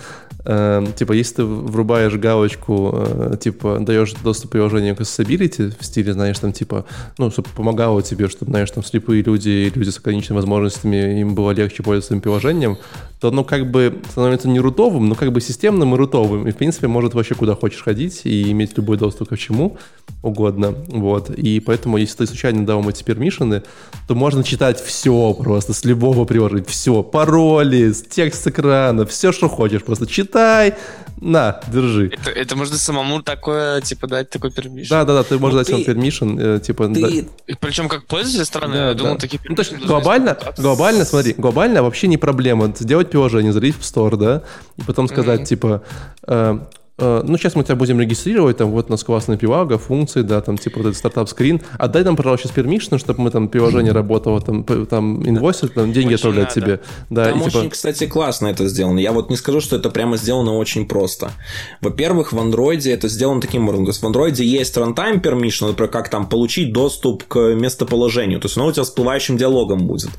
Э, 0.44 0.86
типа, 0.96 1.12
если 1.12 1.36
ты 1.36 1.44
врубаешь 1.44 2.14
галочку, 2.14 2.92
э, 2.94 3.36
типа, 3.40 3.78
даешь 3.80 4.12
доступ 4.22 4.50
к 4.50 4.52
приложению 4.52 4.94
к 4.94 5.00
accessibility 5.00 5.74
в 5.78 5.84
стиле, 5.84 6.12
знаешь, 6.12 6.38
там, 6.38 6.52
типа, 6.52 6.84
ну, 7.18 7.30
чтобы 7.30 7.48
помогало 7.56 8.02
тебе, 8.02 8.28
чтобы, 8.28 8.52
знаешь, 8.52 8.70
там, 8.70 8.84
слепые 8.84 9.22
люди, 9.22 9.72
люди 9.74 9.90
с 9.90 9.98
ограниченными 9.98 10.36
возможностями, 10.36 11.20
им 11.20 11.34
было 11.34 11.50
легче 11.50 11.82
пользоваться 11.82 12.14
этим 12.14 12.20
приложением, 12.20 12.78
то 13.20 13.28
оно 13.28 13.44
как 13.44 13.70
бы 13.70 14.00
становится 14.10 14.48
не 14.48 14.60
рутовым, 14.60 15.08
но 15.08 15.14
как 15.14 15.32
бы 15.32 15.40
системным 15.40 15.94
и 15.94 15.98
рутовым. 15.98 16.48
И, 16.48 16.52
в 16.52 16.56
принципе, 16.56 16.88
может 16.88 17.14
вообще 17.14 17.34
куда 17.34 17.54
хочешь 17.54 17.82
ходить 17.82 18.22
и 18.24 18.50
иметь 18.50 18.76
любой 18.76 18.96
доступ 18.96 19.28
ко 19.28 19.36
чему 19.36 19.78
угодно. 20.22 20.74
Вот. 20.88 21.30
И 21.30 21.60
поэтому, 21.60 21.98
если 21.98 22.18
ты 22.18 22.26
случайно 22.26 22.66
дал 22.66 22.88
эти 22.88 23.04
пермишины, 23.04 23.62
то 24.08 24.14
можно 24.14 24.42
читать 24.42 24.80
все 24.80 25.34
просто 25.34 25.72
с 25.72 25.84
любого 25.84 26.24
приложения. 26.24 26.64
Все. 26.66 27.04
Пароли, 27.04 27.92
текст 28.10 28.42
экрана, 28.52 29.04
все, 29.06 29.32
что 29.32 29.48
хочешь. 29.48 29.82
Просто 29.82 30.06
читай, 30.06 30.74
на, 31.20 31.60
держи. 31.72 32.10
Это, 32.12 32.30
это 32.30 32.56
можно 32.56 32.76
самому 32.76 33.22
такое, 33.22 33.80
типа, 33.80 34.06
дать 34.06 34.30
такой 34.30 34.50
пермишн. 34.50 34.90
Да, 34.90 35.04
да, 35.04 35.14
да, 35.14 35.22
ты 35.22 35.38
можешь 35.38 35.54
ну, 35.54 35.60
дать 35.60 35.68
ему 35.68 35.84
пермишн, 35.84 36.38
э, 36.38 36.60
типа... 36.60 36.88
Ты... 36.88 37.22
Да. 37.48 37.54
Причем 37.60 37.88
как 37.88 38.06
пользователь 38.06 38.44
страны, 38.44 38.74
да, 38.74 38.88
я 38.88 38.94
думал, 38.94 39.16
такие 39.18 39.40
Ну, 39.48 39.54
то 39.54 39.62
есть 39.62 39.72
глобально, 39.72 40.36
глобально, 40.56 41.04
смотри, 41.04 41.34
глобально 41.36 41.82
вообще 41.82 42.06
не 42.08 42.16
проблема 42.16 42.72
сделать 42.78 43.10
приложение, 43.10 43.52
залить 43.52 43.76
в 43.76 43.80
Store, 43.80 44.16
да, 44.16 44.42
и 44.76 44.82
потом 44.82 45.08
сказать, 45.08 45.40
mm-hmm. 45.40 45.46
типа, 45.46 45.82
Э, 46.26 46.58
ну, 46.98 47.36
сейчас 47.38 47.54
мы 47.54 47.64
тебя 47.64 47.74
будем 47.74 48.00
регистрировать, 48.00 48.58
там, 48.58 48.70
вот 48.70 48.88
у 48.88 48.90
нас 48.90 49.02
классная 49.02 49.36
пилага, 49.36 49.78
функции, 49.78 50.22
да, 50.22 50.40
там, 50.42 50.58
типа, 50.58 50.78
вот 50.78 50.88
этот 50.88 50.98
стартап-скрин. 50.98 51.62
Отдай 51.78 52.04
нам, 52.04 52.16
пожалуйста, 52.16 52.48
сейчас 52.48 52.56
permission, 52.56 52.98
чтобы 52.98 53.22
мы 53.22 53.30
там 53.30 53.48
приложение 53.48 53.92
работало, 53.92 54.40
там, 54.40 54.64
там 54.64 55.26
инвойсит, 55.26 55.74
там, 55.74 55.92
деньги 55.92 56.14
очень 56.14 56.28
отправлять 56.28 56.54
тебе. 56.54 56.80
Да, 57.08 57.24
там 57.30 57.40
и, 57.40 57.44
типа... 57.44 57.58
очень, 57.58 57.70
кстати, 57.70 58.06
классно 58.06 58.48
это 58.48 58.68
сделано. 58.68 58.98
Я 58.98 59.12
вот 59.12 59.30
не 59.30 59.36
скажу, 59.36 59.60
что 59.60 59.76
это 59.76 59.88
прямо 59.88 60.18
сделано 60.18 60.56
очень 60.58 60.86
просто. 60.86 61.32
Во-первых, 61.80 62.32
в 62.32 62.38
андроиде 62.38 62.92
это 62.92 63.08
сделано 63.08 63.40
таким 63.40 63.68
образом. 63.68 64.02
В 64.02 64.06
андроиде 64.06 64.44
есть 64.44 64.76
runtime 64.76 65.22
permission, 65.22 65.68
например, 65.68 65.90
как 65.90 66.10
там 66.10 66.28
получить 66.28 66.72
доступ 66.72 67.24
к 67.24 67.38
местоположению. 67.54 68.38
То 68.38 68.46
есть 68.46 68.56
оно 68.58 68.66
у 68.66 68.72
тебя 68.72 68.84
всплывающим 68.84 69.38
диалогом 69.38 69.86
будет. 69.86 70.10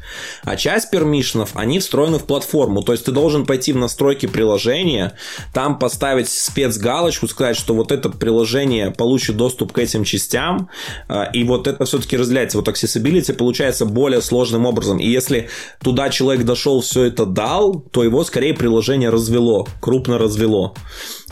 А 0.44 0.56
часть 0.56 0.90
пермишенов, 0.90 1.52
они 1.54 1.80
встроены 1.80 2.18
в 2.18 2.24
платформу. 2.24 2.82
То 2.82 2.94
есть 2.94 3.06
ты 3.06 3.12
должен 3.12 3.46
пойти 3.46 3.74
в 3.74 3.78
настройки 3.78 4.26
приложения, 4.26 5.14
там 5.54 5.78
поставить 5.78 6.30
спец 6.30 6.63
галочку, 6.72 7.28
сказать, 7.28 7.58
что 7.58 7.74
вот 7.74 7.92
это 7.92 8.10
приложение 8.10 8.92
получит 8.92 9.38
доступ 9.38 9.72
к 9.72 9.80
этим 9.80 10.04
частям, 10.04 10.70
а, 11.08 11.24
и 11.24 11.44
вот 11.44 11.68
это 11.68 11.86
все-таки 11.86 12.18
разделяется. 12.18 12.58
Вот 12.58 12.68
accessibility 12.68 13.34
получается 13.34 13.86
более 13.86 14.22
сложным 14.22 14.66
образом. 14.66 15.00
И 15.00 15.08
если 15.08 15.50
туда 15.82 16.10
человек 16.10 16.46
дошел, 16.46 16.82
все 16.82 17.04
это 17.06 17.26
дал, 17.26 17.82
то 17.92 18.04
его 18.04 18.24
скорее 18.24 18.54
приложение 18.54 19.10
развело, 19.10 19.68
крупно 19.80 20.18
развело. 20.18 20.76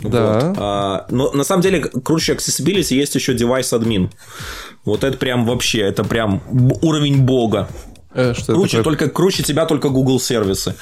Да. 0.02 0.34
Вот. 0.34 0.56
А, 0.58 1.06
но 1.10 1.30
на 1.32 1.44
самом 1.44 1.62
деле 1.62 1.80
круче 1.80 2.34
accessibility 2.34 2.94
есть 2.94 3.14
еще 3.14 3.34
девайс 3.34 3.72
админ. 3.72 4.10
Вот 4.84 5.04
это 5.04 5.16
прям 5.16 5.46
вообще, 5.46 5.80
это 5.80 6.02
прям 6.04 6.42
уровень 6.82 7.22
бога. 7.22 7.68
Э, 8.14 8.34
что 8.34 8.52
круче, 8.52 8.78
такое? 8.78 8.82
только 8.84 9.10
круче 9.10 9.42
тебя 9.42 9.66
только 9.66 9.88
Google 9.88 10.20
сервисы. 10.20 10.74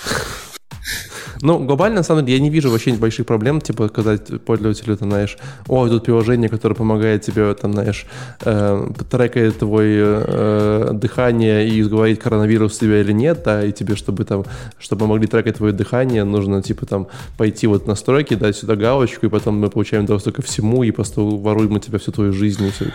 Ну, 1.43 1.59
глобально, 1.59 1.99
на 1.99 2.03
самом 2.03 2.25
деле, 2.27 2.39
я 2.39 2.43
не 2.43 2.51
вижу 2.51 2.71
вообще 2.71 2.93
больших 2.93 3.27
проблем, 3.27 3.61
типа, 3.61 3.89
сказать 3.89 4.43
пользователю, 4.45 4.97
ты 4.97 5.05
знаешь, 5.05 5.39
о, 5.69 5.89
тут 5.89 6.05
приложение, 6.05 6.49
которое 6.49 6.75
помогает 6.75 7.23
тебе, 7.23 7.55
там, 7.55 7.73
знаешь, 7.73 8.07
э, 8.41 8.89
трекает 9.11 9.59
твое 9.59 10.25
э, 10.27 10.91
дыхание 10.93 11.69
и 11.69 11.83
говорит, 11.83 12.23
коронавирус 12.23 12.79
тебя 12.79 13.01
или 13.01 13.13
нет, 13.13 13.43
да, 13.45 13.65
и 13.65 13.73
тебе, 13.73 13.97
чтобы 13.97 14.25
там, 14.25 14.45
чтобы 14.79 15.07
могли 15.07 15.27
трекать 15.27 15.57
твое 15.57 15.73
дыхание, 15.73 16.25
нужно, 16.25 16.63
типа, 16.63 16.87
там, 16.87 17.07
пойти 17.39 17.67
вот 17.67 17.85
в 17.85 17.87
настройки, 17.87 18.35
дать 18.35 18.57
сюда 18.57 18.77
галочку, 18.77 19.27
и 19.27 19.29
потом 19.29 19.59
мы 19.59 19.71
получаем 19.71 20.07
доступ 20.07 20.37
ко 20.37 20.43
всему, 20.43 20.83
и 20.83 20.91
просто 20.91 21.21
воруем 21.21 21.73
у 21.73 21.79
тебя 21.79 21.99
всю 21.99 22.13
твою 22.13 22.33
жизнь. 22.33 22.67
И 22.67 22.71
все. 22.71 22.87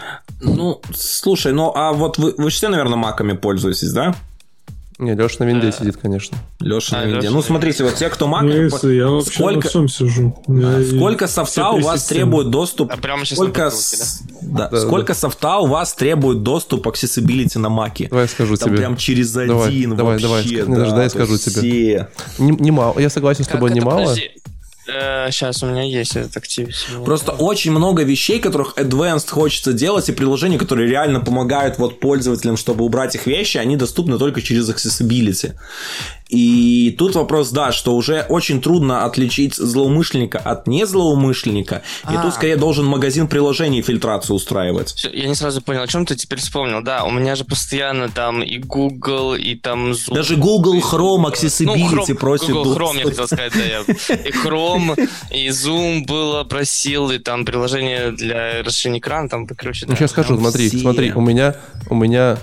Ну, 0.41 0.82
слушай, 0.93 1.54
ну, 1.54 1.72
а 1.76 1.93
вот 1.93 2.18
вы, 2.18 2.34
вы 2.38 2.50
все, 2.50 2.70
наверное, 2.70 2.98
маками 2.98 3.34
пользуетесь, 3.34 3.91
да? 3.91 4.16
Не, 4.98 5.14
Леша 5.14 5.36
на 5.39 5.43
винде 5.43 5.74
сидит, 5.74 5.98
конечно. 5.98 6.38
Леша 6.62 6.98
а, 6.98 7.06
на 7.06 7.10
винде. 7.10 7.30
Ну, 7.30 7.41
смотрите, 7.41 7.84
вот 7.84 7.96
те, 7.96 8.10
кто 8.10 8.28
Mac... 8.28 8.43
Ну, 8.43 8.91
я 8.91 9.08
вообще 9.10 9.32
сколько... 9.32 9.68
всем 9.68 9.89
сижу. 9.89 10.41
Я... 10.48 10.84
Сколько 10.86 11.28
софта 11.28 11.70
у 11.72 11.82
вас 11.82 12.06
требует 12.06 12.50
доступ... 12.50 12.91
А 12.93 12.98
прямо 12.98 13.26
сейчас 13.26 13.38
сколько, 13.38 13.70
с... 13.70 14.22
да? 14.41 14.70
Да, 14.70 14.80
сколько 14.80 15.14
да. 15.14 15.20
софта 15.20 15.58
у 15.58 15.68
вас 15.68 15.93
требует 15.93 16.43
доступ 16.43 16.88
accessibility 16.88 17.60
на 17.60 17.68
Маке? 17.68 18.08
Давай 18.10 18.30
скажу 18.30 18.56
Там 18.56 18.70
тебе. 18.70 18.78
прям 18.78 18.96
через 18.96 19.36
один 19.36 19.50
давай, 19.50 19.66
вообще. 19.66 19.96
Давай, 19.96 20.20
давай, 20.20 20.46
не 20.46 20.76
дождай, 20.76 21.10
скажу 21.10 21.38
тебе. 21.38 22.10
Немало. 22.38 22.98
Я 22.98 23.10
согласен 23.10 23.43
с 23.43 23.48
тобой, 23.48 23.72
немало. 23.72 24.02
Подожди. 24.02 24.32
Сейчас 24.86 25.64
э, 25.64 25.66
у 25.66 25.70
меня 25.70 25.84
есть 25.84 26.16
этот 26.16 26.36
Activity. 26.38 27.04
Просто 27.04 27.32
очень 27.32 27.72
много 27.72 28.04
вещей, 28.04 28.40
которых 28.40 28.76
Advanced 28.78 29.30
хочется 29.30 29.74
делать, 29.74 30.10
и 30.10 30.12
приложения, 30.12 30.60
которые 30.60 30.90
реально 30.90 31.20
помогают 31.20 31.78
вот 31.80 32.00
пользователям, 32.00 32.58
чтобы 32.58 32.86
убрать 32.86 33.16
их 33.16 33.26
вещи, 33.26 33.58
они 33.58 33.78
доступны 33.78 34.18
только 34.18 34.42
через 34.42 34.70
Accessibility. 34.70 35.54
И 36.30 36.95
тут 36.97 37.13
вопрос, 37.15 37.51
да, 37.51 37.71
что 37.71 37.95
уже 37.95 38.26
очень 38.30 38.59
трудно 38.59 39.05
отличить 39.05 39.55
злоумышленника 39.55 40.39
от 40.39 40.65
незлоумышленника. 40.67 41.84
И 42.05 42.13
тут 42.15 42.26
а. 42.26 42.32
скорее 42.32 42.55
должен 42.55 42.86
магазин 42.86 43.28
приложений 43.28 43.84
фильтрацию 43.84 44.36
устраивать. 44.36 45.07
Я 45.13 45.28
не 45.28 45.36
сразу 45.36 45.61
понял, 45.61 45.84
о 45.84 45.88
чем 45.88 46.05
ты 46.05 46.15
теперь 46.15 46.39
вспомнил. 46.39 46.82
Да, 46.82 47.03
у 47.03 47.11
меня 47.11 47.36
же 47.36 47.45
постоянно 47.45 48.09
там 48.09 48.41
и 48.41 48.57
Google, 48.57 49.36
и 49.36 49.53
там 49.55 49.91
Zoom. 49.91 50.15
Даже 50.15 50.36
Google 50.36 50.80
Chrome 50.80 51.32
Accessibility 51.32 52.05
ну, 52.09 52.15
просит. 52.15 52.49
Google 52.49 52.76
Chrome, 52.76 52.97
я 52.97 53.03
хотел 53.05 53.28
сказать, 53.28 53.53
да. 53.53 53.63
Я... 53.63 53.82
И 54.15 54.32
Chrome, 54.32 55.09
и 55.32 55.47
Zoom 55.49 56.05
было, 56.05 56.43
просил, 56.43 57.11
и 57.11 57.19
там 57.19 57.45
приложение 57.45 58.11
для 58.11 58.63
расширения 58.63 58.99
экрана, 58.99 59.30
там, 59.30 59.45
короче, 59.47 59.86
Ну, 59.86 59.95
сейчас 59.95 60.09
скажу, 60.11 60.38
смотри, 60.39 60.69
смотри, 60.69 61.11
у 61.11 61.21
меня, 61.21 61.55
у 61.89 61.95
меня 61.95 62.38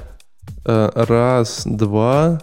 э, 0.64 0.90
раз, 0.94 1.62
два, 1.64 2.40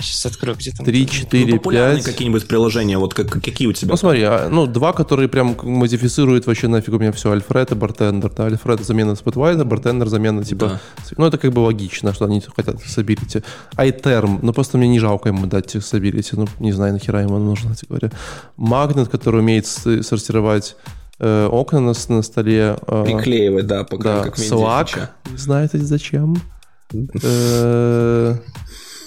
Сейчас 0.00 0.26
открою, 0.26 0.56
где 0.56 0.70
там. 0.70 0.86
3, 0.86 1.06
4, 1.08 1.54
ну, 1.54 1.58
5. 1.58 2.04
какие-нибудь 2.04 2.46
приложения, 2.46 2.98
вот 2.98 3.14
как, 3.14 3.28
какие 3.28 3.66
у 3.66 3.72
тебя? 3.72 3.90
Ну, 3.90 3.96
смотри, 3.96 4.22
а, 4.22 4.48
ну, 4.48 4.66
два, 4.66 4.92
которые 4.92 5.28
прям 5.28 5.56
модифицируют 5.62 6.46
вообще 6.46 6.68
нафиг 6.68 6.94
у 6.94 6.98
меня 6.98 7.10
все. 7.10 7.32
Альфред 7.32 7.72
и 7.72 7.74
Бартендер. 7.74 8.30
Да? 8.30 8.46
Альфред 8.46 8.84
замена 8.84 9.12
Spotlight, 9.12 9.64
Бартендер 9.64 10.08
замена 10.08 10.44
типа... 10.44 10.66
Да. 10.66 10.80
Ну, 11.16 11.26
это 11.26 11.36
как 11.36 11.52
бы 11.52 11.60
логично, 11.60 12.14
что 12.14 12.26
они 12.26 12.40
хотят 12.54 12.80
accessibility. 12.80 13.42
iTerm, 13.76 14.38
ну, 14.42 14.52
просто 14.52 14.78
мне 14.78 14.88
не 14.88 15.00
жалко 15.00 15.30
ему 15.30 15.46
дать 15.46 15.76
accessibility. 15.82 16.36
Ну, 16.36 16.46
не 16.60 16.72
знаю, 16.72 16.92
нахера 16.92 17.20
ему 17.20 17.38
нужно, 17.38 17.72
кстати 17.72 17.88
говоря. 17.88 18.10
Магнит, 18.56 19.08
который 19.08 19.40
умеет 19.40 19.66
сортировать 19.66 20.76
э, 21.18 21.46
окна 21.50 21.80
на, 21.80 21.94
на 22.08 22.22
столе. 22.22 22.76
Э, 22.86 23.04
Приклеивать, 23.04 23.66
да, 23.66 23.82
пока 23.82 24.18
да. 24.18 24.22
как 24.24 24.38
Slack, 24.38 25.08
знаете 25.34 25.78
зачем. 25.78 26.36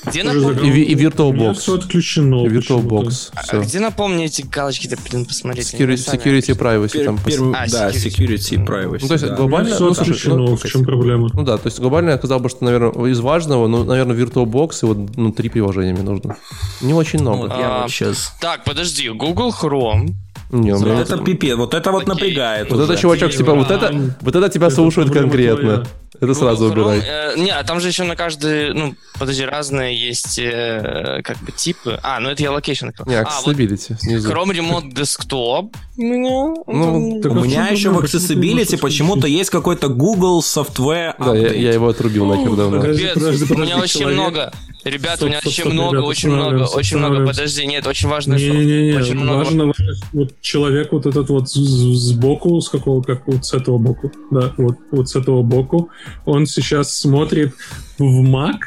Где 0.05 0.23
напомни... 0.23 0.69
И, 0.69 0.83
и 0.83 0.95
VirtualBox. 0.95 1.53
все 1.55 1.75
отключено. 1.75 2.45
И 2.45 2.49
VirtualBox. 2.49 3.31
А, 3.35 3.57
где 3.57 3.79
напомни 3.79 4.25
эти 4.25 4.41
галочки-то, 4.41 4.97
блин, 5.09 5.25
посмотреть. 5.25 5.73
Security, 5.73 5.95
security 5.95 6.57
privacy. 6.57 6.93
Пер, 6.93 7.05
там 7.05 7.17
пер, 7.19 7.41
а, 7.55 7.65
да, 7.69 7.89
security, 7.89 8.35
security 8.35 8.65
privacy. 8.65 8.99
Ну, 9.01 9.07
то 9.07 9.13
есть 9.13 9.27
да. 9.27 9.35
глобально... 9.35 9.75
Все 9.75 9.85
ну, 9.85 9.91
отключено, 9.91 10.35
ну, 10.37 10.55
в 10.55 10.63
чем 10.63 10.83
проблема? 10.83 11.29
Ну 11.33 11.43
да, 11.43 11.57
то 11.57 11.67
есть 11.67 11.79
глобально 11.79 12.11
я 12.11 12.17
сказал 12.17 12.39
бы, 12.39 12.49
что, 12.49 12.65
наверное, 12.65 13.11
из 13.11 13.19
важного, 13.19 13.67
ну, 13.67 13.83
наверное, 13.83 14.15
VirtualBox 14.15 14.79
и 14.81 14.85
вот 14.85 15.17
ну, 15.17 15.31
три 15.31 15.49
приложения 15.49 15.93
мне 15.93 16.03
нужно. 16.03 16.37
Не 16.81 16.93
очень 16.93 17.19
много. 17.21 17.41
Вот, 17.41 17.51
я 17.51 17.79
а, 17.79 17.81
вот 17.83 17.91
сейчас... 17.91 18.33
Так, 18.41 18.63
подожди, 18.63 19.09
Google 19.09 19.51
Chrome, 19.51 20.15
не, 20.51 20.73
вот 20.73 20.87
это 20.87 21.17
пипец, 21.17 21.55
вот 21.55 21.73
это 21.73 21.91
вот 21.91 22.07
напрягает. 22.07 22.69
Вот 22.71 22.81
это 22.81 22.99
чувачок, 22.99 23.31
типа, 23.31 23.53
вот 23.53 23.71
это, 23.71 23.93
вот 24.21 24.35
это 24.35 24.49
тебя 24.49 24.69
слушают 24.69 25.11
конкретно. 25.11 25.85
Это 26.19 26.33
сразу 26.33 26.65
убирай. 26.65 27.01
Э, 27.05 27.35
не, 27.37 27.49
а 27.51 27.63
там 27.63 27.79
же 27.79 27.87
еще 27.87 28.03
на 28.03 28.15
каждый, 28.15 28.73
ну, 28.73 28.95
подожди, 29.17 29.45
разные 29.45 29.95
есть 29.97 30.37
э, 30.39 31.21
как 31.23 31.37
бы 31.37 31.51
типы. 31.53 31.99
А, 32.03 32.19
ну 32.19 32.29
это 32.29 32.43
я 32.43 32.51
location. 32.51 32.87
Не, 33.05 33.21
accessibility. 33.21 33.93
А, 33.93 34.17
вот 34.17 34.25
Chrome 34.25 34.51
Remote 34.51 34.93
Desktop. 34.93 35.73
Ну, 35.95 36.63
у 36.65 37.43
меня 37.43 37.69
еще 37.69 37.91
в 37.91 37.99
accessibility 37.99 38.77
почему-то 38.77 39.27
есть 39.27 39.49
какой-то 39.49 39.87
Google 39.87 40.41
Software 40.41 41.15
Да, 41.17 41.35
я 41.35 41.73
его 41.73 41.87
отрубил 41.87 42.25
нахер 42.25 42.55
давно. 42.55 42.79
У 42.79 43.57
меня 43.57 43.77
очень 43.77 44.07
много. 44.07 44.51
Ребята, 44.83 45.25
у 45.25 45.27
меня 45.27 45.39
очень 45.45 45.69
много, 45.69 45.99
очень 45.99 46.29
много, 46.29 46.63
очень 46.63 46.97
много. 46.97 47.25
Подожди, 47.25 47.65
нет, 47.65 47.85
очень 47.85 48.09
важно, 48.09 48.37
что 48.37 48.47
очень 48.47 49.15
много. 49.15 49.37
Важно, 49.43 49.73
вот 50.13 50.41
человек 50.41 50.91
вот 50.91 51.05
этот 51.05 51.29
вот 51.29 51.49
сбоку, 51.49 52.59
с 52.59 52.69
какого, 52.69 53.01
как 53.01 53.27
вот 53.27 53.45
с 53.45 53.53
этого 53.53 53.77
боку, 53.77 54.11
да, 54.31 54.53
вот, 54.57 54.77
вот 54.91 55.09
с 55.09 55.15
этого 55.15 55.43
боку, 55.43 55.89
он 56.25 56.45
сейчас 56.45 56.97
смотрит 56.97 57.53
в 57.97 58.23
Mac. 58.23 58.57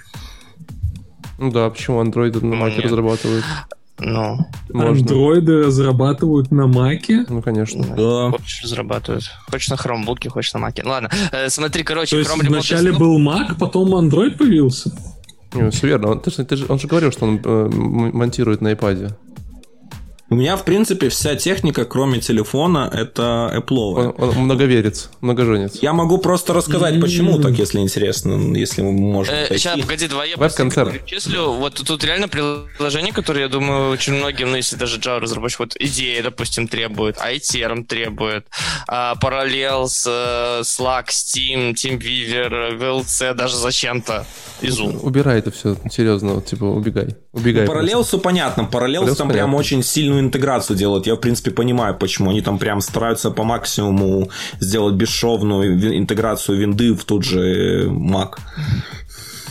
Ну 1.38 1.50
да, 1.50 1.68
почему 1.70 2.00
андроиды 2.00 2.44
на 2.44 2.54
Mac 2.54 2.80
разрабатывают? 2.80 3.44
Ну, 3.98 4.38
Андроиды 4.74 5.64
разрабатывают 5.64 6.50
на 6.50 6.66
Маке? 6.66 7.24
Ну, 7.28 7.40
конечно. 7.42 7.84
Да. 7.96 8.30
Хочешь 8.36 8.62
разрабатывают. 8.64 9.24
Хочешь 9.48 9.68
на 9.68 9.76
хромбуке, 9.76 10.28
хочешь 10.30 10.52
на 10.52 10.58
Маке. 10.58 10.82
Ладно, 10.84 11.10
э, 11.30 11.48
смотри, 11.48 11.84
короче, 11.84 12.10
То 12.10 12.18
есть 12.18 12.48
вначале 12.48 12.92
был 12.92 13.20
Mac, 13.20 13.56
потом 13.58 13.94
Android 13.94 14.36
появился? 14.36 14.92
Не, 15.54 15.70
все 15.70 15.86
верно. 15.86 16.08
Он, 16.08 16.20
ты, 16.20 16.30
ты, 16.30 16.56
он 16.68 16.78
же 16.78 16.88
говорил, 16.88 17.12
что 17.12 17.26
он 17.26 17.40
э, 17.44 17.68
монтирует 17.68 18.60
на 18.60 18.72
iPad. 18.72 19.14
У 20.30 20.36
меня, 20.36 20.56
в 20.56 20.64
принципе, 20.64 21.10
вся 21.10 21.36
техника, 21.36 21.84
кроме 21.84 22.18
телефона, 22.18 22.90
это 22.90 23.52
Apple. 23.54 24.14
Он, 24.16 24.28
он 24.30 24.34
многоверец, 24.44 25.10
многоженец. 25.20 25.76
Я 25.82 25.92
могу 25.92 26.16
просто 26.16 26.54
рассказать, 26.54 26.98
почему 26.98 27.38
так, 27.38 27.52
если 27.52 27.80
интересно, 27.80 28.56
если 28.56 28.80
мы 28.80 28.92
можем. 28.92 29.34
Э, 29.34 29.48
сейчас, 29.50 29.78
погоди, 29.78 30.08
два 30.08 30.24
я 30.24 30.36
перечислю. 30.36 31.52
Вот 31.52 31.74
тут 31.74 32.02
реально 32.04 32.28
приложение, 32.28 33.12
которое, 33.12 33.40
я 33.42 33.48
думаю, 33.48 33.90
очень 33.90 34.14
многим, 34.14 34.50
ну, 34.50 34.56
если 34.56 34.76
даже 34.76 34.98
Java 34.98 35.20
разработчик, 35.20 35.60
вот 35.60 35.76
идея, 35.78 36.22
допустим, 36.22 36.68
требует, 36.68 37.18
iTerm 37.18 37.84
требует, 37.84 38.46
а, 38.88 39.16
Parallels, 39.16 40.06
э, 40.06 40.62
Slack, 40.62 41.08
Steam, 41.08 41.74
TeamViewer, 41.74 42.78
VLC 42.78 43.34
даже 43.34 43.56
зачем-то, 43.56 44.24
и 44.62 44.68
Zoom. 44.68 45.00
Убирай 45.02 45.38
это 45.38 45.50
все, 45.50 45.76
серьезно, 45.90 46.34
вот, 46.34 46.46
типа, 46.46 46.64
убегай. 46.64 47.14
Убегай. 47.32 47.66
Ну, 47.66 47.72
Parallels 47.72 48.18
понятно, 48.20 48.68
Parallels 48.72 49.14
там 49.16 49.28
прям 49.28 49.54
очень 49.54 49.82
сильно 49.82 50.13
сильную 50.14 50.20
интеграцию 50.20 50.76
делают. 50.76 51.06
Я, 51.06 51.14
в 51.14 51.20
принципе, 51.20 51.50
понимаю, 51.50 51.94
почему. 51.94 52.30
Они 52.30 52.40
там 52.40 52.58
прям 52.58 52.80
стараются 52.80 53.30
по 53.30 53.44
максимуму 53.44 54.30
сделать 54.60 54.94
бесшовную 54.94 55.98
интеграцию 55.98 56.58
винды 56.58 56.92
в 56.94 57.04
тот 57.04 57.24
же 57.24 57.86
Mac. 57.88 58.38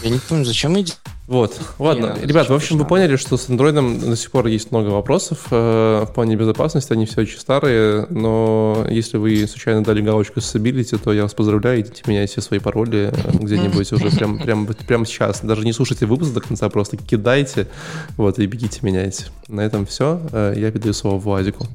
Я 0.04 0.10
не 0.10 0.20
помню, 0.20 0.44
зачем 0.44 0.80
идти. 0.80 0.94
Вот, 1.28 1.58
ладно. 1.80 2.18
Не, 2.20 2.28
Ребят, 2.28 2.50
в 2.50 2.54
общем, 2.54 2.78
вы 2.78 2.86
поняли, 2.86 3.16
что 3.16 3.38
с 3.38 3.50
андроидом 3.50 3.98
до 4.02 4.18
сих 4.18 4.30
пор 4.32 4.48
есть 4.48 4.72
много 4.72 4.90
вопросов 4.90 5.48
э, 5.50 6.06
в 6.06 6.14
плане 6.14 6.36
безопасности, 6.36 6.92
они 6.92 7.06
все 7.06 7.22
очень 7.22 7.40
старые, 7.40 8.06
но 8.10 8.86
если 8.90 9.16
вы 9.16 9.48
случайно 9.48 9.82
дали 9.82 10.02
галочку 10.02 10.42
Stability, 10.42 10.98
то 11.02 11.14
я 11.14 11.24
вас 11.24 11.34
поздравляю, 11.34 11.80
идите 11.80 12.04
меняйте 12.06 12.42
свои 12.42 12.60
пароли 12.60 13.14
э, 13.14 13.32
где-нибудь 13.32 13.94
уже 13.94 14.10
прям, 14.12 14.40
прям, 14.40 14.68
прям 14.68 15.06
сейчас. 15.06 15.40
Даже 15.40 15.64
не 15.64 15.72
слушайте 15.72 16.06
выпуск 16.06 16.34
до 16.34 16.42
конца, 16.42 16.68
просто 16.68 16.98
кидайте, 16.98 17.70
вот, 18.18 18.40
и 18.40 18.46
бегите 18.46 18.80
меняйте. 18.82 19.28
На 19.48 19.62
этом 19.62 19.86
все. 19.86 20.22
Э, 20.34 20.54
я 20.58 20.70
передаю 20.72 20.94
слово 20.94 21.18
Владику. 21.18 21.68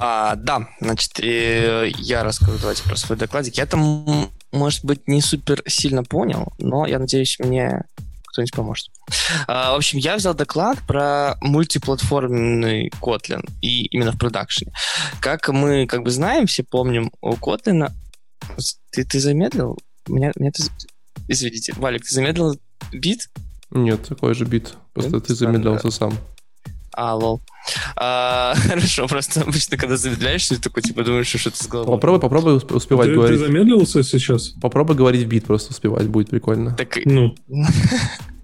А, 0.00 0.34
да, 0.34 0.68
значит, 0.80 1.12
я 1.20 2.24
расскажу 2.24 2.58
давайте 2.60 2.82
про 2.82 2.96
свой 2.96 3.16
докладик. 3.16 3.54
Я 3.54 3.66
там 3.66 4.28
может 4.54 4.84
быть, 4.84 5.06
не 5.08 5.20
супер 5.20 5.62
сильно 5.66 6.04
понял, 6.04 6.52
но 6.58 6.86
я 6.86 6.98
надеюсь, 6.98 7.38
мне 7.38 7.84
кто-нибудь 8.26 8.54
поможет. 8.54 8.88
А, 9.46 9.72
в 9.72 9.76
общем, 9.76 9.98
я 9.98 10.16
взял 10.16 10.34
доклад 10.34 10.78
про 10.86 11.36
мультиплатформенный 11.40 12.90
Kotlin, 13.00 13.48
и 13.62 13.86
именно 13.86 14.12
в 14.12 14.18
продакшене. 14.18 14.72
Как 15.20 15.48
мы 15.48 15.86
как 15.86 16.02
бы 16.02 16.10
знаем, 16.10 16.46
все 16.46 16.64
помним, 16.64 17.12
у 17.20 17.34
Kotlin... 17.34 17.90
Ты, 18.90 19.04
ты 19.04 19.20
замедлил? 19.20 19.78
Меня, 20.08 20.32
меня 20.36 20.50
ты... 20.50 20.64
Извините, 21.28 21.72
Валик, 21.76 22.04
ты 22.04 22.12
замедлил 22.12 22.58
бит? 22.92 23.30
Нет, 23.70 24.06
такой 24.06 24.34
же 24.34 24.44
бит. 24.44 24.74
Просто 24.92 25.16
Нет? 25.16 25.26
ты 25.26 25.34
замедлялся 25.34 25.90
сам. 25.90 26.18
А, 26.96 27.14
лол. 27.14 27.42
А, 27.96 28.54
хорошо, 28.68 29.06
просто 29.08 29.42
обычно, 29.42 29.76
когда 29.76 29.96
замедляешься, 29.96 30.54
ты 30.54 30.60
такой, 30.60 30.82
типа, 30.82 31.02
думаешь, 31.04 31.26
что 31.26 31.38
что-то 31.38 31.62
с 31.62 31.66
головой. 31.66 31.96
Попробуй, 31.96 32.20
попробуй 32.20 32.56
успевать 32.56 33.08
ты, 33.08 33.14
говорить. 33.14 33.40
Ты 33.40 33.46
замедлился 33.46 34.02
сейчас? 34.02 34.48
Попробуй 34.60 34.96
говорить 34.96 35.24
в 35.24 35.26
бит, 35.26 35.44
просто 35.44 35.72
успевать, 35.72 36.06
будет 36.08 36.30
прикольно. 36.30 36.74
Так... 36.76 36.98
Ну. 37.04 37.34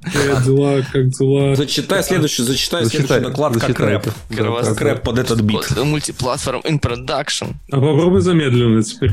Как 0.03 0.45
дела, 0.45 0.81
как 0.81 1.09
дела? 1.11 1.55
Зачитай 1.55 2.03
следующий, 2.03 2.43
зачитай, 2.43 2.85
зачитай 2.85 3.07
следующий 3.07 3.29
доклад 3.29 3.53
зачитай, 3.53 3.75
как 3.75 3.87
рэп. 3.87 4.15
Да, 4.31 4.63
как 4.63 4.81
рэп 4.81 5.03
под 5.03 5.19
этот 5.19 5.43
бит. 5.43 5.77
Мультиплатформ 5.77 6.63
in 6.63 6.81
production. 6.81 7.53
А 7.71 7.77
попробуй 7.77 8.23
замедленно 8.23 8.83
теперь. 8.83 9.13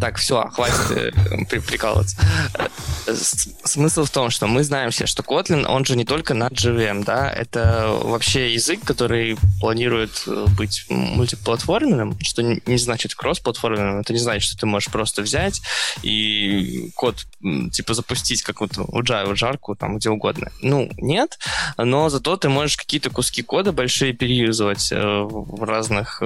Так, 0.00 0.16
все, 0.18 0.48
хватит 0.48 0.90
э, 0.90 1.60
прикалываться. 1.60 2.16
Э, 3.06 3.14
смысл 3.14 4.04
в 4.04 4.10
том, 4.10 4.30
что 4.30 4.46
мы 4.46 4.64
знаем 4.64 4.90
все, 4.90 5.06
что 5.06 5.22
Kotlin, 5.22 5.64
он 5.66 5.84
же 5.84 5.96
не 5.96 6.04
только 6.04 6.34
на 6.34 6.48
JVM, 6.48 7.04
да, 7.04 7.30
это 7.30 7.96
вообще 8.02 8.52
язык, 8.52 8.80
который 8.84 9.36
планирует 9.60 10.24
э, 10.26 10.46
быть 10.56 10.86
мультиплатформенным, 10.88 12.18
что 12.20 12.42
не 12.42 12.78
значит 12.78 13.14
кроссплатформенным, 13.14 14.00
это 14.00 14.12
не 14.12 14.18
значит, 14.18 14.50
что 14.50 14.60
ты 14.60 14.66
можешь 14.66 14.90
просто 14.90 15.22
взять 15.22 15.62
и 16.02 16.90
код, 16.96 17.26
типа, 17.72 17.94
запустить 17.94 18.42
какую-то 18.42 18.82
Java 18.82 19.34
жарку, 19.34 19.76
там, 19.76 19.98
где 19.98 20.10
угодно. 20.10 20.50
Ну, 20.60 20.90
нет, 20.98 21.38
но 21.78 22.08
зато 22.08 22.36
ты 22.36 22.48
можешь 22.48 22.76
какие-то 22.76 23.10
куски 23.10 23.42
кода 23.42 23.72
большие 23.72 24.12
переюзывать 24.12 24.90
в 24.90 25.64
разных 25.64 26.22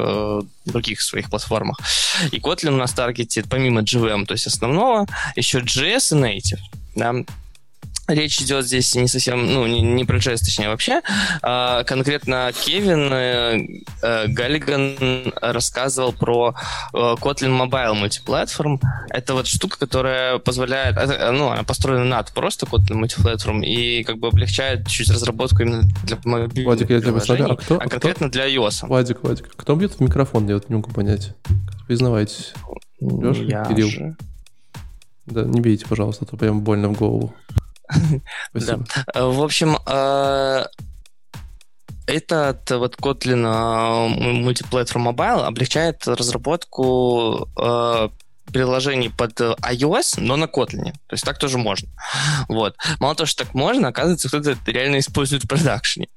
других 0.64 1.00
своих 1.00 1.30
платформах. 1.30 1.78
И 2.32 2.38
Kotlin 2.38 2.74
у 2.74 2.76
нас 2.76 2.92
таргетит, 2.92 3.48
помимо 3.58 3.80
JVM, 3.80 4.24
то 4.24 4.34
есть 4.34 4.46
основного, 4.46 5.06
еще 5.34 5.58
JS 5.58 6.16
и 6.16 6.38
Native. 6.38 6.60
Да? 6.94 7.12
Речь 8.06 8.40
идет 8.40 8.64
здесь 8.64 8.94
не 8.94 9.08
совсем, 9.08 9.52
ну, 9.52 9.66
не, 9.66 9.82
не 9.82 10.04
про 10.04 10.16
JS, 10.16 10.38
точнее, 10.38 10.68
вообще. 10.68 11.02
А, 11.42 11.82
конкретно 11.84 12.52
Кевин 12.64 13.12
э, 13.12 13.66
э, 14.00 14.28
Галлиган 14.28 15.34
рассказывал 15.42 16.12
про 16.12 16.54
э, 16.94 16.96
Kotlin 16.96 17.68
Mobile 17.68 18.00
Multiplatform. 18.00 18.80
Это 19.10 19.34
вот 19.34 19.48
штука, 19.48 19.78
которая 19.78 20.38
позволяет, 20.38 20.96
э, 20.96 21.32
ну, 21.32 21.50
она 21.50 21.64
построена 21.64 22.04
над 22.04 22.32
просто 22.32 22.64
Kotlin 22.64 23.02
Multiplatform 23.02 23.62
и 23.62 24.04
как 24.04 24.18
бы 24.18 24.28
облегчает 24.28 24.86
чуть 24.86 25.10
разработку 25.10 25.62
именно 25.62 25.82
для 26.04 26.16
мобильных 26.24 26.64
Владик, 26.64 26.90
я 26.90 27.00
тебя. 27.00 27.12
А, 27.44 27.56
кто, 27.56 27.74
а 27.74 27.88
конкретно 27.88 28.28
кто? 28.28 28.38
для 28.38 28.48
iOS. 28.48 28.86
Владик, 28.86 29.18
Владик, 29.22 29.50
кто 29.54 29.74
бьет 29.74 29.94
в 29.94 30.00
микрофон? 30.00 30.46
Я 30.46 30.54
вот 30.54 30.70
не 30.70 30.76
могу 30.76 30.90
понять. 30.92 31.34
Признавайтесь. 31.88 32.54
Леша, 33.00 33.42
я 33.42 33.64
Кирилл? 33.64 33.88
Же. 33.88 34.16
Да, 35.26 35.42
не 35.42 35.60
бейте, 35.60 35.86
пожалуйста, 35.86 36.24
а 36.24 36.28
то 36.28 36.36
прям 36.36 36.60
больно 36.60 36.88
в 36.88 36.98
голову. 36.98 37.34
Да. 38.52 38.78
В 39.14 39.42
общем, 39.42 39.78
э, 39.86 40.66
этот 42.06 42.70
вот 42.70 42.96
Kotlin 42.96 43.44
э, 43.44 44.42
Multiplatform 44.42 45.12
Mobile 45.12 45.44
облегчает 45.44 46.06
разработку 46.06 47.48
э, 47.60 48.08
приложений 48.52 49.12
под 49.16 49.40
э, 49.40 49.54
iOS, 49.62 50.20
но 50.20 50.36
на 50.36 50.44
Kotlin. 50.44 50.92
То 50.92 51.12
есть 51.12 51.24
так 51.24 51.38
тоже 51.38 51.58
можно. 51.58 51.88
Вот. 52.48 52.76
Мало 53.00 53.14
того, 53.14 53.26
что 53.26 53.44
так 53.44 53.54
можно, 53.54 53.88
оказывается, 53.88 54.28
кто-то 54.28 54.50
это 54.52 54.70
реально 54.70 54.98
использует 54.98 55.44
в 55.44 55.48
продакшене. 55.48 56.08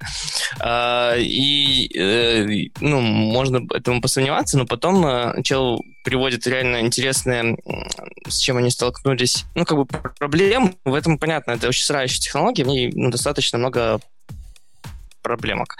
И, 1.18 1.90
э, 1.96 2.70
ну, 2.80 3.00
можно 3.00 3.60
этому 3.74 4.00
посомневаться, 4.00 4.58
но 4.58 4.66
потом 4.66 5.06
э, 5.06 5.42
чел 5.42 5.80
приводит 6.04 6.46
реально 6.46 6.80
интересные, 6.80 7.56
с 8.26 8.38
чем 8.38 8.56
они 8.56 8.70
столкнулись, 8.70 9.44
ну, 9.54 9.64
как 9.64 9.78
бы 9.78 9.86
проблем. 9.86 10.76
В 10.84 10.94
этом 10.94 11.18
понятно, 11.18 11.52
это 11.52 11.68
очень 11.68 11.84
срающая 11.84 12.20
технология, 12.20 12.64
в 12.64 12.68
ней 12.68 12.90
ну, 12.94 13.10
достаточно 13.10 13.58
много 13.58 14.00
проблемок. 15.22 15.76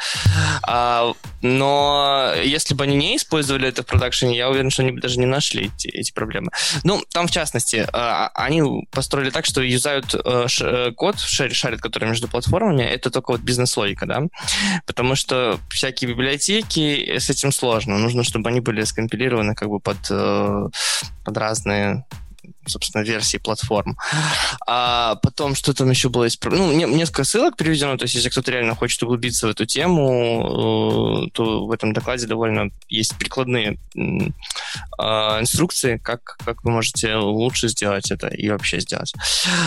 А, 0.62 1.12
но 1.42 2.32
если 2.42 2.74
бы 2.74 2.84
они 2.84 2.96
не 2.96 3.16
использовали 3.16 3.68
это 3.68 3.82
в 3.82 3.86
продакшене, 3.86 4.36
я 4.36 4.48
уверен, 4.48 4.70
что 4.70 4.82
они 4.82 4.92
бы 4.92 5.00
даже 5.00 5.18
не 5.18 5.26
нашли 5.26 5.70
эти, 5.74 5.88
эти 5.88 6.12
проблемы. 6.12 6.50
Ну, 6.84 7.02
там, 7.12 7.26
в 7.26 7.30
частности, 7.30 7.86
а, 7.92 8.30
они 8.34 8.86
построили 8.90 9.30
так, 9.30 9.44
что 9.44 9.62
юзают 9.62 10.10
ш, 10.10 10.64
э, 10.64 10.92
код, 10.92 11.18
шарит, 11.18 11.80
который 11.80 12.08
между 12.08 12.28
платформами, 12.28 12.82
это 12.82 13.10
только 13.10 13.32
вот 13.32 13.40
бизнес-логика, 13.40 14.06
да, 14.06 14.22
потому 14.86 15.14
что 15.14 15.58
всякие 15.70 16.10
библиотеки, 16.10 17.18
с 17.18 17.30
этим 17.30 17.52
сложно. 17.52 17.98
Нужно, 17.98 18.24
чтобы 18.24 18.48
они 18.48 18.60
были 18.60 18.82
скомпилированы 18.84 19.54
как 19.54 19.68
бы 19.68 19.80
под, 19.80 19.98
э, 20.10 20.68
под 21.24 21.36
разные 21.36 22.04
собственно, 22.66 23.02
версии 23.02 23.38
платформ. 23.38 23.96
А 24.66 25.16
потом, 25.16 25.54
что 25.54 25.74
там 25.74 25.90
еще 25.90 26.08
было? 26.08 26.26
Ну, 26.44 26.72
несколько 26.72 27.24
ссылок 27.24 27.56
приведено, 27.56 27.96
то 27.96 28.04
есть 28.04 28.14
если 28.14 28.28
кто-то 28.28 28.50
реально 28.50 28.74
хочет 28.74 29.02
углубиться 29.02 29.46
в 29.46 29.50
эту 29.50 29.66
тему, 29.66 31.26
э, 31.26 31.30
то 31.32 31.66
в 31.66 31.72
этом 31.72 31.92
докладе 31.92 32.26
довольно 32.26 32.70
есть 32.88 33.16
прикладные 33.16 33.78
а, 34.98 35.40
инструкции, 35.40 36.00
как, 36.02 36.36
как 36.44 36.64
вы 36.64 36.70
можете 36.70 37.16
лучше 37.16 37.68
сделать 37.68 38.10
это 38.10 38.28
и 38.28 38.48
вообще 38.48 38.80
сделать. 38.80 39.12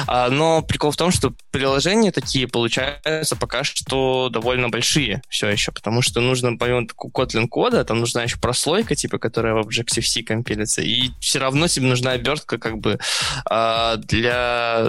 А, 0.07 0.29
но 0.29 0.61
прикол 0.61 0.91
в 0.91 0.97
том, 0.97 1.11
что 1.11 1.33
приложения 1.51 2.11
такие 2.11 2.47
получаются 2.47 3.35
пока 3.35 3.63
что 3.63 4.29
довольно 4.31 4.69
большие 4.69 5.21
все 5.29 5.49
еще, 5.49 5.71
потому 5.71 6.01
что 6.01 6.21
нужно, 6.21 6.57
помимо 6.57 6.81
Kotlin 6.83 7.47
кода, 7.47 7.83
там 7.83 7.99
нужна 7.99 8.23
еще 8.23 8.37
прослойка, 8.37 8.95
типа, 8.95 9.17
которая 9.17 9.53
в 9.55 9.67
Objective-C 9.67 10.23
компилится, 10.23 10.81
и 10.81 11.11
все 11.19 11.39
равно 11.39 11.67
тебе 11.67 11.87
нужна 11.87 12.11
обертка 12.11 12.57
как 12.57 12.77
бы 12.77 12.84
а, 13.49 13.97
для... 13.97 14.87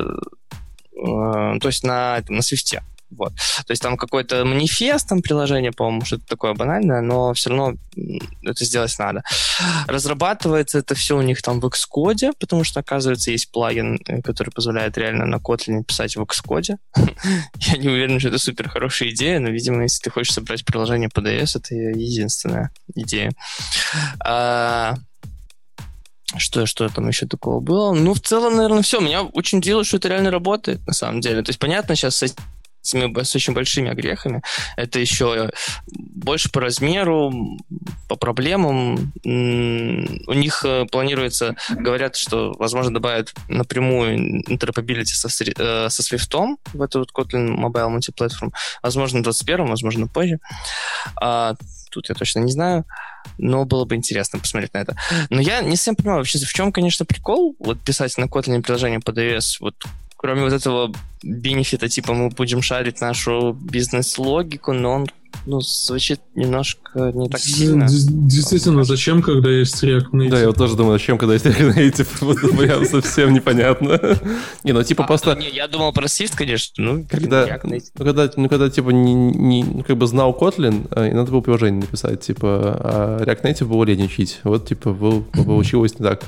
А, 0.98 1.58
то 1.58 1.68
есть 1.68 1.84
на, 1.84 2.22
на 2.28 2.42
свифте. 2.42 2.82
Вот. 3.10 3.34
То 3.66 3.70
есть 3.70 3.82
там 3.82 3.96
какой-то 3.96 4.44
манифест, 4.44 5.08
там 5.08 5.22
приложение, 5.22 5.72
по-моему, 5.72 6.04
что-то 6.04 6.26
такое 6.26 6.54
банальное, 6.54 7.00
но 7.00 7.32
все 7.34 7.50
равно 7.50 7.74
это 8.42 8.64
сделать 8.64 8.94
надо. 8.98 9.22
Разрабатывается 9.86 10.78
это 10.78 10.94
все 10.94 11.16
у 11.16 11.22
них 11.22 11.40
там 11.40 11.60
в 11.60 11.66
Xcode, 11.66 12.32
потому 12.38 12.64
что, 12.64 12.80
оказывается, 12.80 13.30
есть 13.30 13.50
плагин, 13.52 14.00
э, 14.08 14.22
который 14.22 14.50
позволяет 14.50 14.98
реально 14.98 15.24
на 15.24 15.36
Kotlin 15.36 15.84
писать 15.84 16.16
в 16.16 16.22
Xcode. 16.22 16.76
Я 17.56 17.76
не 17.78 17.88
уверен, 17.88 18.18
что 18.18 18.28
это 18.28 18.38
супер 18.38 18.68
хорошая 18.68 19.10
идея, 19.10 19.38
но, 19.38 19.50
видимо, 19.50 19.82
если 19.82 20.02
ты 20.02 20.10
хочешь 20.10 20.34
собрать 20.34 20.64
приложение 20.64 21.08
DS, 21.08 21.58
это 21.58 21.74
единственная 21.74 22.70
идея. 22.94 23.30
А, 26.36 26.38
что, 26.38 26.66
что 26.66 26.88
там 26.88 27.08
еще 27.08 27.26
такого 27.26 27.60
было? 27.60 27.92
Ну, 27.92 28.14
в 28.14 28.20
целом, 28.20 28.56
наверное, 28.56 28.82
все. 28.82 29.00
Меня 29.00 29.22
очень 29.22 29.58
удивило, 29.58 29.84
что 29.84 29.96
это 29.96 30.08
реально 30.08 30.30
работает, 30.30 30.86
на 30.86 30.92
самом 30.92 31.20
деле. 31.20 31.42
То 31.42 31.50
есть, 31.50 31.58
понятно, 31.58 31.96
сейчас 31.96 32.16
с 32.16 32.22
этими 32.22 33.22
с 33.22 33.34
очень 33.34 33.52
большими 33.52 33.90
огрехами. 33.90 34.42
Это 34.76 35.00
еще 35.00 35.50
больше 35.88 36.52
по 36.52 36.60
размеру, 36.60 37.58
по 38.08 38.14
проблемам. 38.14 39.12
У 39.24 40.32
них 40.34 40.64
э, 40.64 40.84
планируется, 40.84 41.56
говорят, 41.70 42.14
что, 42.14 42.52
возможно, 42.58 42.94
добавят 42.94 43.34
напрямую 43.48 44.40
interoperability 44.48 45.06
со, 45.06 45.26
э, 45.26 45.88
со 45.88 46.02
Swift 46.02 46.56
в 46.74 46.82
эту 46.82 47.00
вот 47.00 47.10
Kotlin 47.12 47.56
Mobile 47.56 47.98
Multiplatform. 47.98 48.52
Возможно, 48.82 49.20
в 49.20 49.26
21-м, 49.26 49.66
возможно, 49.66 50.06
позже. 50.06 50.38
Тут 51.90 52.08
я 52.08 52.14
точно 52.14 52.40
не 52.40 52.52
знаю 52.52 52.84
но 53.38 53.64
было 53.64 53.84
бы 53.84 53.94
интересно 53.94 54.38
посмотреть 54.38 54.74
на 54.74 54.78
это. 54.78 54.96
Но 55.30 55.40
я 55.40 55.60
не 55.60 55.76
совсем 55.76 55.96
понимаю 55.96 56.18
вообще, 56.18 56.38
в 56.38 56.52
чем, 56.52 56.72
конечно, 56.72 57.04
прикол 57.04 57.56
вот 57.58 57.80
писать 57.80 58.16
на 58.18 58.24
Kotlin 58.24 58.62
приложение 58.62 59.00
под 59.00 59.18
iOS, 59.18 59.56
вот 59.60 59.74
кроме 60.16 60.42
вот 60.42 60.52
этого 60.52 60.92
бенефита, 61.22 61.88
типа 61.88 62.14
мы 62.14 62.30
будем 62.30 62.62
шарить 62.62 63.00
нашу 63.00 63.52
бизнес-логику, 63.52 64.72
но 64.72 64.92
он 64.92 65.06
ну, 65.44 65.60
звучит 65.60 66.20
немножко 66.34 67.12
не 67.14 67.28
так 67.28 67.40
сильно. 67.40 67.86
Действительно, 67.88 68.84
зачем, 68.84 69.22
когда 69.22 69.50
есть 69.50 69.82
React 69.82 70.10
Native? 70.12 70.30
Да, 70.30 70.40
я 70.40 70.46
вот 70.46 70.56
тоже 70.56 70.76
думаю, 70.76 70.98
зачем, 70.98 71.18
когда 71.18 71.34
есть 71.34 71.46
React 71.46 71.74
Native? 71.74 72.08
Вот 72.26 72.58
прям 72.58 72.84
совсем 72.90 73.32
непонятно. 73.32 74.00
Не, 74.64 74.72
ну 74.72 74.82
типа 74.82 75.04
а, 75.04 75.06
просто... 75.06 75.34
Не, 75.34 75.48
я 75.50 75.68
думал 75.68 75.92
про 75.92 76.06
Swift, 76.06 76.36
конечно, 76.36 76.82
ну, 76.82 77.06
когда. 77.08 77.60
Ну, 77.62 77.78
когда, 77.96 78.30
ну, 78.36 78.48
когда 78.48 78.70
типа 78.70 78.90
не, 78.90 79.14
не, 79.14 79.64
ну, 79.64 79.82
как 79.82 79.96
бы 79.96 80.06
знал 80.06 80.36
Kotlin, 80.38 80.86
а, 80.90 81.08
и 81.08 81.12
надо 81.12 81.30
было 81.30 81.40
приложение 81.40 81.82
написать, 81.82 82.20
типа, 82.20 82.80
а 82.80 83.24
React 83.24 83.42
Native 83.42 83.66
было 83.66 83.84
лень 83.84 84.04
учить. 84.04 84.40
Вот, 84.44 84.68
типа, 84.68 84.92
получилось 85.32 85.98
не 85.98 86.04
так. 86.04 86.24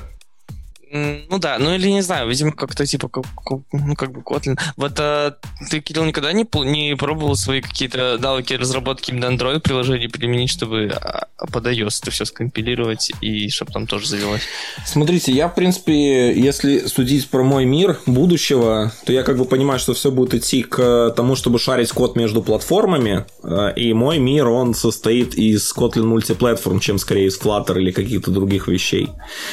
Ну 0.91 1.37
да, 1.37 1.57
ну 1.59 1.73
или 1.73 1.89
не 1.89 2.01
знаю, 2.01 2.27
видимо, 2.27 2.51
как-то 2.51 2.85
типа, 2.85 3.09
как, 3.09 3.25
ну 3.71 3.95
как 3.95 4.11
бы 4.11 4.21
Kotlin. 4.21 4.59
Вот 4.75 4.99
а, 4.99 5.35
ты, 5.69 5.81
Кирилл, 5.81 6.05
никогда 6.05 6.33
не, 6.33 6.47
не 6.65 6.95
пробовал 6.95 7.35
свои 7.35 7.61
какие-то 7.61 8.17
навыки 8.19 8.53
разработки 8.53 9.11
именно 9.11 9.25
Android 9.25 9.59
приложений 9.59 10.07
применить, 10.07 10.49
чтобы 10.49 10.87
а, 10.87 11.27
под 11.51 11.67
iOS 11.67 11.99
это 12.01 12.11
все 12.11 12.25
скомпилировать 12.25 13.11
и 13.21 13.49
чтобы 13.49 13.71
там 13.71 13.85
тоже 13.85 14.07
завелось? 14.07 14.41
Смотрите, 14.85 15.31
я, 15.31 15.47
в 15.47 15.55
принципе, 15.55 16.33
если 16.33 16.79
судить 16.87 17.29
про 17.29 17.43
мой 17.43 17.65
мир 17.65 17.99
будущего, 18.07 18.91
то 19.05 19.13
я 19.13 19.23
как 19.23 19.37
бы 19.37 19.45
понимаю, 19.45 19.79
что 19.79 19.93
все 19.93 20.09
будет 20.09 20.33
идти 20.33 20.63
к 20.63 21.13
тому, 21.15 21.35
чтобы 21.35 21.59
шарить 21.59 21.91
код 21.91 22.15
между 22.15 22.41
платформами, 22.41 23.25
а, 23.43 23.69
и 23.69 23.93
мой 23.93 24.17
мир, 24.17 24.47
он 24.47 24.73
состоит 24.73 25.35
из 25.35 25.71
Kotlin 25.75 26.05
мультиплатформ, 26.05 26.79
чем 26.79 26.97
скорее 26.97 27.27
из 27.27 27.39
Flutter 27.39 27.77
или 27.79 27.91
каких-то 27.91 28.31
других 28.31 28.67
вещей. 28.67 29.09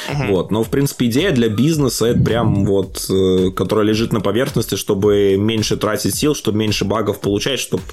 Uh-huh. 0.09 0.27
Вот, 0.31 0.51
но, 0.51 0.63
в 0.63 0.69
принципе, 0.69 1.05
идея 1.05 1.26
идея 1.27 1.35
для 1.35 1.49
бизнеса, 1.49 2.07
это 2.07 2.23
прям 2.23 2.65
вот, 2.65 3.05
э, 3.09 3.51
которая 3.51 3.85
лежит 3.85 4.13
на 4.13 4.21
поверхности, 4.21 4.75
чтобы 4.75 5.35
меньше 5.37 5.77
тратить 5.77 6.15
сил, 6.15 6.35
чтобы 6.35 6.57
меньше 6.57 6.85
багов 6.85 7.19
получать, 7.19 7.59
чтобы 7.59 7.83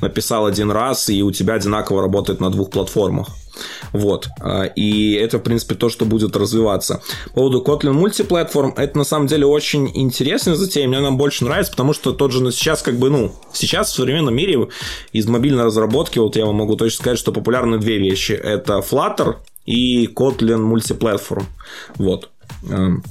написал 0.00 0.46
один 0.46 0.70
раз, 0.70 1.08
и 1.08 1.22
у 1.22 1.30
тебя 1.30 1.54
одинаково 1.54 2.02
работает 2.02 2.40
на 2.40 2.50
двух 2.50 2.70
платформах. 2.70 3.28
Вот. 3.92 4.28
А, 4.40 4.64
и 4.64 5.12
это, 5.12 5.38
в 5.38 5.42
принципе, 5.42 5.74
то, 5.74 5.88
что 5.88 6.04
будет 6.04 6.36
развиваться. 6.36 7.02
По 7.26 7.42
поводу 7.42 7.62
Kotlin 7.62 7.92
мультиплатформ, 7.92 8.72
это 8.76 8.96
на 8.96 9.04
самом 9.04 9.26
деле 9.26 9.46
очень 9.46 9.90
интересная 9.94 10.54
затея. 10.54 10.88
Мне 10.88 10.98
она 10.98 11.10
больше 11.10 11.44
нравится, 11.44 11.72
потому 11.72 11.92
что 11.92 12.12
тот 12.12 12.32
же 12.32 12.50
сейчас, 12.50 12.82
как 12.82 12.96
бы, 12.96 13.10
ну, 13.10 13.32
сейчас 13.52 13.90
в 13.90 13.94
современном 13.94 14.34
мире 14.34 14.68
из 15.12 15.26
мобильной 15.26 15.64
разработки, 15.64 16.18
вот 16.18 16.36
я 16.36 16.46
вам 16.46 16.56
могу 16.56 16.76
точно 16.76 16.98
сказать, 16.98 17.18
что 17.18 17.32
популярны 17.32 17.78
две 17.78 17.98
вещи. 17.98 18.32
Это 18.32 18.78
Flutter 18.78 19.36
и 19.66 20.06
Kotlin 20.06 20.58
мультиплатформ. 20.58 21.46
Вот. 21.96 22.31
Эм, 22.68 23.02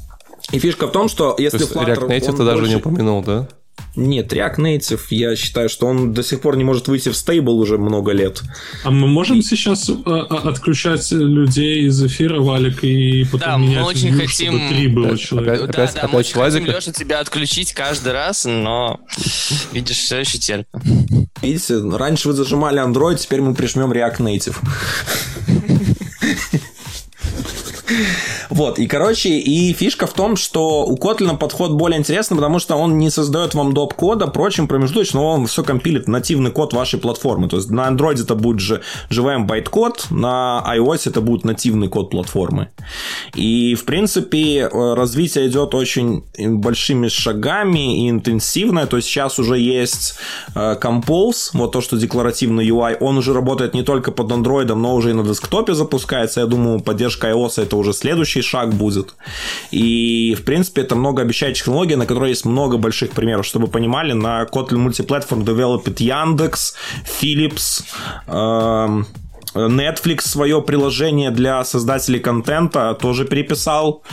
и 0.51 0.59
фишка 0.59 0.87
в 0.87 0.91
том, 0.91 1.07
что 1.07 1.35
если 1.37 1.57
То 1.57 1.63
есть 1.63 1.75
Flutter, 1.75 1.95
React 1.95 2.09
Native 2.09 2.37
ты 2.37 2.43
даже 2.43 2.57
больше... 2.57 2.69
не 2.69 2.75
упомянул, 2.75 3.23
да? 3.23 3.47
Нет, 3.95 4.31
React 4.31 4.57
Native, 4.57 5.01
я 5.09 5.35
считаю, 5.35 5.67
что 5.67 5.87
он 5.87 6.13
до 6.13 6.23
сих 6.23 6.39
пор 6.41 6.55
не 6.55 6.63
может 6.63 6.87
выйти 6.87 7.09
в 7.09 7.15
стейбл 7.15 7.59
уже 7.59 7.77
много 7.77 8.11
лет. 8.11 8.41
А 8.83 8.91
мы 8.91 9.07
можем 9.07 9.41
сейчас 9.41 9.89
а, 9.89 9.95
а, 10.05 10.49
отключать 10.49 11.11
людей 11.11 11.87
из 11.87 12.01
эфира, 12.01 12.39
Валик, 12.39 12.83
и 12.83 13.25
потом 13.25 13.39
да, 13.39 13.57
менять 13.57 13.81
мы 13.81 13.89
очень 13.89 14.09
view, 14.09 14.21
хотим... 14.21 14.69
три 14.69 14.87
было 14.87 15.17
человека? 15.17 15.63
Опять, 15.63 15.75
да, 15.75 15.83
опять, 15.83 15.95
да, 15.95 15.99
опять 16.01 16.13
мы 16.13 16.19
очень 16.19 16.33
хотим, 16.33 16.65
Леша, 16.65 16.91
тебя 16.93 17.19
отключить 17.19 17.73
каждый 17.73 18.13
раз, 18.13 18.45
но, 18.45 19.01
видишь, 19.73 19.97
все 19.97 20.19
еще 20.19 20.37
терпим. 20.37 21.27
Видите, 21.41 21.81
раньше 21.81 22.29
вы 22.29 22.33
зажимали 22.33 22.81
Android, 22.81 23.17
теперь 23.17 23.41
мы 23.41 23.53
прижмем 23.53 23.91
React 23.91 24.17
Native. 24.19 24.55
Вот, 28.61 28.77
и, 28.77 28.85
короче, 28.85 29.29
и 29.29 29.73
фишка 29.73 30.05
в 30.05 30.13
том, 30.13 30.35
что 30.35 30.85
у 30.85 30.95
Kotlin 30.95 31.35
подход 31.35 31.71
более 31.71 31.97
интересный, 31.97 32.37
потому 32.37 32.59
что 32.59 32.75
он 32.75 32.99
не 32.99 33.09
создает 33.09 33.55
вам 33.55 33.73
доп. 33.73 33.95
кода, 33.95 34.27
прочим, 34.27 34.67
промежуточно 34.67 35.19
он 35.23 35.47
все 35.47 35.63
компилит 35.63 36.07
нативный 36.07 36.51
код 36.51 36.71
вашей 36.71 36.99
платформы. 36.99 37.49
То 37.49 37.57
есть 37.57 37.71
на 37.71 37.89
Android 37.89 38.21
это 38.21 38.35
будет 38.35 38.59
же 38.59 38.81
JVM 39.09 39.45
байт-код, 39.47 40.11
на 40.11 40.63
iOS 40.77 41.09
это 41.09 41.21
будет 41.21 41.43
нативный 41.43 41.87
код 41.87 42.11
платформы. 42.11 42.67
И, 43.33 43.73
в 43.73 43.83
принципе, 43.85 44.69
э, 44.71 44.93
развитие 44.93 45.47
идет 45.47 45.73
очень 45.73 46.23
большими 46.37 47.07
шагами 47.07 48.05
и 48.05 48.11
интенсивное. 48.11 48.85
То 48.85 48.97
есть 48.97 49.07
сейчас 49.07 49.39
уже 49.39 49.57
есть 49.57 50.19
э, 50.53 50.77
Compose, 50.79 51.49
вот 51.53 51.71
то, 51.71 51.81
что 51.81 51.97
декларативный 51.97 52.69
UI, 52.69 52.97
он 52.99 53.17
уже 53.17 53.33
работает 53.33 53.73
не 53.73 53.81
только 53.81 54.11
под 54.11 54.31
Android, 54.31 54.71
но 54.75 54.93
уже 54.93 55.09
и 55.09 55.13
на 55.13 55.23
десктопе 55.23 55.73
запускается. 55.73 56.41
Я 56.41 56.45
думаю, 56.45 56.79
поддержка 56.79 57.31
iOS 57.31 57.63
это 57.63 57.75
уже 57.75 57.93
следующий 57.93 58.50
шаг 58.51 58.73
будет. 58.73 59.15
И, 59.71 60.35
в 60.37 60.43
принципе, 60.43 60.81
это 60.81 60.95
многообещающая 60.95 61.55
технология, 61.55 61.95
на 61.95 62.05
которой 62.05 62.29
есть 62.29 62.45
много 62.45 62.77
больших 62.77 63.11
примеров. 63.11 63.45
Чтобы 63.45 63.65
вы 63.65 63.71
понимали, 63.71 64.13
на 64.13 64.43
Kotlin 64.43 64.87
Multiplatform 64.87 65.43
девелопит 65.43 66.01
Яндекс, 66.01 66.75
Philips, 67.21 67.83
эм, 68.27 69.07
Netflix 69.53 70.21
свое 70.21 70.61
приложение 70.61 71.31
для 71.31 71.63
создателей 71.63 72.19
контента 72.19 72.93
тоже 72.93 73.25
переписал. 73.25 74.03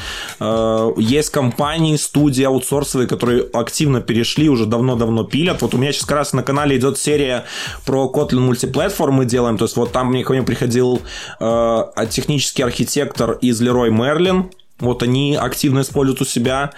Э, 0.41 0.91
есть 0.97 1.31
компании, 1.31 1.97
студии 1.97 2.45
аутсорсовые, 2.45 3.09
которые 3.09 3.43
активно 3.53 4.01
перешли, 4.01 4.49
уже 4.49 4.67
давно-давно 4.67 5.25
пилят. 5.25 5.63
Вот 5.63 5.75
у 5.75 5.79
меня 5.79 5.93
сейчас 5.93 6.05
как 6.05 6.19
раз 6.19 6.33
на 6.33 6.43
канале 6.43 6.77
идет 6.77 6.99
серия 6.99 7.45
про 7.85 8.11
Kotlin 8.13 8.41
мультиплатформ 8.41 9.17
мы 9.17 9.25
делаем. 9.25 9.59
То 9.59 9.65
есть 9.65 9.77
вот 9.77 9.93
там 9.93 10.09
мне 10.09 10.25
ко 10.25 10.33
мне 10.33 10.43
приходил 10.43 11.03
э, 11.41 11.85
технический 12.11 12.63
архитектор 12.63 13.33
из 13.33 13.61
Leroy 13.61 13.91
Merlin. 13.91 14.51
Вот 14.81 15.03
они 15.03 15.35
активно 15.35 15.81
используют 15.81 16.21
у 16.21 16.25
себя. 16.25 16.71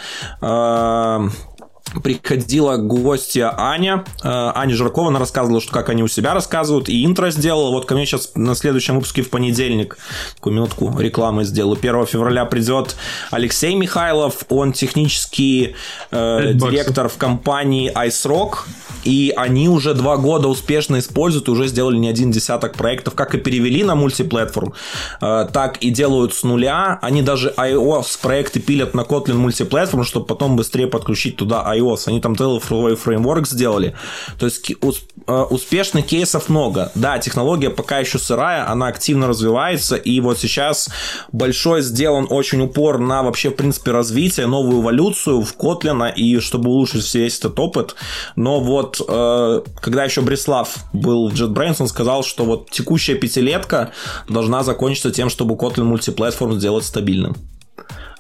Приходила 2.03 2.77
гостья 2.77 3.53
Аня. 3.57 4.05
Э, 4.23 4.53
Аня 4.55 4.75
Жиркова, 4.75 5.09
она 5.09 5.19
рассказывала, 5.19 5.61
что 5.61 5.73
как 5.73 5.89
они 5.89 6.03
у 6.03 6.09
себя 6.09 6.35
рассказывают, 6.35 6.89
и 6.89 7.05
интро 7.05 7.31
сделала. 7.31 7.71
Вот 7.71 7.87
ко 7.87 7.95
мне 7.95 8.07
сейчас 8.07 8.33
на 8.37 8.55
следующем 8.55 8.95
выпуске 8.95 9.23
в 9.23 9.31
понедельник, 9.31 9.99
такую 10.37 10.55
минутку 10.55 10.97
рекламы 10.99 11.45
сделаю, 11.45 11.77
1 11.77 12.07
февраля 12.07 12.45
придет 12.45 12.97
Алексей 13.33 13.75
Михайлов, 13.75 14.45
он 14.49 14.73
технический 14.73 15.75
э, 16.13 16.53
директор 16.55 17.09
в 17.09 17.17
компании 17.17 17.93
IceRock, 17.93 18.59
и 19.03 19.33
они 19.37 19.69
уже 19.69 19.95
два 19.95 20.17
года 20.17 20.47
успешно 20.49 21.01
используют, 21.01 21.49
уже 21.49 21.67
сделали 21.67 21.97
не 21.97 22.09
один 22.09 22.31
десяток 22.31 22.75
проектов, 22.75 23.15
как 23.15 23.35
и 23.35 23.39
перевели 23.39 23.83
на 23.83 23.97
мультиплатформ, 23.97 24.75
э, 25.21 25.49
так 25.53 25.79
и 25.79 25.91
делают 25.91 26.35
с 26.35 26.45
нуля. 26.45 27.01
Они 27.03 27.23
даже 27.23 27.53
iOS 27.57 28.21
проекты 28.23 28.61
пилят 28.61 28.95
на 28.95 29.01
Kotlin 29.01 29.35
мультиплатформ, 29.35 30.05
чтобы 30.05 30.27
потом 30.27 30.55
быстрее 30.55 30.87
подключить 30.87 31.37
туда 31.37 31.65
iOS 31.75 31.80
iOS, 31.81 32.05
они 32.07 32.21
там 32.21 32.37
целый 32.37 32.61
фреймворк 32.61 33.47
сделали. 33.47 33.95
То 34.39 34.47
есть 34.47 34.71
э, 34.71 35.47
успешных 35.51 36.07
кейсов 36.07 36.49
много. 36.49 36.93
Да, 36.95 37.19
технология 37.19 37.71
пока 37.71 37.99
еще 37.99 38.19
сырая, 38.19 38.69
она 38.71 38.89
активно 38.89 39.29
развивается, 39.29 39.97
и 39.97 40.21
вот 40.21 40.39
сейчас 40.39 40.89
большой 41.33 41.83
сделан 41.83 42.27
очень 42.31 42.63
упор 42.63 42.99
на 42.99 43.23
вообще, 43.23 43.51
в 43.51 43.55
принципе, 43.55 43.91
развитие, 43.91 44.47
новую 44.47 44.83
эволюцию 44.83 45.43
в 45.43 45.57
Kotlin, 45.57 46.13
и 46.15 46.39
чтобы 46.41 46.71
улучшить 46.71 47.15
весь 47.15 47.39
этот 47.39 47.59
опыт. 47.59 47.95
Но 48.37 48.61
вот, 48.61 49.01
э, 49.07 49.63
когда 49.81 50.05
еще 50.05 50.21
Бреслав 50.21 50.77
был 50.93 51.29
в 51.29 51.35
JetBrains, 51.35 51.77
он 51.81 51.89
сказал, 51.89 52.23
что 52.23 52.45
вот 52.45 52.71
текущая 52.71 53.15
пятилетка 53.15 53.93
должна 54.29 54.63
закончиться 54.63 55.11
тем, 55.11 55.31
чтобы 55.31 55.55
Kotlin 55.55 55.85
мультиплатформ 55.85 56.59
сделать 56.59 56.85
стабильным 56.85 57.37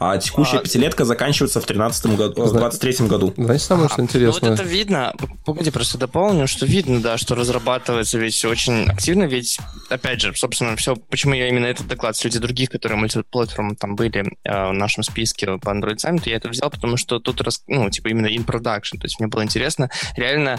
а 0.01 0.17
текущая 0.17 0.59
а... 0.59 0.63
пятилетка 0.63 1.05
заканчивается 1.05 1.61
в 1.61 1.67
13 1.67 2.17
году, 2.17 2.43
в 2.43 2.53
23 2.53 3.07
году. 3.07 3.35
Знаете, 3.37 3.65
самое 3.65 3.89
что 3.91 4.01
интересно? 4.01 4.49
Ну, 4.49 4.51
вот 4.51 4.61
это 4.61 4.69
видно, 4.69 5.15
погоди, 5.45 5.71
просто 5.71 5.99
дополню, 5.99 6.49
что 6.49 6.65
видно, 6.65 7.01
да, 7.03 7.19
что 7.19 7.35
разрабатывается 7.35 8.19
ведь 8.19 8.43
очень 8.47 8.89
активно, 8.89 9.25
ведь, 9.25 9.59
опять 9.91 10.23
же, 10.23 10.35
собственно, 10.35 10.75
все, 10.77 10.97
почему 10.97 11.35
я 11.35 11.49
именно 11.49 11.67
этот 11.67 11.87
доклад 11.87 12.17
среди 12.17 12.39
других, 12.39 12.71
которые 12.71 12.99
мультиплатформы 12.99 13.77
там 13.77 13.95
были 13.95 14.25
э, 14.45 14.69
в 14.71 14.73
нашем 14.73 15.03
списке 15.03 15.59
по 15.59 15.69
Android 15.69 15.97
Summit, 15.97 16.23
я 16.25 16.37
это 16.37 16.49
взял, 16.49 16.71
потому 16.71 16.97
что 16.97 17.19
тут, 17.21 17.43
ну, 17.67 17.91
типа 17.91 18.09
именно 18.09 18.27
in 18.27 18.47
production, 18.47 18.99
то 18.99 19.05
есть 19.05 19.21
мне 19.21 19.29
было 19.29 19.45
интересно 19.45 19.91
реально 20.17 20.59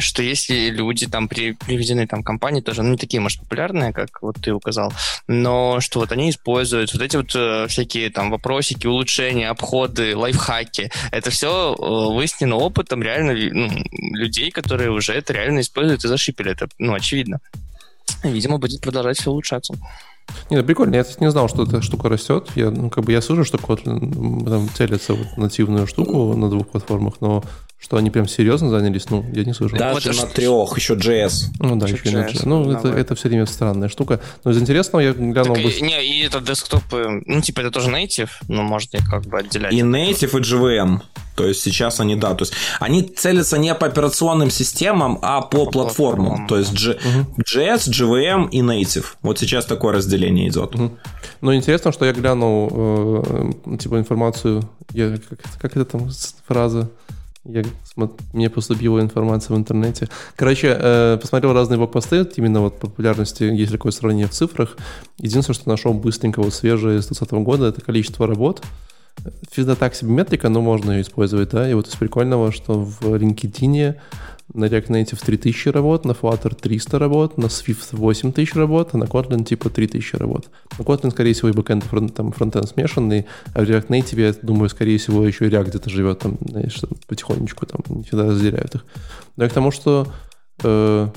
что 0.00 0.22
если 0.22 0.70
люди 0.70 1.06
там 1.06 1.28
при, 1.28 1.52
приведены 1.52 2.06
там 2.06 2.22
компании 2.22 2.60
тоже, 2.60 2.82
ну, 2.82 2.90
не 2.90 2.96
такие, 2.96 3.20
может, 3.20 3.40
популярные, 3.40 3.92
как 3.92 4.22
вот 4.22 4.36
ты 4.40 4.52
указал, 4.52 4.92
но 5.28 5.80
что 5.80 6.00
вот 6.00 6.12
они 6.12 6.30
используют 6.30 6.92
вот 6.92 7.02
эти 7.02 7.16
вот 7.16 7.34
э, 7.34 7.66
всякие 7.68 8.10
там 8.10 8.30
вопросики, 8.30 8.86
улучшения, 8.86 9.48
обходы, 9.50 10.16
лайфхаки, 10.16 10.90
это 11.10 11.30
все 11.30 11.74
э, 11.74 12.14
выяснено 12.14 12.56
опытом 12.56 13.02
реально 13.02 13.32
ну, 13.32 13.70
людей, 14.12 14.50
которые 14.50 14.90
уже 14.90 15.12
это 15.12 15.32
реально 15.32 15.60
используют 15.60 16.04
и 16.04 16.08
зашипели, 16.08 16.52
это, 16.52 16.68
ну, 16.78 16.94
очевидно. 16.94 17.40
Видимо, 18.22 18.58
будет 18.58 18.80
продолжать 18.80 19.18
все 19.18 19.30
улучшаться. 19.30 19.74
Не, 20.50 20.58
ну 20.58 20.64
прикольно, 20.64 20.94
я 20.96 21.04
не 21.20 21.30
знал, 21.30 21.48
что 21.48 21.64
эта 21.64 21.82
штука 21.82 22.08
растет. 22.08 22.48
Я, 22.54 22.70
ну, 22.70 22.90
как 22.90 23.04
бы 23.04 23.12
я 23.12 23.20
слышу, 23.20 23.44
что 23.44 23.58
Kotlin 23.58 24.44
там 24.44 24.68
целится 24.70 25.14
в 25.14 25.36
нативную 25.36 25.86
штуку 25.86 26.34
на 26.34 26.50
двух 26.50 26.68
платформах, 26.68 27.20
но 27.20 27.44
что 27.84 27.98
они 27.98 28.10
прям 28.10 28.26
серьезно 28.26 28.70
занялись, 28.70 29.10
ну, 29.10 29.26
я 29.34 29.44
не 29.44 29.52
слышал. 29.52 29.76
Даже 29.76 30.12
вот 30.12 30.22
на 30.22 30.26
трех, 30.26 30.74
еще 30.74 30.94
JS. 30.94 31.50
Ну 31.58 31.76
да, 31.76 31.86
еще, 31.86 31.96
еще 31.96 32.16
JS. 32.16 32.32
JS. 32.32 32.42
Ну, 32.46 32.72
это, 32.72 32.88
это 32.88 33.14
все 33.14 33.28
время 33.28 33.44
странная 33.44 33.90
штука. 33.90 34.20
Но 34.42 34.52
из 34.52 34.58
интересного 34.58 35.02
я 35.02 35.12
глянул... 35.12 35.54
Так, 35.54 35.62
быстро... 35.62 35.84
Не, 35.84 36.02
и 36.02 36.24
это 36.24 36.40
десктопы, 36.40 37.22
ну, 37.26 37.42
типа, 37.42 37.60
это 37.60 37.70
тоже 37.70 37.90
native, 37.90 38.30
но 38.48 38.62
можно 38.62 39.00
как 39.00 39.26
бы 39.26 39.38
отделять. 39.38 39.74
И 39.74 39.82
native, 39.82 40.38
и 40.38 40.42
JVM. 40.42 41.00
То 41.36 41.46
есть 41.46 41.60
сейчас 41.60 42.00
они, 42.00 42.16
да, 42.16 42.34
то 42.34 42.44
есть 42.44 42.54
они 42.80 43.02
целятся 43.02 43.58
не 43.58 43.74
по 43.74 43.86
операционным 43.86 44.48
системам, 44.50 45.18
а 45.20 45.42
по, 45.42 45.66
по 45.66 45.70
платформам. 45.70 46.46
платформам. 46.46 46.46
То 46.46 46.58
есть 46.58 46.72
G, 46.72 46.92
угу. 46.92 47.42
JS, 47.42 47.90
JVM 47.90 48.48
и 48.50 48.62
Native. 48.62 49.04
Вот 49.20 49.38
сейчас 49.38 49.66
такое 49.66 49.92
разделение 49.92 50.48
идет. 50.48 50.74
Угу. 50.74 50.96
Ну, 51.42 51.54
интересно, 51.54 51.92
что 51.92 52.06
я 52.06 52.12
глянул, 52.14 52.70
э, 52.72 53.76
типа, 53.76 53.98
информацию, 53.98 54.66
я, 54.92 55.18
как, 55.28 55.38
как 55.60 55.76
это 55.76 55.84
там 55.84 56.08
фраза? 56.46 56.88
Я, 57.44 57.62
мне 58.32 58.48
поступила 58.48 59.00
информация 59.00 59.54
в 59.54 59.58
интернете. 59.58 60.08
Короче, 60.34 60.76
э, 60.80 61.18
посмотрел 61.20 61.52
разные 61.52 61.76
блокпосты, 61.76 62.26
именно 62.36 62.60
вот 62.60 62.78
популярности, 62.80 63.44
есть 63.44 63.70
такое 63.70 63.92
сравнение 63.92 64.26
в 64.26 64.30
цифрах. 64.30 64.78
Единственное, 65.18 65.54
что 65.54 65.68
нашел 65.68 65.92
быстренько 65.92 66.40
вот 66.40 66.54
свежее 66.54 67.02
с 67.02 67.06
2020 67.06 67.32
года, 67.44 67.66
это 67.66 67.82
количество 67.82 68.26
работ. 68.26 68.62
Всегда 69.50 69.74
так 69.74 69.94
себе 69.94 70.10
метрика, 70.10 70.48
но 70.48 70.60
можно 70.60 70.92
ее 70.92 71.02
использовать, 71.02 71.50
да. 71.50 71.70
И 71.70 71.74
вот 71.74 71.86
из 71.86 71.94
прикольного, 71.94 72.50
что 72.50 72.80
в 72.80 73.02
LinkedIn 73.02 73.96
на 74.52 74.66
React 74.66 74.88
Native 74.88 75.24
3000 75.24 75.68
работ, 75.68 76.04
на 76.04 76.12
Flutter 76.12 76.54
300 76.54 76.98
работ, 76.98 77.38
на 77.38 77.46
Swift 77.46 77.88
8000 77.92 78.54
работ, 78.56 78.90
а 78.92 78.98
на 78.98 79.04
Kotlin 79.04 79.44
типа 79.44 79.70
3000 79.70 80.16
работ. 80.16 80.50
На 80.78 80.82
Kotlin, 80.82 81.10
скорее 81.10 81.32
всего, 81.32 81.48
и 81.48 81.52
бэкэнд, 81.52 81.84
фронт, 81.84 82.14
там 82.14 82.32
фронтенд 82.32 82.68
смешанный, 82.68 83.26
а 83.54 83.64
в 83.64 83.68
React 83.68 83.88
Native, 83.88 84.20
я 84.20 84.34
думаю, 84.42 84.68
скорее 84.68 84.98
всего, 84.98 85.26
еще 85.26 85.46
и 85.46 85.48
React 85.48 85.68
где-то 85.68 85.90
живет 85.90 86.18
там, 86.18 86.38
знаешь, 86.40 86.80
потихонечку, 87.06 87.66
там, 87.66 87.80
не 87.88 88.02
всегда 88.02 88.26
разделяют 88.26 88.74
их. 88.74 88.84
Но 89.36 89.48
к 89.48 89.52
тому, 89.52 89.70
что 89.70 90.08
э, 90.62 91.08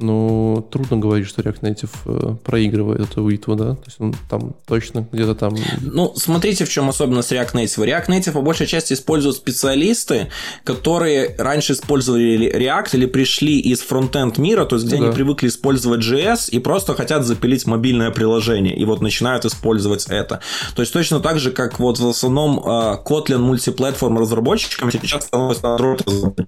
ну, 0.00 0.66
трудно 0.70 0.96
говорить, 0.96 1.26
что 1.26 1.42
React 1.42 1.60
Native 1.60 1.90
э, 2.04 2.36
проигрывает 2.44 3.00
эту 3.00 3.28
битву, 3.28 3.56
да? 3.56 3.74
То 3.74 3.82
есть 3.86 4.00
он 4.00 4.14
там 4.30 4.54
точно 4.66 5.08
где-то 5.10 5.34
там... 5.34 5.56
Ну, 5.80 6.12
смотрите, 6.14 6.64
в 6.64 6.68
чем 6.68 6.88
особенность 6.88 7.32
React 7.32 7.54
Native. 7.54 7.84
React 7.84 8.06
Native 8.06 8.32
по 8.32 8.42
большей 8.42 8.66
части 8.68 8.92
используют 8.92 9.36
специалисты, 9.36 10.28
которые 10.62 11.34
раньше 11.36 11.72
использовали 11.72 12.52
React 12.54 12.90
или 12.92 13.06
пришли 13.06 13.58
из 13.58 13.80
фронтенд 13.80 14.38
мира, 14.38 14.64
то 14.66 14.76
есть 14.76 14.86
где 14.86 14.98
да. 14.98 15.04
они 15.04 15.12
привыкли 15.12 15.48
использовать 15.48 16.00
JS 16.00 16.50
и 16.50 16.60
просто 16.60 16.94
хотят 16.94 17.24
запилить 17.24 17.66
мобильное 17.66 18.12
приложение, 18.12 18.76
и 18.76 18.84
вот 18.84 19.00
начинают 19.00 19.44
использовать 19.44 20.06
это. 20.08 20.40
То 20.76 20.82
есть 20.82 20.92
точно 20.92 21.18
так 21.18 21.40
же, 21.40 21.50
как 21.50 21.80
вот 21.80 21.98
в 21.98 22.08
основном 22.08 22.60
э, 22.60 22.98
Kotlin 23.04 23.38
мультиплатформ 23.38 24.18
разработчиками 24.18 24.92
сейчас 24.92 25.24
становится 25.24 25.66
Android 25.66 26.46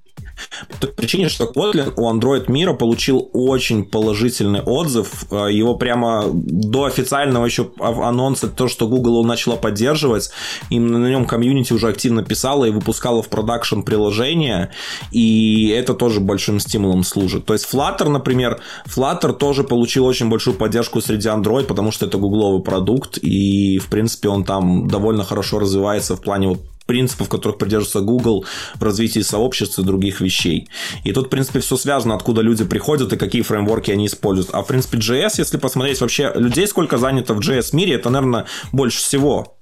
по 0.69 0.77
той 0.79 0.93
причине, 0.93 1.29
что 1.29 1.45
Kotlin 1.45 1.93
у 1.97 2.13
Android 2.13 2.51
мира 2.51 2.73
получил 2.73 3.29
очень 3.33 3.85
положительный 3.85 4.61
отзыв. 4.61 5.25
Э, 5.31 5.49
его 5.51 5.75
прямо 5.75 6.25
до 6.33 6.85
официального 6.85 7.47
еще 7.47 7.71
анонса, 7.79 8.49
то, 8.49 8.69
что 8.69 8.89
Google 8.89 9.19
его 9.19 9.25
начала 9.25 9.57
поддерживать, 9.57 10.31
и 10.71 10.79
на 10.79 11.09
нем 11.09 11.27
комьюнити 11.27 11.73
уже 11.73 11.89
активно 11.89 12.23
писала 12.23 12.65
и 12.65 12.71
выпускала 12.71 13.23
в 13.23 13.29
продакшн 13.29 13.81
приложения, 13.81 14.71
и 15.11 15.69
это 15.69 15.95
тоже 15.95 16.21
большим 16.21 16.61
стимулом 16.61 17.05
служит. 17.05 17.47
То 17.47 17.55
есть 17.55 17.73
Flutter, 17.73 18.09
например, 18.09 18.61
Flutter 18.87 19.33
тоже 19.33 19.65
получил 19.65 20.07
очень 20.07 20.29
большую 20.29 20.57
поддержку 20.57 21.01
среди 21.01 21.29
Android, 21.29 21.65
потому 21.65 21.91
что 21.91 22.07
это 22.07 22.19
гугловый 22.19 22.63
продукт, 22.63 23.19
и, 23.19 23.79
в 23.79 23.89
принципе, 23.89 24.29
он 24.29 24.45
там 24.45 24.89
довольно 24.89 25.25
хорошо 25.25 25.59
развивается 25.59 26.17
в 26.17 26.21
плане 26.21 26.49
вот 26.49 26.61
принципов, 26.91 27.29
которых 27.29 27.57
придерживается 27.57 28.01
Google 28.01 28.45
в 28.75 28.83
развитии 28.83 29.21
сообщества 29.21 29.83
и 29.83 29.85
других 29.85 30.21
вещей. 30.21 30.69
И 31.05 31.13
тут, 31.13 31.27
в 31.27 31.29
принципе, 31.29 31.61
все 31.61 31.77
связано, 31.77 32.17
откуда 32.17 32.41
люди 32.41 32.65
приходят 32.65 33.13
и 33.13 33.17
какие 33.17 33.43
фреймворки 33.43 33.93
они 33.93 34.07
используют. 34.07 34.51
А, 34.53 34.63
в 34.63 34.67
принципе, 34.67 34.99
JS, 34.99 35.35
если 35.39 35.57
посмотреть 35.57 36.01
вообще 36.01 36.33
людей, 36.35 36.67
сколько 36.67 36.99
занято 36.99 37.35
в 37.35 37.39
JS 37.39 37.77
мире, 37.77 37.95
это, 37.95 38.11
наверное, 38.11 38.47
больше 38.73 38.99
всего. 38.99 39.57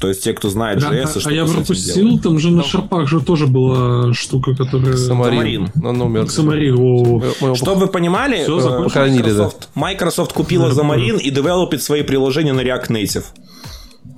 То 0.00 0.06
есть 0.06 0.22
те, 0.22 0.34
кто 0.34 0.48
знает 0.50 0.78
JS, 0.78 1.14
да, 1.14 1.20
что 1.20 1.30
А 1.30 1.32
я 1.32 1.44
пропустил, 1.44 2.20
там 2.20 2.38
же 2.38 2.52
на 2.52 2.62
шарпах 2.62 3.08
же 3.08 3.20
тоже 3.20 3.48
была 3.48 4.14
штука, 4.14 4.54
которая... 4.54 4.96
Самарин. 4.96 5.72
На 5.74 5.90
номер. 5.90 6.28
Самарин, 6.28 6.76
о. 6.78 7.54
Чтобы 7.56 7.80
вы 7.80 7.86
понимали, 7.88 8.44
Все, 8.44 8.60
э, 8.60 8.82
Microsoft, 8.82 9.60
да. 9.74 9.80
Microsoft 9.80 10.32
купила 10.32 10.72
Замарин 10.72 11.16
и 11.16 11.30
девелопит 11.30 11.82
свои 11.82 12.04
приложения 12.04 12.52
на 12.52 12.60
React 12.60 12.90
Native. 12.90 13.24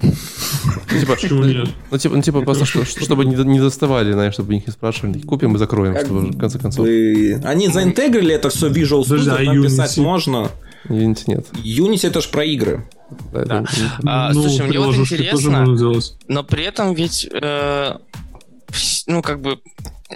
Ну, 0.02 1.00
типа, 1.00 1.14
Почему 1.14 1.44
нет? 1.44 1.68
Ну, 1.90 1.98
типа, 1.98 2.16
ну, 2.16 2.22
типа 2.22 2.42
просто, 2.42 2.64
что, 2.64 2.84
чтобы 2.84 3.24
не, 3.24 3.34
не 3.44 3.60
доставали, 3.60 4.12
знаешь, 4.12 4.34
чтобы 4.34 4.54
них 4.54 4.66
не 4.66 4.72
спрашивали. 4.72 5.20
Купим 5.20 5.54
и 5.54 5.58
закроем, 5.58 5.94
как 5.94 6.06
чтобы, 6.06 6.20
в 6.30 6.38
конце 6.38 6.58
концов. 6.58 6.86
Вы... 6.86 7.40
Они 7.44 7.68
заинтегрили 7.68 8.34
это 8.34 8.50
все 8.50 8.68
Visual 8.68 9.02
Studio, 9.02 9.32
а 9.32 9.44
там 9.44 9.62
писать 9.62 9.96
можно. 9.98 10.50
Unity 10.88 11.24
нет. 11.26 11.46
Unity 11.52 12.08
это 12.08 12.20
же 12.20 12.28
про 12.28 12.44
игры. 12.44 12.88
Да, 13.32 13.44
да. 13.44 13.64
А, 14.06 14.32
ну, 14.32 14.42
слушай, 14.42 14.66
мне 14.66 14.78
вот 14.80 14.96
интересно, 14.96 15.66
но 16.28 16.44
при 16.44 16.64
этом 16.64 16.94
ведь, 16.94 17.28
э, 17.30 17.96
ну, 19.06 19.22
как 19.22 19.40
бы, 19.40 19.58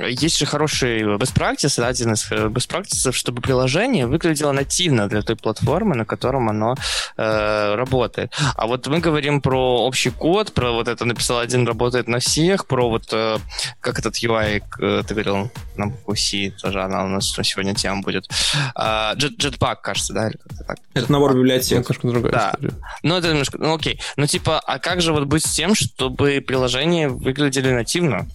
есть 0.01 0.39
же 0.39 0.47
хороший 0.47 1.03
best 1.03 1.35
practice, 1.35 1.83
один 1.83 2.13
из 2.13 2.31
э, 2.31 2.47
best 2.47 2.69
practices, 2.69 3.13
чтобы 3.13 3.41
приложение 3.41 4.07
выглядело 4.07 4.53
нативно 4.53 5.09
для 5.09 5.23
той 5.23 5.37
платформы, 5.37 5.95
на 5.95 6.05
котором 6.05 6.49
оно 6.49 6.75
э, 7.17 7.75
работает. 7.75 8.33
А 8.57 8.67
вот 8.67 8.87
мы 8.87 8.99
говорим 8.99 9.41
про 9.41 9.87
общий 9.87 10.11
код, 10.11 10.53
про 10.53 10.73
вот 10.73 10.89
это 10.89 11.05
написал 11.05 11.39
один, 11.39 11.67
работает 11.67 12.09
на 12.09 12.19
всех, 12.19 12.67
про 12.67 12.89
вот 12.89 13.09
э, 13.13 13.39
как 13.81 13.99
этот 13.99 14.17
UI, 14.17 14.63
э, 14.81 15.03
ты 15.07 15.15
говорил, 15.15 15.51
на 15.77 15.87
букву 15.87 16.17
C, 16.17 16.51
тоже 16.61 16.83
она 16.83 17.05
у 17.05 17.09
нас 17.09 17.33
сегодня 17.43 17.75
тема 17.75 18.03
будет. 18.03 18.29
А, 18.75 19.15
Jet, 19.15 19.37
Jetpack, 19.39 19.77
кажется, 19.83 20.13
да? 20.13 20.29
Или 20.29 20.39
так. 20.67 20.79
Это 20.95 21.11
набор 21.13 21.35
библиотек. 21.35 21.73
Немножко 21.73 22.09
другая 22.09 22.33
да. 22.33 22.51
история. 22.55 22.75
Ну, 23.03 23.17
это 23.17 23.29
немножко, 23.29 23.59
ну 23.59 23.75
окей. 23.75 24.01
Ну, 24.17 24.27
типа, 24.27 24.61
а 24.61 24.79
как 24.79 25.01
же 25.01 25.13
вот 25.13 25.25
быть 25.25 25.45
с 25.45 25.53
тем, 25.53 25.75
чтобы 25.75 26.43
приложения 26.47 27.09
выглядели 27.09 27.71
нативно? 27.71 28.27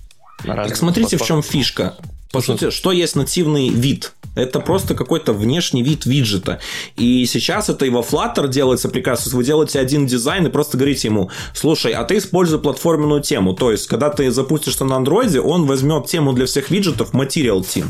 Так 0.44 0.76
смотрите, 0.76 1.18
в 1.18 1.22
чем 1.22 1.42
фишка. 1.42 1.96
По 2.32 2.42
сути, 2.42 2.70
что 2.70 2.92
есть 2.92 3.16
нативный 3.16 3.70
вид? 3.70 4.14
Это 4.36 4.60
просто 4.60 4.94
какой-то 4.94 5.34
внешний 5.34 5.82
вид 5.82 6.06
виджета. 6.06 6.60
И 6.96 7.26
сейчас 7.26 7.70
это 7.70 7.86
и 7.86 7.90
во 7.90 8.02
Flutter 8.02 8.48
делается 8.48 8.88
прекрасно. 8.90 9.36
Вы 9.36 9.44
делаете 9.44 9.80
один 9.80 10.06
дизайн 10.06 10.46
и 10.46 10.50
просто 10.50 10.78
говорите 10.78 11.08
ему, 11.08 11.32
слушай, 11.54 11.92
а 11.92 12.04
ты 12.04 12.18
используй 12.18 12.60
платформенную 12.60 13.22
тему. 13.22 13.54
То 13.54 13.72
есть, 13.72 13.88
когда 13.88 14.10
ты 14.10 14.30
запустишь 14.32 14.80
на 14.80 14.96
андроиде, 14.96 15.42
он 15.42 15.66
возьмет 15.66 16.06
тему 16.06 16.34
для 16.34 16.46
всех 16.46 16.70
виджетов 16.70 17.14
Material 17.14 17.62
Team. 17.62 17.88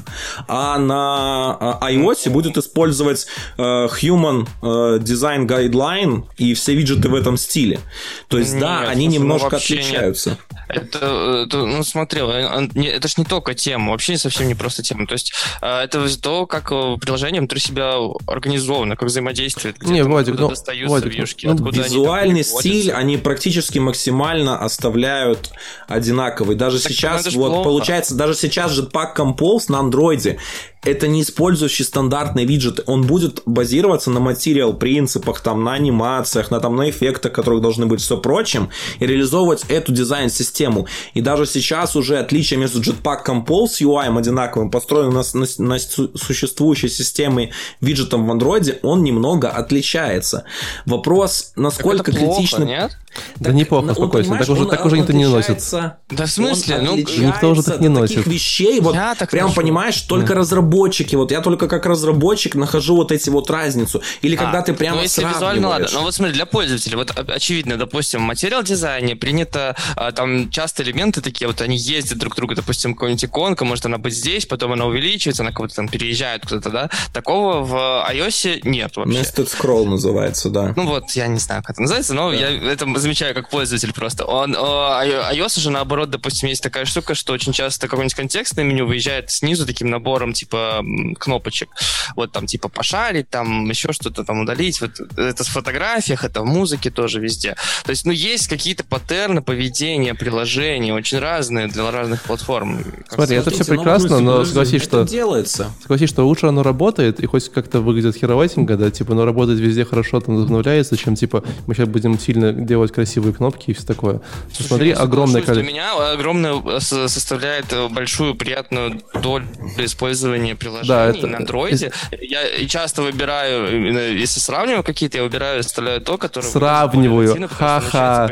А 0.47 0.77
на 0.79 1.57
а, 1.59 1.91
iOS 1.91 2.29
будет 2.29 2.57
использовать 2.57 3.27
э, 3.57 3.61
Human 3.61 4.47
э, 4.61 4.99
Design 4.99 5.45
Guideline 5.45 6.23
и 6.37 6.53
все 6.53 6.73
виджеты 6.73 7.09
в 7.09 7.15
этом 7.15 7.37
стиле. 7.37 7.79
То 8.27 8.37
есть, 8.37 8.53
Нет, 8.53 8.61
да, 8.61 8.79
они 8.81 9.07
ну, 9.07 9.15
немножко 9.15 9.57
отличаются. 9.57 10.29
Нет. 10.31 10.39
Это, 10.69 11.45
это, 11.45 11.65
ну, 11.65 11.83
смотрел, 11.83 12.29
это 12.29 13.07
ж 13.07 13.17
не 13.17 13.25
только 13.25 13.53
тема, 13.55 13.91
вообще 13.91 14.17
совсем 14.29 14.47
не 14.47 14.55
просто 14.55 14.83
тема. 14.83 15.07
То 15.07 15.13
есть 15.13 15.33
э, 15.61 15.67
это 15.67 16.21
то, 16.21 16.45
как 16.45 16.71
э, 16.71 16.97
приложение 16.99 17.41
внутри 17.41 17.59
себя 17.59 17.93
организовано, 18.27 18.95
как 18.95 19.09
взаимодействует, 19.09 19.77
где 19.77 19.93
не, 19.93 20.03
Владик, 20.03 20.39
ну, 20.39 20.49
достаются 20.49 20.87
Владик, 20.87 21.13
вьюшки, 21.13 21.45
ну, 21.45 21.53
откуда 21.53 21.81
Визуальный 21.81 22.41
они 22.41 22.43
стиль, 22.43 22.91
они 22.91 23.17
практически 23.17 23.79
максимально 23.79 24.59
оставляют 24.59 25.51
одинаковый. 25.87 26.55
Даже 26.55 26.81
так, 26.81 26.91
сейчас, 26.91 27.33
вот 27.33 27.49
плохо. 27.49 27.63
получается, 27.63 28.15
даже 28.15 28.35
сейчас 28.35 28.77
Jetpack 28.77 29.15
Compose 29.15 29.65
на 29.69 29.79
андроиде 29.79 30.39
это 30.83 31.07
не 31.07 31.21
использующий 31.21 31.83
стандартный 31.83 32.45
виджет, 32.45 32.81
он 32.85 33.05
будет 33.05 33.41
базироваться 33.45 34.09
на 34.11 34.19
материал 34.19 34.73
принципах, 34.73 35.41
там, 35.41 35.63
на 35.63 35.73
анимациях, 35.73 36.51
на, 36.51 36.59
там, 36.59 36.75
на 36.75 36.89
эффектах, 36.89 37.33
которых 37.33 37.61
должны 37.61 37.85
быть 37.85 38.01
все 38.01 38.17
прочим, 38.17 38.69
и 38.99 39.05
реализовывать 39.05 39.65
эту 39.67 39.91
дизайн-систему. 39.91 40.87
И 41.13 41.21
даже 41.21 41.45
сейчас 41.45 41.95
уже 41.95 42.17
отличие 42.17 42.59
между 42.59 42.79
Jetpack 42.81 43.25
Compose 43.25 43.81
UI 43.81 44.17
одинаковым, 44.17 44.71
построенным 44.71 45.15
на, 45.15 45.23
на, 45.33 45.47
на 45.57 45.79
существующей 45.79 46.89
системе 46.89 47.51
виджетом 47.81 48.25
в 48.25 48.31
андроиде, 48.31 48.79
он 48.81 49.03
немного 49.03 49.49
отличается. 49.49 50.45
Вопрос, 50.85 51.51
насколько 51.55 52.11
критично... 52.11 52.63
Нет? 52.63 52.97
Да 53.37 53.45
так, 53.45 53.53
неплохо, 53.53 53.87
ну, 53.87 53.93
спокойно. 53.93 54.37
Так 54.37 54.49
уже, 54.49 54.65
так 54.65 54.85
уже 54.85 54.97
никто 54.97 55.13
не 55.13 55.27
носит. 55.27 55.63
Да 55.71 56.25
в 56.25 56.27
смысле? 56.27 56.79
Ну, 56.81 56.97
никто 56.97 57.51
уже 57.51 57.63
так 57.63 57.79
не 57.79 57.87
носит. 57.87 58.17
Таких 58.17 58.33
вещей, 58.33 58.79
вот 58.79 58.95
я 58.95 59.15
так 59.15 59.29
прям 59.29 59.47
ношу. 59.47 59.61
понимаешь, 59.61 60.01
только 60.01 60.33
да. 60.33 60.41
разработчики. 60.41 61.15
Вот 61.15 61.31
я 61.31 61.41
только 61.41 61.67
как 61.67 61.85
разработчик 61.85 62.55
нахожу 62.55 62.95
вот 62.95 63.11
эти 63.11 63.29
вот 63.29 63.49
разницу. 63.49 64.01
Или 64.21 64.35
а, 64.35 64.39
когда 64.39 64.61
ты 64.61 64.73
прямо 64.73 64.97
ну, 64.97 65.03
если 65.03 65.23
визуально, 65.23 65.69
ладно. 65.69 65.87
Ну 65.91 66.01
вот 66.01 66.13
смотри, 66.13 66.33
для 66.33 66.45
пользователя, 66.45 66.97
вот 66.97 67.11
очевидно, 67.29 67.77
допустим, 67.77 68.21
в 68.21 68.23
материал 68.23 68.63
дизайне 68.63 69.15
принято, 69.15 69.75
а, 69.95 70.11
там 70.11 70.49
часто 70.49 70.83
элементы 70.83 71.21
такие, 71.21 71.47
вот 71.47 71.61
они 71.61 71.77
ездят 71.77 72.17
друг 72.17 72.33
к 72.33 72.35
другу, 72.35 72.55
допустим, 72.55 72.93
какая-нибудь 72.93 73.25
иконка, 73.25 73.65
может 73.65 73.85
она 73.85 73.97
быть 73.97 74.13
здесь, 74.13 74.45
потом 74.45 74.73
она 74.73 74.85
увеличивается, 74.85 75.43
она 75.43 75.51
кого-то 75.51 75.75
там 75.75 75.87
переезжает 75.87 76.43
куда-то, 76.43 76.69
да? 76.69 76.89
Такого 77.13 77.63
в 77.63 77.73
iOS 78.11 78.61
нет 78.63 78.95
вообще. 78.95 79.19
Nested 79.19 79.47
Scroll 79.47 79.85
называется, 79.85 80.49
да. 80.49 80.73
Ну 80.75 80.87
вот, 80.87 81.11
я 81.11 81.27
не 81.27 81.39
знаю, 81.39 81.61
как 81.61 81.71
это 81.71 81.81
называется, 81.81 82.13
но 82.13 82.31
да. 82.31 82.37
я 82.37 82.49
это 82.71 82.85
замечаю 82.99 83.33
как 83.33 83.49
пользователь 83.49 83.93
просто. 83.93 84.25
Он, 84.25 84.55
iOS 84.55 85.59
же, 85.59 85.69
наоборот, 85.69 86.09
допустим, 86.09 86.49
есть 86.49 86.63
такая 86.63 86.85
штука, 86.85 87.15
что 87.15 87.33
очень 87.33 87.53
часто 87.53 87.87
какой-нибудь 87.87 88.15
контекстное 88.15 88.63
меню 88.63 88.85
выезжает 88.85 89.31
снизу 89.31 89.65
таким 89.65 89.89
набором, 89.89 90.33
типа, 90.33 90.83
кнопочек. 91.17 91.69
Вот 92.15 92.31
там, 92.31 92.45
типа, 92.45 92.69
пошарить, 92.69 93.29
там, 93.29 93.69
еще 93.69 93.91
что-то 93.93 94.23
там 94.23 94.41
удалить. 94.41 94.81
Вот 94.81 94.91
это 95.17 95.43
в 95.43 95.47
фотографиях, 95.47 96.23
это 96.23 96.41
в 96.41 96.45
музыке 96.45 96.91
тоже 96.91 97.19
везде. 97.19 97.55
То 97.83 97.91
есть, 97.91 98.05
ну, 98.05 98.11
есть 98.11 98.47
какие-то 98.47 98.83
паттерны 98.83 99.41
поведения 99.41 100.13
приложений, 100.13 100.93
очень 100.93 101.19
разные 101.19 101.67
для 101.67 101.89
разных 101.91 102.21
платформ. 102.23 102.83
Смотри, 103.09 103.37
это 103.37 103.51
все 103.51 103.65
прекрасно, 103.65 104.19
но 104.19 104.45
согласись, 104.45 104.83
что... 104.83 105.03
делается. 105.03 105.71
Согласись, 105.81 106.09
что 106.09 106.27
лучше 106.27 106.47
оно 106.47 106.63
работает, 106.63 107.19
и 107.19 107.25
хоть 107.25 107.49
как-то 107.49 107.81
выглядит 107.81 108.15
хероватенько, 108.15 108.77
да, 108.77 108.91
типа, 108.91 109.13
но 109.13 109.25
работает 109.25 109.59
везде 109.59 109.85
хорошо, 109.85 110.19
там 110.19 110.37
обновляется, 110.41 110.97
чем, 110.97 111.15
типа, 111.15 111.43
мы 111.67 111.75
сейчас 111.75 111.87
будем 111.87 112.19
сильно 112.19 112.51
делать 112.53 112.88
красивые 112.91 113.33
кнопки 113.33 113.71
и 113.71 113.73
все 113.73 113.85
такое. 113.85 114.21
Слушай, 114.51 114.67
Смотри, 114.67 114.91
огромное 114.91 115.41
количество. 115.41 115.55
Для 115.55 115.63
меня 115.63 116.11
огромное 116.11 116.61
э, 116.61 116.79
составляет 116.79 117.71
э, 117.71 117.87
большую 117.89 118.35
приятную 118.35 119.01
долю 119.21 119.47
использования 119.77 120.55
приложений 120.55 120.87
да, 120.87 121.05
это, 121.07 121.27
на 121.27 121.37
андроиде. 121.37 121.91
Я 122.11 122.67
часто 122.67 123.01
выбираю, 123.01 124.17
если 124.17 124.39
сравниваю 124.39 124.83
какие-то, 124.83 125.17
я 125.17 125.23
выбираю, 125.23 125.59
оставляю 125.59 126.01
то, 126.01 126.17
которое... 126.17 126.47
Сравниваю, 126.47 127.47
ха-ха. 127.49 128.29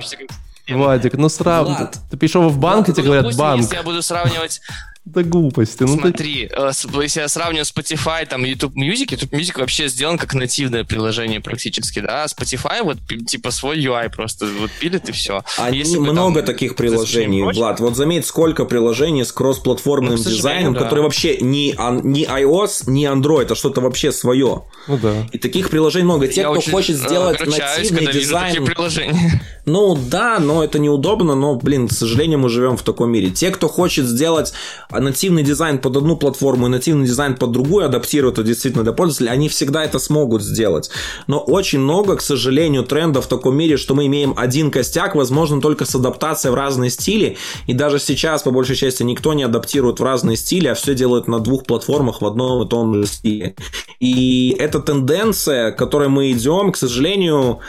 Владик, 0.69 1.13
ну 1.13 1.29
сравнивай. 1.29 1.87
Ты 2.11 2.17
пришел 2.17 2.49
в 2.49 2.57
банк, 2.57 2.89
и 2.89 2.93
тебе 2.93 3.03
говорят, 3.03 3.35
банк. 3.35 3.61
Если 3.61 3.75
я 3.75 3.83
буду 3.83 4.01
сравнивать 4.01 4.61
да 5.07 5.23
глупости. 5.23 5.83
Ну, 5.83 5.99
Смотри, 5.99 6.47
ты... 6.47 6.55
Э, 6.55 6.71
если 7.01 7.21
я 7.21 7.27
сравниваю 7.27 7.65
Spotify, 7.65 8.25
там, 8.25 8.43
YouTube 8.43 8.75
Music, 8.75 9.07
YouTube 9.11 9.33
Music 9.33 9.59
вообще 9.59 9.87
сделан 9.87 10.17
как 10.17 10.33
нативное 10.33 10.83
приложение 10.83 11.39
практически, 11.39 11.99
да, 11.99 12.23
а 12.23 12.27
Spotify 12.27 12.83
вот 12.83 12.97
типа 13.25 13.51
свой 13.51 13.79
UI 13.79 14.09
просто 14.13 14.45
вот 14.59 14.69
пилит 14.79 15.07
и 15.09 15.11
все. 15.13 15.43
А 15.57 15.71
если 15.71 15.97
много 15.97 16.41
там, 16.41 16.45
таких 16.45 16.75
приложений, 16.75 17.43
Влад. 17.53 17.79
Вот 17.79 17.95
заметь, 17.95 18.25
сколько 18.25 18.65
приложений 18.65 19.25
с 19.25 19.31
кроссплатформенным 19.31 20.17
ну, 20.17 20.23
дизайном, 20.23 20.73
да. 20.73 20.81
которые 20.81 21.03
вообще 21.03 21.37
не, 21.37 21.75
не 22.03 22.25
iOS, 22.25 22.83
не 22.87 23.05
Android, 23.05 23.51
а 23.51 23.55
что-то 23.55 23.81
вообще 23.81 24.11
свое. 24.11 24.63
Ну 24.87 24.97
да. 24.97 25.27
И 25.31 25.37
таких 25.37 25.69
приложений 25.69 26.05
много. 26.05 26.27
Те, 26.27 26.41
я 26.41 26.51
кто 26.51 26.61
хочет 26.71 26.97
э, 26.97 26.99
сделать 26.99 27.39
нативный 27.39 28.11
дизайн... 28.11 28.65
приложения. 28.65 29.41
Ну 29.65 29.97
да, 29.97 30.39
но 30.39 30.63
это 30.63 30.79
неудобно, 30.79 31.35
но, 31.35 31.55
блин, 31.55 31.89
к 31.89 31.91
сожалению, 31.91 32.39
мы 32.39 32.49
живем 32.49 32.77
в 32.77 32.83
таком 32.83 33.11
мире. 33.11 33.31
Те, 33.31 33.51
кто 33.51 33.67
хочет 33.67 34.05
сделать 34.05 34.53
нативный 34.99 35.43
дизайн 35.43 35.79
под 35.79 35.97
одну 35.97 36.15
платформу 36.17 36.67
и 36.67 36.69
нативный 36.69 37.05
дизайн 37.05 37.35
под 37.35 37.51
другую, 37.51 37.85
адаптировать 37.85 38.37
это 38.37 38.43
действительно 38.43 38.83
для 38.83 38.93
пользователя, 38.93 39.31
они 39.31 39.49
всегда 39.49 39.83
это 39.83 39.99
смогут 39.99 40.43
сделать. 40.43 40.89
Но 41.27 41.39
очень 41.39 41.79
много, 41.79 42.15
к 42.15 42.21
сожалению, 42.21 42.83
трендов 42.83 43.25
в 43.25 43.27
таком 43.27 43.55
мире, 43.55 43.77
что 43.77 43.95
мы 43.95 44.05
имеем 44.05 44.33
один 44.37 44.71
костяк, 44.71 45.15
возможно, 45.15 45.61
только 45.61 45.85
с 45.85 45.95
адаптацией 45.95 46.51
в 46.51 46.55
разные 46.55 46.89
стили. 46.89 47.37
И 47.65 47.73
даже 47.73 47.99
сейчас, 47.99 48.43
по 48.43 48.51
большей 48.51 48.75
части, 48.75 49.03
никто 49.03 49.33
не 49.33 49.43
адаптирует 49.43 49.99
в 49.99 50.03
разные 50.03 50.37
стили, 50.37 50.67
а 50.67 50.75
все 50.75 50.93
делают 50.95 51.27
на 51.27 51.39
двух 51.39 51.65
платформах 51.65 52.21
в 52.21 52.25
одном 52.25 52.65
и 52.65 52.69
том 52.69 52.93
же 52.93 53.07
стиле. 53.07 53.55
И 53.99 54.55
эта 54.59 54.79
тенденция, 54.79 55.71
к 55.71 55.77
которой 55.77 56.09
мы 56.09 56.31
идем, 56.31 56.71
к 56.71 56.77
сожалению, 56.77 57.59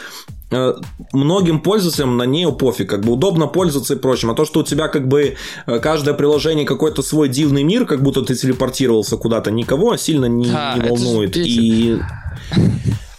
многим 1.12 1.61
пользователям 1.61 2.16
на 2.16 2.23
нее 2.23 2.53
пофиг, 2.53 2.89
как 2.89 3.03
бы 3.03 3.12
удобно 3.12 3.47
пользоваться 3.47 3.95
и 3.95 3.99
прочим. 3.99 4.31
А 4.31 4.35
то, 4.35 4.45
что 4.45 4.61
у 4.61 4.62
тебя 4.62 4.89
как 4.89 5.07
бы 5.07 5.37
э, 5.66 5.79
каждое 5.79 6.15
приложение 6.15 6.65
какой-то 6.65 7.03
свой 7.03 7.29
дивный 7.29 7.65
мир, 7.65 7.85
как 7.85 8.03
будто 8.03 8.23
ты 8.23 8.35
телепортировался 8.35 9.16
куда-то, 9.16 9.51
никого 9.51 9.97
сильно 9.97 10.27
не, 10.27 10.51
а, 10.53 10.77
не 10.79 10.89
волнует. 10.89 11.37
И 11.37 12.01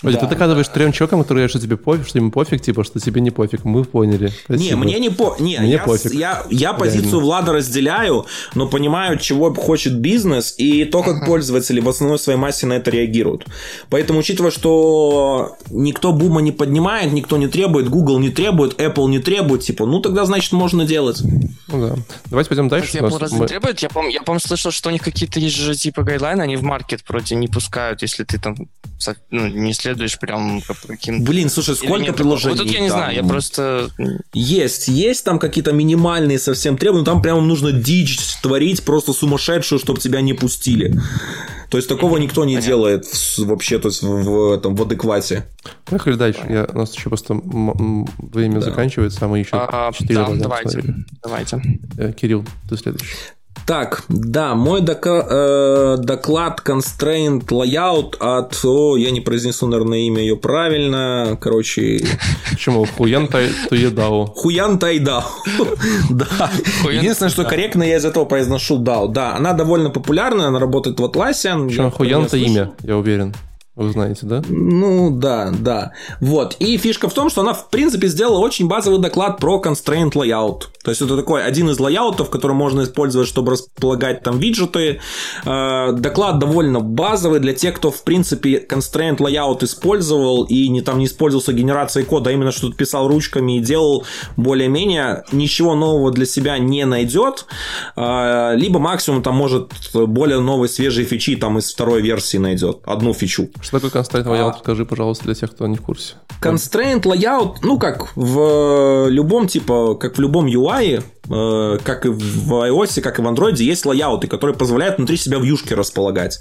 Вроде 0.01 0.17
да, 0.17 0.25
ты 0.25 0.29
доказываешь 0.29 0.67
да. 0.67 0.73
трем 0.73 0.91
чувакам, 0.93 1.21
которые 1.21 1.41
говорят, 1.41 1.51
что 1.51 1.59
тебе 1.59 1.75
пофиг, 1.75 2.07
что 2.07 2.19
им 2.19 2.31
пофиг, 2.31 2.61
типа, 2.61 2.83
что 2.83 2.99
тебе 2.99 3.19
не 3.19 3.31
пофиг. 3.31 3.65
Мы 3.65 3.83
поняли. 3.83 4.31
Спасибо. 4.45 4.63
Не, 4.63 4.75
мне 4.75 4.99
не 4.99 5.09
по... 5.09 5.35
Не, 5.39 5.59
мне 5.59 5.71
я, 5.71 5.79
пофиг. 5.79 6.13
Я, 6.13 6.45
я 6.49 6.73
позицию 6.73 7.03
Реально. 7.03 7.25
Влада 7.25 7.53
разделяю, 7.53 8.25
но 8.55 8.67
понимаю, 8.67 9.17
чего 9.17 9.53
хочет 9.53 9.97
бизнес 9.97 10.55
и 10.57 10.85
то, 10.85 11.03
как 11.03 11.25
пользователи 11.25 11.81
в 11.81 11.89
основной 11.89 12.17
своей 12.17 12.39
массе 12.39 12.65
на 12.65 12.73
это 12.73 12.91
реагируют. 12.91 13.45
Поэтому, 13.89 14.19
учитывая, 14.19 14.51
что 14.51 15.57
никто 15.69 16.13
бума 16.13 16.41
не 16.41 16.51
поднимает, 16.51 17.11
никто 17.11 17.37
не 17.37 17.47
требует, 17.47 17.89
Google 17.89 18.19
не 18.19 18.29
требует, 18.29 18.79
Apple 18.79 19.09
не 19.09 19.19
требует, 19.19 19.63
типа, 19.63 19.85
ну 19.85 19.99
тогда, 19.99 20.23
значит, 20.25 20.53
можно 20.53 20.85
делать. 20.85 21.21
Ну 21.67 21.87
да. 21.87 21.95
Давайте 22.25 22.47
пойдем 22.47 22.69
дальше. 22.69 22.97
Apple 22.97 23.17
разве 23.19 23.37
мы... 23.37 23.47
требует? 23.47 23.79
Я, 23.79 23.89
помню, 23.89 24.11
я, 24.11 24.21
по 24.21 24.39
слышал, 24.39 24.71
что 24.71 24.89
у 24.89 24.91
них 24.91 25.01
какие-то 25.01 25.39
есть 25.39 25.55
же 25.55 25.75
типа 25.75 26.03
гайдлайны, 26.03 26.41
они 26.41 26.55
в 26.55 26.63
маркет 26.63 27.03
вроде 27.07 27.35
не 27.35 27.47
пускают, 27.47 28.01
если 28.01 28.23
ты 28.23 28.39
там 28.39 28.55
ну, 29.29 29.47
не 29.47 29.73
следуешь 29.73 29.88
прям 30.19 30.61
каким 30.87 31.23
Блин, 31.23 31.49
слушай, 31.49 31.75
сколько 31.75 32.13
приложений 32.13 32.55
Вот 32.55 32.63
тут 32.63 32.73
я 32.73 32.79
не 32.81 32.89
там... 32.89 32.97
знаю, 32.97 33.15
я 33.15 33.23
просто... 33.23 33.89
Есть, 34.33 34.87
есть 34.87 35.23
там 35.23 35.39
какие-то 35.39 35.71
минимальные 35.71 36.39
совсем 36.39 36.77
требования, 36.77 37.05
там 37.05 37.21
прямо 37.21 37.41
нужно 37.41 37.71
дичь 37.71 38.19
творить 38.41 38.83
просто 38.83 39.13
сумасшедшую, 39.13 39.79
чтобы 39.79 39.99
тебя 39.99 40.21
не 40.21 40.33
пустили. 40.33 40.93
То 41.69 41.77
есть 41.77 41.87
такого 41.87 42.17
никто 42.17 42.45
не 42.45 42.55
Понятно. 42.55 42.67
делает 42.67 43.05
вообще, 43.37 43.77
то 43.77 43.89
есть 43.89 44.01
в, 44.01 44.07
в, 44.07 44.53
этом, 44.53 44.75
в 44.75 44.81
адеквате. 44.81 45.45
Поехали 45.85 46.15
дальше. 46.15 46.41
Я, 46.49 46.67
у 46.73 46.77
нас 46.77 46.95
еще 46.95 47.09
просто 47.09 47.35
время 47.35 48.55
да. 48.55 48.61
заканчивается, 48.61 49.25
а 49.25 49.27
мы 49.27 49.39
еще 49.39 49.51
а, 49.53 49.91
4 49.91 50.15
да, 50.15 50.29
давайте. 50.33 50.83
давайте. 51.21 51.61
Э, 51.97 52.11
Кирилл, 52.13 52.43
ты 52.67 52.75
следующий. 52.75 53.13
Так, 53.69 54.01
да, 54.09 54.55
мой 54.55 54.81
дока- 54.81 55.27
э, 55.29 55.97
доклад 55.99 56.59
Constraint 56.65 57.45
Layout 57.49 58.17
от... 58.19 58.59
О, 58.65 58.97
я 58.97 59.11
не 59.11 59.21
произнесу, 59.21 59.67
наверное, 59.67 59.99
имя 59.99 60.21
ее 60.21 60.35
правильно. 60.35 61.37
Короче... 61.39 62.03
Почему? 62.49 62.87
Хуян 62.97 63.27
Туедао. 63.27 64.25
Хуян 64.25 64.79
Тайдао. 64.79 65.23
Да. 66.09 66.49
Единственное, 66.91 67.29
что 67.29 67.43
корректно 67.43 67.83
я 67.83 67.97
из 67.97 68.05
этого 68.05 68.25
произношу 68.25 68.79
Дао. 68.79 69.07
Да, 69.07 69.35
она 69.35 69.53
довольно 69.53 69.91
популярная, 69.91 70.47
она 70.47 70.57
работает 70.57 70.99
в 70.99 71.05
Atlassian. 71.05 71.91
Хуян 71.91 72.23
это 72.23 72.37
имя, 72.37 72.71
я 72.81 72.97
уверен. 72.97 73.35
Вы 73.79 73.91
знаете, 73.91 74.25
да? 74.25 74.43
Ну, 74.49 75.09
да, 75.09 75.53
да. 75.57 75.93
Вот. 76.19 76.57
И 76.59 76.77
фишка 76.77 77.07
в 77.07 77.13
том, 77.13 77.29
что 77.29 77.41
она, 77.41 77.53
в 77.53 77.69
принципе, 77.69 78.09
сделала 78.09 78.39
очень 78.39 78.67
базовый 78.67 78.99
доклад 78.99 79.37
про 79.37 79.61
constraint 79.61 80.11
layout. 80.15 80.63
То 80.83 80.91
есть, 80.91 81.01
это 81.01 81.15
такой 81.15 81.45
один 81.45 81.69
из 81.69 81.79
лайаутов, 81.79 82.29
который 82.29 82.57
можно 82.57 82.83
использовать, 82.83 83.29
чтобы 83.29 83.53
располагать 83.53 84.21
там 84.21 84.37
виджеты. 84.37 84.99
Э, 85.45 85.93
доклад 85.93 86.39
довольно 86.39 86.81
базовый 86.81 87.39
для 87.39 87.53
тех, 87.53 87.75
кто, 87.75 87.89
в 87.89 88.03
принципе, 88.03 88.65
constraint 88.69 89.19
layout 89.19 89.63
использовал 89.63 90.43
и 90.43 90.67
не, 90.67 90.81
там 90.81 90.97
не 90.99 91.05
использовался 91.05 91.53
генерацией 91.53 92.05
кода, 92.05 92.31
а 92.31 92.33
именно 92.33 92.51
что-то 92.51 92.75
писал 92.75 93.07
ручками 93.07 93.59
и 93.59 93.61
делал 93.61 94.03
более-менее, 94.35 95.23
ничего 95.31 95.75
нового 95.75 96.11
для 96.11 96.25
себя 96.25 96.57
не 96.57 96.85
найдет. 96.85 97.45
Э, 97.95 98.55
либо 98.57 98.79
максимум 98.79 99.23
там 99.23 99.37
может 99.37 99.71
более 99.93 100.41
новые 100.41 100.67
свежие 100.67 101.05
фичи 101.05 101.37
там 101.37 101.57
из 101.59 101.71
второй 101.71 102.01
версии 102.01 102.37
найдет. 102.37 102.79
Одну 102.83 103.13
фичу. 103.13 103.47
Что 103.69 103.79
такое 103.79 104.01
constraint 104.01 104.25
layout? 104.25 104.53
А... 104.55 104.57
Скажи, 104.57 104.83
пожалуйста, 104.83 105.25
для 105.25 105.35
тех, 105.35 105.51
кто 105.51 105.67
не 105.67 105.77
в 105.77 105.83
курсе. 105.83 106.15
Constraint 106.41 107.03
layout, 107.03 107.57
ну, 107.61 107.77
как 107.77 108.07
в 108.15 109.07
любом, 109.09 109.45
типа, 109.47 109.93
как 109.93 110.17
в 110.17 110.19
любом 110.19 110.47
UI, 110.47 111.03
э, 111.29 111.77
как 111.83 112.07
и 112.07 112.09
в 112.09 112.51
iOS, 112.51 112.99
как 113.01 113.19
и 113.19 113.21
в 113.21 113.27
Android, 113.27 113.57
есть 113.57 113.85
лайауты, 113.85 114.25
которые 114.25 114.57
позволяют 114.57 114.97
внутри 114.97 115.17
себя 115.17 115.37
вьюшки 115.37 115.73
располагать. 115.73 116.39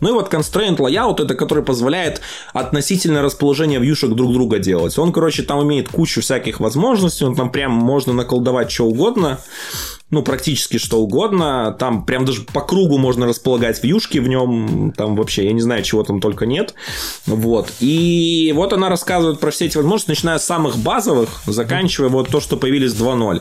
Ну 0.00 0.08
и 0.08 0.12
вот 0.12 0.32
constraint 0.32 0.78
layout, 0.78 1.22
это 1.22 1.34
который 1.34 1.62
позволяет 1.62 2.22
относительное 2.54 3.20
расположение 3.20 3.78
вьюшек 3.78 4.14
друг 4.14 4.32
друга 4.32 4.58
делать. 4.58 4.98
Он, 4.98 5.12
короче, 5.12 5.42
там 5.42 5.62
имеет 5.62 5.90
кучу 5.90 6.22
всяких 6.22 6.60
возможностей, 6.60 7.26
он 7.26 7.36
там 7.36 7.52
прям 7.52 7.72
можно 7.72 8.14
наколдовать 8.14 8.70
что 8.70 8.86
угодно 8.86 9.38
ну, 10.10 10.22
практически 10.22 10.78
что 10.78 11.00
угодно. 11.00 11.74
Там 11.78 12.04
прям 12.04 12.24
даже 12.24 12.42
по 12.42 12.60
кругу 12.60 12.98
можно 12.98 13.26
располагать 13.26 13.82
вьюшки 13.82 14.18
в 14.18 14.28
нем. 14.28 14.92
Там 14.96 15.14
вообще, 15.14 15.44
я 15.44 15.52
не 15.52 15.60
знаю, 15.60 15.82
чего 15.82 16.02
там 16.02 16.20
только 16.20 16.46
нет. 16.46 16.74
Вот. 17.26 17.72
И 17.80 18.52
вот 18.56 18.72
она 18.72 18.88
рассказывает 18.88 19.38
про 19.38 19.50
все 19.50 19.66
эти 19.66 19.76
возможности, 19.76 20.10
начиная 20.10 20.38
с 20.38 20.44
самых 20.44 20.76
базовых, 20.78 21.28
заканчивая 21.46 22.08
вот 22.08 22.28
то, 22.28 22.40
что 22.40 22.56
появились 22.56 22.92
2.0. 22.92 23.40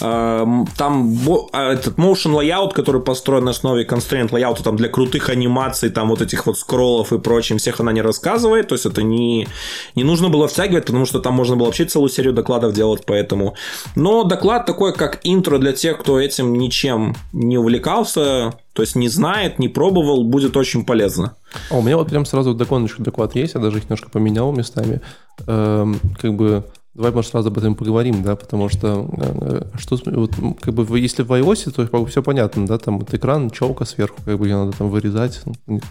Эм, 0.00 0.68
там 0.76 1.18
а, 1.52 1.72
этот 1.72 1.96
motion 1.96 2.38
layout, 2.38 2.72
который 2.72 3.00
построен 3.00 3.44
на 3.44 3.52
основе 3.52 3.84
constraint 3.84 4.30
layout, 4.30 4.62
там 4.62 4.76
для 4.76 4.88
крутых 4.88 5.30
анимаций, 5.30 5.88
там 5.88 6.08
вот 6.08 6.20
этих 6.20 6.46
вот 6.46 6.58
скроллов 6.58 7.12
и 7.12 7.18
прочим, 7.18 7.56
всех 7.58 7.80
она 7.80 7.92
не 7.92 8.02
рассказывает. 8.02 8.68
То 8.68 8.74
есть 8.74 8.84
это 8.84 9.02
не, 9.02 9.48
не 9.94 10.04
нужно 10.04 10.28
было 10.28 10.48
втягивать, 10.48 10.84
потому 10.84 11.06
что 11.06 11.20
там 11.20 11.32
можно 11.34 11.56
было 11.56 11.66
вообще 11.66 11.86
целую 11.86 12.10
серию 12.10 12.34
докладов 12.34 12.74
делать, 12.74 13.04
поэтому. 13.06 13.54
Но 13.96 14.24
доклад 14.24 14.66
такой, 14.66 14.94
как 14.94 15.20
интро 15.24 15.58
для 15.58 15.72
тех, 15.72 15.98
кто 15.98 16.09
кто 16.10 16.18
этим 16.18 16.58
ничем 16.58 17.14
не 17.32 17.56
увлекался, 17.56 18.54
то 18.72 18.82
есть 18.82 18.96
не 18.96 19.08
знает, 19.08 19.60
не 19.60 19.68
пробовал, 19.68 20.24
будет 20.24 20.56
очень 20.56 20.84
полезно. 20.84 21.36
А 21.70 21.76
у 21.76 21.82
меня 21.82 21.96
вот 21.96 22.08
прям 22.08 22.26
сразу 22.26 22.52
доконочку 22.52 23.00
доклад 23.00 23.36
есть, 23.36 23.54
я 23.54 23.60
даже 23.60 23.78
их 23.78 23.84
немножко 23.84 24.10
поменял 24.10 24.50
местами. 24.50 25.00
Эм, 25.46 26.00
как 26.20 26.34
бы 26.34 26.64
Давай, 26.92 27.12
может, 27.12 27.30
сразу 27.30 27.50
об 27.50 27.56
этом 27.56 27.76
поговорим, 27.76 28.24
да, 28.24 28.34
потому 28.34 28.68
что 28.68 29.08
э, 29.16 29.62
что, 29.78 29.96
вот, 30.06 30.32
как 30.60 30.74
бы, 30.74 30.98
если 30.98 31.22
в 31.22 31.30
iOS, 31.30 31.70
то 31.70 31.86
как 31.86 32.00
бы, 32.00 32.06
все 32.06 32.20
понятно, 32.20 32.66
да, 32.66 32.78
там 32.78 32.98
вот 32.98 33.14
экран, 33.14 33.48
челка 33.50 33.84
сверху, 33.84 34.16
как 34.24 34.36
бы 34.36 34.48
ее 34.48 34.56
надо 34.56 34.76
там 34.76 34.90
вырезать, 34.90 35.40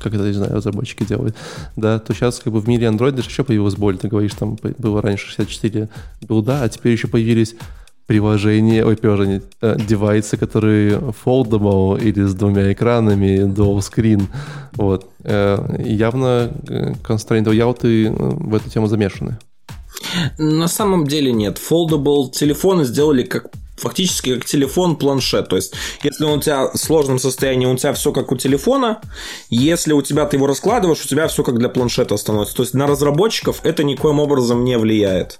как 0.04 0.14
это, 0.14 0.26
не 0.26 0.34
знаю, 0.34 0.56
разработчики 0.56 1.06
делают, 1.06 1.38
да, 1.78 2.00
то 2.00 2.14
сейчас 2.14 2.40
как 2.40 2.52
бы 2.52 2.60
в 2.60 2.68
мире 2.68 2.88
Android 2.88 3.18
еще 3.18 3.46
появилась 3.46 3.76
боль, 3.76 3.98
ты 3.98 4.10
говоришь, 4.10 4.34
там 4.34 4.58
было 4.78 5.02
раньше 5.02 5.28
64 5.28 5.88
билда, 6.28 6.64
а 6.64 6.70
теперь 6.70 6.92
еще 6.92 7.08
появились 7.08 7.56
приложения, 8.10 8.84
ой, 8.84 8.96
приложения, 8.96 9.44
э, 9.62 9.78
девайсы, 9.88 10.36
которые 10.36 11.00
foldable 11.24 12.02
или 12.02 12.26
с 12.26 12.34
двумя 12.34 12.74
экранами, 12.74 13.46
dual 13.46 13.78
screen. 13.82 14.24
Вот. 14.74 15.06
Э, 15.24 15.60
явно 15.78 16.52
э, 16.68 16.94
constraint 17.08 17.46
layout 17.46 17.84
в 17.84 18.56
эту 18.56 18.68
тему 18.68 18.88
замешаны. 18.88 19.38
На 20.40 20.68
самом 20.68 21.06
деле 21.06 21.32
нет. 21.32 21.60
Foldable 21.60 22.32
телефоны 22.32 22.84
сделали 22.84 23.22
как 23.22 23.52
фактически 23.78 24.34
как 24.36 24.46
телефон, 24.46 24.96
планшет. 24.96 25.48
То 25.48 25.58
есть, 25.58 25.76
если 26.02 26.26
он 26.26 26.40
у 26.40 26.42
тебя 26.42 26.68
в 26.68 26.78
сложном 26.78 27.20
состоянии, 27.20 27.68
у 27.68 27.78
тебя 27.78 27.94
все 27.94 28.12
как 28.12 28.32
у 28.32 28.38
телефона. 28.38 29.02
Если 29.52 29.94
у 29.94 30.02
тебя 30.02 30.26
ты 30.26 30.38
его 30.38 30.48
раскладываешь, 30.48 31.06
у 31.06 31.08
тебя 31.08 31.28
все 31.28 31.44
как 31.44 31.60
для 31.60 31.70
планшета 31.70 32.18
становится. 32.18 32.56
То 32.56 32.64
есть, 32.64 32.74
на 32.74 32.88
разработчиков 32.88 33.60
это 33.64 33.84
никоим 33.84 34.20
образом 34.20 34.64
не 34.64 34.80
влияет. 34.80 35.40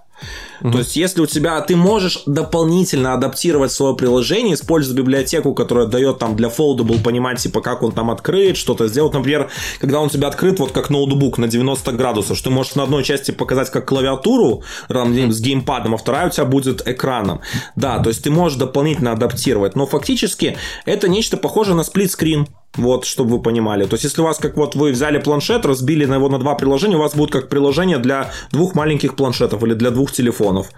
Mm-hmm. 0.62 0.72
То 0.72 0.78
есть, 0.80 0.96
если 0.96 1.22
у 1.22 1.26
тебя 1.26 1.60
ты 1.62 1.76
можешь 1.76 2.24
дополнительно 2.26 3.14
адаптировать 3.14 3.72
свое 3.72 3.96
приложение, 3.96 4.56
используя 4.56 4.96
библиотеку, 4.96 5.54
которая 5.54 5.88
дает 5.88 6.20
там 6.20 6.36
для 6.36 6.50
foldable 6.50 7.02
понимать, 7.02 7.40
типа, 7.40 7.62
как 7.62 7.84
он 7.84 7.92
там 7.92 8.12
открыт, 8.12 8.58
что-то 8.58 8.88
сделать. 8.88 9.14
Например, 9.14 9.50
когда 9.80 10.00
он 10.00 10.08
у 10.08 10.10
тебя 10.10 10.28
открыт, 10.28 10.60
вот 10.60 10.72
как 10.72 10.90
ноутбук 10.90 11.38
на 11.38 11.48
90 11.48 11.92
градусов, 11.94 12.38
что 12.38 12.50
ты 12.50 12.56
можешь 12.56 12.76
на 12.76 12.84
одной 12.84 13.04
части 13.04 13.32
показать 13.32 13.70
как 13.70 13.88
клавиатуру 13.88 14.64
там, 14.88 15.32
с 15.32 15.40
геймпадом, 15.40 15.96
а 15.96 15.98
вторая 15.98 16.28
у 16.28 16.30
тебя 16.30 16.46
будет 16.46 16.88
экраном. 16.88 17.42
Да, 17.76 18.00
то 18.00 18.10
есть 18.10 18.24
ты 18.24 18.32
можешь 18.32 18.58
дополнительно 18.58 19.12
адаптировать, 19.14 19.76
но 19.76 19.86
фактически 19.86 20.58
это 20.86 21.08
нечто 21.08 21.38
похожее 21.38 21.76
на 21.76 21.84
сплитскрин. 21.84 22.48
Вот, 22.76 23.06
чтобы 23.06 23.38
вы 23.38 23.42
понимали. 23.42 23.86
То 23.86 23.96
есть, 23.96 24.04
если 24.04 24.22
у 24.22 24.26
вас, 24.26 24.38
как 24.38 24.56
вот 24.56 24.76
вы 24.76 24.92
взяли 24.92 25.18
планшет, 25.18 25.66
разбили 25.66 26.06
на 26.06 26.16
его 26.16 26.30
на 26.30 26.38
два 26.38 26.54
приложения, 26.54 26.98
у 26.98 27.00
вас 27.00 27.16
будет 27.16 27.32
как 27.32 27.50
приложение 27.50 27.98
для 27.98 28.32
двух 28.52 28.76
маленьких 28.76 29.16
планшетов 29.16 29.64
или 29.64 29.74
для 29.74 29.90
двух 29.90 30.12
телефонов. 30.12 30.70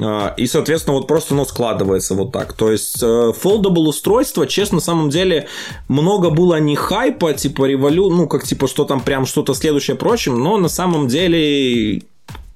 А, 0.00 0.34
и, 0.38 0.46
соответственно, 0.46 0.96
вот 0.96 1.06
просто 1.06 1.34
оно 1.34 1.44
складывается 1.44 2.14
вот 2.14 2.32
так. 2.32 2.54
То 2.54 2.72
есть, 2.72 3.02
э, 3.02 3.06
foldable 3.06 3.86
устройство, 3.86 4.46
честно, 4.46 4.76
на 4.76 4.80
самом 4.80 5.10
деле, 5.10 5.46
много 5.88 6.30
было 6.30 6.58
не 6.58 6.74
хайпа, 6.74 7.34
типа 7.34 7.66
револю, 7.66 8.08
ну, 8.08 8.26
как 8.26 8.44
типа, 8.44 8.66
что 8.66 8.84
там 8.84 9.00
прям 9.00 9.26
что-то 9.26 9.52
следующее 9.52 9.96
прочим, 9.96 10.42
но 10.42 10.56
на 10.56 10.68
самом 10.68 11.06
деле 11.06 12.02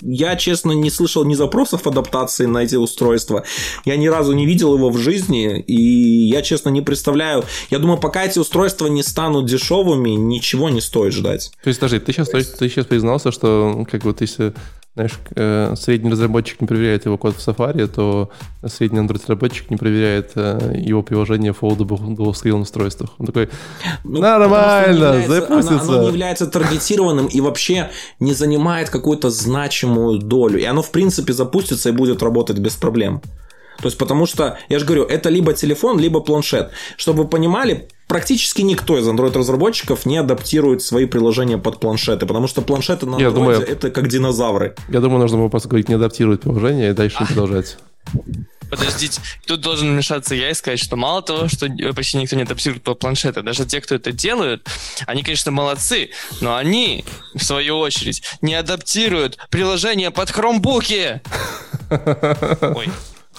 я, 0.01 0.37
честно, 0.37 0.73
не 0.73 0.91
слышал 0.91 1.25
ни 1.25 1.35
запросов 1.35 1.87
адаптации 1.87 2.47
на 2.47 2.59
эти 2.59 2.77
устройства. 2.77 3.45
Я 3.85 3.97
ни 3.97 4.07
разу 4.07 4.33
не 4.33 4.47
видел 4.47 4.75
его 4.75 4.91
в 4.91 4.99
жизни. 4.99 5.61
И 5.61 6.29
я, 6.29 6.43
честно, 6.43 6.71
не 6.71 6.83
представляю. 6.83 7.45
Я 7.71 7.79
думаю, 7.79 7.99
пока 7.99 8.25
эти 8.25 8.39
устройства 8.39 8.87
не 8.87 9.03
станут 9.03 9.47
дешевыми, 9.47 10.11
ничего 10.11 10.69
не 10.71 10.81
стоит 10.81 11.13
ждать. 11.13 11.53
То 11.63 11.69
есть, 11.69 11.81
подожди, 11.81 11.99
ты 12.01 12.13
сейчас, 12.13 12.29
ты 12.29 12.69
сейчас 12.69 12.87
признался, 12.87 13.33
что 13.33 13.87
как 13.91 14.05
вот 14.05 14.21
если 14.21 14.55
знаешь, 14.95 15.19
э, 15.37 15.75
средний 15.77 16.11
разработчик 16.11 16.61
не 16.61 16.67
проверяет 16.67 17.07
его 17.07 17.17
код 17.17 17.37
в 17.37 17.39
Safari, 17.39 17.87
то 17.87 18.31
средний 18.67 18.99
Android-разработчик 18.99 19.71
не 19.71 19.77
проверяет 19.77 20.33
э, 20.35 20.75
его 20.77 21.03
приложение 21.03 21.53
в 21.53 21.63
foldable 21.63 22.17
dual 22.17 22.61
устройствах. 22.61 23.11
Он 23.19 23.27
такой, 23.27 23.49
ну, 24.03 24.21
нормально, 24.21 25.23
запустится. 25.29 25.83
Оно, 25.83 25.93
оно 25.93 26.03
не 26.03 26.09
является 26.09 26.47
таргетированным 26.49 27.27
и 27.27 27.41
вообще 27.41 27.91
не 28.19 28.35
занимает 28.35 28.91
какую-то 28.91 29.31
значимую 29.31 30.19
долю. 30.19 30.59
И 30.59 30.65
оно, 30.65 30.83
в 30.83 30.91
принципе, 30.91 31.33
запустится 31.33 31.91
и 31.91 31.93
будет 31.93 32.23
работать 32.23 32.59
без 32.59 32.75
проблем. 32.75 33.23
То 33.81 33.87
есть, 33.87 33.99
потому 33.99 34.27
что, 34.27 34.59
я 34.69 34.79
же 34.79 34.85
говорю, 34.85 35.05
это 35.05 35.29
либо 35.29 35.53
телефон, 35.53 35.99
либо 35.99 36.21
планшет. 36.21 36.71
Чтобы 36.97 37.25
вы 37.25 37.29
понимали, 37.29 37.89
практически 38.09 38.63
никто 38.63 38.99
из 38.99 39.09
Android-разработчиков 39.09 40.05
не 40.07 40.19
адаптирует 40.19 40.83
свои 40.83 41.07
приложения 41.07 41.59
под 41.59 41.81
планшеты, 41.81 42.27
потому 42.27 42.47
что 42.47 42.63
планшеты 42.63 43.07
на 43.07 43.17
Android 43.17 43.33
думаю, 43.33 43.61
это 43.61 43.91
как 43.91 44.09
динозавры. 44.09 44.75
Я 44.89 45.01
думаю, 45.01 45.21
нужно 45.21 45.39
было 45.39 45.49
просто 45.49 45.69
говорить, 45.69 45.89
не 45.89 45.95
адаптирует 45.95 46.43
приложение 46.43 46.91
и 46.91 46.93
дальше 46.93 47.19
а. 47.21 47.27
продолжать. 47.27 47.79
Подождите, 48.71 49.21
тут 49.47 49.61
должен 49.61 49.93
вмешаться 49.93 50.35
я 50.35 50.51
и 50.51 50.55
сказать, 50.55 50.79
что 50.79 50.95
мало 50.97 51.23
того, 51.23 51.49
что 51.49 51.69
почти 51.95 52.19
никто 52.19 52.37
не 52.37 52.43
адаптирует 52.43 52.85
по 52.85 52.95
планшету, 52.95 53.43
даже 53.43 53.67
те, 53.67 53.81
кто 53.81 53.97
это 53.97 54.13
делают, 54.13 54.69
они, 55.07 55.25
конечно, 55.25 55.51
молодцы, 55.51 56.11
но 56.41 56.55
они, 56.55 57.05
в 57.35 57.43
свою 57.43 57.79
очередь, 57.79 58.23
не 58.43 58.55
адаптируют 58.55 59.39
приложение 59.51 60.13
под 60.13 60.31
хромбуки. 60.31 61.21
Ой, 61.91 62.89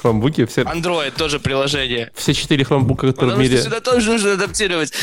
хромбуки. 0.02 0.46
Все... 0.46 0.62
Android 0.62 1.12
тоже 1.12 1.40
приложение. 1.40 2.12
Все 2.16 2.34
четыре 2.34 2.66
хромбука, 2.66 3.08
которые 3.08 3.36
Потому 3.36 3.48
в 3.48 3.50
мире... 3.50 3.62
сюда 3.62 3.80
тоже 3.80 4.12
нужно 4.12 4.34
адаптировать. 4.34 4.94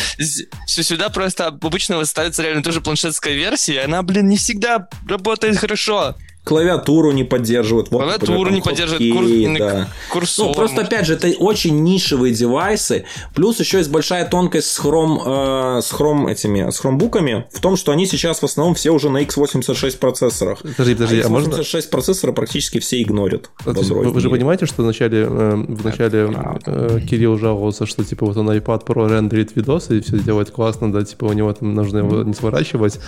Сюда 0.67 1.09
просто 1.09 1.47
обычно 1.47 2.05
ставится 2.05 2.43
реально 2.43 2.63
тоже 2.63 2.81
планшетская 2.81 3.35
версия, 3.35 3.75
и 3.75 3.79
она, 3.79 4.03
блин, 4.03 4.29
не 4.29 4.37
всегда 4.37 4.89
работает 5.09 5.59
хорошо. 5.59 6.15
Клавиатуру 6.49 7.13
не 7.13 7.25
поддерживают. 7.25 7.91
Вот, 7.91 7.99
клавиатуру 7.99 8.51
не 8.51 8.63
поддерживает, 8.63 9.13
кур... 9.13 9.59
да. 9.59 9.89
курсор. 10.11 10.49
Ну, 10.49 10.55
просто, 10.55 10.81
опять 10.81 11.07
же, 11.07 11.15
это 11.15 11.29
очень 11.39 11.83
нишевые 11.83 12.33
девайсы, 12.33 13.05
плюс 13.35 13.61
еще 13.61 13.79
есть 13.79 13.91
большая 13.91 14.25
тонкость 14.25 14.71
с 14.71 14.81
Chrome, 14.81 15.79
э, 15.79 15.83
с 15.83 15.93
Chrome 15.93 16.31
этими, 16.31 16.71
с 16.71 16.79
хромбуками 16.79 17.47
в 17.53 17.61
том, 17.61 17.77
что 17.77 17.93
они 17.93 18.07
сейчас 18.07 18.41
в 18.41 18.45
основном 18.45 18.75
все 18.75 18.91
уже 18.91 19.11
на 19.11 19.23
x86 19.23 19.99
процессорах. 19.99 20.61
Подожди, 20.63 20.95
подожди, 20.95 21.21
а, 21.21 21.27
а 21.27 21.29
можно... 21.29 21.51
86 21.51 21.91
процессора 21.91 22.33
практически 22.33 22.79
все 22.79 23.03
игнорят. 23.03 23.51
А, 23.67 23.73
вы, 23.73 24.11
вы 24.11 24.21
же 24.21 24.31
понимаете, 24.31 24.65
что 24.65 24.83
вначале, 24.83 25.27
э, 25.29 25.65
вначале 25.69 26.35
э, 26.65 27.01
Кирилл 27.09 27.37
жаловался, 27.37 27.85
что 27.85 28.05
типа 28.05 28.25
вот 28.25 28.39
он 28.39 28.51
iPad 28.51 28.87
Pro 28.87 29.07
рендерит 29.07 29.55
видосы 29.55 29.99
и 29.99 30.01
все 30.01 30.19
делает 30.19 30.51
классно, 30.51 30.91
да, 30.91 31.05
типа 31.05 31.27
у 31.27 31.33
него 31.35 31.53
там 31.53 31.75
нужно 31.75 31.99
его 31.99 32.23
не 32.23 32.33
сворачивать, 32.33 32.99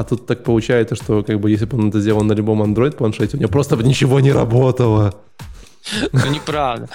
а 0.00 0.04
тут 0.04 0.26
так 0.26 0.44
получается, 0.44 0.94
что 0.94 1.22
как 1.22 1.38
бы 1.40 1.50
если 1.50 1.66
бы 1.66 1.76
он 1.76 1.90
это 1.90 2.00
сделал 2.00 2.22
на 2.22 2.32
любом 2.32 2.62
Android 2.62 2.79
планшете, 2.96 3.36
у 3.36 3.40
него 3.40 3.50
просто 3.50 3.76
ничего 3.76 4.20
не 4.20 4.32
работало. 4.32 5.14
Ну, 6.12 6.30
неправда. 6.30 6.88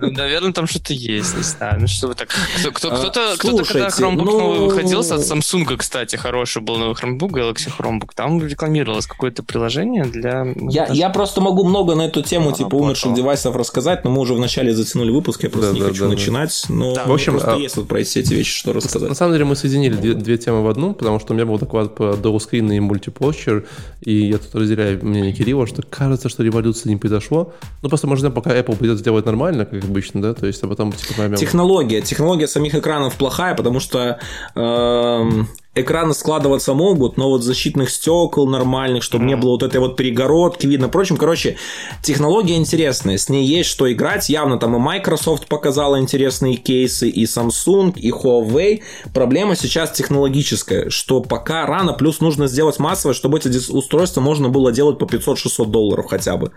Ну, 0.00 0.10
наверное, 0.10 0.52
там 0.52 0.66
что-то 0.66 0.92
есть, 0.92 1.36
не 1.36 1.42
знаю. 1.42 1.80
Ну, 1.80 1.86
что 1.86 2.08
вы 2.08 2.14
так... 2.14 2.28
А, 2.30 2.70
кто-то, 2.70 3.34
кто-то, 3.38 3.64
когда 3.64 3.88
Chromebook 3.88 4.24
ну... 4.24 4.38
новый 4.38 4.58
выходил, 4.60 5.00
от 5.00 5.06
Samsung, 5.06 5.76
кстати, 5.76 6.16
хороший 6.16 6.62
был 6.62 6.76
новый 6.76 6.94
Chromebook, 6.94 7.30
Galaxy 7.30 7.70
Chromebook, 7.76 8.10
там 8.14 8.44
рекламировалось 8.44 9.06
какое-то 9.06 9.42
приложение 9.42 10.04
для... 10.04 10.44
Ну, 10.44 10.70
я, 10.70 10.86
я 10.86 11.10
просто 11.10 11.40
могу 11.40 11.64
много 11.64 11.94
на 11.94 12.02
эту 12.02 12.22
тему, 12.22 12.52
типа, 12.52 12.74
умерших 12.76 13.14
девайсов 13.14 13.56
рассказать, 13.56 14.04
но 14.04 14.10
мы 14.10 14.20
уже 14.20 14.34
вначале 14.34 14.74
затянули 14.74 15.10
выпуск, 15.10 15.42
я 15.44 15.50
просто 15.50 15.72
не 15.72 15.80
хочу 15.80 16.08
начинать, 16.08 16.64
но 16.68 16.94
в 16.94 17.12
общем, 17.12 17.32
просто 17.32 17.54
а... 17.54 17.56
есть 17.56 17.76
вот 17.76 17.88
про 17.88 18.00
эти 18.00 18.18
вещи 18.18 18.56
что 18.56 18.72
рассказать. 18.72 19.08
На 19.08 19.14
самом 19.14 19.32
деле 19.32 19.44
мы 19.44 19.56
соединили 19.56 19.94
две, 19.94 20.38
темы 20.38 20.62
в 20.62 20.68
одну, 20.68 20.94
потому 20.94 21.20
что 21.20 21.32
у 21.32 21.36
меня 21.36 21.46
был 21.46 21.58
доклад 21.58 21.94
по 21.94 22.14
screen 22.36 22.74
и 22.74 22.80
multiposture, 22.80 23.66
и 24.00 24.28
я 24.28 24.38
тут 24.38 24.54
разделяю 24.54 25.04
мнение 25.04 25.32
Кирилла, 25.32 25.66
что 25.66 25.82
кажется, 25.82 26.28
что 26.28 26.42
революция 26.42 26.90
не 26.90 26.96
произошло, 26.96 27.52
ну 27.82 27.88
просто 27.88 28.06
можно 28.06 28.25
пока 28.30 28.56
Apple 28.56 28.76
придет 28.76 28.98
сделать 28.98 29.26
нормально, 29.26 29.66
как 29.66 29.84
обычно, 29.84 30.22
да, 30.22 30.34
то 30.34 30.46
есть, 30.46 30.62
а 30.62 30.68
потом 30.68 30.92
типа 30.92 31.14
поймем. 31.14 31.36
Технология. 31.36 32.00
Технология 32.00 32.48
самих 32.48 32.74
экранов 32.74 33.16
плохая, 33.16 33.54
потому 33.54 33.80
что 33.80 34.18
э, 34.54 35.30
экраны 35.76 36.14
складываться 36.14 36.74
могут, 36.74 37.16
но 37.16 37.28
вот 37.28 37.42
защитных 37.42 37.90
стекол 37.90 38.48
нормальных, 38.48 39.02
чтобы 39.02 39.24
mm. 39.24 39.28
не 39.28 39.36
было 39.36 39.50
вот 39.50 39.62
этой 39.62 39.78
вот 39.78 39.96
перегородки 39.96 40.66
видно. 40.66 40.88
Впрочем, 40.88 41.16
короче, 41.16 41.56
технология 42.02 42.56
интересная, 42.56 43.18
с 43.18 43.28
ней 43.28 43.46
есть 43.46 43.68
что 43.68 43.92
играть. 43.92 44.28
Явно 44.28 44.58
там 44.58 44.74
и 44.74 44.78
Microsoft 44.78 45.46
показала 45.46 46.00
интересные 46.00 46.56
кейсы, 46.56 47.08
и 47.08 47.24
Samsung, 47.24 47.94
и 47.96 48.10
Huawei. 48.10 48.82
Проблема 49.12 49.54
сейчас 49.54 49.92
технологическая, 49.92 50.88
что 50.88 51.20
пока 51.20 51.66
рано, 51.66 51.92
плюс 51.92 52.20
нужно 52.20 52.48
сделать 52.48 52.78
массово, 52.78 53.14
чтобы 53.14 53.38
эти 53.38 53.48
устройства 53.70 54.20
можно 54.20 54.48
было 54.48 54.72
делать 54.72 54.98
по 54.98 55.04
500-600 55.04 55.66
долларов 55.66 56.06
хотя 56.08 56.36
бы, 56.36 56.52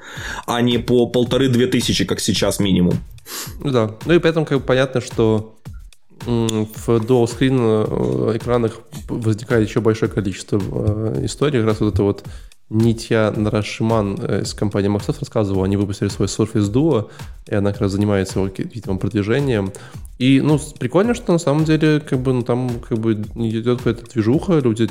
а 0.48 0.62
не 0.62 0.78
по 0.78 1.06
полторы-две 1.08 1.68
тысячи, 1.68 2.06
как 2.06 2.22
сейчас 2.22 2.60
минимум. 2.60 2.94
Ну 3.60 3.72
да, 3.72 3.96
ну 4.06 4.14
и 4.14 4.20
поэтому 4.20 4.46
как 4.46 4.60
бы 4.60 4.64
понятно, 4.64 5.02
что 5.02 5.60
в 6.26 6.90
screen 7.26 7.60
э, 8.32 8.38
экранах 8.38 8.80
возникает 9.08 9.68
еще 9.68 9.82
большое 9.82 10.12
количество 10.12 10.60
э, 10.60 11.26
историй. 11.26 11.60
Как 11.60 11.68
раз 11.68 11.80
вот 11.80 11.94
это 11.94 12.04
вот 12.04 12.24
Нитья 12.70 13.34
Нарашиман 13.36 14.20
э, 14.22 14.42
из 14.44 14.54
компании 14.54 14.90
Microsoft 14.90 15.20
рассказывал, 15.20 15.64
они 15.64 15.76
выпустили 15.76 16.10
свой 16.10 16.28
Surface 16.28 16.72
Duo, 16.72 17.10
и 17.48 17.56
она 17.56 17.72
как 17.72 17.82
раз 17.82 17.94
занимается 17.94 18.40
видимо, 18.58 18.98
продвижением. 18.98 19.72
И, 20.20 20.42
ну, 20.42 20.60
прикольно, 20.78 21.16
что 21.16 21.32
на 21.32 21.40
самом 21.40 21.64
деле, 21.64 22.00
как 22.02 22.20
бы, 22.20 22.34
ну, 22.34 22.42
там, 22.44 22.70
как 22.88 23.00
бы, 23.00 23.14
идет 23.14 23.78
какая-то 23.80 24.06
движуха, 24.12 24.60
люди 24.60 24.88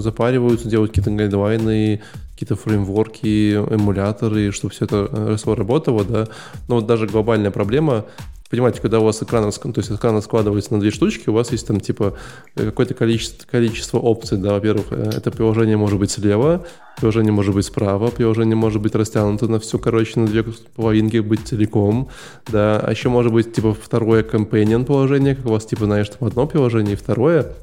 запариваются, 0.00 0.68
делают 0.68 0.92
какие-то 0.92 1.10
гайдлайны, 1.10 2.00
какие-то 2.32 2.54
фреймворки, 2.54 3.54
эмуляторы, 3.54 4.52
чтобы 4.52 4.72
все 4.72 4.84
это 4.84 5.08
росло, 5.12 5.56
работало, 5.56 6.04
да. 6.04 6.28
Но 6.68 6.76
вот 6.76 6.86
даже 6.86 7.06
глобальная 7.06 7.50
проблема 7.50 8.06
понимаете, 8.50 8.80
когда 8.80 8.98
у 8.98 9.04
вас 9.04 9.22
экран, 9.22 9.50
то 9.50 9.72
есть 9.76 9.92
экран 9.92 10.16
раскладывается 10.16 10.74
на 10.74 10.80
две 10.80 10.90
штучки, 10.90 11.30
у 11.30 11.32
вас 11.32 11.52
есть 11.52 11.66
там 11.66 11.80
типа 11.80 12.18
какое-то 12.54 12.94
количество, 12.94 13.46
количество 13.48 13.98
опций, 13.98 14.38
да, 14.38 14.52
во-первых, 14.52 14.86
э, 14.90 15.10
это 15.16 15.30
приложение 15.30 15.76
может 15.76 15.98
быть 15.98 16.10
слева, 16.10 16.66
приложение 16.98 17.32
может 17.32 17.54
быть 17.54 17.64
справа, 17.64 18.10
приложение 18.10 18.56
может 18.56 18.82
быть 18.82 18.94
растянуто 18.94 19.46
на 19.46 19.60
все, 19.60 19.78
короче, 19.78 20.18
на 20.18 20.26
две 20.26 20.42
половинки 20.74 21.18
быть 21.18 21.46
целиком, 21.46 22.08
да, 22.48 22.80
а 22.80 22.90
еще 22.90 23.08
может 23.08 23.32
быть 23.32 23.52
типа 23.54 23.72
второе 23.72 24.24
companion 24.24 24.84
положение, 24.84 25.36
как 25.36 25.46
у 25.46 25.50
вас 25.50 25.64
типа, 25.64 25.84
знаешь, 25.84 26.08
там 26.08 26.26
одно 26.26 26.46
приложение 26.46 26.94
и 26.94 26.96
второе, 26.96 27.54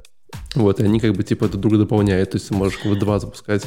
вот, 0.56 0.80
и 0.80 0.84
они 0.84 1.02
как 1.02 1.14
бы 1.14 1.24
типа 1.24 1.50
друг 1.50 1.78
дополняют, 1.78 2.32
то 2.32 2.38
есть 2.38 2.48
ты 2.48 2.56
можешь 2.56 2.78
как 2.78 2.94
бы 2.94 2.98
два 2.98 3.20
запускать. 3.20 3.66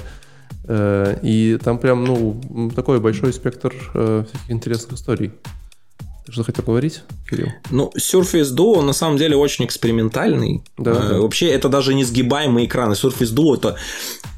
Э, 0.64 1.18
и 1.22 1.59
там 1.62 1.78
прям, 1.78 2.05
ну, 2.05 2.70
такой 2.74 2.98
большой 2.98 3.32
спектр 3.32 3.74
э, 3.94 4.24
всяких 4.26 4.51
интересных 4.51 4.94
историй. 4.94 5.32
Что 6.28 6.44
хотел 6.44 6.64
говорить, 6.64 7.02
Кирилл? 7.28 7.48
Ну, 7.70 7.92
Surface 7.97 8.55
Duo 8.55 8.82
на 8.82 8.92
самом 8.92 9.16
деле 9.16 9.36
очень 9.36 9.64
экспериментальный. 9.64 10.62
Да, 10.76 10.94
да. 10.94 11.20
Вообще, 11.20 11.48
это 11.48 11.68
даже 11.68 11.94
не 11.94 12.05
сгибаемые 12.05 12.66
экраны. 12.66 12.92
Surface 12.92 13.34
Duo 13.34 13.56
это 13.56 13.76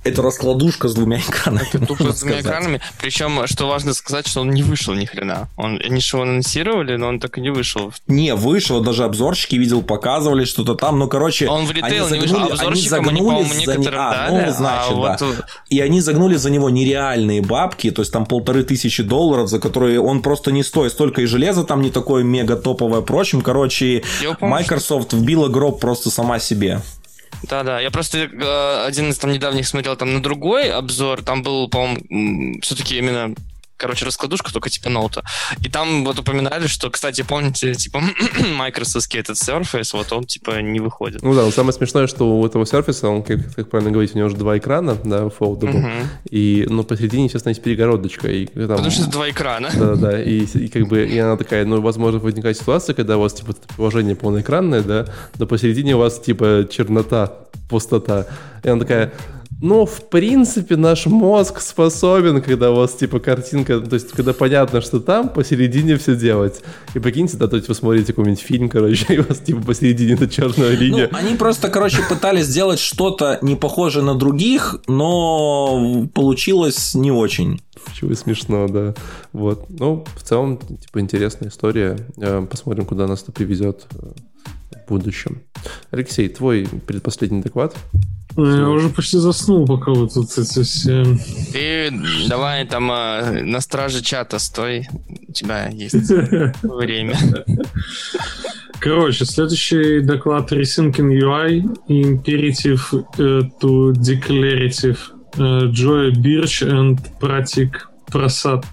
это 0.05 0.21
раскладушка 0.21 0.89
с 0.89 0.95
двумя 0.95 1.19
экранами. 1.29 1.69
Это 1.73 1.87
тупо 1.87 2.13
с 2.13 2.21
двумя 2.21 2.41
экранами. 2.41 2.81
Причем, 3.01 3.47
что 3.47 3.69
важно 3.69 3.95
сказать, 3.95 4.27
что 4.27 4.41
он 4.41 4.51
не 4.51 4.63
вышел 4.63 4.95
ни 4.95 5.05
хрена. 5.05 5.49
Он, 5.57 5.81
они 5.85 6.01
же 6.01 6.17
его 6.17 6.23
анонсировали, 6.23 6.97
но 6.97 7.09
он 7.09 7.21
так 7.21 7.39
и 7.39 7.41
не 7.41 7.51
вышел. 7.51 7.93
Не, 8.09 8.35
вышел, 8.35 8.81
даже 8.81 9.05
обзорщики 9.05 9.55
видел, 9.57 9.83
показывали 9.83 10.45
что-то 10.45 10.75
там. 10.75 10.99
Ну, 10.99 11.09
короче, 11.09 11.49
он 11.49 11.67
в 11.67 11.71
ритейл 11.71 12.09
не 12.09 12.19
вышел, 12.19 12.43
обзорщикам 12.43 13.09
они, 13.09 13.21
по-моему, 13.21 13.55
некоторым 13.55 14.01
а, 14.01 14.13
дали. 14.13 14.47
Ну, 14.47 14.53
значит, 14.53 14.93
а 14.93 15.03
да. 15.03 15.17
Вот... 15.21 15.45
И 15.69 15.81
они 15.81 16.01
загнули 16.01 16.35
за 16.35 16.51
него 16.51 16.69
нереальные 16.69 17.43
бабки, 17.43 17.91
то 17.91 18.03
есть 18.03 18.13
там 18.13 18.27
полторы 18.27 18.65
тысячи 18.65 19.03
долларов, 19.03 19.49
за 19.49 19.61
которые 19.61 20.01
он 20.01 20.23
просто 20.23 20.51
не 20.51 20.65
стоит. 20.65 20.93
Столько 20.93 21.23
и 21.23 21.27
железа 21.27 21.63
там 21.73 21.81
не 21.81 21.91
такое 21.91 22.23
мега 22.23 22.57
топовое. 22.57 23.01
Впрочем, 23.01 23.41
короче, 23.41 24.03
Microsoft 24.41 25.15
вбила 25.15 25.49
гроб 25.49 25.81
просто 25.81 26.11
сама 26.11 26.39
себе. 26.39 26.83
Да-да, 27.45 27.81
я 27.81 27.91
просто 27.91 28.19
э, 28.19 28.87
один 28.87 29.09
из 29.09 29.17
там 29.17 29.33
недавних 29.33 29.67
смотрел 29.67 29.97
там 29.97 30.13
на 30.13 30.23
другой 30.23 30.71
обзор, 30.71 31.23
там 31.23 31.43
был, 31.43 31.69
по-моему, 31.69 32.61
все-таки 32.61 32.99
именно 32.99 33.35
короче, 33.83 34.07
раскладушка, 34.07 34.53
только 34.53 34.71
типа 34.71 34.91
ноута. 34.91 35.25
И 35.61 35.69
там 35.69 36.05
вот 36.05 36.17
упоминали, 36.17 36.69
что, 36.69 36.89
кстати, 36.89 37.23
помните, 37.23 37.75
типа, 37.75 38.01
Microsoft 38.57 39.13
этот 39.17 39.37
Surface, 39.37 39.91
вот 39.93 40.13
он, 40.13 40.25
типа, 40.25 40.63
не 40.63 40.79
выходит. 40.79 41.21
Ну 41.23 41.35
да, 41.35 41.51
самое 41.51 41.73
смешное, 41.73 42.07
что 42.07 42.39
у 42.39 42.47
этого 42.47 42.63
Surface, 42.63 43.05
он, 43.05 43.25
как, 43.25 43.41
как 43.57 43.69
правильно 43.69 43.91
говорить, 43.91 44.15
у 44.15 44.19
него 44.19 44.29
уже 44.29 44.37
два 44.37 44.57
экрана, 44.57 44.97
да, 45.03 45.25
foldable, 45.25 45.85
uh-huh. 45.85 46.07
и, 46.31 46.65
ну, 46.71 46.85
посередине, 46.85 47.25
естественно, 47.25 47.51
есть 47.51 47.63
перегородочка. 47.63 48.29
И, 48.29 48.47
там, 48.47 48.69
Потому 48.69 48.91
что 48.91 49.03
это 49.03 49.11
два 49.11 49.29
экрана. 49.29 49.71
Да-да, 49.75 50.23
и, 50.23 50.45
и 50.45 50.69
как 50.69 50.87
бы, 50.87 51.05
и 51.05 51.19
она 51.19 51.37
такая, 51.37 51.65
ну, 51.65 51.81
возможно, 51.81 52.21
возникает 52.21 52.57
ситуация, 52.57 52.95
когда 52.95 53.17
у 53.17 53.21
вас, 53.21 53.35
типа, 53.35 53.55
приложение 53.75 54.15
полноэкранное, 54.15 54.83
да, 54.83 55.07
но 55.39 55.47
посередине 55.47 55.97
у 55.97 55.99
вас, 55.99 56.21
типа, 56.21 56.69
чернота, 56.71 57.33
пустота. 57.69 58.27
И 58.63 58.69
она 58.69 58.81
такая, 58.81 59.13
ну, 59.63 59.87
в 59.87 60.09
принципе, 60.09 60.77
наш 60.77 61.07
мозг 61.07 61.61
способен, 61.61 62.43
когда 62.43 62.73
у 62.73 62.75
вас, 62.75 62.95
типа, 62.95 63.21
картинка, 63.21 63.79
то 63.79 63.95
есть, 63.95 64.11
когда 64.11 64.33
понятно, 64.33 64.81
что 64.81 64.99
там, 64.99 65.29
посередине 65.29 65.97
все 65.97 66.17
делать. 66.17 66.63
И 66.95 66.99
прикиньте, 66.99 67.37
да, 67.37 67.47
то 67.47 67.55
есть 67.55 67.69
вы 67.69 67.77
смотрите 67.77 68.13
какой-нибудь 68.13 68.41
фильм, 68.41 68.69
короче, 68.69 69.15
и 69.15 69.19
у 69.19 69.23
вас, 69.23 69.39
типа, 69.39 69.63
посередине 69.63 70.15
это 70.15 70.29
черная 70.29 70.71
линия. 70.71 71.09
Ну, 71.13 71.17
они 71.17 71.37
просто, 71.37 71.69
короче, 71.69 72.03
пытались 72.09 72.47
сделать 72.47 72.81
что-то 72.81 73.39
не 73.41 73.55
похожее 73.55 74.05
на 74.05 74.17
других, 74.17 74.81
но 74.89 76.09
получилось 76.13 76.97
не 76.97 77.13
очень. 77.13 77.61
Чего 77.95 78.15
смешно, 78.17 78.67
да. 78.67 78.95
Вот. 79.33 79.67
Ну, 79.69 80.05
в 80.17 80.23
целом, 80.25 80.59
типа, 80.59 80.99
интересная 80.99 81.51
история. 81.51 81.99
Э, 82.17 82.45
посмотрим, 82.51 82.85
куда 82.85 83.07
нас 83.07 83.23
это 83.23 83.31
привезет 83.31 83.87
будущем. 84.93 85.43
Алексей, 85.91 86.29
твой 86.29 86.67
предпоследний 86.87 87.43
доклад. 87.43 87.75
Ну, 88.37 88.57
я 88.57 88.69
уже 88.69 88.89
почти 88.89 89.19
заснул, 89.19 89.67
пока 89.67 89.93
вы 89.93 90.09
тут 90.09 90.39
эти 90.39 90.63
все... 90.63 91.05
Ты 91.53 91.93
давай 92.29 92.67
там 92.67 92.91
э, 92.91 93.43
на 93.43 93.61
страже 93.61 94.03
чата 94.03 94.39
стой, 94.39 94.89
у 95.29 95.33
тебя 95.33 95.69
есть 95.69 96.11
время. 96.63 97.19
Короче, 98.81 99.25
следующий 99.27 100.01
доклад 100.01 100.51
Resyncing 100.51 101.11
UI 101.13 101.63
Imperative 101.89 102.81
to 103.61 103.93
Declarative 103.93 104.99
Joy 105.37 106.13
Birch 106.13 106.63
and 106.63 106.99
Pratik 107.21 107.89
Prasad. 108.11 108.65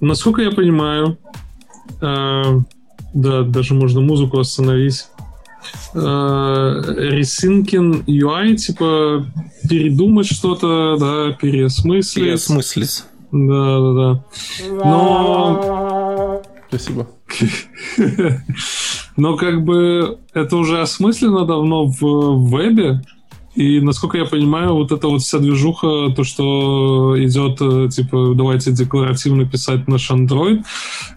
Насколько 0.00 0.42
я 0.42 0.50
понимаю, 0.50 1.18
да, 3.14 3.42
даже 3.42 3.74
можно 3.74 4.00
музыку 4.00 4.38
остановить. 4.38 5.06
Ресинкин 5.94 8.04
UI, 8.06 8.56
типа 8.56 9.26
передумать 9.68 10.26
что-то, 10.26 10.96
да, 10.98 11.32
переосмыслить. 11.32 12.24
Переосмыслить. 12.24 13.04
Да, 13.32 13.80
да, 13.80 13.92
да. 13.94 14.24
Но... 14.70 16.42
Спасибо. 16.68 17.06
Но 19.16 19.36
как 19.36 19.64
бы 19.64 20.18
это 20.32 20.56
уже 20.56 20.80
осмысленно 20.80 21.46
давно 21.46 21.86
в 21.86 22.50
вебе, 22.50 23.00
И, 23.54 23.80
насколько 23.80 24.18
я 24.18 24.24
понимаю, 24.24 24.74
вот 24.74 24.90
эта 24.90 25.06
вот 25.06 25.22
вся 25.22 25.38
движуха, 25.38 26.12
то, 26.14 26.24
что 26.24 27.14
идет, 27.18 27.58
э, 27.60 27.88
типа, 27.88 28.34
давайте 28.34 28.72
декларативно 28.72 29.46
писать 29.46 29.86
наш 29.86 30.10
Android, 30.10 30.64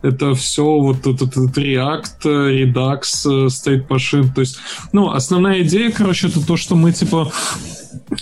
это 0.03 0.35
все 0.35 0.63
вот 0.63 0.99
этот, 1.07 1.35
этот 1.35 1.57
React, 1.57 2.23
Redux, 2.23 2.99
State 3.47 3.87
Machine. 3.87 4.33
То 4.33 4.41
есть, 4.41 4.57
ну, 4.93 5.09
основная 5.09 5.63
идея, 5.63 5.91
короче, 5.91 6.27
это 6.27 6.45
то, 6.45 6.57
что 6.57 6.75
мы, 6.75 6.91
типа, 6.91 7.31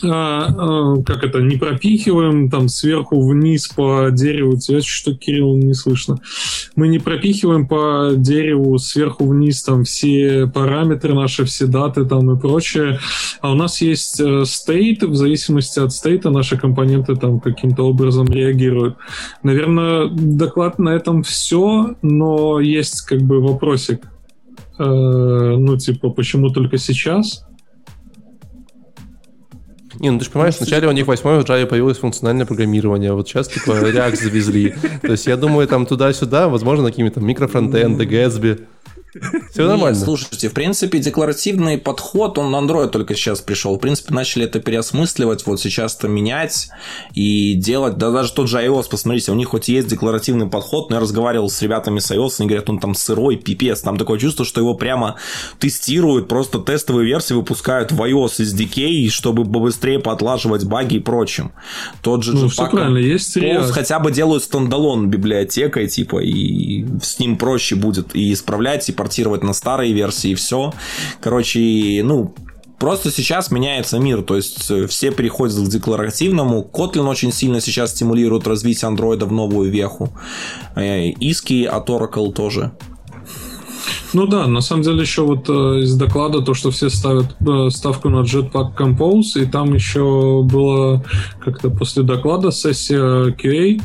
а, 0.04 0.48
а, 0.48 1.04
как 1.04 1.24
это, 1.24 1.40
не 1.40 1.58
пропихиваем 1.58 2.50
там 2.50 2.68
сверху 2.68 3.28
вниз 3.28 3.68
по 3.68 4.10
дереву, 4.12 4.58
тебя 4.58 4.82
что, 4.82 5.16
Кирилл, 5.16 5.56
не 5.58 5.74
слышно. 5.74 6.20
Мы 6.76 6.88
не 6.88 7.00
пропихиваем 7.00 7.68
по 7.68 8.12
дереву 8.16 8.78
сверху 8.78 9.26
вниз 9.26 9.64
там 9.64 9.84
все 9.84 10.48
параметры 10.48 11.14
наши, 11.14 11.46
все 11.46 11.68
даты 11.68 12.06
там 12.06 12.32
и 12.32 12.40
прочее. 12.40 13.00
А 13.42 13.52
у 13.52 13.56
нас 13.56 13.82
есть 13.82 14.22
стейт, 14.46 15.04
в 15.04 15.16
зависимости 15.16 15.80
от 15.80 15.92
стейта 15.92 16.30
наши 16.30 16.58
компоненты 16.58 17.16
там 17.16 17.40
каким-то 17.40 17.84
образом 17.84 18.28
реагируют. 18.28 18.98
Наверное, 19.44 20.08
доклад 20.10 20.80
на 20.80 20.90
этом 20.90 21.24
все, 21.24 21.96
но 22.02 22.60
есть 22.60 23.02
как 23.02 23.22
бы 23.22 23.42
вопросик. 23.42 24.02
Э, 24.78 25.56
ну, 25.58 25.78
типа, 25.78 26.10
почему 26.10 26.50
только 26.50 26.78
сейчас? 26.78 27.46
Не, 30.06 30.12
ну 30.12 30.20
ты 30.20 30.26
же 30.26 30.30
понимаешь, 30.30 30.58
вначале 30.60 30.88
у 30.88 30.92
них 30.92 31.08
восьмой 31.08 31.40
в 31.40 31.50
Java 31.50 31.66
появилось 31.66 31.98
функциональное 31.98 32.46
программирование, 32.46 33.12
вот 33.14 33.28
сейчас 33.28 33.48
типа 33.48 33.72
React 33.72 34.16
завезли. 34.16 34.76
То 35.02 35.14
есть 35.14 35.26
я 35.26 35.36
думаю, 35.36 35.68
там 35.68 35.88
туда-сюда, 35.88 36.48
возможно, 36.48 36.86
какими-то 36.86 37.22
микрофронтенды, 37.22 38.06
Gatsby. 38.06 38.66
Все 39.52 39.68
нормально. 39.68 39.98
Слушайте, 39.98 40.50
в 40.50 40.54
принципе, 40.54 41.00
декларативный 41.00 41.78
подход, 41.78 42.38
он 42.38 42.52
на 42.52 42.58
Android 42.58 42.90
только 42.90 43.16
сейчас 43.16 43.42
пришел. 43.42 43.76
В 43.76 43.80
принципе, 43.80 44.14
начали 44.14 44.46
это 44.46 44.60
переосмысливать, 44.60 45.46
вот 45.46 45.60
сейчас 45.60 45.96
это 45.96 46.08
менять 46.08 46.70
и 47.14 47.54
делать. 47.54 47.98
Да 47.98 48.12
даже 48.12 48.34
тот 48.34 48.50
же 48.50 48.58
iOS, 48.58 48.86
посмотрите, 48.90 49.32
у 49.32 49.36
них 49.36 49.50
хоть 49.50 49.70
есть 49.70 49.88
декларативный 49.88 50.48
подход, 50.48 50.90
но 50.90 50.98
я 50.98 51.00
разговаривал 51.00 51.50
с 51.50 51.62
ребятами 51.62 52.00
с 52.00 52.12
iOS, 52.12 52.36
они 52.40 52.48
говорят, 52.48 52.70
он 52.70 52.80
там 52.80 52.94
сырой, 52.96 53.38
пипец. 53.38 53.82
Там 53.82 53.98
такое 53.98 54.20
чувство, 54.20 54.46
что 54.46 54.62
его 54.62 54.74
прямо 54.74 55.16
тестируют, 55.60 56.28
просто 56.28 56.60
тестовые 56.60 57.08
версии 57.08 57.34
выпускают 57.34 57.92
в 57.92 58.02
iOS 58.02 58.40
SDK, 58.40 59.08
чтобы 59.10 59.44
быстрее 59.44 60.00
поотлаживать 60.00 60.66
баги 60.66 60.96
и 60.96 61.00
прочим. 61.00 61.52
Тот 62.02 62.24
же 62.24 62.34
ну, 62.34 62.50
все 62.50 62.68
правильно, 62.70 62.98
есть 62.98 63.38
хотя 63.72 64.00
бы 64.00 64.12
делают 64.12 64.44
стендалон 64.44 65.10
библиотекой, 65.10 65.88
типа, 65.88 66.20
и 66.24 66.86
с 67.02 67.20
ним 67.20 67.38
проще 67.38 67.76
будет 67.76 68.16
и 68.16 68.34
исправлять, 68.34 68.88
и 68.90 68.92
портировать 69.06 69.44
на 69.44 69.54
старые 69.54 69.94
версии, 69.94 70.32
и 70.32 70.36
все. 70.36 70.74
Короче, 71.22 72.02
ну, 72.04 72.34
Просто 72.78 73.10
сейчас 73.10 73.52
меняется 73.52 74.00
мир, 74.00 74.22
то 74.22 74.36
есть 74.36 74.70
э, 74.70 74.86
все 74.88 75.10
переходят 75.10 75.56
к 75.58 75.70
декларативному. 75.70 76.70
Kotlin 76.74 77.08
очень 77.08 77.32
сильно 77.32 77.62
сейчас 77.62 77.92
стимулирует 77.92 78.48
развитие 78.48 78.90
андроида 78.90 79.26
в 79.26 79.32
новую 79.32 79.72
веху. 79.72 80.10
Э, 80.76 81.08
Иски 81.08 81.64
от 81.64 81.90
Oracle 81.90 82.34
тоже. 82.34 82.74
Ну 84.14 84.28
да, 84.28 84.48
на 84.48 84.62
самом 84.62 84.84
деле 84.84 85.02
еще 85.02 85.22
вот 85.22 85.50
э, 85.50 85.82
из 85.84 85.96
доклада 85.96 86.42
то, 86.42 86.54
что 86.54 86.70
все 86.72 86.90
ставят 86.90 87.36
э, 87.48 87.70
ставку 87.70 88.10
на 88.10 88.24
Jetpack 88.24 88.76
Compose, 88.78 89.42
и 89.42 89.46
там 89.46 89.74
еще 89.74 90.42
было 90.44 91.04
как-то 91.44 91.70
после 91.70 92.04
доклада 92.04 92.52
сессия 92.52 93.32
QA, 93.32 93.82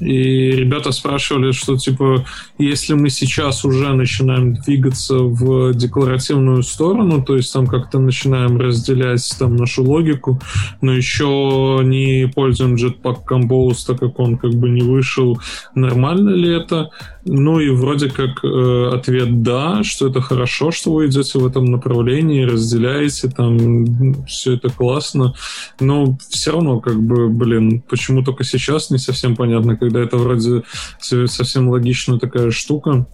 и 0.00 0.52
ребята 0.52 0.92
спрашивали, 0.92 1.52
что 1.52 1.76
типа, 1.76 2.24
если 2.58 2.94
мы 2.94 3.10
сейчас 3.10 3.64
уже 3.64 3.92
начинаем 3.92 4.54
двигаться 4.54 5.18
в 5.18 5.74
декларативную 5.74 6.62
сторону, 6.62 7.22
то 7.22 7.36
есть 7.36 7.52
там 7.52 7.66
как-то 7.66 7.98
начинаем 7.98 8.58
разделять 8.58 9.34
там 9.38 9.56
нашу 9.56 9.84
логику, 9.84 10.40
но 10.80 10.92
еще 10.92 11.80
не 11.84 12.30
пользуем 12.34 12.74
Jetpack 12.74 13.24
Compose, 13.28 13.86
так 13.86 14.00
как 14.00 14.18
он 14.18 14.38
как 14.38 14.52
бы 14.54 14.68
не 14.68 14.82
вышел, 14.82 15.38
нормально 15.74 16.30
ли 16.30 16.54
это? 16.54 16.90
Ну 17.30 17.60
и 17.60 17.68
вроде 17.68 18.08
как 18.08 18.42
э, 18.42 18.90
ответ 18.92 19.42
да, 19.42 19.84
что 19.84 20.08
это 20.08 20.22
хорошо, 20.22 20.70
что 20.70 20.92
вы 20.92 21.06
идете 21.06 21.38
в 21.38 21.46
этом 21.46 21.66
направлении, 21.66 22.42
разделяете, 22.42 23.28
там 23.28 24.24
все 24.24 24.54
это 24.54 24.70
классно, 24.70 25.34
но 25.78 26.16
все 26.30 26.52
равно 26.52 26.80
как 26.80 26.98
бы, 27.00 27.28
блин, 27.28 27.82
почему 27.82 28.24
только 28.24 28.44
сейчас 28.44 28.90
не 28.90 28.98
совсем 28.98 29.36
понятно, 29.36 29.76
когда 29.76 30.00
это 30.00 30.16
вроде 30.16 30.62
совсем 31.00 31.68
логичная 31.68 32.18
такая 32.18 32.50
штука. 32.50 33.06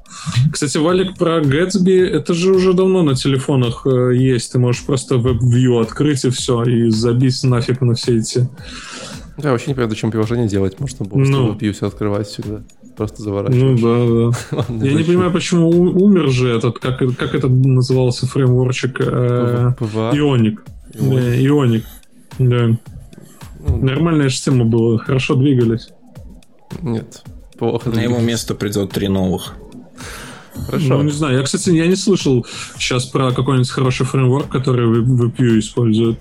Кстати, 0.53 0.79
Валик 0.79 1.17
про 1.17 1.41
Gatsby, 1.41 2.05
это 2.05 2.35
же 2.35 2.53
уже 2.53 2.73
давно 2.73 3.03
на 3.03 3.17
телефонах 3.17 3.85
э, 3.85 4.15
есть, 4.15 4.53
ты 4.53 4.61
можешь 4.61 4.85
просто 4.85 5.19
веб-вью 5.19 5.81
открыть 5.81 6.25
и 6.25 6.31
все, 6.31 6.63
и 6.63 6.89
забить 6.91 7.43
нафиг 7.43 7.81
на 7.81 7.95
все 7.95 8.19
эти... 8.19 8.49
Я 9.43 9.51
вообще 9.51 9.67
не 9.67 9.75
понимаю, 9.75 9.91
зачем 9.91 10.13
приложение 10.13 10.47
делать, 10.47 10.79
можно 10.79 11.05
было 11.05 11.19
ну, 11.19 11.59
все 11.59 11.87
открывать 11.89 12.29
всегда 12.29 12.63
просто 12.97 13.23
заворачиваешь. 13.23 13.81
Ну 13.81 14.31
да, 14.31 14.31
да. 14.31 14.57
Ладно, 14.57 14.85
Я 14.85 14.95
не 14.95 15.05
понимаю, 15.05 15.33
почему 15.33 15.69
умер 15.69 16.31
же 16.31 16.51
этот, 16.51 16.79
как, 16.79 16.99
как 16.99 17.35
это 17.35 17.49
назывался 17.49 18.27
фреймворчик? 18.27 19.01
Э, 19.01 19.73
Ионик. 20.13 20.65
Ионик. 20.95 21.85
Да. 22.39 22.69
Ну, 23.67 23.77
Нормальная 23.79 24.29
же 24.29 24.41
тема 24.41 24.65
была, 24.65 24.99
хорошо 24.99 25.35
двигались. 25.35 25.89
Нет, 26.83 27.23
плохо 27.59 27.91
На 27.91 28.01
его 28.01 28.19
место 28.19 28.55
придет 28.55 28.91
три 28.91 29.09
новых. 29.09 29.55
Хорошо. 30.67 30.99
Ну, 30.99 31.03
не 31.03 31.11
знаю. 31.13 31.39
Я, 31.39 31.43
кстати, 31.43 31.71
я 31.71 31.87
не 31.87 31.97
слышал 31.97 32.47
сейчас 32.79 33.07
про 33.07 33.33
какой-нибудь 33.33 33.71
хороший 33.71 34.07
фреймворк, 34.07 34.49
который 34.49 34.87
WebView 34.87 35.59
использует. 35.59 36.19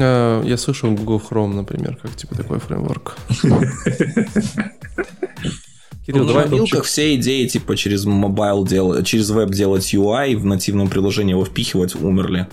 Э, 0.00 0.42
я 0.44 0.56
слышал 0.56 0.90
Google 0.90 1.20
Chrome, 1.20 1.54
например, 1.54 1.98
как 2.00 2.14
типа 2.16 2.34
такой 2.34 2.58
фреймворк. 2.58 3.16
Кирилл, 6.06 6.22
ну, 6.22 6.28
давай 6.28 6.46
мобилках 6.46 6.84
все 6.84 7.14
идеи 7.14 7.46
типа 7.46 7.76
через 7.76 8.04
mobile 8.04 8.64
делать, 8.64 9.06
через 9.06 9.30
веб 9.30 9.50
делать 9.50 9.94
UI 9.94 10.36
в 10.36 10.44
нативном 10.44 10.88
приложении 10.88 11.30
его 11.30 11.44
впихивать 11.44 11.94
умерли. 11.94 12.48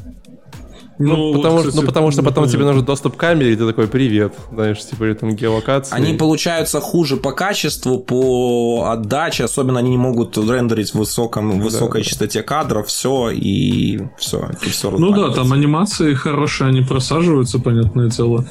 Ну, 0.99 1.31
ну, 1.31 1.37
потому, 1.37 1.59
кстати, 1.59 1.75
ну, 1.77 1.83
потому 1.83 2.11
что 2.11 2.23
потом 2.23 2.49
тебе 2.49 2.65
нужен 2.65 2.83
доступ 2.83 3.15
к 3.15 3.19
камере, 3.19 3.53
и 3.53 3.55
ты 3.55 3.65
такой, 3.65 3.87
привет, 3.87 4.33
знаешь, 4.51 4.83
типа, 4.83 5.05
или 5.05 5.13
там 5.13 5.33
геолокация. 5.33 5.95
Они 5.95 6.13
получаются 6.13 6.81
хуже 6.81 7.15
по 7.15 7.31
качеству, 7.31 7.99
по 7.99 8.89
отдаче, 8.91 9.45
особенно 9.45 9.79
они 9.79 9.91
не 9.91 9.97
могут 9.97 10.37
рендерить 10.37 10.93
в 10.93 10.95
высоком, 10.95 11.61
высокой 11.61 12.01
да, 12.01 12.09
частоте 12.09 12.43
кадров, 12.43 12.87
все, 12.87 13.29
и 13.29 14.01
все, 14.17 14.49
и 14.61 14.69
все 14.69 14.91
Ну 14.91 15.11
да, 15.11 15.31
там 15.31 15.53
анимации 15.53 16.13
хорошие, 16.15 16.67
они 16.67 16.81
просаживаются, 16.81 17.59
понятное 17.59 18.09
дело. 18.09 18.45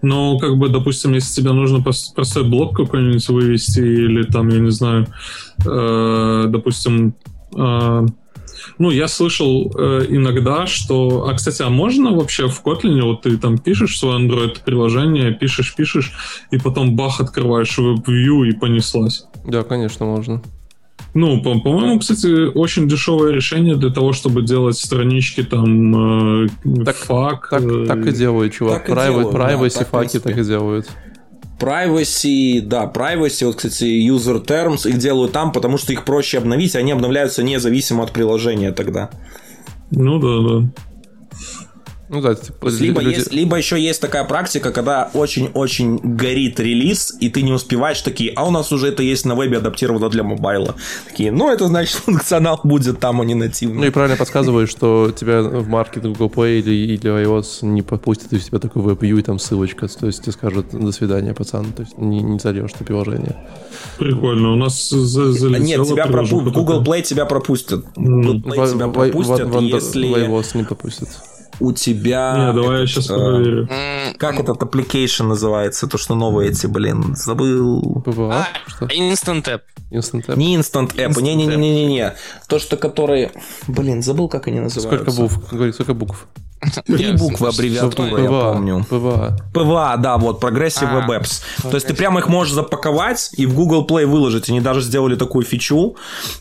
Но, 0.00 0.38
как 0.38 0.56
бы, 0.58 0.68
допустим, 0.68 1.12
если 1.12 1.42
тебе 1.42 1.50
нужно 1.50 1.82
простой 1.82 2.44
блок 2.44 2.76
какой-нибудь 2.76 3.28
вывести, 3.28 3.80
или 3.80 4.22
там, 4.22 4.48
я 4.48 4.60
не 4.60 4.70
знаю, 4.70 5.08
э, 5.66 6.44
допустим, 6.46 7.14
э, 7.56 8.06
ну, 8.78 8.90
я 8.90 9.08
слышал 9.08 9.72
э, 9.76 10.06
иногда, 10.08 10.66
что... 10.66 11.28
А, 11.28 11.34
кстати, 11.34 11.62
а 11.62 11.70
можно 11.70 12.12
вообще 12.12 12.48
в 12.48 12.62
Kotlin, 12.64 13.00
вот 13.02 13.22
ты 13.22 13.36
там 13.36 13.58
пишешь 13.58 13.98
свое 13.98 14.18
Android-приложение, 14.18 15.32
пишешь, 15.32 15.74
пишешь, 15.74 16.12
и 16.50 16.58
потом 16.58 16.96
бах, 16.96 17.20
открываешь 17.20 17.78
WebView 17.78 18.48
и 18.48 18.52
понеслась? 18.52 19.24
Да, 19.46 19.62
конечно, 19.62 20.06
можно. 20.06 20.42
Ну, 21.14 21.42
по- 21.42 21.58
по-моему, 21.58 21.98
кстати, 21.98 22.46
очень 22.46 22.88
дешевое 22.88 23.32
решение 23.32 23.76
для 23.76 23.90
того, 23.90 24.12
чтобы 24.12 24.42
делать 24.42 24.78
странички 24.78 25.42
там 25.42 26.44
э, 26.44 26.48
так, 26.84 26.96
FAQ. 26.96 27.48
Так, 27.50 27.62
э, 27.64 27.86
так 27.86 28.06
и 28.06 28.12
делают, 28.12 28.52
чувак. 28.52 28.88
Private, 28.88 29.32
privacy 29.32 29.78
да, 29.80 29.84
FAQ 29.84 30.11
и 30.11 30.20
так 30.20 30.38
и 30.38 30.44
делают. 30.44 30.88
Privacy, 31.60 32.60
да, 32.62 32.90
privacy, 32.92 33.44
вот, 33.44 33.56
кстати, 33.56 33.84
user 33.84 34.44
terms, 34.44 34.88
их 34.88 34.98
делают 34.98 35.32
там, 35.32 35.52
потому 35.52 35.76
что 35.76 35.92
их 35.92 36.04
проще 36.04 36.38
обновить, 36.38 36.74
они 36.74 36.92
обновляются 36.92 37.42
независимо 37.42 38.02
от 38.04 38.12
приложения 38.12 38.72
тогда. 38.72 39.10
Ну 39.90 40.18
да, 40.18 40.48
да. 40.48 40.70
Ну 42.12 42.20
да, 42.20 42.34
типа, 42.34 42.66
либо, 42.66 43.00
люди... 43.00 43.18
есть, 43.18 43.32
либо 43.32 43.56
еще 43.56 43.80
есть 43.80 44.00
такая 44.00 44.24
практика, 44.24 44.72
когда 44.72 45.08
очень-очень 45.14 45.98
горит 45.98 46.58
релиз, 46.58 47.16
и 47.20 47.28
ты 47.28 47.42
не 47.42 47.52
успеваешь 47.52 48.00
такие, 48.00 48.32
а 48.34 48.48
у 48.48 48.50
нас 48.50 48.72
уже 48.72 48.88
это 48.88 49.04
есть 49.04 49.24
на 49.24 49.36
вебе 49.36 49.58
адаптировано 49.58 50.08
для 50.08 50.24
мобайла. 50.24 50.74
Такие, 51.08 51.30
ну 51.30 51.52
это 51.52 51.68
значит 51.68 51.94
функционал 52.04 52.60
будет 52.64 52.98
там, 52.98 53.20
а 53.20 53.24
не 53.24 53.34
нативный. 53.34 53.78
Ну 53.78 53.86
и 53.86 53.90
правильно 53.90 54.16
подсказываю, 54.16 54.66
что 54.66 55.12
тебя 55.12 55.40
в 55.40 55.68
маркет 55.68 56.02
Google 56.02 56.26
Play 56.26 56.58
или, 56.58 56.74
или 56.94 57.24
iOS 57.24 57.64
не 57.64 57.82
попустят, 57.82 58.32
если 58.32 58.46
у 58.46 58.48
тебя 58.48 58.58
такой 58.58 58.82
WebView 58.82 59.20
и 59.20 59.22
там 59.22 59.38
ссылочка, 59.38 59.86
то 59.86 60.08
есть 60.08 60.22
тебе 60.22 60.32
скажут 60.32 60.66
до 60.72 60.90
свидания, 60.90 61.32
пацан, 61.32 61.66
то 61.72 61.82
есть 61.82 61.96
не, 61.96 62.22
не 62.22 62.40
зальешь 62.40 62.72
на 62.76 62.84
приложение. 62.84 63.36
Прикольно, 63.98 64.52
у 64.54 64.56
нас 64.56 64.90
за 64.90 65.30
залетело 65.30 65.84
Нет, 65.84 65.86
тебя 65.86 66.06
пропу... 66.08 66.40
Google 66.40 66.82
Play 66.82 67.02
тебя 67.02 67.24
пропустят. 67.24 67.84
Google 67.94 68.40
Play 68.40 68.72
тебя 68.72 68.88
пропустят, 68.88 69.60
если... 69.60 70.08
В 70.08 70.16
iOS 70.16 70.56
не 70.56 70.64
пропустят 70.64 71.08
у 71.60 71.72
тебя... 71.72 72.48
Не, 72.48 72.52
давай 72.52 72.80
я 72.80 72.86
сейчас 72.86 73.10
э, 73.10 73.14
проверю. 73.14 73.68
Как 74.18 74.40
этот 74.40 74.62
application 74.62 75.24
называется? 75.24 75.86
То, 75.86 75.98
что 75.98 76.14
новые 76.14 76.50
эти, 76.50 76.66
блин, 76.66 77.14
забыл. 77.14 78.02
А, 78.06 78.48
Instant 78.80 79.44
App. 79.44 79.60
Instant 79.90 80.26
App. 80.26 80.36
Не 80.36 80.56
Instant 80.56 80.94
App, 80.96 81.20
не-не-не-не-не. 81.20 82.14
То, 82.48 82.58
что 82.58 82.76
которые... 82.76 83.32
Блин, 83.68 84.02
забыл, 84.02 84.28
как 84.28 84.46
они 84.48 84.60
называются. 84.60 85.10
Сколько 85.10 85.22
букв? 85.22 85.52
Говори, 85.52 85.72
сколько 85.72 85.94
букв? 85.94 86.26
Три 86.86 87.12
буквы 87.12 87.48
аббревиатуры, 87.48 88.22
я 88.22 88.28
помню. 88.28 88.86
PWA. 88.88 89.36
PWA, 89.54 89.96
да, 89.96 90.18
вот, 90.18 90.42
Progressive 90.42 90.90
Web 90.92 91.20
Apps. 91.20 91.42
То 91.62 91.74
есть 91.74 91.86
ты 91.86 91.94
прямо 91.94 92.20
их 92.20 92.28
можешь 92.28 92.52
запаковать 92.52 93.30
и 93.36 93.46
в 93.46 93.54
Google 93.54 93.86
Play 93.86 94.06
выложить. 94.06 94.48
Они 94.50 94.60
даже 94.60 94.80
сделали 94.82 95.16
такую 95.16 95.44
фичу. 95.44 95.96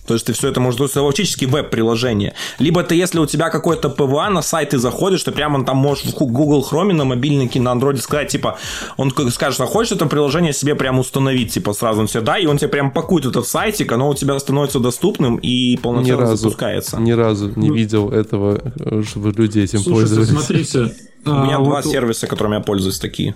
То 0.07 0.13
есть 0.13 0.25
ты 0.25 0.33
все 0.33 0.49
это 0.49 0.59
можешь... 0.59 0.77
То 0.77 0.83
есть 0.83 0.95
фактически 0.95 1.45
веб-приложение. 1.45 2.33
Либо 2.59 2.83
ты, 2.83 2.95
если 2.95 3.19
у 3.19 3.25
тебя 3.25 3.49
какой-то 3.49 3.89
PWA, 3.89 4.29
на 4.29 4.41
сайт 4.41 4.69
ты 4.69 4.77
заходишь, 4.77 5.23
ты 5.23 5.31
прямо 5.31 5.63
там 5.65 5.77
можешь 5.77 6.05
в 6.05 6.13
Google 6.13 6.67
Chrome 6.69 6.93
на 6.93 7.05
мобильнике, 7.05 7.59
на 7.59 7.69
Android 7.69 7.97
сказать, 7.97 8.29
типа, 8.29 8.57
он 8.97 9.13
скажет, 9.31 9.61
а 9.61 9.65
хочешь 9.65 9.93
это 9.93 10.05
приложение 10.05 10.53
себе 10.53 10.75
прям 10.75 10.99
установить, 10.99 11.53
типа, 11.53 11.73
сразу 11.73 12.01
он 12.01 12.07
все, 12.07 12.21
да, 12.21 12.37
и 12.37 12.45
он 12.45 12.57
тебе 12.57 12.67
прям 12.67 12.91
пакует 12.91 13.25
этот 13.25 13.47
сайтик, 13.47 13.91
оно 13.91 14.09
у 14.09 14.13
тебя 14.13 14.37
становится 14.39 14.79
доступным 14.79 15.37
и 15.37 15.77
полноценно 15.77 16.17
ни 16.17 16.21
разу, 16.21 16.35
запускается. 16.35 16.97
Ни 16.97 17.11
разу 17.11 17.51
не 17.55 17.69
видел 17.69 18.11
этого, 18.11 18.61
чтобы 19.07 19.31
люди 19.31 19.59
этим 19.59 19.79
Слушайте, 19.79 20.08
пользовались. 20.15 20.69
смотрите. 20.69 20.95
У 21.25 21.29
меня 21.31 21.57
а, 21.57 21.63
два 21.63 21.81
вот... 21.81 21.85
сервиса, 21.85 22.27
которыми 22.27 22.55
я 22.55 22.61
пользуюсь, 22.61 22.99
такие. 22.99 23.35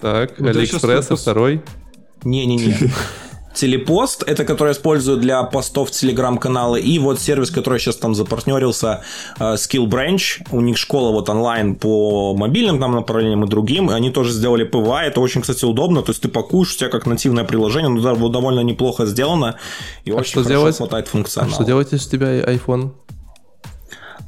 Так, 0.00 0.38
вот 0.38 0.48
Алиэкспресс, 0.48 1.10
а 1.10 1.16
второй? 1.16 1.62
Не-не-не. 2.24 2.76
Телепост, 3.52 4.22
это 4.22 4.44
который 4.44 4.72
использую 4.72 5.18
для 5.18 5.42
постов 5.42 5.90
телеграм-канала, 5.90 6.76
и 6.76 7.00
вот 7.00 7.18
сервис, 7.20 7.50
который 7.50 7.80
сейчас 7.80 7.96
там 7.96 8.14
запартнерился, 8.14 9.02
э, 9.40 9.54
Skill 9.54 9.86
Branch, 9.86 10.46
у 10.52 10.60
них 10.60 10.78
школа 10.78 11.10
вот 11.10 11.28
онлайн 11.28 11.74
по 11.74 12.32
мобильным 12.34 12.78
там 12.78 12.92
направлениям 12.92 13.44
и 13.44 13.48
другим, 13.48 13.90
они 13.90 14.10
тоже 14.10 14.30
сделали 14.30 14.62
PWA, 14.62 15.02
это 15.02 15.20
очень, 15.20 15.40
кстати, 15.40 15.64
удобно, 15.64 16.02
то 16.02 16.10
есть 16.10 16.22
ты 16.22 16.28
пакуешь, 16.28 16.74
у 16.74 16.78
тебя 16.78 16.90
как 16.90 17.06
нативное 17.06 17.42
приложение, 17.42 17.90
но 17.90 18.28
довольно 18.28 18.60
неплохо 18.60 19.04
сделано, 19.04 19.56
и 20.04 20.12
а 20.12 20.14
очень 20.14 20.30
что 20.30 20.42
хорошо 20.44 20.60
делать? 20.60 20.76
хватает 20.76 21.08
функционала. 21.08 21.52
А 21.52 21.54
что 21.54 21.64
делать, 21.64 21.88
если 21.90 22.06
у 22.06 22.10
тебя 22.12 22.40
iPhone? 22.44 22.92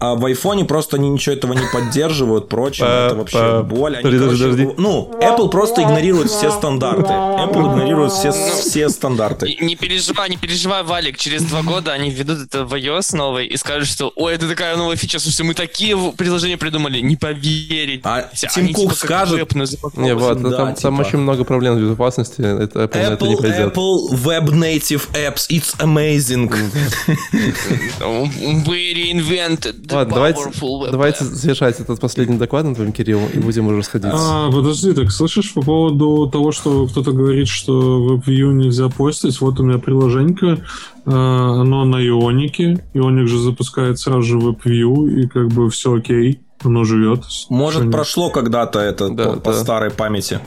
А 0.03 0.17
в 0.17 0.27
айфоне 0.27 0.65
просто 0.65 0.97
они 0.97 1.09
ничего 1.09 1.37
этого 1.37 1.53
не 1.53 1.65
поддерживают, 1.73 2.49
прочее, 2.49 2.89
это 2.89 3.15
вообще 3.15 3.63
боль. 3.63 3.99
Они, 3.99 4.19
короче, 4.19 4.75
ну, 4.77 5.09
Apple 5.23 5.49
просто 5.49 5.85
игнорирует 5.85 6.29
все 6.29 6.51
стандарты. 6.51 7.13
Apple 7.13 7.73
игнорирует 7.73 8.11
все, 8.11 8.33
все 8.33 8.89
стандарты. 8.89 9.57
Не 9.61 9.77
переживай, 9.77 10.29
не 10.29 10.37
переживай, 10.37 10.83
Валик, 10.83 11.19
через 11.19 11.45
два 11.45 11.63
года 11.63 11.93
они 11.93 12.11
введут 12.11 12.41
это 12.41 12.65
в 12.65 12.75
iOS 12.75 13.15
новый 13.17 13.47
и 13.47 13.57
скажут, 13.57 13.89
что, 13.89 14.13
ой, 14.17 14.35
это 14.35 14.49
такая 14.49 14.77
новая 14.77 14.97
фича, 14.97 15.21
слушайте, 15.21 15.45
мы 15.45 15.55
такие 15.55 15.97
приложения 16.17 16.57
придумали, 16.57 16.99
не 16.99 17.15
поверить. 17.15 18.01
А 18.03 18.29
Тим 18.53 18.73
Кук 18.73 18.95
типа, 18.95 18.95
скажет... 18.97 19.55
Не, 19.95 20.17
вот, 20.17 20.43
да, 20.43 20.51
там, 20.51 20.75
типа... 20.75 20.83
там 20.83 20.99
очень 20.99 21.19
много 21.19 21.45
проблем 21.45 21.77
с 21.77 21.81
безопасностью, 21.81 22.45
это 22.45 22.81
Apple, 22.81 22.91
Apple 22.91 23.13
это 23.13 23.27
не 23.29 23.37
пойдет. 23.37 23.77
Apple 23.77 24.11
Web 24.11 24.47
Native 24.47 25.09
Apps, 25.13 25.47
it's 25.49 25.77
amazing. 25.79 26.51
We 28.67 28.95
reinvented 28.95 29.92
Ладно, 29.93 30.15
давайте, 30.15 30.51
давайте 30.91 31.25
завершать 31.25 31.81
этот 31.81 32.01
последний 32.01 32.39
доклад 32.39 32.65
на 32.65 32.75
твоем, 32.75 32.93
Кирилл, 32.93 33.21
и 33.33 33.39
будем 33.39 33.67
уже 33.67 33.79
расходиться. 33.79 34.17
А, 34.19 34.51
подожди, 34.51 34.93
так 34.93 35.11
слышишь 35.11 35.53
по 35.53 35.63
поводу 35.63 36.29
того, 36.31 36.53
что 36.53 36.87
кто-то 36.87 37.13
говорит, 37.13 37.49
что 37.49 38.17
WebView 38.17 38.53
нельзя 38.53 38.89
постить, 38.89 39.41
вот 39.41 39.61
у 39.61 39.65
меня 39.65 39.79
приложение, 39.79 40.65
а, 41.05 41.61
оно 41.61 41.85
на 41.85 41.97
Ионике, 41.97 42.85
Ионик 42.95 43.29
же 43.29 43.39
запускает 43.39 43.99
сразу 43.99 44.23
же 44.23 44.39
WebView, 44.39 45.09
и 45.11 45.29
как 45.29 45.49
бы 45.49 45.71
все 45.71 45.95
окей, 45.95 46.41
оно 46.65 46.85
живет. 46.85 47.25
Может, 47.49 47.91
прошло 47.91 48.31
когда-то 48.31 48.81
это 48.81 49.09
да, 49.09 49.25
по, 49.25 49.35
да. 49.35 49.41
по 49.41 49.53
старой 49.53 49.91
памяти. 49.91 50.41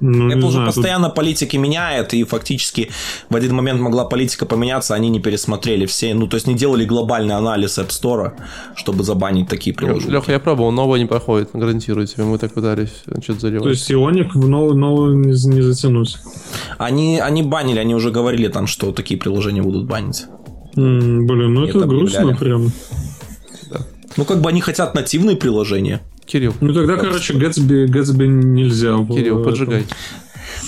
Ну, 0.00 0.30
Apple 0.30 0.50
же 0.50 0.64
постоянно 0.64 1.06
тут... 1.06 1.14
политики 1.14 1.56
меняет, 1.56 2.12
и 2.12 2.22
фактически 2.24 2.90
в 3.30 3.36
один 3.36 3.54
момент 3.54 3.80
могла 3.80 4.04
политика 4.04 4.44
поменяться, 4.44 4.94
они 4.94 5.08
не 5.08 5.20
пересмотрели 5.20 5.86
все, 5.86 6.12
ну, 6.12 6.26
то 6.26 6.36
есть 6.36 6.46
не 6.46 6.54
делали 6.54 6.84
глобальный 6.84 7.34
анализ 7.34 7.78
App 7.78 7.88
Store, 7.88 8.32
чтобы 8.74 9.04
забанить 9.04 9.48
такие 9.48 9.74
приложения. 9.74 10.12
Леха, 10.12 10.32
я 10.32 10.38
пробовал, 10.38 10.70
новое 10.70 10.98
не 10.98 11.06
проходит, 11.06 11.50
гарантирую 11.54 12.06
тебе, 12.06 12.24
мы 12.24 12.36
так 12.36 12.52
пытались 12.52 12.90
что-то 13.22 13.40
заливать. 13.40 13.62
То 13.62 13.70
есть 13.70 13.90
Ионик 13.90 14.34
в 14.34 14.46
новый, 14.46 14.76
новый 14.76 15.16
не, 15.16 15.28
не 15.28 15.62
затянуть? 15.62 16.18
Они, 16.76 17.18
они 17.18 17.42
банили, 17.42 17.78
они 17.78 17.94
уже 17.94 18.10
говорили 18.10 18.48
там, 18.48 18.66
что 18.66 18.92
такие 18.92 19.18
приложения 19.18 19.62
будут 19.62 19.86
банить. 19.86 20.26
Mm, 20.76 21.22
блин, 21.22 21.54
ну 21.54 21.64
это, 21.64 21.78
это 21.78 21.86
грустно 21.86 22.36
прям. 22.36 22.70
Да. 23.70 23.78
Ну, 24.18 24.24
как 24.26 24.42
бы 24.42 24.50
они 24.50 24.60
хотят 24.60 24.94
нативные 24.94 25.36
приложения. 25.36 26.02
Кирилл. 26.26 26.54
Ну 26.60 26.74
тогда, 26.74 26.96
короче, 26.96 27.34
Гэтсби, 27.34 27.86
Гэтсби 27.86 28.26
нельзя. 28.26 28.96
Кирилл, 29.08 29.42
поджигай. 29.42 29.86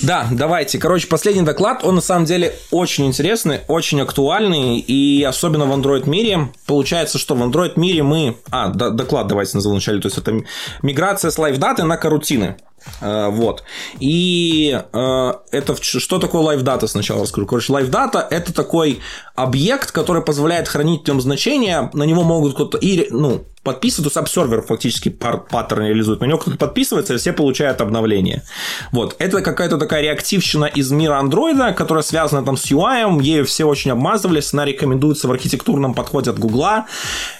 Да, 0.01 0.27
давайте. 0.31 0.77
Короче, 0.77 1.07
последний 1.07 1.41
доклад, 1.41 1.83
он 1.83 1.95
на 1.95 2.01
самом 2.01 2.25
деле 2.25 2.55
очень 2.71 3.05
интересный, 3.05 3.61
очень 3.67 3.99
актуальный, 4.01 4.79
и 4.79 5.23
особенно 5.23 5.65
в 5.65 5.71
Android 5.71 6.09
мире. 6.09 6.49
Получается, 6.65 7.17
что 7.17 7.35
в 7.35 7.41
Android 7.41 7.73
мире 7.75 8.03
мы... 8.03 8.37
А, 8.49 8.69
доклад 8.69 9.27
давайте 9.27 9.57
назову 9.57 9.73
вначале. 9.73 9.99
То 9.99 10.07
есть, 10.07 10.17
это 10.17 10.41
миграция 10.81 11.31
с 11.31 11.37
лайфдаты 11.37 11.83
на 11.83 11.97
карутины. 11.97 12.55
Э, 13.01 13.29
вот. 13.29 13.63
И 13.99 14.79
э, 14.93 15.33
это 15.51 15.75
что 15.81 16.19
такое 16.19 16.55
live 16.55 16.63
data 16.63 16.87
сначала 16.87 17.23
расскажу. 17.23 17.45
Короче, 17.45 17.73
live 17.73 17.89
data 17.89 18.25
это 18.29 18.53
такой 18.53 18.99
объект, 19.35 19.91
который 19.91 20.21
позволяет 20.21 20.67
хранить 20.67 21.03
в 21.03 21.07
нем 21.07 21.21
значения. 21.21 21.89
На 21.93 22.03
него 22.03 22.23
могут 22.23 22.53
кто-то 22.53 22.77
и 22.77 23.07
ну 23.11 23.43
подписывать, 23.63 24.13
то 24.13 24.19
есть 24.19 24.29
обсервер 24.29 24.61
фактически 24.61 25.09
паттерн 25.09 25.83
реализует. 25.83 26.21
На 26.21 26.25
него 26.25 26.37
кто-то 26.37 26.57
подписывается, 26.57 27.13
и 27.13 27.17
все 27.17 27.33
получают 27.33 27.81
обновление. 27.81 28.43
Вот. 28.91 29.15
Это 29.19 29.41
какая-то 29.41 29.77
такая 29.77 30.01
реактивщина 30.01 30.65
из 30.65 30.91
мира 30.91 31.17
андроида, 31.19 31.73
которая 31.73 32.03
связана 32.03 32.45
там 32.45 32.57
с 32.57 32.71
UI, 32.71 33.21
ею 33.21 33.45
все 33.45 33.65
очень 33.65 33.91
обмазывались, 33.91 34.53
она 34.53 34.65
рекомендуется 34.65 35.27
в 35.27 35.31
архитектурном 35.31 35.93
подходе 35.93 36.31
от 36.31 36.39
Гугла. 36.39 36.85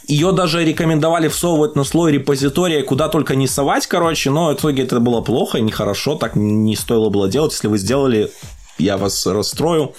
Ее 0.07 0.31
даже 0.31 0.63
рекомендовали 0.63 1.27
всовывать 1.27 1.75
на 1.75 1.83
слой 1.83 2.11
репозитория, 2.11 2.83
куда 2.83 3.09
только 3.09 3.35
не 3.35 3.47
совать, 3.47 3.87
короче, 3.87 4.29
но 4.29 4.49
в 4.49 4.55
итоге 4.55 4.83
это 4.83 4.99
было 4.99 5.21
плохо, 5.21 5.59
нехорошо, 5.59 6.15
так 6.15 6.35
не 6.35 6.75
стоило 6.75 7.09
было 7.09 7.29
делать. 7.29 7.53
Если 7.53 7.67
вы 7.67 7.77
сделали, 7.77 8.31
я 8.79 8.97
вас 8.97 9.25
расстрою. 9.25 9.93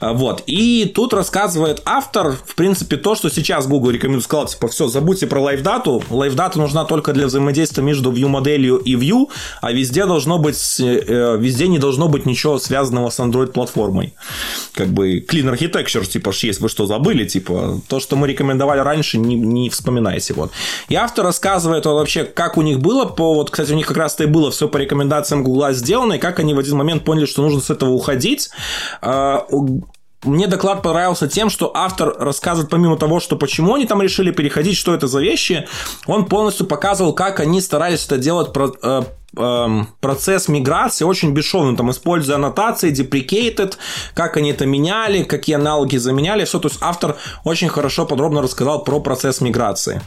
А, 0.00 0.12
вот. 0.12 0.42
И 0.46 0.90
тут 0.94 1.14
рассказывает 1.14 1.82
автор, 1.84 2.32
в 2.32 2.54
принципе, 2.54 2.96
то, 2.96 3.14
что 3.14 3.30
сейчас 3.30 3.66
Google 3.66 3.90
рекомендует. 3.90 4.24
Сказал, 4.24 4.46
типа, 4.46 4.68
все, 4.68 4.88
забудьте 4.88 5.26
про 5.26 5.40
лайфдату. 5.40 6.02
Лайфдата 6.10 6.58
нужна 6.58 6.84
только 6.84 7.12
для 7.12 7.26
взаимодействия 7.26 7.82
между 7.82 8.12
view-моделью 8.12 8.78
и 8.78 8.94
view, 8.94 9.28
а 9.60 9.72
везде 9.72 10.06
должно 10.06 10.38
быть, 10.38 10.58
э, 10.80 11.36
везде 11.38 11.68
не 11.68 11.78
должно 11.78 12.08
быть 12.08 12.26
ничего 12.26 12.58
связанного 12.58 13.10
с 13.10 13.18
Android-платформой. 13.18 14.14
Как 14.74 14.88
бы 14.88 15.20
clean 15.20 15.54
architecture, 15.54 16.04
типа, 16.04 16.32
есть, 16.42 16.60
вы 16.60 16.68
что, 16.68 16.86
забыли? 16.86 17.24
Типа, 17.24 17.80
то, 17.88 18.00
что 18.00 18.16
мы 18.16 18.28
рекомендовали 18.28 18.80
раньше, 18.80 19.18
не, 19.18 19.34
не 19.34 19.70
вспоминайте. 19.70 20.34
Вот. 20.34 20.52
И 20.88 20.94
автор 20.94 21.24
рассказывает 21.24 21.86
вот, 21.86 21.94
вообще, 21.94 22.24
как 22.24 22.56
у 22.56 22.62
них 22.62 22.80
было 22.80 23.04
по, 23.04 23.34
вот, 23.34 23.50
кстати, 23.50 23.72
у 23.72 23.76
них 23.76 23.86
как 23.86 23.96
раз-то 23.96 24.24
и 24.24 24.26
было 24.26 24.50
все 24.50 24.68
по 24.68 24.76
рекомендациям 24.76 25.44
Google 25.44 25.72
сделано, 25.72 26.14
и 26.14 26.18
как 26.18 26.38
они 26.38 26.54
в 26.54 26.58
один 26.58 26.76
момент 26.76 27.04
поняли, 27.04 27.26
что 27.26 27.42
нужно 27.42 27.60
с 27.60 27.70
этого 27.70 27.90
уходить 27.90 28.07
уходить. 28.08 28.50
А, 29.02 29.46
мне 30.24 30.48
доклад 30.48 30.82
понравился 30.82 31.28
тем, 31.28 31.48
что 31.48 31.70
автор 31.74 32.12
рассказывает, 32.18 32.70
помимо 32.70 32.96
того, 32.96 33.20
что 33.20 33.36
почему 33.36 33.74
они 33.74 33.86
там 33.86 34.02
решили 34.02 34.32
переходить, 34.32 34.76
что 34.76 34.92
это 34.92 35.06
за 35.06 35.20
вещи, 35.20 35.68
он 36.06 36.26
полностью 36.26 36.66
показывал, 36.66 37.12
как 37.12 37.38
они 37.38 37.60
старались 37.60 38.04
это 38.04 38.18
делать 38.18 38.50
э, 38.82 39.02
эм, 39.36 39.88
процесс 40.00 40.48
миграции 40.48 41.04
очень 41.04 41.32
бесшовный, 41.32 41.76
там, 41.76 41.92
используя 41.92 42.34
аннотации, 42.34 42.92
deprecated, 42.92 43.76
как 44.14 44.36
они 44.36 44.50
это 44.50 44.66
меняли, 44.66 45.22
какие 45.22 45.54
аналоги 45.54 45.98
заменяли, 45.98 46.44
все, 46.44 46.58
то 46.58 46.66
есть 46.66 46.78
автор 46.80 47.16
очень 47.44 47.68
хорошо 47.68 48.04
подробно 48.04 48.42
рассказал 48.42 48.82
про 48.82 48.98
процесс 48.98 49.40
миграции. 49.40 50.02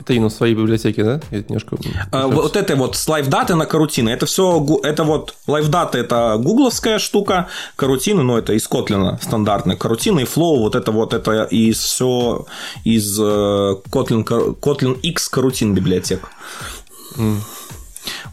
Это 0.00 0.14
именно 0.14 0.30
в 0.30 0.32
своей 0.32 0.54
библиотеке, 0.54 1.04
да? 1.04 1.20
Я 1.30 1.38
немножко... 1.40 1.76
А, 2.10 2.26
вот 2.26 2.56
это 2.56 2.74
вот 2.74 2.96
с 2.96 3.06
лайфдаты 3.06 3.54
на 3.54 3.66
карутины. 3.66 4.08
Это 4.08 4.24
все, 4.24 4.80
это 4.82 5.04
вот 5.04 5.34
лайфдаты 5.46 5.98
это 5.98 6.36
гугловская 6.38 6.98
штука, 6.98 7.48
карутины, 7.76 8.22
ну 8.22 8.38
это 8.38 8.54
из 8.54 8.66
Kotlin 8.66 9.22
стандартные 9.22 9.76
карутины 9.76 10.20
и 10.20 10.24
Flow, 10.24 10.58
вот 10.58 10.74
это 10.74 10.90
вот 10.90 11.12
это 11.12 11.44
из 11.44 11.78
все 11.78 12.46
из 12.84 13.18
э, 13.20 13.22
Kotlin, 13.90 14.24
Kotlin 14.24 14.98
X 15.00 15.28
карутин 15.28 15.74
библиотек. 15.74 16.30
Mm. 17.16 17.36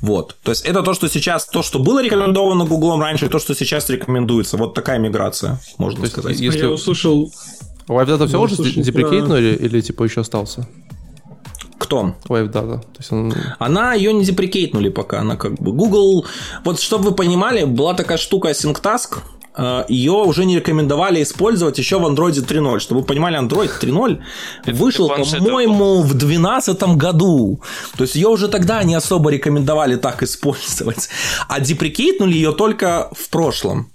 Вот. 0.01 0.37
То 0.43 0.51
есть 0.51 0.65
это 0.65 0.83
то, 0.83 0.93
что 0.93 1.09
сейчас, 1.09 1.45
то, 1.45 1.63
что 1.63 1.79
было 1.79 2.01
рекомендовано 2.01 2.65
Гуглом 2.65 3.01
раньше, 3.01 3.25
и 3.25 3.29
то, 3.29 3.39
что 3.39 3.53
сейчас 3.55 3.89
рекомендуется. 3.89 4.55
Вот 4.55 4.73
такая 4.73 4.99
миграция, 4.99 5.59
можно 5.77 6.01
то 6.01 6.07
сказать. 6.07 6.39
Если... 6.39 6.59
Я 6.59 6.69
услышал... 6.69 7.31
Лайфдата 7.89 8.27
все 8.27 8.39
уже 8.39 8.55
деприкейтнули 8.55 9.55
про... 9.55 9.65
или 9.65 9.81
типа 9.81 10.03
еще 10.03 10.21
остался? 10.21 10.67
Кто? 11.77 12.15
Wave 12.27 12.51
Data. 12.51 12.79
То 12.79 12.99
есть 12.99 13.11
он... 13.11 13.33
Она 13.59 13.93
ее 13.93 14.13
не 14.13 14.25
деприкейтнули 14.25 14.89
пока. 14.89 15.19
Она 15.19 15.35
как 15.35 15.53
бы 15.53 15.71
Google. 15.71 16.25
Вот 16.63 16.79
чтобы 16.79 17.09
вы 17.09 17.15
понимали, 17.15 17.65
была 17.65 17.93
такая 17.93 18.17
штука 18.17 18.49
SyncTask, 18.49 19.19
э, 19.55 19.83
ее 19.87 20.11
уже 20.11 20.45
не 20.45 20.55
рекомендовали 20.55 21.21
использовать 21.21 21.77
еще 21.77 21.99
в 21.99 22.05
Android 22.05 22.31
3.0. 22.31 22.79
Чтобы 22.79 23.01
вы 23.01 23.07
понимали, 23.07 23.39
Android 23.39 23.69
3.0 23.79 24.21
вышел, 24.73 25.07
по-моему, 25.07 26.01
в 26.01 26.13
2012 26.13 26.83
году. 26.97 27.61
То 27.97 28.03
есть 28.03 28.15
ее 28.15 28.27
уже 28.27 28.47
тогда 28.47 28.83
не 28.83 28.95
особо 28.95 29.29
рекомендовали 29.29 29.97
так 29.97 30.23
использовать. 30.23 31.09
А 31.47 31.59
деприкейтнули 31.59 32.33
ее 32.33 32.53
только 32.53 33.09
в 33.11 33.29
прошлом. 33.29 33.91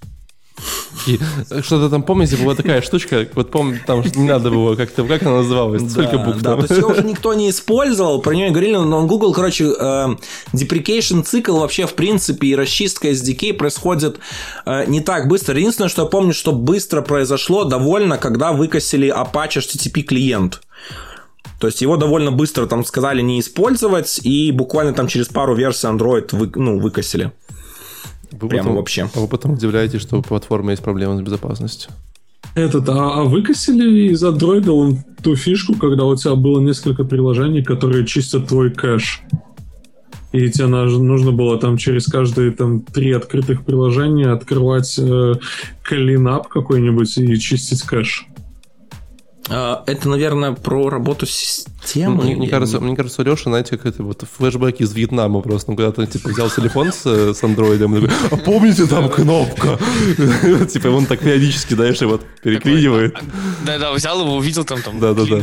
И 1.06 1.18
что-то 1.62 1.88
там, 1.90 2.02
помните, 2.02 2.36
была 2.36 2.54
такая 2.54 2.80
штучка, 2.82 3.26
вот 3.34 3.50
помню, 3.50 3.80
там 3.86 4.02
не 4.14 4.28
надо 4.28 4.50
было 4.50 4.76
как-то, 4.76 5.04
как 5.04 5.22
она 5.22 5.38
называлась, 5.38 5.90
сколько 5.90 6.18
да, 6.18 6.24
букв 6.24 6.40
Да, 6.42 6.56
то 6.56 6.62
есть 6.62 6.70
ее 6.70 6.86
уже 6.86 7.02
никто 7.02 7.34
не 7.34 7.50
использовал, 7.50 8.20
про 8.20 8.34
нее 8.34 8.50
говорили, 8.50 8.76
но 8.76 9.06
Google, 9.06 9.32
короче, 9.32 9.64
э, 9.64 10.16
deprecation 10.52 11.22
цикл 11.24 11.58
вообще, 11.58 11.86
в 11.86 11.94
принципе, 11.94 12.48
и 12.48 12.54
расчистка 12.54 13.08
SDK 13.08 13.54
происходит 13.54 14.18
э, 14.64 14.84
не 14.86 15.00
так 15.00 15.28
быстро. 15.28 15.56
Единственное, 15.56 15.88
что 15.88 16.02
я 16.02 16.08
помню, 16.08 16.32
что 16.32 16.52
быстро 16.52 17.02
произошло 17.02 17.64
довольно, 17.64 18.18
когда 18.18 18.52
выкосили 18.52 19.12
Apache 19.12 19.58
HTTP 19.58 20.02
клиент. 20.02 20.60
То 21.58 21.68
есть 21.68 21.80
его 21.80 21.96
довольно 21.96 22.32
быстро 22.32 22.66
там 22.66 22.84
сказали 22.84 23.22
не 23.22 23.40
использовать, 23.40 24.20
и 24.24 24.50
буквально 24.52 24.94
там 24.94 25.06
через 25.06 25.28
пару 25.28 25.54
версий 25.54 25.86
Android 25.86 26.28
вы, 26.32 26.50
ну, 26.54 26.80
выкосили. 26.80 27.32
Вы 28.32 28.48
Прямо 28.48 28.64
потом, 28.64 28.76
вообще. 28.76 29.08
А 29.14 29.20
вы 29.20 29.28
потом 29.28 29.52
удивляетесь, 29.52 30.00
что 30.00 30.18
у 30.18 30.22
платформы 30.22 30.72
есть 30.72 30.82
проблемы 30.82 31.18
с 31.18 31.20
безопасностью. 31.20 31.92
Этот, 32.54 32.88
а, 32.88 33.20
а 33.20 33.22
выкосили 33.22 34.10
из 34.10 34.22
Android 34.22 34.68
он 34.68 34.98
ту 35.22 35.36
фишку, 35.36 35.74
когда 35.74 36.04
у 36.04 36.16
тебя 36.16 36.34
было 36.34 36.60
несколько 36.60 37.04
приложений, 37.04 37.62
которые 37.62 38.06
чистят 38.06 38.48
твой 38.48 38.70
кэш. 38.70 39.22
И 40.32 40.50
тебе 40.50 40.66
нужно 40.66 41.32
было 41.32 41.58
там 41.58 41.76
через 41.76 42.06
каждые 42.06 42.52
там 42.52 42.80
три 42.80 43.12
открытых 43.12 43.64
приложения 43.64 44.30
открывать 44.30 44.98
э, 44.98 45.34
клинап 45.82 46.48
какой-нибудь 46.48 47.18
и 47.18 47.38
чистить 47.38 47.82
кэш. 47.82 48.26
А, 49.50 49.82
это, 49.86 50.08
наверное, 50.08 50.52
про 50.52 50.88
работу 50.88 51.26
системы. 51.84 52.22
Мне, 52.22 52.36
мне, 52.36 52.48
кажется, 52.48 52.80
мне 52.80 52.96
кажется, 52.96 53.22
у 53.22 53.24
Леши, 53.24 53.44
знаете, 53.44 53.76
как 53.76 53.86
это 53.86 54.02
вот 54.02 54.24
флешбеки 54.36 54.82
из 54.82 54.92
Вьетнама 54.92 55.40
просто. 55.40 55.70
Он 55.70 55.76
когда-то 55.76 56.06
типа 56.06 56.30
взял 56.30 56.50
телефон 56.50 56.92
с, 56.92 57.06
с 57.06 57.42
андроидом 57.42 57.96
и 57.96 58.00
такой, 58.00 58.16
а 58.30 58.36
помните 58.36 58.86
там 58.86 59.08
кнопка? 59.08 59.78
Типа 60.72 60.88
он 60.88 61.06
так 61.06 61.20
периодически, 61.20 61.74
знаешь, 61.74 62.00
вот 62.02 62.22
переклинивает. 62.42 63.16
Да-да, 63.64 63.92
взял 63.92 64.20
его, 64.20 64.36
увидел 64.36 64.64
там 64.64 64.82
там. 64.82 65.00
Да-да-да. 65.00 65.42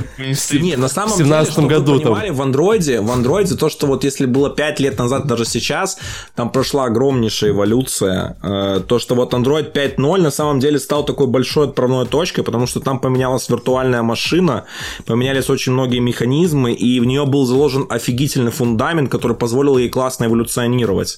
Не, 0.52 0.76
на 0.76 0.88
самом 0.88 1.14
В 1.14 1.18
17 1.18 1.56
деле, 1.56 1.68
году 1.68 1.94
вы 1.94 2.00
понимали, 2.00 2.30
в 2.30 2.42
андроиде, 2.42 3.02
в 3.02 3.12
андроиде 3.12 3.56
то, 3.56 3.70
что 3.70 3.88
вот 3.88 4.04
если 4.04 4.26
было 4.26 4.50
5 4.50 4.80
лет 4.80 4.98
назад, 4.98 5.28
даже 5.28 5.46
сейчас, 5.46 5.98
там 6.36 6.50
прошла 6.50 6.86
огромнейшая 6.86 7.52
эволюция. 7.52 8.38
Э, 8.44 8.82
То, 8.86 9.00
что 9.00 9.16
вот 9.16 9.34
Android 9.34 9.74
5.0 9.74 10.22
на 10.22 10.32
самом 10.32 10.60
деле 10.60 10.80
стал 10.80 11.06
такой 11.06 11.28
большой 11.28 11.68
отправной 11.68 12.06
точкой, 12.06 12.44
потому 12.44 12.68
что 12.68 12.80
там 12.80 13.00
поменялась 13.00 13.50
виртуальная 13.50 14.02
машина, 14.02 14.66
поменялись 15.06 15.50
очень 15.50 15.74
многие 15.74 16.00
механизмы, 16.00 16.29
и 16.30 17.00
в 17.00 17.06
нее 17.06 17.26
был 17.26 17.46
заложен 17.46 17.86
офигительный 17.90 18.52
фундамент, 18.52 19.10
который 19.10 19.36
позволил 19.36 19.78
ей 19.78 19.90
классно 19.90 20.26
эволюционировать. 20.26 21.18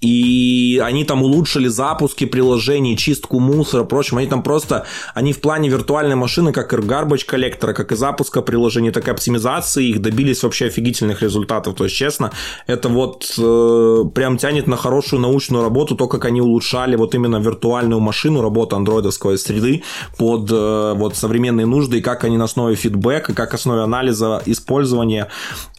И 0.00 0.80
они 0.84 1.04
там 1.04 1.22
улучшили 1.22 1.68
запуски 1.68 2.24
приложений, 2.24 2.96
чистку 2.96 3.40
мусора, 3.40 3.84
прочим. 3.84 4.18
Они 4.18 4.26
там 4.26 4.42
просто, 4.42 4.86
они 5.14 5.32
в 5.32 5.40
плане 5.40 5.68
виртуальной 5.68 6.16
машины, 6.16 6.52
как 6.52 6.72
и 6.72 6.76
garbage 6.76 7.24
коллектора, 7.24 7.72
как 7.72 7.92
и 7.92 7.96
запуска 7.96 8.42
приложений, 8.42 8.92
так 8.92 9.08
и 9.08 9.10
оптимизации 9.10 9.88
их 9.88 10.00
добились 10.00 10.42
вообще 10.42 10.66
офигительных 10.66 11.22
результатов. 11.22 11.74
То 11.74 11.84
есть, 11.84 11.96
честно, 11.96 12.32
это 12.66 12.88
вот 12.88 13.34
э, 13.38 14.04
прям 14.14 14.38
тянет 14.38 14.66
на 14.66 14.76
хорошую 14.76 15.20
научную 15.20 15.62
работу, 15.62 15.94
то, 15.94 16.08
как 16.08 16.24
они 16.24 16.40
улучшали 16.40 16.96
вот 16.96 17.14
именно 17.14 17.36
виртуальную 17.36 18.00
машину, 18.00 18.42
работу 18.42 18.76
андроидовской 18.76 19.38
среды 19.38 19.82
под 20.16 20.50
э, 20.50 20.94
вот 20.96 21.16
современные 21.16 21.66
нужды, 21.66 21.98
и 21.98 22.00
как 22.00 22.24
они 22.24 22.36
на 22.36 22.44
основе 22.44 22.74
фидбэка, 22.76 23.34
как 23.34 23.54
основе 23.54 23.82
анализа 23.82 24.42
использования 24.52 25.28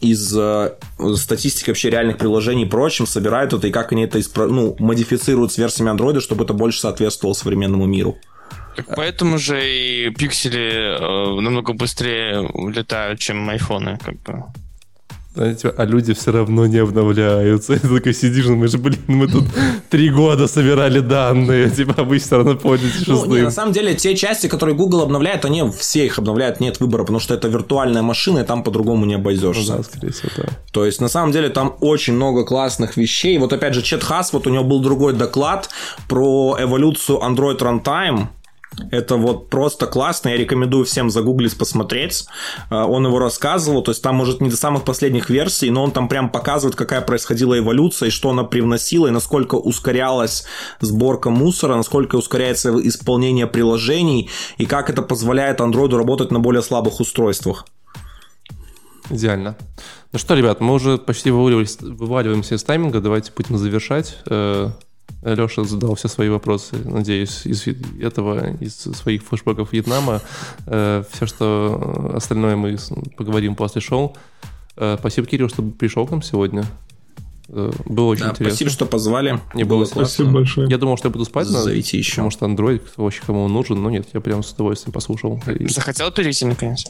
из 0.00 0.36
э, 0.36 0.72
статистики 1.16 1.70
вообще 1.70 1.90
реальных 1.90 2.18
приложений 2.18 2.64
и 2.64 2.68
прочим 2.68 3.06
собирают 3.06 3.52
это, 3.52 3.66
и 3.66 3.70
как 3.70 3.92
они 3.92 4.04
это 4.04 4.18
испро- 4.18 4.46
ну, 4.48 4.76
модифицируют 4.78 5.52
с 5.52 5.58
версиями 5.58 5.90
андроида, 5.90 6.20
чтобы 6.20 6.44
это 6.44 6.52
больше 6.52 6.80
соответствовало 6.80 7.34
современному 7.34 7.86
миру. 7.86 8.16
Поэтому 8.96 9.38
же 9.38 9.60
и 9.62 10.10
пиксели 10.10 10.96
э, 10.98 11.40
намного 11.40 11.72
быстрее 11.72 12.48
летают, 12.70 13.20
чем 13.20 13.48
айфоны, 13.48 13.98
как 13.98 14.20
бы. 14.22 14.44
А 15.36 15.84
люди 15.84 16.12
все 16.12 16.32
равно 16.32 16.66
не 16.66 16.78
обновляются. 16.78 17.72
И 17.74 17.78
ты 17.78 17.88
такой 17.88 18.14
сидишь, 18.14 18.46
думаешь, 18.46 18.74
блин, 18.74 18.98
мы 19.06 19.28
тут 19.28 19.44
три 19.88 20.10
года 20.10 20.48
собирали 20.48 21.00
данные, 21.00 21.70
типа, 21.76 21.94
а 21.98 22.04
вы 22.04 22.18
все 22.18 22.36
равно 22.36 22.56
пользуетесь 22.56 23.06
Ну, 23.06 23.14
не, 23.14 23.20
шестым. 23.20 23.44
на 23.44 23.50
самом 23.50 23.72
деле, 23.72 23.94
те 23.94 24.16
части, 24.16 24.48
которые 24.48 24.74
Google 24.74 25.02
обновляет, 25.02 25.44
они 25.44 25.62
все 25.70 26.06
их 26.06 26.18
обновляют, 26.18 26.58
нет 26.60 26.80
выбора, 26.80 27.02
потому 27.02 27.20
что 27.20 27.34
это 27.34 27.46
виртуальная 27.48 28.02
машина, 28.02 28.40
и 28.40 28.44
там 28.44 28.64
по-другому 28.64 29.06
не 29.06 29.14
обойдешься. 29.14 29.76
Да, 29.76 29.82
скорее 29.84 30.10
всего, 30.12 30.30
да. 30.36 30.44
То 30.72 30.84
есть, 30.84 31.00
на 31.00 31.08
самом 31.08 31.30
деле, 31.32 31.48
там 31.48 31.76
очень 31.80 32.14
много 32.14 32.44
классных 32.44 32.96
вещей. 32.96 33.38
Вот 33.38 33.52
опять 33.52 33.74
же, 33.74 33.82
Чет 33.82 34.02
Хас, 34.02 34.32
вот 34.32 34.46
у 34.48 34.50
него 34.50 34.64
был 34.64 34.80
другой 34.80 35.12
доклад 35.12 35.70
про 36.08 36.56
эволюцию 36.60 37.18
Android 37.18 37.58
Runtime. 37.58 38.26
Это 38.90 39.16
вот 39.16 39.50
просто 39.50 39.86
классно, 39.86 40.28
я 40.30 40.36
рекомендую 40.36 40.84
всем 40.84 41.10
загуглить, 41.10 41.58
посмотреть. 41.58 42.26
А, 42.70 42.86
Он 42.86 43.06
его 43.06 43.18
рассказывал, 43.18 43.82
то 43.82 43.90
есть 43.90 44.02
там, 44.02 44.16
может, 44.16 44.40
не 44.40 44.48
до 44.48 44.56
самых 44.56 44.84
последних 44.84 45.28
версий, 45.28 45.70
но 45.70 45.82
он 45.82 45.90
там 45.90 46.08
прям 46.08 46.30
показывает, 46.30 46.76
какая 46.76 47.00
происходила 47.00 47.58
эволюция, 47.58 48.08
и 48.08 48.10
что 48.10 48.30
она 48.30 48.44
привносила, 48.44 49.08
и 49.08 49.10
насколько 49.10 49.56
ускорялась 49.56 50.44
сборка 50.80 51.30
мусора, 51.30 51.76
насколько 51.76 52.16
ускоряется 52.16 52.74
исполнение 52.86 53.46
приложений, 53.46 54.30
и 54.56 54.66
как 54.66 54.88
это 54.88 55.02
позволяет 55.02 55.60
андроиду 55.60 55.98
работать 55.98 56.30
на 56.30 56.38
более 56.40 56.62
слабых 56.62 57.00
устройствах. 57.00 57.66
Идеально. 59.10 59.56
Ну 60.12 60.18
что, 60.18 60.34
ребят, 60.34 60.60
мы 60.60 60.74
уже 60.74 60.98
почти 60.98 61.30
вываливаемся 61.30 62.54
из 62.54 62.62
тайминга, 62.62 63.00
давайте 63.00 63.32
будем 63.36 63.58
завершать. 63.58 64.18
Леша 65.22 65.64
задал 65.64 65.94
все 65.94 66.08
свои 66.08 66.28
вопросы, 66.28 66.76
надеюсь, 66.84 67.46
из 67.46 67.66
этого, 68.00 68.56
из 68.60 68.74
своих 68.74 69.22
флешбеков 69.22 69.72
Вьетнама. 69.72 70.22
Э, 70.66 71.04
Все, 71.12 71.26
что 71.26 72.12
остальное 72.14 72.56
мы 72.56 72.76
поговорим 73.16 73.54
после 73.54 73.80
шоу. 73.80 74.16
Э, 74.76 74.96
Спасибо, 74.98 75.26
Кирилл, 75.26 75.48
что 75.48 75.62
пришел 75.62 76.06
к 76.06 76.10
нам 76.10 76.22
сегодня. 76.22 76.64
Э, 77.52 77.70
Было 77.86 78.06
очень 78.06 78.24
Да, 78.24 78.30
интересно. 78.30 78.54
спасибо, 78.56 78.70
что 78.70 78.86
позвали. 78.86 79.40
Мне 79.54 79.64
было 79.64 79.84
классно. 79.84 80.04
Спасибо 80.04 80.30
большое. 80.30 80.68
Я 80.70 80.78
думал, 80.78 80.96
что 80.96 81.08
я 81.08 81.12
буду 81.12 81.24
спать, 81.24 81.48
но- 81.50 81.62
Зовите 81.62 81.98
еще. 81.98 82.12
потому 82.12 82.30
что 82.30 82.46
Android 82.46 82.82
вообще 82.96 83.20
кому 83.26 83.48
нужен, 83.48 83.82
но 83.82 83.90
нет, 83.90 84.06
я 84.12 84.20
прям 84.20 84.42
с 84.42 84.52
удовольствием 84.52 84.92
послушал. 84.92 85.42
Захотел 85.68 86.10
перейти 86.12 86.44
наконец? 86.44 86.84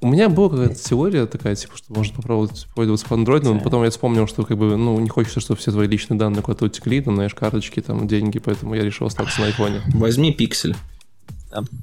У 0.00 0.08
меня 0.08 0.28
была 0.28 0.50
какая-то 0.50 0.74
теория 0.74 1.24
такая, 1.26 1.54
типа, 1.54 1.76
что 1.76 1.94
можно 1.94 2.14
попробовать 2.14 2.66
пользоваться 2.74 3.06
по 3.06 3.14
Android, 3.14 3.42
но 3.44 3.58
потом 3.60 3.84
я 3.84 3.90
вспомнил, 3.90 4.26
что 4.26 4.42
как 4.44 4.58
бы, 4.58 4.76
ну, 4.76 4.98
не 5.00 5.08
хочется, 5.08 5.40
чтобы 5.40 5.58
все 5.60 5.70
твои 5.72 5.86
личные 5.86 6.18
данные 6.18 6.42
куда-то 6.42 6.66
утекли, 6.66 7.00
там, 7.00 7.14
знаешь, 7.14 7.34
карточки, 7.34 7.80
там, 7.80 8.06
деньги, 8.06 8.38
поэтому 8.38 8.74
я 8.74 8.82
решил 8.82 9.06
остаться 9.06 9.40
на 9.40 9.46
айфоне. 9.46 9.80
Возьми 9.94 10.32
пиксель. 10.32 10.74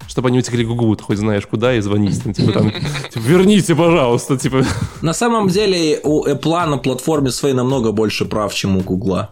Чтобы 0.08 0.30
они 0.30 0.40
утекли 0.40 0.66
Гугу, 0.66 0.98
хоть 1.02 1.18
знаешь 1.18 1.46
куда, 1.46 1.76
и 1.76 1.82
звонить, 1.82 2.22
там, 2.24 2.34
типа, 2.34 2.52
там, 2.52 2.72
типа, 2.72 3.24
верните, 3.24 3.76
пожалуйста, 3.76 4.38
типа. 4.38 4.64
На 5.02 5.14
самом 5.14 5.48
деле 5.48 6.00
у 6.04 6.26
Apple 6.26 6.66
на 6.68 6.78
платформе 6.78 7.32
своей 7.32 7.56
намного 7.56 7.92
больше 7.92 8.26
прав, 8.26 8.54
чем 8.54 8.78
у 8.78 8.82
Гугла. 8.82 9.30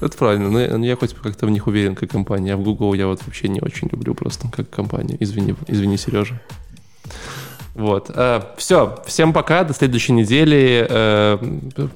Это 0.00 0.16
правильно, 0.16 0.50
но 0.50 0.84
я, 0.84 0.96
хоть 0.96 1.14
как-то 1.14 1.46
в 1.46 1.50
них 1.50 1.66
уверен, 1.66 1.94
как 1.94 2.10
компания, 2.10 2.54
а 2.54 2.56
в 2.56 2.62
Google 2.62 2.94
я 2.94 3.06
вот 3.06 3.20
вообще 3.24 3.48
не 3.48 3.60
очень 3.60 3.88
люблю 3.92 4.14
просто 4.14 4.48
как 4.50 4.68
компания. 4.68 5.16
Извини, 5.20 5.54
извини, 5.68 5.96
Сережа. 5.96 6.40
Вот. 7.74 8.10
все, 8.56 9.02
всем 9.06 9.32
пока, 9.32 9.64
до 9.64 9.72
следующей 9.72 10.12
недели. 10.12 10.86
Э, 10.88 11.38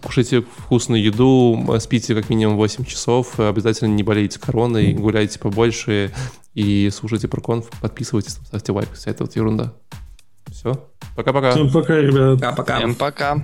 кушайте 0.03 0.43
вкусную 0.43 1.03
еду, 1.03 1.65
э, 1.69 1.81
спите 1.81 2.15
как 2.15 2.31
минимум 2.31 2.57
8 2.57 2.85
часов, 2.85 3.39
э, 3.39 3.49
обязательно 3.49 3.89
не 3.89 4.03
болейте 4.03 4.41
короной, 4.41 4.95
гуляйте 4.95 5.39
побольше 5.39 6.13
и 6.55 6.89
слушайте 6.91 7.29
про 7.29 7.41
конф, 7.41 7.69
подписывайтесь, 7.81 8.39
ставьте 8.47 8.73
лайк, 8.73 8.89
вся 8.95 9.11
эта 9.11 9.25
вот 9.25 9.37
ерунда. 9.37 9.75
Все, 10.47 10.89
пока-пока. 11.15 11.51
Всем 11.53 11.71
пока, 11.71 11.97
ребят. 11.97 12.41
Пока-пока. 12.41 12.77
Всем 12.79 12.95
пока. 12.95 13.37